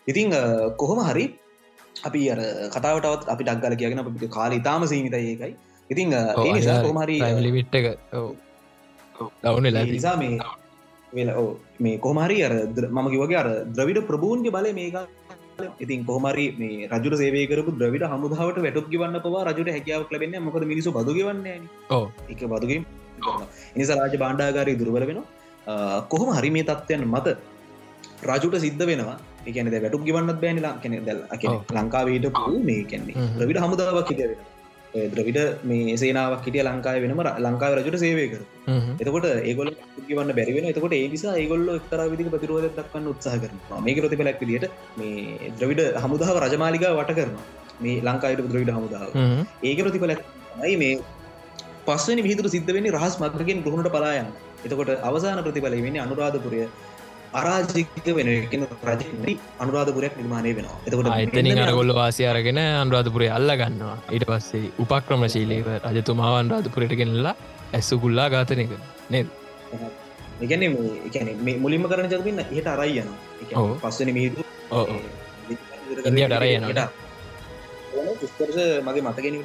ඉතිං 0.08 0.32
කොහොම 0.78 1.00
හරි 1.02 1.26
අපි 2.04 2.22
අර 2.30 2.40
කතාවටත් 2.70 3.28
අපි 3.28 3.44
ඩක්ගල 3.44 3.76
කියගෙන 3.76 4.00
අපිට 4.00 4.32
කාල 4.32 4.52
ඉතාම 4.52 4.86
සීමිත 4.86 5.14
ඒකයි. 5.14 5.56
ඉතිං 5.90 6.14
ඒ 6.14 6.52
නිසා 6.54 6.84
කොහමරි 6.84 7.18
ලිවිට් 7.40 7.76
එක 7.76 7.86
දවන 9.44 9.68
නිසා 9.88 10.16
මේ 10.18 10.40
වෙල 11.14 11.30
මේ 11.80 11.98
කොහමරි 11.98 12.38
අර 12.44 12.54
මම 12.88 13.08
කිවගේ 13.14 13.40
අර 13.40 13.50
ද්‍රවිඩ 13.68 14.04
ප්‍රභූන්ගේ 14.04 14.52
බල 14.52 14.68
මේක 14.74 14.96
ඉතින් 15.80 16.06
කොහමරි 16.06 16.46
මේ 16.60 16.90
රජුට 16.92 17.18
සේවකරපු 17.18 17.74
ද්‍රවිට 17.74 18.06
හමුදාවට 18.06 18.60
වැටක් 18.60 18.90
ගවන්න 18.90 19.20
පවා 19.22 19.44
රජුට 19.50 19.70
හැකියාවක් 19.70 20.12
ලබෙන්න 20.12 20.40
මොකද 20.44 20.66
මිනිසු 20.66 20.92
බදු 20.92 21.14
ගවන්නේ 21.14 21.60
එක 22.30 22.42
බදුගම් 22.46 22.84
නිසා 23.76 24.00
රාජ 24.00 24.18
බාණ්ඩාගාරය 24.18 24.76
දුර්වල 24.76 25.06
වෙන 25.06 25.22
කොහොම 26.10 26.30
හරි 26.32 26.50
මේ 26.50 26.64
තත්ත්වයන් 26.64 27.08
මත 27.08 27.38
රජුට 28.24 28.56
සිද්ධ 28.58 28.86
වෙනවා. 28.86 29.18
එකන 29.46 29.70
වැටුක් 29.74 30.04
ගවන්නත් 30.04 30.40
බෑන 30.42 30.80
කෙන 30.82 30.94
දැල් 31.06 31.20
ලංකාවීට 31.78 32.28
පු 32.36 32.54
මේ 32.62 32.84
කැන්නේ 32.84 33.26
රවිට 33.40 33.60
හමුදාවක් 33.64 34.10
හිද 34.12 34.22
වෙන 34.24 34.40
ද්‍රවිට 35.08 35.40
මේ 35.64 35.98
සේනාවක් 35.98 36.46
හිටිය 36.46 36.64
ලංකාය 36.64 37.02
වෙනම 37.04 37.22
ලංකාව 37.40 37.78
රජුට 37.78 37.98
සේවය 37.98 38.26
කර 38.28 38.42
එතකොට 39.00 39.28
ඒගොල 39.44 39.70
ගවන්න 40.08 40.32
බැරිවෙන 40.32 40.68
එතකොට 40.68 40.94
ඒ 40.94 41.08
නිසා 41.08 41.36
ඒගොල්ල 41.36 41.68
එක්තර 41.76 42.02
විදි 42.06 42.30
ප්‍රතිරෝධ 42.30 42.68
දක්වන්න 42.72 43.12
උත්සාහ 43.14 43.38
කරන 43.38 43.86
මේ 43.86 43.96
ප්‍රතිපලක් 43.98 44.42
විදිට 44.44 44.66
මේ 44.98 45.52
ද්‍රවිඩ 45.60 45.84
හමුදාව 45.98 46.42
රජමාලිකා 46.46 46.94
වට 46.94 47.18
කරන 47.20 47.38
මේ 47.82 48.02
ලංකායට 48.02 48.44
ද්‍රවිඩ 48.46 48.72
හමුදාව. 48.72 49.10
ඒක 49.64 49.80
ප්‍රතිපලක් 49.80 50.22
යි 50.64 50.76
මේ 50.78 50.94
පස්සනි 51.88 52.22
විහිදුර 52.22 52.48
සිද්ධ 52.50 52.72
වෙන්නේ 52.72 52.94
රහස් 52.94 53.16
මත්‍රකින් 53.18 53.64
ගුණට 53.66 53.90
පලායන්න 53.90 54.30
එතකොට 54.66 54.92
අවසාන 55.02 55.44
ප්‍රතිඵල 55.44 55.76
වෙන්නේ 55.78 56.02
අනුරාධපුරය 56.02 56.62
අරාජික 57.34 58.08
වෙන 58.18 58.28
රජ 58.34 59.36
අනුරාධපුරයක් 59.60 60.14
නිර්මාණය 60.20 60.52
වෙනවා. 60.58 60.78
එතකොට 60.88 61.08
එතනින් 61.08 61.60
අරගොල්ල 61.66 61.94
වාසය 62.00 62.24
අරගෙන 62.32 62.60
අනුරාධපුරේ 62.84 63.30
අල්ල 63.38 63.52
ගන්නවා 63.62 63.98
ඊට 64.16 64.26
පස්සේ 64.30 64.72
උපක්‍රමශීලීව 64.84 65.68
රජතුමාව 65.92 66.36
අන්රාධපුරයට 66.42 66.96
ගෙනල්ලා 67.02 67.36
ඇස්සුකුල්ලා 67.74 68.28
ඝාතනය 68.30 68.66
කර 68.72 68.80
නේද? 69.10 69.28
එකන 70.42 70.64
එකන 71.10 71.30
මේ 71.46 71.58
මුලින්ම 71.58 71.86
කරන 71.92 72.10
ජතින්න 72.12 72.44
හට 72.46 72.68
අරයියන 72.76 73.10
පස්සන 73.82 74.10
මිහිතු 74.18 74.42
අරයනට 76.40 76.82
ස්කර්ස 78.32 78.58
මගේ 78.88 79.04
මතගෙන 79.08 79.38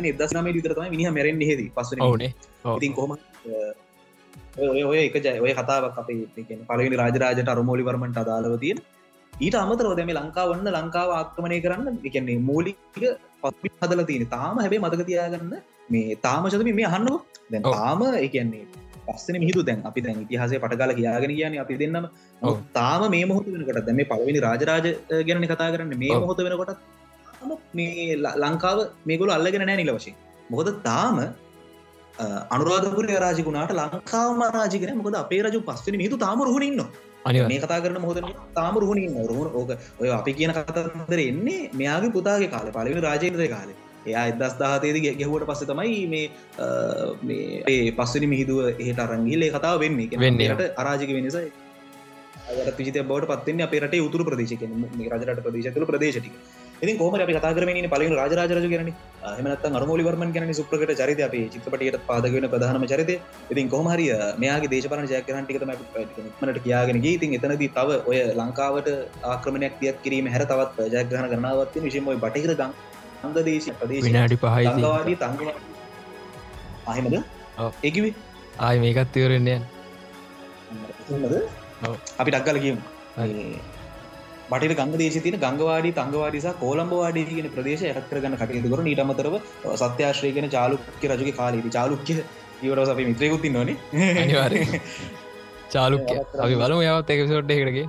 නිදස් 0.00 0.32
නම 0.34 0.48
විතරතම 0.56 0.90
මිනි 0.90 1.10
මැරෙන් 1.10 1.40
හෙද. 1.50 1.62
පස 1.76 1.88
ඕනේ 2.00 2.32
ඉතින් 2.76 2.92
කොහම 2.98 3.16
ඔය 4.58 4.98
එක 5.08 5.14
ජය 5.24 5.38
ඔය 5.40 5.52
කතාවක් 5.54 5.98
අපේ 6.00 6.44
පලවෙනි 6.68 6.96
රාජරාජට 7.02 7.48
අරමෝලි 7.48 7.82
වර්මට 7.82 8.18
අදාලව 8.22 8.58
තියෙන. 8.60 8.78
ඊට 9.32 9.54
අමතරව 9.54 9.92
දෙම 9.96 10.10
ලංකාවන්න 10.18 10.68
ලංකාව 10.78 11.10
ආක්‍රමණය 11.18 11.58
කරන්න 11.64 11.98
එකන්නේ 12.08 12.38
මූලික 12.48 12.76
පත්පි 13.42 13.68
හදල 13.80 14.02
තියෙන 14.10 14.26
තාම 14.34 14.58
හැබේ 14.62 14.80
මතක 14.84 15.06
තියාගන්න 15.10 15.54
මේ 15.92 16.16
තාමශතම 16.26 16.70
මේ 16.78 16.88
අහන්නව 16.90 17.16
දැන් 17.52 17.62
තාම 17.76 18.02
එකන්නේ 18.26 18.64
පස්සන 19.06 19.38
මිහිදු 19.42 19.62
දැන් 19.68 19.80
අපි 19.90 20.00
දැන් 20.06 20.18
ඉතිහාසේ 20.24 20.60
පටකාල 20.64 20.92
කියාගෙන 20.98 21.32
කියන 21.38 21.56
අපි 21.64 21.78
දෙන්නම. 21.82 22.08
තාම 22.78 23.04
මේ 23.14 23.24
මොහොත 23.30 23.48
වෙනකොට 23.54 23.86
දැම 23.88 24.02
පලවෙනි 24.10 24.42
රාජරාජ 24.46 24.86
ගැන 25.28 25.46
කතා 25.52 25.70
කරන්න. 25.74 25.94
මේ 26.02 26.20
මොහොත 26.24 26.42
වෙනකොට 26.46 26.76
මේ 27.78 28.18
ලංකාව 28.44 28.78
මේගොල 29.08 29.32
අල්ලගෙන 29.38 29.66
නෑ 29.68 29.78
නිල 29.80 29.92
වශයෙන්. 29.96 30.14
මොකද 30.52 30.70
තාම 30.88 31.16
අනුරාධපුර 32.18 33.06
රාජිකුණට 33.18 33.72
ලංකාව 33.72 34.42
රාජිකන 34.50 34.96
මොකද 34.96 35.16
අපේ 35.16 35.42
රජු 35.42 35.60
පස්සන 35.62 35.96
මිතු 35.96 36.18
තාම 36.18 36.40
රුහුණඉන්න 36.40 36.84
මේ 37.24 37.58
කතා 37.58 37.80
කරන 37.80 38.00
මොහද 38.00 38.20
තාම 38.54 38.74
රුහුණින් 38.76 39.16
රුහුණ 39.24 39.50
ඕක 39.52 39.70
ඔය 39.98 40.10
අපි 40.10 40.32
කියන 40.32 40.52
කතන්දර 40.52 41.20
එන්නේ 41.20 41.70
මෙයාගේ 41.72 42.12
පුතාගේ 42.12 42.50
කාල. 42.50 42.68
පලවෙන 42.68 43.02
රාජේන්ද්‍රය 43.02 43.48
කාලේ. 43.48 43.76
එයා 44.06 44.24
එදස් 44.28 44.54
දාහතේද 44.58 44.98
ගැහුවට 45.00 45.46
පස්ස 45.46 45.64
තමයි 45.64 46.06
මේ 46.06 46.26
මේ 47.22 47.92
පස්සනි 47.92 48.26
මිහිදුව 48.26 48.58
එහට 48.78 48.98
අරංගිලේ 48.98 49.50
කතාව 49.50 49.78
වෙන්නේ. 49.80 50.08
වෙන්නට 50.18 50.64
අරාජික 50.76 51.10
වෙනස 51.10 51.38
පිචිත 52.76 52.98
බවට 53.02 53.30
පත්වන්නේ 53.32 53.64
අපේ 53.64 53.80
රට 53.80 54.02
උතුර 54.02 54.24
ප්‍රදේශක 54.24 54.62
රජරට 55.10 55.42
ප්‍රදේශ 55.46 55.72
තුළ 55.72 55.88
ඉතින් 56.82 56.96
කොහම 56.98 57.14
අපි 57.16 57.34
කතා 57.34 57.54
කරමින් 57.54 57.86
පලින් 57.88 58.12
රාජරාජරජ 58.12 58.64
ගැන 58.70 58.88
හමනත් 59.32 59.66
අරමෝලි 59.72 60.04
වර්මන් 60.06 60.30
ගැන 60.34 60.52
සුප්‍රකට 60.52 60.92
චරිත 61.00 61.20
අප 61.20 61.34
චිත්‍රපටියට 61.52 61.98
පාදගෙන 62.08 62.46
ප්‍රධානම 62.46 62.86
චරිතය. 62.92 63.14
ඉතින් 63.52 63.68
කොහමරිය 63.68 64.08
මෙයාගේ 64.36 64.70
දේශපන 64.72 65.06
ජයකරන්ටිකතම 65.08 65.70
මට 66.42 66.58
කියාගෙන 66.64 66.98
ඉතින් 67.06 67.36
එතනදී 67.38 67.70
තව 67.76 67.98
ඔය 68.04 68.18
ලංකාවට 68.34 68.88
ආක්‍රමණයක් 69.24 69.76
තියත් 69.80 70.00
කිරීම 70.04 70.30
හැර 70.34 70.42
තවත් 70.44 70.88
ජයග්‍රහණ 70.94 71.30
කරනාවත් 71.32 71.76
විශමයි 71.84 72.16
බටහිර 72.24 72.54
ගං 72.54 72.72
අංග 73.22 73.36
දේශ 73.40 73.68
ප්‍රදේශ 73.76 74.08
විනාඩි 74.08 74.38
පහයි 74.38 74.72
වාදී 74.86 75.16
තංග 75.16 75.40
අහෙමද 76.86 77.14
ඒකිවි 77.82 78.10
ආය 78.60 78.76
මේකත් 78.78 79.12
තවරෙන්නේ 79.14 79.58
අපි 82.18 82.30
ටක්ගල 82.30 82.58
කියමු 82.58 82.82
බට 84.52 84.76
ගංග 84.76 84.94
දේශ 84.96 85.18
තින 85.22 85.36
ගංගවාඩි 85.38 85.90
තංගවාඩිසා 85.94 86.54
කෝලම්බවාඩි 86.56 87.24
කියන 87.28 87.48
ප්‍රදේශ 87.50 87.84
ඇත් 87.86 88.06
කරගන්න 88.08 88.38
කටයුතු 88.38 88.72
කර 88.72 88.82
නීටමතරව 88.82 89.36
සත්‍යශ්‍රයගෙන 89.82 90.48
චාලුක්්‍ය 90.50 91.10
රජුගේ 91.10 91.34
කාලීති 91.34 91.70
චාලුක්්‍ය 91.70 92.16
ඉවරස 92.62 92.88
අපි 92.88 93.04
මිත්‍රයකුත් 93.04 93.44
නොන 93.50 93.74
අනිවාර 94.16 94.54
චාලුක්්‍ය. 95.70 96.16
අපි 96.44 96.54
බලම 96.56 96.80
යවත් 96.84 97.12
එකසොට්ට 97.12 97.54
එකරගේ 97.56 97.86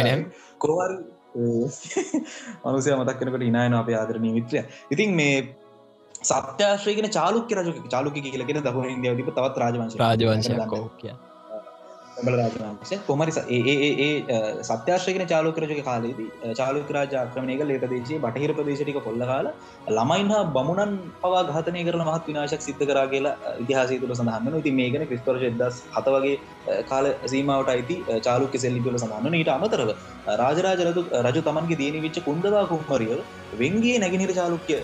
යනම් 0.00 0.26
කෝවර් 0.58 0.90
මනුසය 2.64 2.90
මතක්කනකට 2.94 3.44
ඉනායන 3.44 3.74
අප 3.74 3.88
ආදරණී 3.94 4.34
මිත්‍රය. 4.34 4.64
ඉතින් 4.90 5.14
මේ 5.14 5.38
සත්‍යාශ්‍රයගෙන 6.24 7.08
චාලුක්‍ය 7.10 7.54
රජ 7.54 7.72
චාලුක 7.88 8.20
කියලගෙන 8.26 8.60
දහු 8.62 8.84
ඉදිය 8.88 9.16
තිබ 9.16 9.30
තවත් 9.30 9.56
රාජවංශ 9.58 9.98
රාජවංශ 9.98 10.52
කෝකය 10.68 11.16
රාජවංශ 12.16 12.92
කොමරි 13.02 13.32
ඒ 13.50 14.08
සත්‍යාශ්‍රයකන 14.62 15.24
චාලෝකරජක 15.26 15.80
කාලේදී 15.82 16.54
චාලුක 16.54 16.90
රාජාක්‍රමණයක 16.90 17.62
ලේට 17.62 17.84
දේශේ 17.84 18.20
බටහිර 18.20 18.52
ප්‍රදේශටික 18.52 18.98
කොල්ලකාල 19.00 19.48
ළමයින් 19.90 20.30
හා 20.30 20.44
බමුණන් 20.48 20.94
පවා 21.18 21.42
ඝාතනය 21.48 21.82
කරන 21.82 22.04
මහත් 22.04 22.24
විනාශක් 22.26 22.62
සිද්ධ 22.62 22.84
කරා 22.84 23.06
කියලා 23.06 23.34
ඉතිහාසය 23.56 23.98
තුළ 23.98 24.14
සඳහන්න 24.14 24.62
ති 24.62 24.72
මේකන 24.72 25.04
ක්‍රිස්තර්ශ 25.04 25.46
දස් 25.54 25.82
හත 25.92 26.16
වගේ 26.16 26.80
කාල 26.84 27.10
සීමාවට 27.26 27.74
අයිති 27.74 27.98
චාලුක 28.22 28.56
සෙල්ලි 28.58 28.80
තුළ 28.80 28.98
සඳහන්න 28.98 29.38
ඊට 29.40 29.52
අමතරව 29.56 29.92
රාජරාජරතු 30.36 31.04
රජු 31.22 31.42
තමන්ගේ 31.42 31.80
දයන 31.82 32.00
විච්ච 32.00 32.24
කුන්දවා 32.24 32.66
කුම්මරිය 32.66 33.14
වෙන්ගේ 33.56 33.96
නැගෙනහිර 33.98 34.32
චාලුක්‍ය 34.32 34.80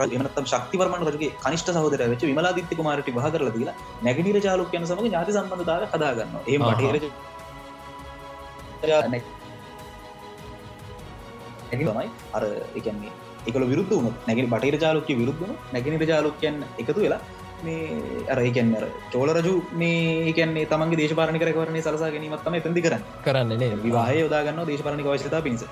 එනත්තම් 0.00 0.44
ශක්තිවර්මන් 0.44 1.06
රජගේ 1.06 1.30
කනිෂ්ට 1.38 1.70
සහෝදර 1.70 2.02
වෙච 2.04 2.22
විමලාදිත්‍ය 2.22 2.74
කුමාරට 2.74 3.08
විවාහ 3.08 3.30
කරලා 3.30 3.54
දීලා 3.56 3.76
නැගිටිර 4.02 4.38
චාලුක්‍යයන 4.40 4.86
සමග 4.86 5.06
ඥාති 5.06 5.32
සම්බන්ධතාව 5.32 5.82
හදාගන්න 5.92 6.36
ඒ 6.44 6.58
බටහිර 6.60 7.04
තමයි 11.72 12.08
අර 12.32 12.44
එකන්නේ 12.76 13.12
එකල 13.46 13.64
විරුද්ධ 13.64 13.92
වුණු 13.92 14.12
නැගෙන 14.26 14.46
බටහිර 14.46 14.76
චාලුක්‍ය 14.78 15.12
විරුද්ධන 15.14 15.52
නැගෙනට 15.72 16.06
චාලුක්‍යයන් 16.06 16.56
එකතු 16.78 17.00
වෙලා 17.00 17.20
මේ 17.60 18.24
අර 18.28 18.38
එකන්නර 18.40 18.84
චෝල 19.12 19.30
රජු 19.38 19.54
මේ 19.74 20.00
ඒකන්නේ 20.24 20.66
තමන්ගේ 20.66 21.00
දේශපාරණි 21.02 21.38
කරකරන්නේ 21.38 21.82
සලසා 21.82 22.10
ගැනීමත්තම 22.10 22.54
එතැදි 22.54 22.82
කරන්න. 22.82 23.04
කරන්න 23.24 23.80
විවාහය 23.82 24.18
යොදාගන්න 24.20 24.66
දේශපාරණි 24.66 25.06
වශ්‍යතා 25.06 25.42
පිණිස. 25.42 25.64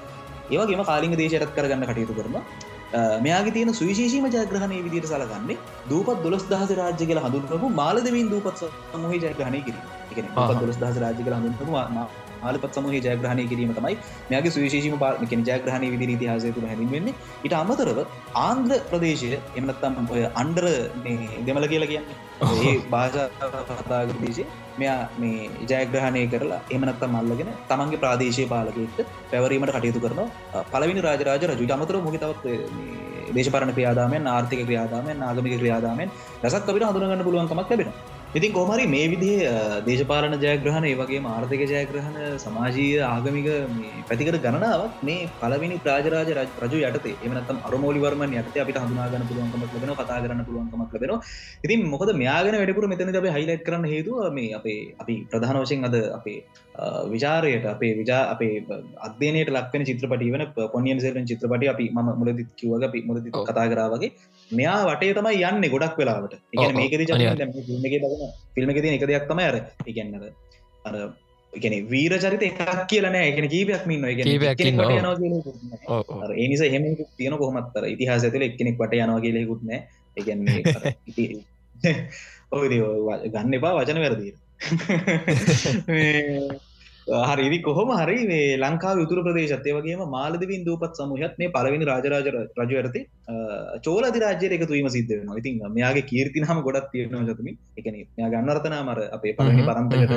ඒවගේම 0.50 0.82
කාලිංග 0.84 1.14
දේශයටත් 1.14 1.54
කරගන්න 1.54 1.86
කටයුතු 1.86 2.14
කරනවා 2.14 2.42
මෙයාගේ 2.94 3.52
තියෙන 3.52 3.72
සුවිශේෂීම 3.74 4.26
ජයග්‍රහණය 4.28 4.82
විදිට 4.84 5.08
සලගන්නේ 5.12 5.58
දූපත් 5.90 6.22
දොස් 6.24 6.44
දහස 6.44 6.72
රාජ්‍ය 6.80 7.06
කියල 7.10 7.20
හඳුන්කපු 7.24 7.72
මාලදවින් 7.80 8.30
දූපත් 8.30 8.62
සමහහි 8.92 9.18
ජයග්‍රහණය 9.18 9.60
කිරීම. 9.66 9.84
එක 10.12 10.18
දොස් 10.62 10.78
දහස 10.78 10.98
රාජ්‍ය 11.04 11.22
කල 11.24 11.34
හඳුන්කපු 11.38 11.72
ආලපත් 12.42 12.76
සමහහි 12.76 13.00
ජයග්‍රහණය 13.06 13.48
කිරීම 13.48 13.74
තමයි 13.78 13.96
මෙයාගේ 14.30 14.54
සුවිශේෂීම 14.56 14.98
පාර්මිකෙන 15.04 15.42
ජයග්‍රහණය 15.50 15.90
විදිර 15.94 16.10
ඉතිහාසය 16.16 16.52
තුළ 16.52 16.68
හැඳින්වෙන්නේ. 16.70 17.14
ඉට 17.44 17.54
අමතරව 17.62 17.98
ආන්ද්‍ර 18.46 18.78
ප්‍රදේශය 18.90 19.32
එමනත්තම් 19.60 20.14
ඔය 20.14 20.24
අන්ඩර 20.42 20.66
දෙමල 21.48 21.66
කියලා 21.74 21.92
කියන්නේ 21.92 22.25
ඒ 22.38 22.72
භාෂාතාග 22.90 24.10
දේශය 24.16 24.44
මෙයා 24.78 24.98
මේ 25.16 25.48
ජයග්‍රහණය 25.64 26.24
කරලා 26.28 26.60
එමනත්තම් 26.70 27.14
මල්ලගෙන 27.14 27.50
තමන්ගේ 27.68 28.00
ප්‍රාදේශය 28.02 28.44
පාලකෙක්ට 28.46 28.98
පැවරීමට 29.30 29.72
කටයුතු 29.72 30.00
කරනවා. 30.00 30.64
පලවිනි 30.72 31.00
රාජරාජ 31.00 31.46
රජු 31.52 31.72
අමතර 31.72 31.96
මොහිතවත් 32.00 32.44
දේශපරණ 33.32 33.72
ක්‍රියාදාමෙන් 33.72 34.28
ආර්ථික 34.28 34.62
ක්‍රියාදාමෙන් 34.62 35.22
ආගමික 35.22 35.56
ක්‍රියාදාමෙන් 35.56 36.12
රසත් 36.44 36.62
අපිට 36.64 36.86
හඳුනගන්න 36.86 37.24
පුළුවන්කමක් 37.24 37.70
ලැබෙන 37.70 37.90
ඉතින් 38.36 38.52
කොමරි 38.52 38.84
මේ 38.86 39.06
විදිහ 39.08 39.36
දේශපාලන 39.86 40.34
ජයග්‍රහණ 40.36 40.86
ඒවගේ 40.86 41.20
ආර්ථික 41.26 41.62
ජයග්‍රහණ 41.70 42.16
සමාජීය 42.36 42.98
ආගමික 43.06 43.48
පැතිකට 44.08 44.36
ගණනාවක් 44.44 44.98
මේ 45.02 45.28
පලවිනි 45.34 45.76
ප්‍රාජරාජ 45.78 46.30
රජු 46.64 46.80
යට 46.88 47.06
එමනත්තම් 47.26 47.62
අරමෝලිවර්මන් 47.68 48.34
යට 48.40 48.58
අපිට 48.64 48.80
හඳුනාගන්න 48.82 49.26
පුළුවන්කමක් 49.30 49.76
ලබෙන 49.76 49.94
කතා 49.94 50.18
කරන්න 50.18 50.44
පුළුවන්කමක් 50.48 50.96
ලබෙන 50.96 51.14
ඉතින් 51.64 51.86
මොකද 51.86 52.12
මෙයාගෙන 52.14 52.56
වැඩපුර 52.56 52.88
මෙතන 52.92 53.14
අප 53.14 53.28
හයිලයිට් 53.30 53.64
කරන්න 53.66 53.86
හේතුව 53.86 54.20
මේ 54.30 54.52
අපේ 54.58 54.78
අපි 54.96 55.16
ප්‍රධාන 55.30 55.60
වශයෙන් 55.62 55.88
අද 55.90 55.96
අපේ 56.18 56.38
විචාරයට 57.06 57.66
අපේ 57.66 57.92
විජා 57.94 58.22
අපේ 58.30 58.54
අධ්‍යනයට 59.08 59.52
ලක්වෙන 59.54 59.86
චිත්‍රපටි 59.90 60.32
වන 60.34 60.44
පොනියන් 60.74 61.00
සෙල්ෙන් 61.00 61.24
චිත්‍රපටි 61.24 61.72
අපි 61.74 61.86
ම 61.94 62.12
මුලදිත් 62.14 62.52
කිව්වග 62.54 62.84
අපි 62.84 63.02
මුලදි 63.02 63.34
කතා 63.40 63.66
කරාවගේ 63.68 64.12
මෙයා 64.50 64.86
වටේ 64.86 65.14
තමයි 65.14 65.42
යන්න 65.42 65.68
ගොඩක් 65.68 65.96
වෙලාවට. 65.96 66.38
එක 66.54 66.74
මේකද 66.74 66.94
ෆිල්ම් 68.54 68.54
ෆිල්ම් 68.54 68.70
එක 68.70 69.04
දෙයක් 69.04 69.26
තමයි 69.26 69.44
අර 69.44 69.70
ඉගන්නද 69.86 70.32
අර 70.84 71.12
එකන 71.52 71.88
වීර 71.88 72.12
චරිත 72.16 72.42
එකක් 72.42 72.86
කියලන 72.86 73.14
එකන 73.16 73.48
කීපයක් 73.48 73.86
මින්න 73.86 74.04
ඒනිස 76.36 76.60
හෙම 76.66 76.96
තියෙන 77.16 77.36
කොහමත්තර 77.36 77.86
ඉතිහාස 77.86 78.24
ඇතුල 78.24 78.42
එක්කෙනෙක් 78.42 78.76
වට 78.76 78.98
යනවා 78.98 79.20
කියලෙකුත්න 79.20 79.70
එකන්නේ 80.16 80.62
ඔය 82.52 82.68
ගන්න 83.26 83.54
එපා 83.54 83.74
වචන 83.74 83.98
වැරදිී 83.98 84.34
හරිදි 87.06 87.62
කොහොම 87.62 87.90
හරි 87.92 88.26
මේ 88.26 88.58
ලංකා 88.58 88.94
යුතුර 88.96 89.18
ප්‍රදේශත්තය 89.22 89.70
වගේම 89.72 90.02
මාලදවින් 90.08 90.64
දූපත් 90.64 90.98
සමහත් 90.98 91.38
මේ 91.38 91.48
පලවෙනි 91.48 91.84
රාජරාජ 91.84 92.28
රජු 92.60 92.76
ඇරති 92.76 93.00
චෝලදි 93.80 94.18
රාජ්‍යය 94.18 94.50
එකතුවීම 94.50 94.88
සිද්ධ 94.88 95.12
වෙන 95.12 95.30
ඉතින් 95.36 95.62
මෙයාගේ 95.70 96.04
කීර්තිනහම 96.04 96.60
ගොඩක් 96.66 96.90
තියෙනවා 96.92 97.24
ජතම 97.24 97.48
එකන 97.78 97.96
මෙයා 98.12 98.30
ගන්නර්තනා 98.34 98.82
මර 98.82 99.00
අපේ 99.12 99.34
පලනි 99.34 99.62
පරම්පරට 99.62 100.14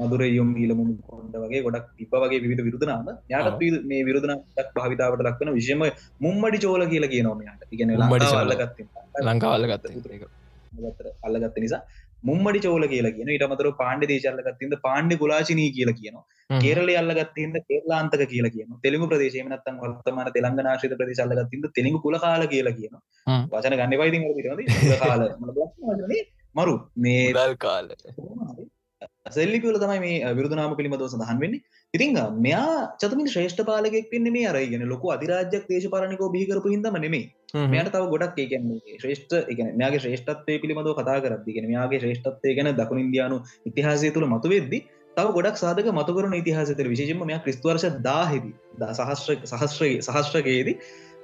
මදුර 0.00 0.22
යොම් 0.28 0.50
ඊලමුණ 0.56 0.92
කොන්ඩ 1.04 1.34
වගේ 1.36 1.62
ගොඩක් 1.62 1.88
තිබ 1.96 2.14
වගේ 2.16 2.42
විධ 2.44 2.62
විරුදනාම 2.68 3.08
යාට 3.28 3.64
මේ 3.84 4.02
විරුදනක් 4.02 4.70
භාවිතාවට 4.76 5.26
ලක්වන 5.26 5.50
විශෂම 5.52 5.82
මුම්මඩි 6.20 6.62
චෝල 6.66 6.84
කියලා 6.86 7.14
කියනොම 7.14 7.42
යාට 7.42 7.66
ඉගෙන 7.70 7.96
ලංකාවල්ලගත් 7.96 8.84
ලංකාවල්ල 9.24 9.66
ගත්ත 9.66 10.30
අල්ලගත්ත 11.22 11.58
නිසා 11.58 11.82
මුම්මඩි 12.22 12.60
චෝල 12.66 12.84
කියලා 12.86 13.14
කියන 13.16 13.30
ඊට 13.34 13.44
අමතරව 13.46 13.72
පාණ්ඩ 13.82 14.10
දේශල්ලගත්තින්ද 14.10 14.74
පාණ්ඩි 14.86 15.20
ගුලාචිනී 15.22 15.70
කියලා 15.76 15.96
කියනවා. 16.00 16.24
කේරළේ 16.64 16.98
අල්ලගත්තින්ද 17.02 17.56
කේරලාන්තක 17.68 18.24
කියලා 18.32 18.54
කියනවා. 18.56 18.80
තෙලුගු 18.82 19.10
ප්‍රදේශයේ 19.12 19.46
නැත්තම් 19.46 19.78
වර්තමාන 19.84 20.32
තෙලංගනා 20.36 20.72
ආශ්‍රිත 20.72 20.96
ප්‍රදේශ 21.00 21.22
අල්ලගත්තින්ද 21.26 21.70
තෙලුගු 21.78 22.02
කුලකාල 22.06 22.44
කියලා 22.46 22.76
කියනවා. 22.80 23.02
වචන 23.54 23.78
ගන්න 23.80 23.96
එපා 23.98 24.10
ඉතින් 24.10 24.28
වල 24.28 24.36
කුලකාල. 24.82 25.24
මරු. 26.54 26.76
මේ 26.96 27.24
දල් 27.32 27.56
කාල 27.58 27.90
සෙල්ලිපි 29.30 29.66
වල 29.66 29.78
තමයි 29.78 30.00
මේ 30.00 30.34
විරුද්ධ 30.38 30.56
නාම 30.58 30.74
පිළිබඳව 30.78 31.08
සඳහන් 31.08 31.40
වෙන්නේ. 31.44 31.62
ඉතින් 31.94 32.18
මෙයා 32.38 32.74
චතුමින් 33.02 33.30
ශ්‍රේෂ්ඨ 33.34 33.62
පාලකෙක් 33.70 34.10
වෙන්නේ 34.14 34.34
මේ 34.36 34.46
අර 34.46 34.56
කියන්නේ 34.64 34.92
ලොකු 34.94 35.12
අධිරාජ්‍යයක් 35.16 35.64
දේශපාලනිකව 35.72 36.26
බිහි 36.36 36.48
කරපු 36.50 36.74
හින්දාම 36.74 36.98
නෙමෙයි. 37.06 37.24
මෙයට 37.54 37.90
තව 37.90 38.04
ගොඩක් 38.06 38.38
ඒකන්නේ 38.38 38.96
ශ්‍රේෂ්ඨ 38.96 39.34
එක 39.44 39.58
මෙයාගේ 39.72 40.00
ශ්‍රේෂ්ඨත්වය 40.00 40.56
පිළිබඳව 40.58 40.94
කතා 40.96 41.18
කරදදි 41.20 41.56
ගෙන 41.56 41.66
මෙයාගේ 41.66 42.00
ශ්‍රේෂ්ඨත්වය 42.00 42.54
ගැන 42.54 42.72
දකුණ 42.76 43.00
ඉන්දයානු 43.00 43.38
ඉතිහාසය 43.66 44.10
තුළ 44.10 44.28
මතුවෙද්දි 44.28 44.80
තව 45.16 45.26
ගොඩක් 45.30 45.56
සාධක 45.56 45.90
මතුකරන 45.92 46.34
ඉතිහාසතර 46.34 46.86
විශේෂම 46.86 47.22
මෙයා 47.24 47.42
ක්‍රිස්තුවර්ෂ 47.42 47.86
දාහෙදී 48.00 48.54
සහස්්‍ර 48.92 49.38
සහස්්‍රය 49.52 49.92
සහස්්‍රකයේදී 50.00 50.76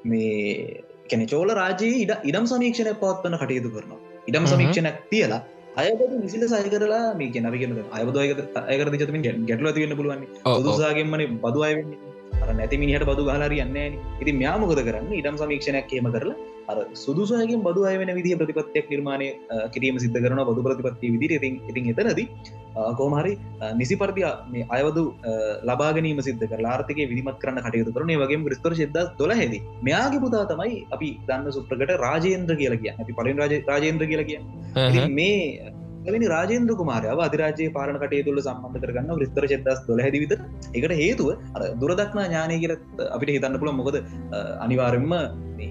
මේ 0.05 0.85
කැන 1.07 1.27
චෝල 1.27 1.53
රාජයේ 1.55 2.01
ඉඩ 2.01 2.13
ඉඩම් 2.25 2.47
සමීක්ෂණය 2.47 2.97
පවත්වන 2.97 3.39
කටයුතු 3.39 3.71
කරනවා. 3.71 4.01
ඉඩම් 4.27 4.47
සමීක්ෂණයක් 4.47 4.99
තියලා 5.07 5.43
අයබද 5.77 6.13
විසිල 6.19 6.45
සය 6.47 6.69
කරලා 6.69 7.05
මේ 7.15 7.31
ගෙන 7.31 7.49
ගෙන 7.55 7.79
අයබද 7.93 8.19
අයකර 8.65 8.93
චතමින් 8.95 9.25
ගැටල 9.45 9.73
තිවන්න 9.73 9.97
පුළුවන් 9.97 10.27
දුසාගෙන්මන 10.65 11.25
බදු 11.39 11.61
අයවෙන්නේ 11.63 12.06
අර 12.43 12.51
නැති 12.55 12.77
මිනිහට 12.79 13.07
බදු 13.07 13.25
ගහලාරි 13.25 13.59
යන්න 13.61 13.79
ඉති 14.21 14.33
ම්‍යාමකද 14.35 14.81
කරන්න? 14.81 15.09
ඉඩම් 15.13 15.37
සමීක්ෂණයක් 15.37 15.89
කියම 15.89 16.09
කරලා 16.09 16.37
අර 16.69 16.77
සුදුසයගෙන් 16.95 17.61
බදු 17.63 17.81
අයවෙන 17.85 18.11
විදි 18.11 18.33
ප්‍රතිපත්තියක් 18.35 18.87
නිර්මාණය 18.93 19.29
කිරීම 19.75 19.99
සිද්ධ 19.99 20.19
කරන 20.19 20.41
බදු 20.43 20.65
ප්‍රතිපත්ති 20.67 21.13
විදිර 21.15 21.33
ඉතින් 21.39 21.55
ඉතින් 21.71 21.91
එතනද 21.93 22.21
කෝමහරි 22.93 23.33
නිසි 23.75 23.97
පරදි 23.97 24.25
මේ 24.49 24.67
අයවදු 24.69 25.05
ලබාගනීම 25.65 26.21
සිද්ධ 26.21 26.45
කර 26.45 26.63
ආර්ථක 26.65 27.01
විදිමත් 27.05 27.39
කරන්න 27.39 27.63
කටයුතු 27.63 27.97
කරන 27.97 28.13
වගේ 28.17 28.43
ක්‍රිස්තර 28.43 28.75
ශෙද 28.75 28.99
දොල 29.19 29.33
හෙද 29.33 29.57
මෙයාගේ 29.83 30.23
පුතා 30.27 30.45
තමයි 30.47 30.77
අපි 30.91 31.11
දන්න 31.29 31.57
සුප්‍රකට 31.59 31.97
රාජේන්ද්‍ර 31.99 32.57
කියලා 32.57 32.83
කිය 32.83 32.95
අපි 32.97 33.19
පලින් 33.19 33.43
රාජේන්ද්‍ර 33.65 34.07
කියලා 34.07 34.29
කිය 34.31 35.07
මේ 35.11 35.37
එවැනි 36.09 36.29
රාජේන්ද්‍ර 36.35 36.77
කුමාරයාව 36.83 37.21
අධිරාජයේ 37.27 37.73
පාලන 37.77 37.99
කටයුතුල 38.03 38.41
සම්බන්ධ 38.45 38.85
කරගන්න 38.85 39.21
විස්තර 39.23 39.47
චෙදස් 39.53 39.81
දොල 39.89 40.03
හැදිවිත 40.07 40.35
එකට 40.75 40.95
හේතුව 41.03 41.31
අර 41.57 41.63
දුරදක්නා 41.83 42.29
ඥානය 42.29 42.57
කියල 42.63 42.75
අපිට 43.17 43.35
හිතන්න 43.37 43.59
පුළ 43.63 43.73
මොකද 43.81 43.99
අනිවාරෙන්ම 44.67 45.15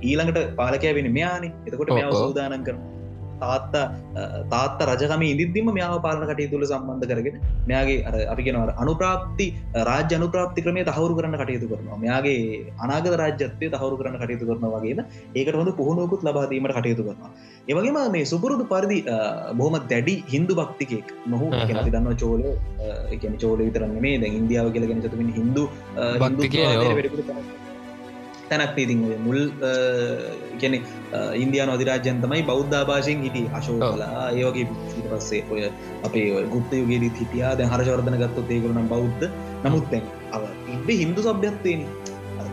ඊළඟට 0.01 0.41
පාලකය 0.59 0.93
වෙන 0.99 1.09
මෙයානි. 1.19 1.49
එතකොට 1.67 1.95
මෙයාව 1.97 2.13
සූදානන් 2.23 2.65
කරන 2.67 2.94
තාත්තා 3.43 3.85
තාත්ත 4.53 4.81
රජකම 4.87 5.23
ඉදිදිම 5.31 5.69
මෙයාව 5.77 5.97
පාලන 6.05 6.25
කටයු 6.31 6.49
තුළ 6.53 6.65
සම්බන්ධ 6.69 7.07
කරගෙන 7.11 7.35
මෙයාගේ 7.69 7.97
අර 8.09 8.15
අපි 8.33 8.45
කෙනවර 8.47 8.71
අනුප්‍රාප්ති 8.83 9.47
රාජ්‍ය 9.89 10.15
අනුප්‍රාප්ති 10.19 10.65
ක්‍රමය 10.65 10.83
තහවුරු 10.89 11.17
කරන්න 11.19 11.37
කටයුතු 11.41 11.71
කරනවා. 11.71 11.99
මෙයාගේ 12.03 12.37
අනාගත 12.85 13.17
රාජ්‍යත්වය 13.23 13.71
තහවුරු 13.75 13.99
කරන්න 14.01 14.17
කටයුතු 14.23 14.49
කරන 14.49 14.65
වගේම 14.75 15.03
ඒකට 15.35 15.59
හොඳ 15.61 15.73
පුහුණුවකුත් 15.81 16.25
ලබාදීමට 16.27 16.77
කටයුතු 16.79 17.07
කරනවා. 17.07 17.31
ඒවගේම 17.69 17.99
මේ 18.15 18.25
සුපුරුදු 18.33 18.65
පරිදි 18.73 18.99
බොහම 19.55 19.77
දැඩි 19.91 20.15
හින්දු 20.33 20.55
භක්තිකෙක් 20.61 21.13
නොහු 21.27 21.51
අපි 21.59 21.89
දන්න 21.89 22.17
චෝල 22.23 22.41
එකන 23.11 23.37
චෝල 23.43 23.59
විතරන්න 23.67 24.01
දැ 24.23 24.33
ඉන්දියාව 24.39 24.73
කියලගෙන 24.75 25.05
චතුමින් 25.05 25.31
හින්දු 25.39 25.65
භක්තිකය 26.23 27.63
තැනක් 28.49 28.79
ඉතින් 28.83 29.01
මුල් 29.25 29.39
ගැන 30.61 30.75
ඉන්දයා 31.43 31.67
නොදිරාජ්‍යන් 31.71 32.21
තමයි 32.23 32.41
බෞද්ධ 32.51 32.75
භාෂයෙන් 32.89 33.23
හිටි 33.25 33.43
අශෝකලා 33.59 34.25
ඒවගේ 34.31 34.65
පස්සේ 35.11 35.43
ඔය 35.51 35.61
අපේ 36.03 36.25
ගුප්ත 36.55 36.73
යුගේදී 36.81 37.13
හිටියා. 37.19 37.53
දැ 37.59 37.69
හරශවර්ධන 37.73 38.19
ගත්තු 38.23 38.47
ඒකරුනම් 38.49 38.91
බෞද්ධ. 38.95 39.25
නමුත් 39.63 39.87
තැන් 39.93 40.11
අව 40.31 40.43
තිබ්බ 40.67 40.89
හින්දු 41.03 41.29
සභ්‍යත්වයන 41.29 41.87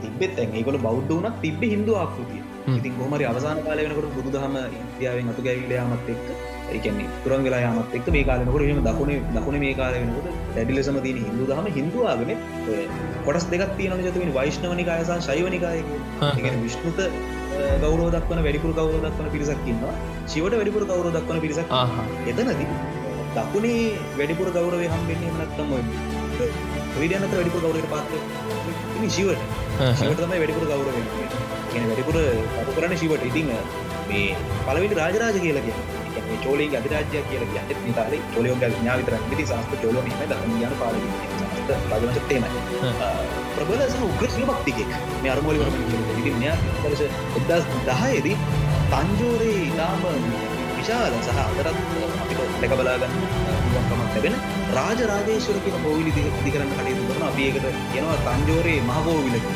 තිබෙත් 0.02 0.32
තැන් 0.36 0.56
ඒකොල 0.58 0.78
බෞද්ධ 0.86 1.12
වනක් 1.12 1.34
තිබ 1.42 1.62
හින්දු 1.74 1.94
ආකෘතිය 1.94 2.41
ඉතින් 2.68 2.94
කොමරි 2.94 3.24
අවසාන 3.24 3.58
කාල 3.60 3.78
වෙනකට 3.78 4.14
බුදුදහම 4.16 4.56
ඉන්දියාවෙන් 4.58 5.30
අතු 5.30 5.42
ගැවිලයාමත් 5.42 6.08
එක්ක 6.08 6.28
ඒකන්නේ 6.70 7.08
තුරන් 7.24 7.42
වෙලා 7.42 7.60
යාමත් 7.60 7.94
එක් 7.94 8.08
මේ 8.08 8.24
කාලනකොට 8.24 8.64
හෙම 8.64 8.80
දකුණ 8.80 9.12
දකුණ 9.34 9.58
මේ 9.58 9.74
කාල 9.74 9.94
වෙනකොට 9.96 10.28
දැඩිලෙසම 10.54 10.98
තින 11.00 11.20
හිදු 11.20 11.48
දහම 11.50 11.68
හිදුවාගෙන 11.70 12.32
කොටස් 13.24 13.46
දෙකක් 13.48 13.76
තියන 13.76 14.02
ජතුමින් 14.02 14.32
වෛශ්නවනිකායසා 14.32 15.20
ශයවනිකාය 15.20 15.80
විශ්නුත 16.60 17.00
ගෞරෝ 17.82 18.08
දක්වන 18.10 18.42
වැඩිපුර 18.42 18.72
කවර 18.72 19.04
දක්වන 19.04 19.30
පිරිසක්කින්නවා 19.30 19.94
ශිවට 20.26 20.58
වැඩිපුර 20.58 20.84
කවර 20.84 21.08
දක්වන 21.12 21.40
පිරිසක් 21.40 21.78
එතනද 22.26 22.50
දකුණේ 23.34 23.78
වැඩිපුර 24.14 24.52
ගෞරවය 24.52 24.88
හම්බෙන්නේ 24.88 25.32
නත්තම 25.38 25.70
විඩියනත 26.94 27.26
වැඩිපුර 27.30 27.60
ගෞරයට 27.60 27.88
පාත්ත 27.88 28.10
ශිවට. 29.08 29.42
ශිවටතමයි 29.94 30.38
වැඩිපුර 30.38 30.66
ගෞරව 30.66 31.61
වැඩිපුර 31.74 32.20
අතු 32.58 32.70
කරන්න 32.72 32.96
ශිවට 32.96 33.26
ඉතිං 33.26 33.52
මේ 34.08 34.24
පලවිට 34.62 34.96
රාජරාජ 34.96 35.36
කියලා 35.38 35.66
කිය 35.66 36.38
චෝලේ 36.38 36.68
අධිරාජ්‍ය 36.72 37.22
කියල 37.24 37.44
ගට 37.48 37.78
නිතාර 37.82 38.14
චෝලයෝ 38.34 38.56
ඥා 38.56 38.96
විතර 38.98 39.16
ති 39.30 39.44
සස්ත 39.44 39.80
චෝලම 39.82 40.08
යාන 40.60 40.74
පාල 40.78 40.96
රජමතේමයි 42.02 42.62
ප්‍රබල 43.54 43.82
උග්‍රශී 44.04 44.46
භක්තිකෙක් 44.46 44.90
මේ 45.18 45.32
අරමෝලි 45.32 45.58
දස 46.84 47.02
එදස් 47.40 47.68
දහයේදී 47.86 48.36
තංජෝරේ 48.90 49.58
ඉතාම 49.62 50.06
විශාල 50.76 51.18
සහ 51.20 51.40
අතරත් 51.40 51.76
අපිට 52.18 52.40
ලැක 52.60 52.74
බලාගන්න 52.74 53.18
කමක් 53.72 53.90
ලැබෙන 53.98 54.38
රාජ 54.74 55.04
රාජේශ්වර 55.06 55.60
කියන 55.64 55.78
පෝවිලි 55.80 56.16
දිකරන්න 56.16 56.72
කටයුතු 56.72 57.10
කරන 57.10 57.28
අපි 57.28 57.48
ඒකට 57.48 57.68
කියනවා 57.88 58.18
තංජෝරේ 58.28 58.78
මහකෝවිලක 58.88 59.46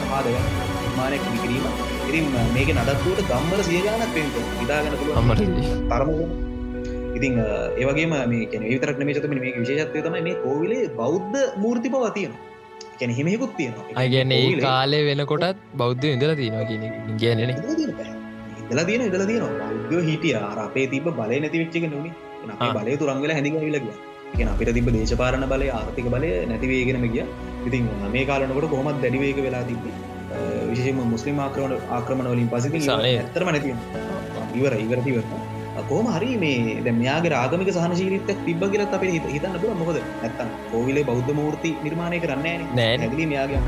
සමාදව 0.00 0.77
මානයක් 1.00 1.24
විකිරීම 1.32 1.64
ඉතින් 2.08 2.28
මේක 2.56 2.76
නඩත්තුවට 2.76 3.26
ගම්බල 3.32 3.64
සියගානක් 3.70 4.12
පෙන්ට 4.14 4.44
ඉදාගන 4.64 4.94
අමර 5.20 5.42
තරම 5.90 6.10
ඉතින් 7.16 7.34
ඒවගේම 7.82 8.12
මේ 8.32 8.60
විතරක් 8.64 9.00
මේචතම 9.08 9.34
මේ 9.36 9.54
විශේෂත්වය 9.56 10.02
තමයි 10.06 10.22
මේ 10.26 10.36
කෝවිලේ 10.44 10.84
බෞද්ධ 11.00 11.38
මූර්ති 11.62 11.92
පවා 11.94 12.10
තියෙනවා. 12.16 12.44
කැන 13.00 13.14
හිමෙකුත් 13.18 13.52
තියෙනවා. 13.58 13.86
අයගැන 14.02 14.34
ඒ 14.36 14.50
කාලය 14.66 15.00
වෙනකොටත් 15.08 15.62
බෞද්ධ 15.82 16.06
ඉඳල 16.14 16.34
තියෙනවා 16.40 16.66
කියන 16.70 16.84
ගැනෙන 17.22 17.50
ඉදලා 18.62 18.86
තියෙන 18.90 19.06
ඉදල 19.08 19.24
තියෙනවා 19.30 19.70
බෞද්ධ 19.72 20.06
හිටිය. 20.10 20.36
අපේ 20.66 20.86
තිබ 20.92 21.08
බලය 21.20 21.40
නැති 21.44 21.62
වෙච්චක 21.62 21.88
නොනි 21.94 22.12
බලය 22.78 22.98
තුරංගල 23.02 23.34
හැඳිගවිලගිය 23.36 23.96
කියෙන 24.34 24.52
අපිට 24.54 24.74
තිබ 24.78 24.92
දේශපාරණ 24.98 25.48
බලය 25.54 25.72
ආර්ථික 25.78 26.08
බලය 26.14 26.30
නැතිවේගෙනම 26.52 27.08
ගිය. 27.16 27.26
ඉතින් 27.66 27.90
මේ 28.14 28.28
කාලනකොට 28.30 28.70
කොහොමත් 28.74 29.02
දැඩිවේක 29.04 29.40
වෙලා 29.48 29.64
තිබේ 29.70 30.07
විශෂම 30.70 31.00
මුස්ලිම් 31.06 31.38
ආක්‍රමණ 31.40 31.86
ආක්‍රමණ 31.90 32.32
වලින් 32.32 32.48
පසති 32.48 32.82
ඇතරම 32.94 33.48
නැති 33.48 33.74
ඉවර 34.54 34.74
ඉවරතිව 34.78 35.16
කෝම 35.84 36.06
හරි 36.08 36.30
මේ 36.36 36.78
දැමයාගේ 36.82 37.30
රාගමික 37.30 37.70
සහනශීලිත 37.70 38.30
තිබ 38.40 38.62
කියලත් 38.66 38.94
අපේ 38.94 39.12
හිත 39.12 39.26
හිතන්න 39.26 39.58
පුල 39.58 39.74
මොකද 39.74 39.98
ඇත්තන් 39.98 40.50
කෝවිලේ 40.70 41.04
බෞද්ධ 41.04 41.32
මූර්ති 41.32 41.70
නිර්මාණය 41.82 42.20
කරන්න 42.20 42.64
නෑ. 42.72 42.96
නැගලි 42.96 43.26
මයාගේ 43.26 43.60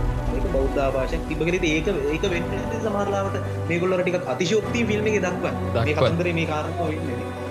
බෞද්ධ 0.48 0.80
භාෂක් 0.88 1.28
තිබගෙරති 1.30 1.70
ඒක 1.70 1.88
ඒක 2.08 2.24
වෙන්න 2.28 2.48
සමාරලාවට 2.80 3.38
මේගොල්ල 3.68 3.96
ටික 3.98 4.18
අතිශෝක්ති 4.26 4.86
ෆිල්ම් 4.86 5.06
එක 5.06 5.20
දක්ව 5.20 5.46
කතන්දර 5.92 6.32
මේ 6.32 6.46
කාරකෝ 6.46 6.90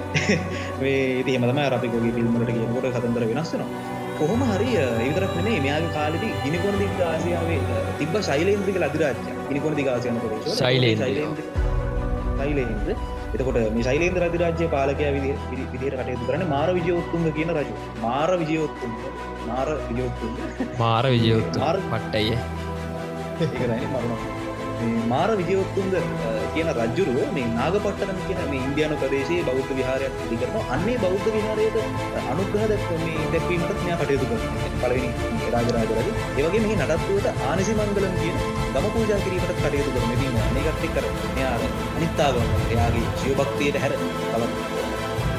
මේ 0.82 1.00
ඉති 1.22 1.38
මතම 1.38 1.60
අපිකෝගේ 1.70 2.14
ෆිල්ම්මට 2.14 2.52
කියනකොට 2.52 2.92
කතන්දර 2.92 3.26
වෙනස්සනවා 3.32 3.70
කොහොම 4.20 4.42
හරි 4.50 4.72
ඒතරක් 4.80 5.36
නේ 5.46 5.60
මෙයාගේ 5.66 5.94
කාලෙදි 5.94 6.30
ගිනිකොන 6.44 6.76
දිග 6.82 7.00
ආසියාවේ 7.06 7.60
තිබ්බ 8.00 8.18
ශෛලේන්ද්‍රික 8.22 8.80
ලදිරාජ්‍ය 8.84 9.38
ගිනිකොන 9.50 9.80
දිග 9.80 9.90
ආසියන 9.94 10.20
ප්‍රදේශ 10.24 10.58
ශෛලේන්ද්‍ර 12.40 12.98
එතකොට 13.32 13.60
මේ 13.76 13.84
ශෛලේන්ද්‍ර 13.84 14.26
අධිරාජ්‍ය 14.28 14.68
පාලකයා 14.68 15.12
විදිහට 15.16 15.46
කටයුතු 15.76 16.26
කරන 16.26 16.46
මාර 16.48 16.70
විජයෝත්තුංග 16.74 17.30
කියන 17.34 17.54
රජු. 17.58 17.76
මාර 18.02 18.32
විජයෝත්තුංග. 18.42 18.98
මාර 19.48 19.70
විජයෝත්තුංග. 19.88 20.36
මාර 20.80 21.06
විජයෝත්තු 21.14 21.72
පට්ටය 21.86 22.26
ඒකයි 23.40 23.88
මරණ 23.88 24.39
මාර 25.12 25.30
විජයොත්තුන්ද 25.40 25.96
කියන 26.54 26.70
රජ්ජුරුව 26.76 27.20
මේ 27.36 27.48
නාගපට්ටන 27.58 28.20
කියන 28.28 28.42
මේ 28.52 28.62
ඉන්දයානු 28.68 28.96
ප්‍රදේශයේ 29.02 29.46
බෞද්ධ 29.50 29.72
විහාරයක් 29.80 30.14
දිකරන 30.32 30.72
අන්නේ 30.76 30.98
බෞද්ධ 31.04 31.28
විහාරයට 31.36 31.78
අනුග්‍රහ 32.32 32.66
මේ 33.06 33.28
දැක්වීමට 33.34 33.74
ඥා 33.82 34.00
කටයුතු 34.02 34.26
කර 34.32 34.40
පලවෙනි 34.82 35.10
රාජරාජරජ. 35.54 36.10
ඒවගේ 36.40 36.64
මේ 36.66 36.80
නඩත්තුවට 36.80 37.46
ආනිසි 37.50 37.78
මංගලම් 37.80 38.16
කියන 38.22 38.38
ගම 38.74 38.90
පූජා 38.96 39.20
කිරීමට 39.26 39.54
කටයුතු 39.62 39.96
කරන 39.96 40.14
දීම 40.22 40.38
මේකත්ති 40.56 40.92
කර 40.96 41.06
යාර 41.42 41.62
අනිත්තාගම 41.98 42.46
එයාගේ 42.74 43.06
ජීවභක්තියට 43.22 43.82
හැර 43.86 43.94
තවත් 43.98 44.54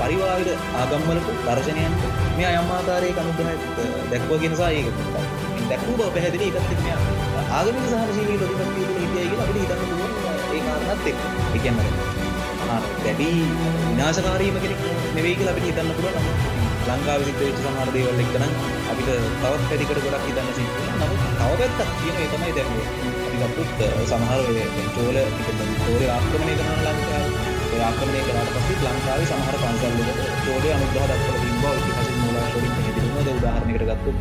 පරිවාවිද 0.00 0.50
ආගම්වලට 0.82 1.32
දර්ශනයන්ට 1.46 2.06
මේ 2.36 2.48
අයම්මාකාරය 2.52 3.10
කනුග්‍රහ 3.18 3.50
දැක්වගෙනසා 4.12 4.70
ඒක 4.78 4.88
දැක්වූ 5.70 5.96
බව 5.98 6.08
පැහැදිලි. 6.14 6.48
එකත් 6.50 7.29
ආගමික 7.50 7.86
සහනශීලී 7.90 8.38
ප්‍රතිපත්තිය 8.40 8.86
තුළ 8.86 9.00
හිටියයි 9.02 9.28
කියලා 9.30 9.46
අපිට 9.46 9.60
හිතන්න 9.62 9.82
පුළුවන් 9.82 10.12
ඒ 10.54 10.60
කාරණාත් 10.66 11.06
එක්ක. 11.10 11.20
ඒ 11.48 11.60
කියන්නේ 11.64 11.90
සමහර 12.60 12.84
දැඩි 13.04 13.28
විනාශකාරීම 13.84 14.56
කෙනෙක් 14.64 14.82
නෙවෙයි 15.14 15.36
කියලා 15.38 15.54
අපිට 15.54 15.68
හිතන්න 15.68 15.92
පුළුවන්. 15.96 16.26
ලංකාවේ 16.88 17.26
සිද්ධ 17.28 17.42
වෙච්ච 17.42 17.60
සමහර 17.64 17.88
දේවල් 17.94 18.20
එක්ක 18.24 18.34
නම් 18.40 18.52
අපිට 18.92 19.08
තවත් 19.10 19.62
පැතිකඩ 19.70 20.02
ගොඩක් 20.04 20.26
හිතන්න 20.28 20.50
සිද්ධ 20.58 20.74
වෙනවා. 20.76 21.08
නමුත් 21.08 21.22
තව 21.38 21.70
පැත්තක් 21.78 21.90
තියෙන 22.00 22.20
ඒ 22.22 22.28
තමයි 22.32 22.52
දැන් 22.56 22.70
අපි 23.26 23.36
ගත්තොත් 23.40 23.80
සමහර 24.10 24.40
වෙලේ 24.48 24.68
චෝල 24.96 25.18
චෝලේ 25.80 26.10
ආක්‍රමණය 26.16 26.54
කරන 26.60 26.78
ලංකාව. 26.86 27.26
ඒ 27.72 27.82
ආක්‍රමණය 27.88 28.20
කරාට 28.26 28.50
පස්සේ 28.54 28.88
ලංකාවේ 28.88 29.28
සමහර 29.30 29.56
පන්සල් 29.62 29.94
වල 29.98 30.10
චෝලේ 30.46 30.72
අනුග්‍රහ 30.76 31.06
දක්වලා 31.10 31.42
තිබ්බා 31.42 31.74
ඉතිහාසික 31.80 32.16
මූලාශ්‍ර 32.22 32.56
වලින් 32.56 32.72
පැහැදිලිවම 32.72 32.89
උදාහරණයකට 33.38 33.84
ගත්තොත් 33.90 34.18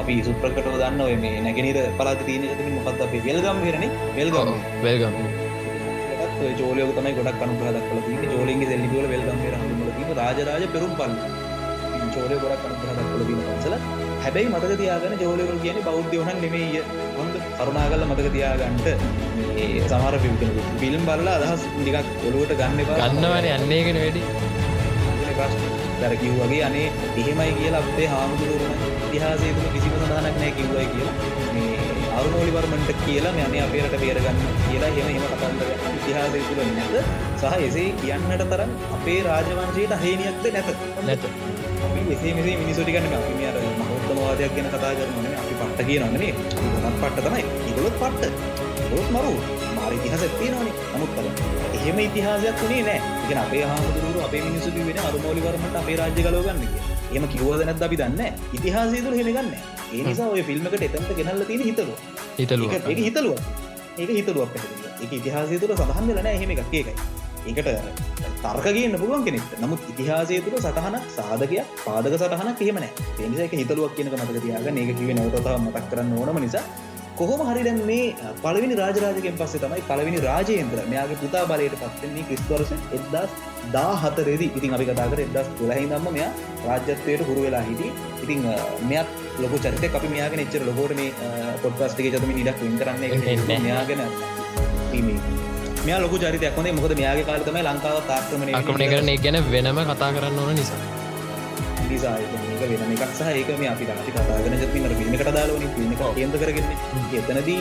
අපි 0.00 0.14
සුප්‍රකටව 0.26 0.74
දන්න 0.82 1.00
ඔය 1.06 1.14
මේ 1.24 1.40
නැගෙනහිර 1.46 1.78
පළාතේ 1.98 2.26
තියෙන 2.28 2.44
එක 2.48 2.58
තමයි 2.58 2.72
මොකක්ද 2.78 3.04
අපේ 3.06 3.22
වෙල්ගම් 3.28 3.62
හිරනේ 3.66 3.90
වෙල්ගම්. 4.18 4.50
වෙල්ගම්. 4.84 5.14
චෝලයක 6.60 6.92
තමයි 6.98 7.12
ගොඩක් 7.18 7.42
අනුග්‍රහ 7.46 7.72
දක්වලා 7.76 8.04
තියෙන්නේ. 8.06 8.32
චෝලෙන්ගේ 8.34 8.70
සෙල්ලිපි 8.72 8.96
වල 8.98 9.08
වෙල්ගම් 9.14 9.38
තියෙන 9.42 10.12
රාජරාජ 10.20 10.64
පෙරුම් 10.76 10.92
පල්ලි 11.00 11.18
චෝලය 12.14 12.36
ගොඩක් 12.44 12.62
තියෙන 13.20 13.42
පන්සල. 13.48 13.74
හැබැයි 14.24 14.52
මතක 14.52 14.72
තියාගන්න 14.80 15.18
චෝලවල 15.22 15.58
කියන්නේ 15.64 15.86
බෞද්ධ 15.88 16.14
වුණන් 16.14 16.40
නෙමෙයි 16.44 16.84
හොඳ 17.18 17.34
කරුණාකරලා 17.58 18.10
මතක 18.10 18.28
තියාගන්න. 18.36 18.78
මේ 19.56 19.82
සමහර 19.88 20.14
ෆිල්ම් 20.22 20.36
කෙනෙකුට 20.40 20.78
ෆිල්ම් 20.82 21.02
බලලා 21.08 21.36
අදහස් 21.40 21.66
ටිකක් 21.72 22.24
ඔලුවට 22.28 22.56
ගන්න 22.60 22.80
ගන්නවනේ 22.88 23.52
අන්නේ 23.58 23.82
එකනේ 23.82 24.06
වැඩි 24.06 25.69
දර 26.02 26.14
කිව්වගේ 26.22 26.62
අනේ 26.68 26.86
එහෙමයි 27.20 27.52
කියලා 27.58 27.82
අපේ 27.84 28.08
හාමුදුරුවන 28.14 28.72
ඉතිහාසය 29.06 29.52
තුළ 29.56 29.70
කිසිම 29.74 29.94
සඳහනක් 29.98 30.36
නෑ 30.40 30.52
කිව්වයි 30.58 30.86
කියලා. 30.92 31.14
මේ 31.54 31.70
අරුණෝලි 32.18 32.52
වර්මන්ට 32.56 32.90
කියලා 33.04 33.32
මේ 33.36 33.44
අනේ 33.48 33.62
අපේ 33.66 33.82
රට 33.84 34.00
බේරගන්න 34.02 34.38
කියලා 34.64 34.90
එහෙම 34.92 35.08
එහෙම 35.12 35.24
කතන්දර 35.32 35.68
ඉතිහාසය 35.98 36.42
තුළ 36.48 36.72
නැත. 36.78 36.94
සහ 37.40 37.54
එසේ 37.68 37.88
කියන්නට 38.02 38.44
තරම් 38.52 38.76
අපේ 38.98 39.18
රාජවංශයට 39.28 39.96
හේනියක්ද 40.04 40.50
නැත. 40.56 40.68
නැත. 41.08 41.22
එසේ 42.10 42.34
මෙසේ 42.34 42.56
මිනිස්සු 42.62 42.82
ටික 42.82 42.98
නෙමෙයි. 42.98 43.20
අපි 43.20 43.34
මේ 43.38 43.48
අර 43.50 43.56
මහෞත්තමවාදයක් 43.80 44.54
ගැන 44.56 44.68
කතා 44.74 44.92
කරනවා 44.98 45.22
නෙමෙයි. 45.22 45.40
අපි 45.42 45.54
පට්ට 45.60 45.88
කියනවා 45.88 46.12
නෙමෙයි. 46.14 46.32
ඒකත් 46.82 47.00
පට්ට 47.02 47.26
තමයි. 47.26 47.42
ඒගොල්ලොත් 47.66 47.96
පට්ට. 48.02 48.32
ඒගොල්ලොත් 48.80 49.10
මරු 49.16 49.34
මාර 49.76 49.92
ඉතිහාසයක් 49.98 50.38
තියෙනවනේ. 50.38 50.74
නමුත් 50.94 51.10
බලන්න 51.16 51.69
එහෙම 51.80 51.98
ඉතිහාසයක් 52.00 52.62
නැහැ. 52.62 52.96
ඒ 52.96 53.20
කියන්නේ 53.20 53.42
අපේ 53.42 53.64
හාමුදුරුවෝ 53.64 54.24
අපේ 54.24 54.42
මිනිස්සු 54.42 54.70
කිව්වේ 54.70 54.94
නේ 54.94 55.04
අරුමෝලි 55.08 55.44
වර්මන්ට 55.44 55.76
අපේ 55.76 55.96
රාජ්‍ය 55.96 56.22
ගලව 56.22 56.42
ගන්න 56.46 56.60
කියලා. 56.64 56.98
එහෙම 57.08 57.26
කිව්වද 57.28 57.62
නැද්ද 57.64 57.84
අපි 57.86 57.96
දන්නේ 57.96 58.16
නැහැ. 58.18 58.56
ඉතිහාසය 58.56 59.02
තුල 59.04 59.14
එහෙම 59.14 59.30
ගන්නෑ. 59.30 59.60
ඒ 59.94 60.02
නිසා 60.04 60.28
ඔය 60.34 60.42
ෆිල්ම් 60.42 60.66
එකට 60.66 60.84
එතනට 60.88 61.16
ගෙනල්ලා 61.18 61.48
තියෙන 61.48 61.64
හිතලුවා. 61.64 61.98
හිතලුවා. 62.38 62.74
ඒක 62.74 62.90
ඒක 62.90 63.00
හිතලුවා. 63.00 63.40
ඒක 63.98 64.10
පැහැදිලිව. 64.52 64.90
ඒක 65.02 65.12
ඉතිහාසය 65.12 65.58
තුල 65.58 65.74
සඳහන් 65.74 66.06
වෙලා 66.08 66.22
නැහැ 66.22 66.38
එහෙම 66.38 66.52
එකක් 66.54 66.74
ඒකයි. 66.74 66.94
ඒකට 67.46 67.68
තර්ක 68.42 68.66
ගන්න 68.68 69.00
පුළුවන් 69.00 69.24
කෙනෙක්ට. 69.24 69.56
නමුත් 69.60 69.88
ඉතිහාසය 69.92 70.40
තුල 70.44 70.60
සටහනක් 70.60 71.10
සාධකයක් 71.16 71.82
පාදක 71.86 72.14
සටහනක් 72.14 72.60
එහෙම 72.60 72.78
නැහැ. 72.78 73.08
ඒ 73.18 73.32
නිසා 73.32 73.46
ඒක 73.46 73.58
හිතලුවක් 73.62 73.96
කියනක 73.96 74.14
මතක 74.14 74.44
තියාගන්න. 74.44 74.78
ඒක 74.78 74.94
කිව්වේ 74.98 75.16
නැවත 75.16 75.36
තව 75.38 75.56
මතක් 75.58 75.86
කරන්න 75.90 76.16
ඕනම 76.18 76.40
නිසා 76.46 76.64
කොහොම 77.20 77.40
හරි 77.48 77.62
දැන් 77.66 77.80
මේ 77.88 78.04
පළවෙනි 78.44 78.76
රාජරාජකෙන් 78.80 79.34
පස්සේ 79.40 79.62
තමයි 79.62 79.82
පළවෙනි 79.88 80.20
රාජේන්ද්‍ර 80.26 80.78
මෙයාගේ 80.92 81.18
පුතා 81.22 81.42
බලයට 81.50 81.74
පත්වෙන්නේ 81.82 82.38
වර්ෂ 82.50 82.70
1014 83.74 84.38
දී. 84.42 84.50
ඉතින් 84.58 84.76
අපි 84.76 84.86
කතා 84.90 85.08
කරේ 85.12 85.26
2012 85.34 85.82
ඉඳන්ම 85.86 86.06
මෙයා 86.16 86.30
රාජ්‍යත්වයට 86.68 87.26
හුරු 87.28 87.40
වෙලා 87.46 87.64
හිටියේ. 87.68 87.92
ඉතින් 88.24 88.40
මෙයාත් 88.90 89.08
ලොකු 89.42 89.56
චරිතයක්. 89.64 89.98
අපි 89.98 90.08
මෙයාගෙන 90.14 90.44
එච්චර 90.44 90.62
ලොකෝට 90.70 90.96
මේ 91.00 91.10
පොඩ්කාස්ට් 91.64 92.00
එකේ 92.00 92.14
චතුමින් 92.14 92.40
ඉඩක් 92.44 92.62
වෙන් 92.64 92.78
කරන්නේ 92.80 93.58
මෙයාගෙන 93.66 94.00
මෙයා 95.86 96.00
ලොකු 96.06 96.22
චරිතයක්. 96.24 96.56
හොඳේ 96.60 96.74
මොකද 96.78 96.96
මෙයාගේ 97.02 97.26
කාලේ 97.28 97.48
තමයි 97.50 97.66
ලංකාවත් 97.68 98.08
ආක්‍රමණය 98.16 98.56
ආක්‍රමණය 98.60 98.88
කරන 98.94 99.12
ගැන 99.26 99.38
වෙනම 99.52 99.84
කතා 99.92 100.10
කරන්න 100.16 100.42
ඕන 100.46 100.58
නිසා 100.62 100.99
නිසා 101.92 102.16
ඒක 102.22 102.62
වෙන 102.72 102.92
එකක් 102.96 103.12
සහ 103.18 103.30
ඒක 103.32 103.50
මේ 103.60 103.70
අපි 103.72 103.84
අපි 103.94 104.12
කතාගෙන 104.16 104.54
කට 104.60 105.30
දාලවන 105.36 105.64
ිල්ම 105.66 105.92
එක 105.94 106.02
කේන්ද 106.18 106.34
කරගෙන 106.42 106.66
එතනදී 107.20 107.60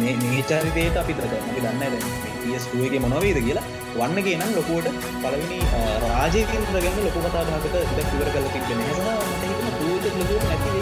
මේ 0.00 0.42
චරිතයට 0.50 1.00
අපි 1.02 1.12
අපි 1.22 1.60
දන්න 1.64 1.96
පියස්ටුවගේ 2.42 3.00
මොනවේද 3.04 3.40
කියලා. 3.46 3.64
වන්නගේ 3.96 4.36
නම් 4.38 4.52
ලොකුවට 4.56 4.88
පලවිනි 5.22 5.58
රාජයකින් 6.04 6.62
ගන්න 6.70 6.98
ලොක 7.06 7.16
කතාාකට 7.26 7.74
ඉවර 8.14 8.28
කල 8.34 8.46
තිබෙන 8.54 8.80
හ 8.86 9.02
නැති 10.44 10.74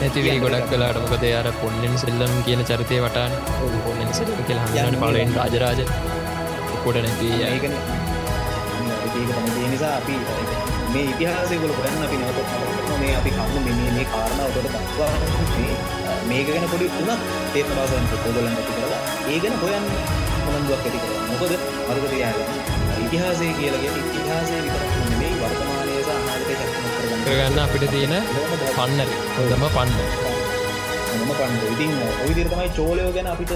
නැතිවේ 0.00 0.36
ගොඩක් 0.44 0.66
කලාට 0.70 1.00
මොකද 1.02 1.24
අර 1.40 1.48
පොන්නෙන් 1.62 1.94
සෙල්ලම් 2.02 2.32
කියන 2.46 2.62
චරිතය 2.70 3.00
වටාන් 3.04 3.32
පොන්නෙන් 3.86 4.14
සෙල්ලම් 4.20 4.44
කියලා 4.46 4.66
හඟන්න 4.68 5.00
පලෙන් 5.02 5.36
රාජරාජ. 5.38 5.80
කොට 6.84 6.98
නැතිේ 7.04 7.48
ඒකන 7.48 7.74
නිසා 9.72 9.94
අපි 9.98 10.14
මේ 10.92 11.04
ඉතිහාසයගොල 11.06 11.72
කරන්න 11.74 12.04
අපි 12.04 12.16
නවත 12.18 12.38
මේ 13.00 13.12
අපි 13.16 13.30
කම 13.32 13.54
මෙ 13.66 13.72
මේ 13.88 14.06
කාරණාවකට 14.06 14.66
දක්වා 14.76 15.12
මේක 16.28 16.46
ගැන 16.48 16.66
පොඩි 16.70 16.90
වුණත් 16.90 17.28
තේම 17.52 17.70
බාසන් 17.72 18.10
පොගොලන් 18.16 18.50
ඇති 18.50 18.72
කරලා 18.72 19.00
ඒ 19.28 19.38
ගැන 19.38 19.56
හොයන්න 19.62 19.86
හොනන්දුවක් 20.44 20.82
ඇති 20.82 20.98
කර 20.98 21.12
මොකද 21.28 21.52
මරකතියාගන්න 21.88 22.50
ඉතිහාසය 23.00 23.52
කියලගෙන 23.54 24.00
ඉතිහාසය 24.00 24.56
විතර 24.64 24.84
මේ 25.14 25.32
වර්තමානය 25.38 25.94
සහ 26.02 26.20
කරගන්න. 27.24 27.58
අපිට 27.60 27.90
තියෙන 27.90 28.14
පන්නර. 28.74 29.10
හොදම 29.36 29.64
පන්න 29.70 30.39
මොම 31.30 31.38
පන්ඩ 31.40 31.72
ඉතින් 31.74 31.92
ඔවිදිරතමයි 32.22 32.70
චෝලයෝ 32.76 33.10
ගැන 33.16 33.28
අපිට 33.32 33.52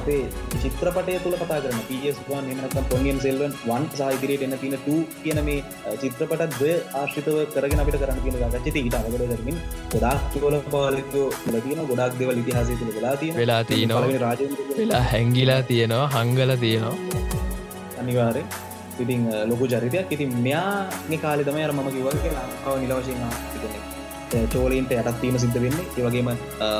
අපේ 0.00 0.20
චිත්‍රපටය 0.62 1.14
තුළ 1.24 1.36
කතා 1.42 1.58
කරන 1.64 1.78
පස්වාන් 1.88 2.48
එමනකම් 2.52 2.88
පොන්ියම් 2.92 3.18
සෙල්වන් 3.24 3.54
වන් 3.68 3.86
සාහිතරයට 4.00 4.44
එන්න 4.46 4.56
තින 4.62 4.74
ට 4.76 4.96
කියන 5.22 5.40
මේ 5.48 5.60
චිත්‍රපටත් 6.02 6.58
ද 6.60 6.72
ආශ්‍රිතව 7.02 7.38
කරගෙන 7.54 7.84
අපිට 7.84 7.98
කරන්න 8.02 8.20
කියන 8.24 8.38
ගච්චත 8.42 8.82
ඊට 8.82 8.98
අගර 9.00 9.24
කරමින් 9.32 9.62
ගොඩක් 9.94 10.36
චෝල 10.36 10.58
පාලකෝ 10.74 11.26
ලතින 11.52 11.86
ගොඩක් 11.92 12.18
දෙවල් 12.20 12.42
ඉතිහාසය 12.44 12.78
තුළ 12.82 12.92
වෙලා 12.98 13.16
තිය 13.22 13.32
වෙලා 13.40 13.62
තියනවා. 13.64 14.04
රාජ 14.26 14.44
වෙලා 14.74 15.02
හැංගිලා 15.14 15.62
තියෙනවා 15.72 16.12
හංගල 16.16 16.56
තියෙනවා. 16.58 16.96
අනිවාරය 18.02 18.44
ඉතින් 18.98 19.26
ලොකු 19.50 19.72
චරිතයක්. 19.72 20.14
ඉතින් 20.14 20.38
මෙයා 20.46 21.18
කාලෙ 21.24 21.50
තමයි 21.50 21.66
අර 21.66 21.72
මම 21.72 21.90
කිවගේ 21.96 22.38
ලංකාව 22.38 22.76
නිලවශයෙන් 22.82 23.92
චෝලීන්ට 24.52 24.92
යටත්වීම 24.96 25.36
සිද්ධ 25.44 25.58
වෙන්නේ. 25.64 25.86
ඒවගේම 25.98 26.30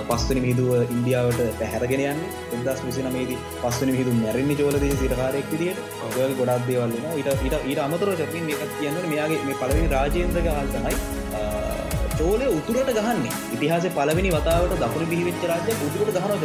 පස්වනි 0.08 0.40
මිහිදුව 0.44 0.92
ඉන්දියාවට 0.96 1.40
පැහැරගෙන 1.60 2.04
යන්න. 2.10 2.22
එදස් 2.58 2.84
විසි 2.86 3.06
නමේදී 3.06 3.38
පස්වනි 3.62 3.96
මිහිදු 3.96 4.14
මැරෙන්නේ 4.20 4.58
චෝලද 4.60 4.86
සිරකාරයෙක් 5.02 5.50
විදිට 5.54 5.78
ඔය 6.24 6.32
ගොඩක් 6.40 6.68
දේවල්ලන 6.70 6.94
ඊට 7.18 7.30
ඊට 7.46 7.58
ඊට 7.70 7.82
අමතර 7.86 8.14
චතින් 8.20 8.48
එකක් 8.54 8.72
කියන්න 8.78 9.10
මෙයාගේ 9.12 9.42
මේ 9.48 9.58
පලවෙනි 9.62 9.88
රාජේන්ද්‍රක 9.94 10.48
හල් 10.56 10.70
තමයි 10.76 10.96
චෝලය 12.18 12.46
උතුරට 12.58 12.94
ගහන්නේ. 12.98 13.34
ඉතිහාස 13.56 13.86
පලවෙනි 13.98 14.30
වතාවට 14.36 14.80
දකුණ 14.82 15.10
බිහිවිච්ච 15.12 15.46
රාජ්‍ය 15.52 15.76
උතුරට 15.88 16.18
ගහනොද 16.18 16.44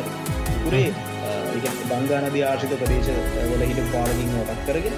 පුරේ 0.64 0.90
බංගානදී 1.90 2.44
ආශිත 2.48 2.74
ප්‍රදේශ 2.82 3.12
වල 3.52 3.64
හිට 3.70 3.84
පාලකින් 3.94 4.34
ටක් 4.34 4.66
කරගෙන 4.68 4.96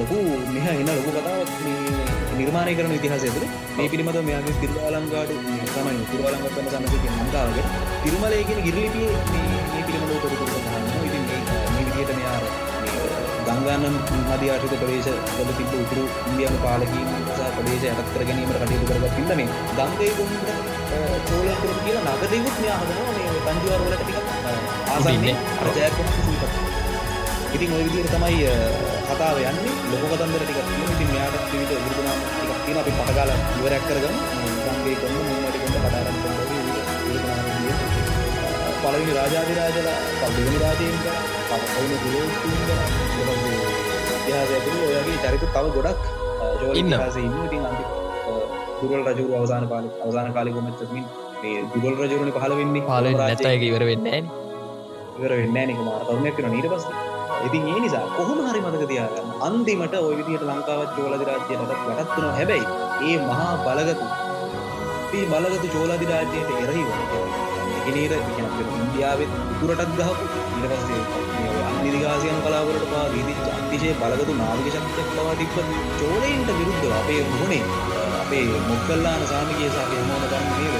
ලොකු 0.00 0.18
මෙහ 0.54 0.66
එන්න 0.72 0.90
ලොකු 0.98 1.10
කතාවත් 1.16 2.19
නිර්මාණය 2.40 2.74
කරන 2.76 2.92
ඉතිහාසයතුර 2.92 3.44
මේ 3.76 3.88
පිළිබඳ 3.88 4.20
මෙයාගේ 4.26 4.56
තිරුවාලංගාඩු 4.60 5.34
තමයි 5.68 6.04
තුරවාලංගත්තම 6.10 6.72
සමක 6.72 7.04
ලංකාවගේ 7.16 7.66
තිරුමලයගෙන 8.02 8.60
ගිරලිපිය 8.66 9.08
මේ 9.30 9.84
පිළිබඳ 9.86 10.18
කොරකුර 10.24 10.58
හන්න 10.66 11.06
ඉතින් 11.06 11.24
මේ 11.28 11.84
විදියට 11.86 12.12
මෙයා 12.16 12.38
ගංගානම් 13.48 13.96
මධ්‍යාශිත 14.20 14.74
ප්‍රදේශ 14.74 15.10
වල 15.36 15.52
තිබ 15.52 15.76
උතුරු 15.78 16.04
ඉන්දියානු 16.24 16.62
පාලකීම 16.64 17.12
නිසා 17.18 17.50
ප්‍රදේශ 17.56 17.86
යටත් 17.90 18.10
කර 18.10 18.24
ගැනීමට 18.24 18.58
කටයුතු 18.58 18.90
කරගත් 18.90 19.14
පින්ද 19.18 19.34
මේ 19.34 19.48
ගංගේ 19.76 20.10
ගොන්ට 20.16 20.50
චෝලකරු 21.26 21.76
කියලා 21.84 22.16
නගරයකුත් 22.16 22.56
මෙයා 22.58 22.80
හදනවා. 22.80 23.12
මේ 23.18 23.44
තංජුවර 23.46 23.80
වලට 23.84 24.02
ටිකක් 24.02 24.90
ආසන්නේ 24.90 25.38
අරජයක් 25.60 26.69
ඉතින් 27.54 27.70
ඔය 27.72 27.82
විදිහට 27.86 28.12
තමයි 28.12 28.38
කතාව 29.08 29.36
යන්නේ. 29.42 29.74
ලොකු 29.92 30.06
කතන්දර 30.12 30.42
ටිකක් 30.42 30.60
තියෙනවා. 30.62 30.94
ඉතින් 30.94 31.08
මෙයාට 31.12 31.36
විවිධ 31.50 31.72
විරුදුනාම 31.76 32.18
ටිකක් 32.20 32.60
තියෙනවා. 32.64 32.84
අපි 32.84 32.92
පටගාලා 32.98 33.38
ඉවරයක් 33.58 33.84
කරගමු. 33.88 34.18
සංගේ 34.64 34.96
කොන්න 35.00 35.14
මුන්නටි 35.18 35.58
කොන්න 35.62 35.74
කතා 35.74 35.90
කරන්න 35.96 36.18
පුළුවන් 38.82 39.16
රාජාධිරාජලා 39.16 39.96
පළවෙනි 40.20 40.58
රාජේන්ද්‍ර 40.62 41.16
පළවෙනි 41.48 41.96
ගුරුතුන්ද 42.04 42.70
ඉතිහාසය 44.14 44.54
ඇතුළේ 44.56 44.88
ඔයගේ 44.90 45.18
චරිත 45.24 45.44
තව 45.56 45.66
ගොඩක් 45.76 46.02
ජෝලින්හසේ 46.62 47.24
ඉන්න 47.24 47.36
ඉතින් 47.46 47.66
අන්ති 47.68 47.84
දුරල් 48.80 49.04
රජුරු 49.08 49.36
අවසාන 49.40 49.68
කාල 49.72 49.86
අවසාන 50.06 50.32
කාලෙ 50.36 50.56
කොමච්චමින් 50.56 51.06
මේ 51.42 51.62
දුරල් 51.74 51.94
රජුරුණ 52.00 52.34
පහල 52.36 52.56
වෙන්නේ? 52.60 52.86
පාල 52.90 53.12
නැතයක 53.14 53.68
ඉවර 53.70 53.84
වෙන්න 53.90 54.10
ඉවර 55.18 55.32
වෙන්න 55.38 55.62
නික 55.70 55.80
මාර 55.88 56.02
තරුණයක් 56.08 56.36
වෙන 56.40 56.52
නීට 56.56 56.70
පස්සේ 56.74 57.09
ඉතින් 57.46 57.68
ඒ 57.68 57.78
නිසා 57.80 58.06
කොහොම 58.10 58.40
හරි 58.44 58.60
මතක 58.62 58.88
තියාගන්න 58.88 59.30
අන්තිමට 59.42 59.94
ඔය 59.98 60.14
විදිහට 60.16 60.46
ලංකාවත් 60.46 60.90
චෝලදි 60.96 61.24
රාජ්‍යයට 61.24 61.62
වැටත් 61.70 62.10
වුණා 62.10 62.32
හැබැයි 62.32 62.66
ඒ 63.06 63.16
මහා 63.24 63.52
බලගතු 63.62 64.06
මේ 65.10 65.24
බලගතු 65.32 65.68
චෝලදි 65.70 66.06
රාජ්‍යයට 66.06 66.50
එරෙහිව 66.58 66.88
එකිනෙර 67.80 68.12
ඉන්දියාවෙත් 68.76 69.32
උතුරටත් 69.52 69.92
ගහපු 69.98 70.24
ඊට 70.54 70.72
පස්සේ 70.72 71.02
නිදිගාසියන් 71.82 72.40
කලාවලට 72.42 72.86
පා 72.88 73.04
වීදිච්ච 73.08 73.46
අතිශය 73.50 73.92
බලගතු 73.96 74.32
නාවික 74.34 74.68
ශක්තියක් 74.74 75.08
පවා 75.12 75.34
තිබ්බ 75.34 75.56
චෝලයින්ට 75.98 76.50
විරුද්ධව 76.52 76.92
අපේ 76.94 77.20
මුහුණේ 77.26 77.62
අපේ 78.20 78.44
මොක්කල්ලාන 78.64 79.22
සාමිකයේ 79.26 79.70
සහ 79.70 79.86
හේමෝන 79.90 80.24
ගන්න 80.24 80.46
නේද 80.56 80.74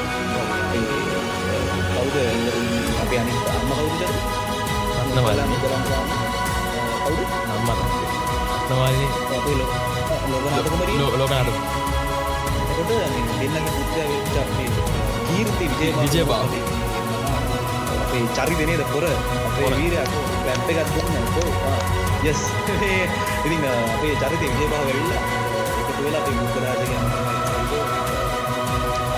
කවුද 1.90 2.16
අපේ 2.98 3.20
අනිත් 3.20 3.48
අම්ම 3.52 3.70
කවුද 3.72 4.02
අන්නවලන්නේ 5.02 6.29
කවුද 7.10 7.30
අත්නවාලේ 8.56 9.08
අපේ 9.34 9.56
ලෝකනාටකමරිය 10.30 10.98
ලෝකනාට 11.14 11.48
කීර්ති 15.28 15.64
විජය 15.70 15.92
විජයබාහු. 15.96 16.48
අපේ 18.02 18.24
චරිතය 18.36 18.64
නේද 18.66 18.82
පොර 18.92 19.04
අපේ 19.04 19.50
පොර. 19.56 19.72
වීරයා 19.72 20.06
පැප් 20.44 20.70
එකක් 20.72 20.90
දුන්න 20.94 21.14
යස් 22.24 22.40
ඉතින් 23.40 23.64
අපේ 23.92 24.14
චරිතය 24.16 24.46
විජයබාහු 24.50 24.84
වෙවිලා 24.88 25.22
එකතු 25.80 26.00
වෙලා 26.04 26.22
අපේ 26.22 26.36
බුද්ධරාජගේ 26.36 26.98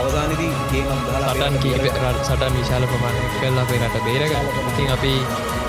අවසානයේදී 0.03 0.51
ගේම් 0.71 0.89
එකක් 0.89 1.05
ගහලා 1.07 1.31
සටන් 1.31 1.55
කීප 1.59 1.85
සටන් 2.23 2.53
විශාල 2.57 2.85
ප්‍රමාණයක් 2.87 3.39
කල්ලා 3.39 3.65
අපේ 3.65 3.81
රට 3.83 4.05
බේරගන්න 4.07 4.51
ඉතින් 4.65 4.91
අපි 4.97 5.15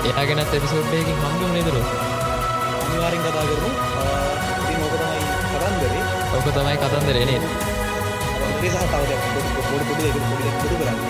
එයාගෙනත් 0.04 0.54
එපිසෝඩ්ඩයකින් 0.54 1.22
හම්දුම් 1.22 1.52
නෙදරු 1.52 1.82
අනිවාර්යෙන් 1.82 2.03
කතා 3.34 3.46
කරමු 3.50 3.70
ඕක 4.84 4.94
තමයි 4.94 5.22
කතන්දරේ. 5.52 6.02
ඔක 6.36 6.46
තමයි 6.46 6.76
කතන්දරේ 6.78 7.24
නේද? 7.26 7.44
සහ 8.62 8.76
තව 8.84 9.10
පොඩි 9.34 9.84
පොඩි 9.90 10.20
පොඩි 10.22 10.50
පොඩි 10.54 10.76
කරන්නේ. 10.78 11.08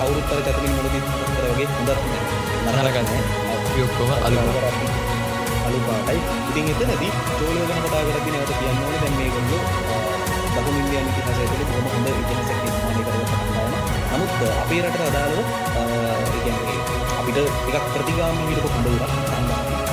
කවුරුත් 0.00 0.30
අර 0.32 0.40
චතුමින් 0.46 0.72
මොළදී 0.76 1.02
උත්තර 1.20 1.44
වගේ 1.50 1.68
හොඳත් 1.68 1.90
නරකත් 2.64 2.96
නෑ. 2.98 3.20
අපි 3.54 3.80
ඔක්කොම 3.84 4.10
අලු 4.26 4.38
අලු 5.66 5.78
පාටයි 5.86 6.20
ඉතින් 6.48 6.66
එතනදී 6.72 7.12
චෝලෝ 7.30 7.66
ගැන 7.68 7.82
කතා 7.84 8.02
කරද්දී 8.06 8.32
නැවත 8.32 8.52
කියන්න 8.56 8.78
ඕනේ. 8.78 9.00
දැන් 9.02 9.14
මේගොල්ලෝ 9.18 9.62
දකුණු 10.54 10.78
ඉන්දියානු 10.80 11.10
ඉතිහාසය 11.12 11.44
තුළ 11.50 11.64
බොහොම 11.68 11.86
හොඳ 11.92 12.08
ඉතිහාසයක් 12.14 12.58
නිර්මාණය 12.64 13.02
කරගෙන 13.06 13.28
තියෙනවා 13.30 13.68
නමුත් 14.12 14.32
අපේ 14.56 14.82
රටට 14.82 15.08
අදාළව 15.08 15.38
ඒ 15.78 16.40
කියන්නේ 16.44 16.79
අපිට 17.30 17.50
ටිකක් 17.56 17.84
ප්‍රතිගාමී 17.94 18.56
උරක් 18.58 18.74
ගන්නවා 18.84 19.10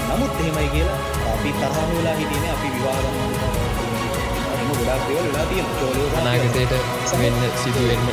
නමුත් 0.10 0.34
එහෙමයි 0.42 0.70
කියලා 0.74 1.00
අපි 1.34 1.50
තරහම 1.60 1.90
වෙලා 1.98 2.16
හිටියේ 2.20 2.52
අපි 2.54 2.68
විවාහ 2.76 3.00
ගන්නවා 3.04 3.52
එහෙම 4.54 4.70
ගොඩාක් 4.70 5.02
දේවල් 5.08 5.28
වෙලා 5.28 5.46
තියෙනවා. 5.50 5.78
චෝලෝ 5.82 6.08
ගැන 6.14 6.22
අනාගතයට 6.22 6.74
වෙන්න 7.22 7.42
සිදුවෙන්න 7.62 8.04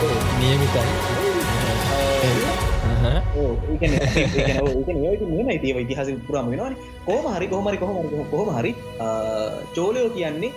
නියමිතයි. 0.41 0.91
ඉතිහස 5.85 6.09
පුරාම 6.27 6.47
වෙනවාන. 6.51 6.75
කෝම 7.07 7.25
හරි 7.35 7.47
කොහමරි 7.49 7.79
කොහමරි 7.79 8.09
කොහොම 8.31 8.51
හරි 8.59 8.73
චෝලයෝ 9.75 10.09
කියන්නේ 10.11 10.53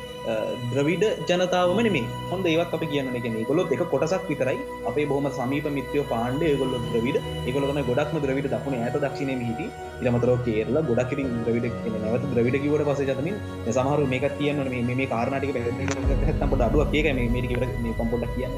ද්‍රවිඩ 0.71 1.03
ජනතාවම 1.29 1.79
නෙමේ 1.87 2.05
හොඳ 2.31 2.45
ඒවත් 2.51 2.73
අප 2.77 2.83
කියන්න 2.91 3.15
එක 3.17 3.27
ගොලොත් 3.49 3.71
එක 3.75 3.83
කොටසක් 3.93 4.23
විතරයි. 4.31 4.57
අපේ 4.89 5.05
බොහම 5.11 5.27
සමීප 5.37 5.67
මිත්‍රයෝ 5.77 6.05
පාණ්ඩ 6.13 6.43
ගොල්ල 6.61 6.73
ද්‍රවිඩ. 6.91 7.17
ඒගොලම 7.47 7.79
ගොඩක්ම 7.89 8.17
ද්‍රවිඩ 8.25 8.49
දක්ුණ. 8.53 8.75
ඇත 8.87 8.97
දක්ෂණය 9.03 9.35
හිටි 9.49 9.67
ඉරමතරෝ 10.01 10.37
කේරලා 10.47 10.85
ගොඩක් 10.89 11.13
ද්‍රවිඩ 11.45 11.65
නැවත 12.03 12.25
ද්‍රවිඩ 12.33 12.57
කිවට 12.63 12.85
පස 12.89 13.01
ජතමින් 13.09 13.37
සමහරු 13.77 14.09
මේක 14.13 14.27
තියන්න 14.39 14.61
මේ 14.73 14.97
මේ 14.99 15.07
කාරණටික 15.13 15.55
හැත්තම්පට 15.55 16.67
අඩුවක්. 16.67 16.93
ඒක 16.99 17.07
මේ 17.19 17.29
මේක 17.35 17.97
කොම්පොට 18.01 18.27
කියන්න. 18.35 18.53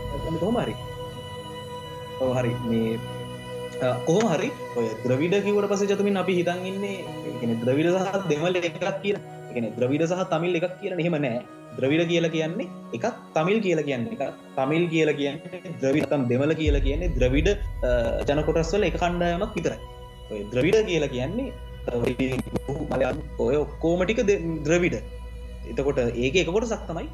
හොමරි 0.45 0.75
හරි. 2.39 2.53
මේ 2.71 2.99
කොහොම 4.07 4.25
හරි 4.33 4.49
ඔය 4.77 4.87
ද්‍රවිඩ 5.05 5.35
කිවට 5.45 5.69
පස 5.71 5.85
ජතමින් 5.91 6.17
අපි 6.23 6.39
හිතන් 6.39 6.65
ඉන්නේ. 6.71 6.97
ගෙන 7.41 7.55
ද්‍රවිඩ 7.63 7.93
සහ 7.93 8.27
දෙමල 8.33 8.59
එකක් 8.59 8.83
කියන 9.05 9.17
එකන 9.51 9.71
ද්‍රවිඩ 9.77 10.09
සහ 10.09 10.27
තමිල් 10.33 10.59
එකක් 10.59 10.75
කියන 10.81 10.99
එහෙම 11.05 11.17
නෑ. 11.27 11.39
ද්‍රවිඩ 11.77 12.03
කියලා 12.11 12.33
කියන්නේ 12.35 12.67
එකක් 12.95 13.05
තමිල් 13.35 13.59
කියලා 13.65 13.85
කියන්න 13.89 14.07
එක 14.15 14.21
තමිල් 14.57 14.83
කියලා 14.93 15.17
කියන්නේ 15.19 15.73
ද්‍රවිතම් 15.81 16.21
දෙමල 16.31 16.53
කියලා 16.61 16.85
කියන්නේ 16.87 17.13
ද්‍රවිඩ 17.17 17.49
ජනකොටස්වල 18.29 18.83
එක 18.89 18.97
කණ්ඩායමක් 19.03 19.55
විතරයි. 19.57 19.79
ඔය 20.31 20.41
ද්‍රවිඩ 20.53 20.77
කියලා 20.89 21.13
කියන්නේ 21.15 21.49
මලයන් 22.91 23.17
ඔය 23.45 23.55
ඔක්කෝමටික 23.63 24.21
ද්‍රවිඩ. 24.67 24.97
එතකොට 25.71 25.99
ඒක 26.25 26.35
එකකොට 26.43 26.65
සක් 26.71 26.81
තමයි 26.89 27.07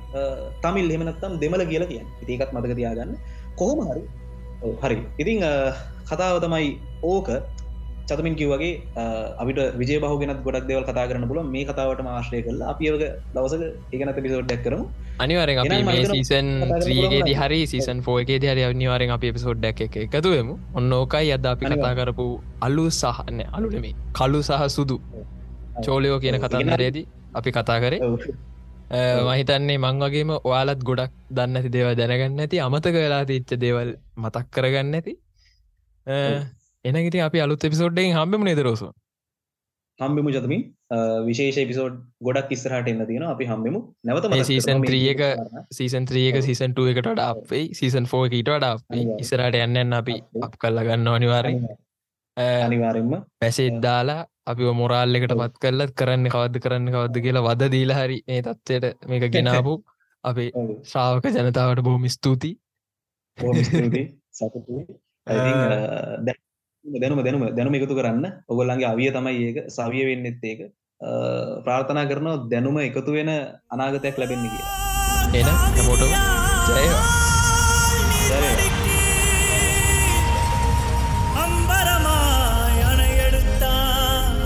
තමිල් 0.63 0.87
හෙමනත්තම් 0.93 1.33
දෙමල 1.43 1.63
කියලා 1.71 1.91
කියන්න. 1.91 2.07
ඒකත් 2.27 2.53
මතක 2.55 2.73
තියාගන්න. 2.79 3.15
කොහොම 3.59 3.79
හරි. 3.89 4.03
ඔව්, 4.63 4.73
හරි. 4.83 4.97
ඉතිං 5.21 5.43
අ, 5.43 5.51
කතාව 6.09 6.39
තමයි 6.45 6.79
ඕක. 7.03 7.29
චතමින් 8.09 8.35
කිව්වගේ 8.39 8.73
අපිට 9.41 9.59
විජය 9.79 9.97
බහු 10.03 10.17
ගෙනත් 10.21 10.41
ගොඩක් 10.45 10.67
දෙවල් 10.69 10.85
කතා 10.89 11.05
කරන්න 11.09 11.27
පුල 11.31 11.39
මේ 11.45 11.65
කතාවට 11.69 12.01
මාශ්‍රය 12.07 12.41
කරලා 12.47 12.69
අපියක 12.73 13.03
දවසක 13.35 13.63
ඒකනත 13.93 14.19
පිසෝඩ්ඩක් 14.25 14.63
කරමු. 14.65 14.85
අනිවාරෙන් 15.19 16.09
සීසන් 16.13 16.47
පුළුවන් 16.63 17.31
හරි 17.41 17.59
සීසන් 17.73 18.01
ෆෝයකේද 18.07 18.47
හරි 18.51 18.63
අනිවාරෙන් 18.67 19.13
අපි 19.17 19.31
එපිසෝඩ්ඩක් 19.33 19.85
එක 19.87 19.95
එකතුවමු 20.05 20.55
ඔන්න 20.73 20.97
ඕකයි 20.99 21.31
අද 21.37 21.45
අපි 21.53 21.65
කතා. 21.67 21.93
කරපු 21.99 22.25
අලු 22.61 22.85
සහන 22.91 23.39
අලුනෙමේ 23.51 23.95
කලු 24.13 24.41
සහ 24.43 24.65
සුදු. 24.69 24.97
චෝලයෝ 25.85 26.19
කියන 26.23 26.35
ඔව්, 26.35 26.43
කතන්දරේදී 26.43 27.07
අපි 27.33 27.49
කතා 27.51 27.79
කරේ. 27.79 28.01
මහිතන්නේ 29.27 29.77
මං 29.77 29.95
වගේම 30.01 30.31
ඔයාලත් 30.39 30.83
ගොඩක් 30.83 31.13
දන්න 31.31 31.57
ඇති 31.57 31.71
දේව 31.71 31.89
දැනගන්න 31.99 32.43
ඇති 32.43 32.59
අමතක 32.59 32.95
වෙලා 32.97 33.23
තිච්ච 33.25 33.55
දේවල් 33.57 33.89
මතක් 34.17 34.45
කරගන්න 34.51 34.93
ඇති 34.93 35.13
එනගති 36.85 37.19
අපි 37.21 37.39
අලුත් 37.39 37.63
එපිසෝඩ්ඩෙන් 37.63 38.15
හම්බම 38.15 38.43
නෙදරෝසු 38.47 38.87
හම්බෙමු 39.99 40.29
චතමින් 40.35 40.61
අ, 40.91 40.97
විශේෂ 41.27 41.57
පිසෝඩ් 41.69 41.95
ගොඩක් 42.21 42.49
ඉස්සරහට 42.51 42.89
එන්න 42.91 43.01
තියෙන 43.09 43.25
අපි 43.27 43.45
හම්බෙමු. 43.45 43.79
නැවත 44.03 44.25
මේ 44.25 44.39
මතක් 44.39 44.47
season 44.49 44.67
කරනවා 44.67 44.81
මේ 44.81 44.89
three 44.89 45.05
එක 45.11 45.19
කාරණා. 45.21 45.63
සීසන් 45.71 46.05
ත්‍රියක. 46.09 46.35
සීසන් 46.47 46.71
ටුව 46.73 46.87
එකට 46.93 47.21
අපේ 47.23 47.63
සීසන් 47.79 48.05
ෆෝ 48.11 48.23
ඊට 48.29 48.49
වඩා 48.49 48.71
අපේ. 48.75 49.03
ඉස්සරට 49.23 49.57
යන්න 49.61 49.97
අපි 49.99 50.15
අපේ. 50.39 50.59
කල්ල 50.61 50.79
ගන්න 50.81 51.07
අනිවාරෙන් 51.13 51.57
අනිවාරෙන්ම 52.61 53.13
පැසෙත් 53.39 53.77
දාලා 53.81 54.21
අපි 54.45 54.71
මොරාල් 54.81 55.17
එකට. 55.17 55.33
පත් 55.41 55.55
කරලත් 55.63 55.91
කරන්න 55.99 56.25
කවද 56.29 56.55
කරන්න 56.59 56.93
කවද 56.95 57.15
කියලා 57.25 57.45
වද 57.47 57.71
දීල 57.71 57.91
හරි 57.93 58.17
මේ 58.27 58.41
තත්වයට 58.43 59.07
මේක 59.07 59.25
ගෙනාපු 59.31 59.73
අපේ. 60.23 60.49
ශ්‍රාවක 60.89 61.25
ජනතාවට 61.33 61.85
බොහොම 61.87 62.09
ස්තුතියි. 62.11 62.53
බොහොම 63.37 63.63
ස්තුතියි 63.63 64.05
සතුටුයි 66.84 66.98
ඉතින් 66.98 67.00
අ, 67.00 67.00
දැන් 67.00 67.02
දැනුම 67.02 67.24
දැනුම 67.24 67.42
දැනුම 67.56 67.74
එකතු 67.74 67.94
කරන්න 67.94 68.24
ඔගොල්ලන්ගේ 68.48 68.88
අවිය 68.92 69.10
තමයි 69.12 69.32
ඒක 69.46 69.58
සවිය 69.70 70.04
වෙන්නෙත් 70.08 70.44
ඒක 70.44 70.60
අ, 71.00 71.10
ප්‍රාර්ථනා 71.64 72.06
කරනවා 72.06 72.36
දැනුම 72.50 72.76
එකතු 72.80 73.10
වෙන 73.12 73.30
අනාගතයක් 73.70 74.16
ලැබෙන්න 74.18 74.46
කියලා 74.46 74.76
එන 75.34 75.46
හැමෝටම 75.46 76.10
ජයවා 76.68 77.02
ජය 78.28 78.36
වේවා. 78.36 78.68
அம்பரமாய் 81.42 82.80
அணையெடுத்தான் 82.84 84.36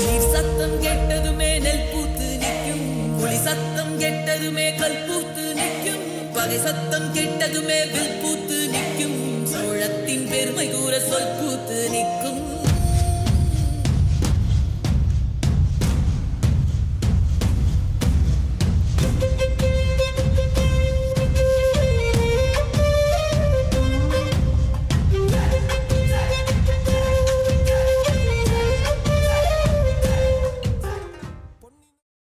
நீர் 0.00 0.28
சத்தம் 0.28 0.76
கெட்டதுமே 0.84 1.50
நெல் 1.58 1.84
பூத்து 1.90 2.28
நிற்கும் 2.34 2.84
புலி 3.18 3.38
சத்தம் 3.40 3.92
கெட்டதுமே 3.98 4.66
கல் 4.74 4.98
பூத்து 5.00 5.12
நிற்கும் 5.12 5.17
பகை 6.39 6.57
சத்தம் 6.65 7.07
கெட்டதுமே 7.15 7.77
வில் 7.93 8.13
பூத்து 8.21 8.57
நிற்கும். 8.73 9.17
சோழத்தின் 9.53 10.25
பெருமை 10.31 10.67
கூற 10.71 10.99
சொல் 11.09 11.33
பூத்து 11.39 11.79
நிற்கும். 11.93 12.38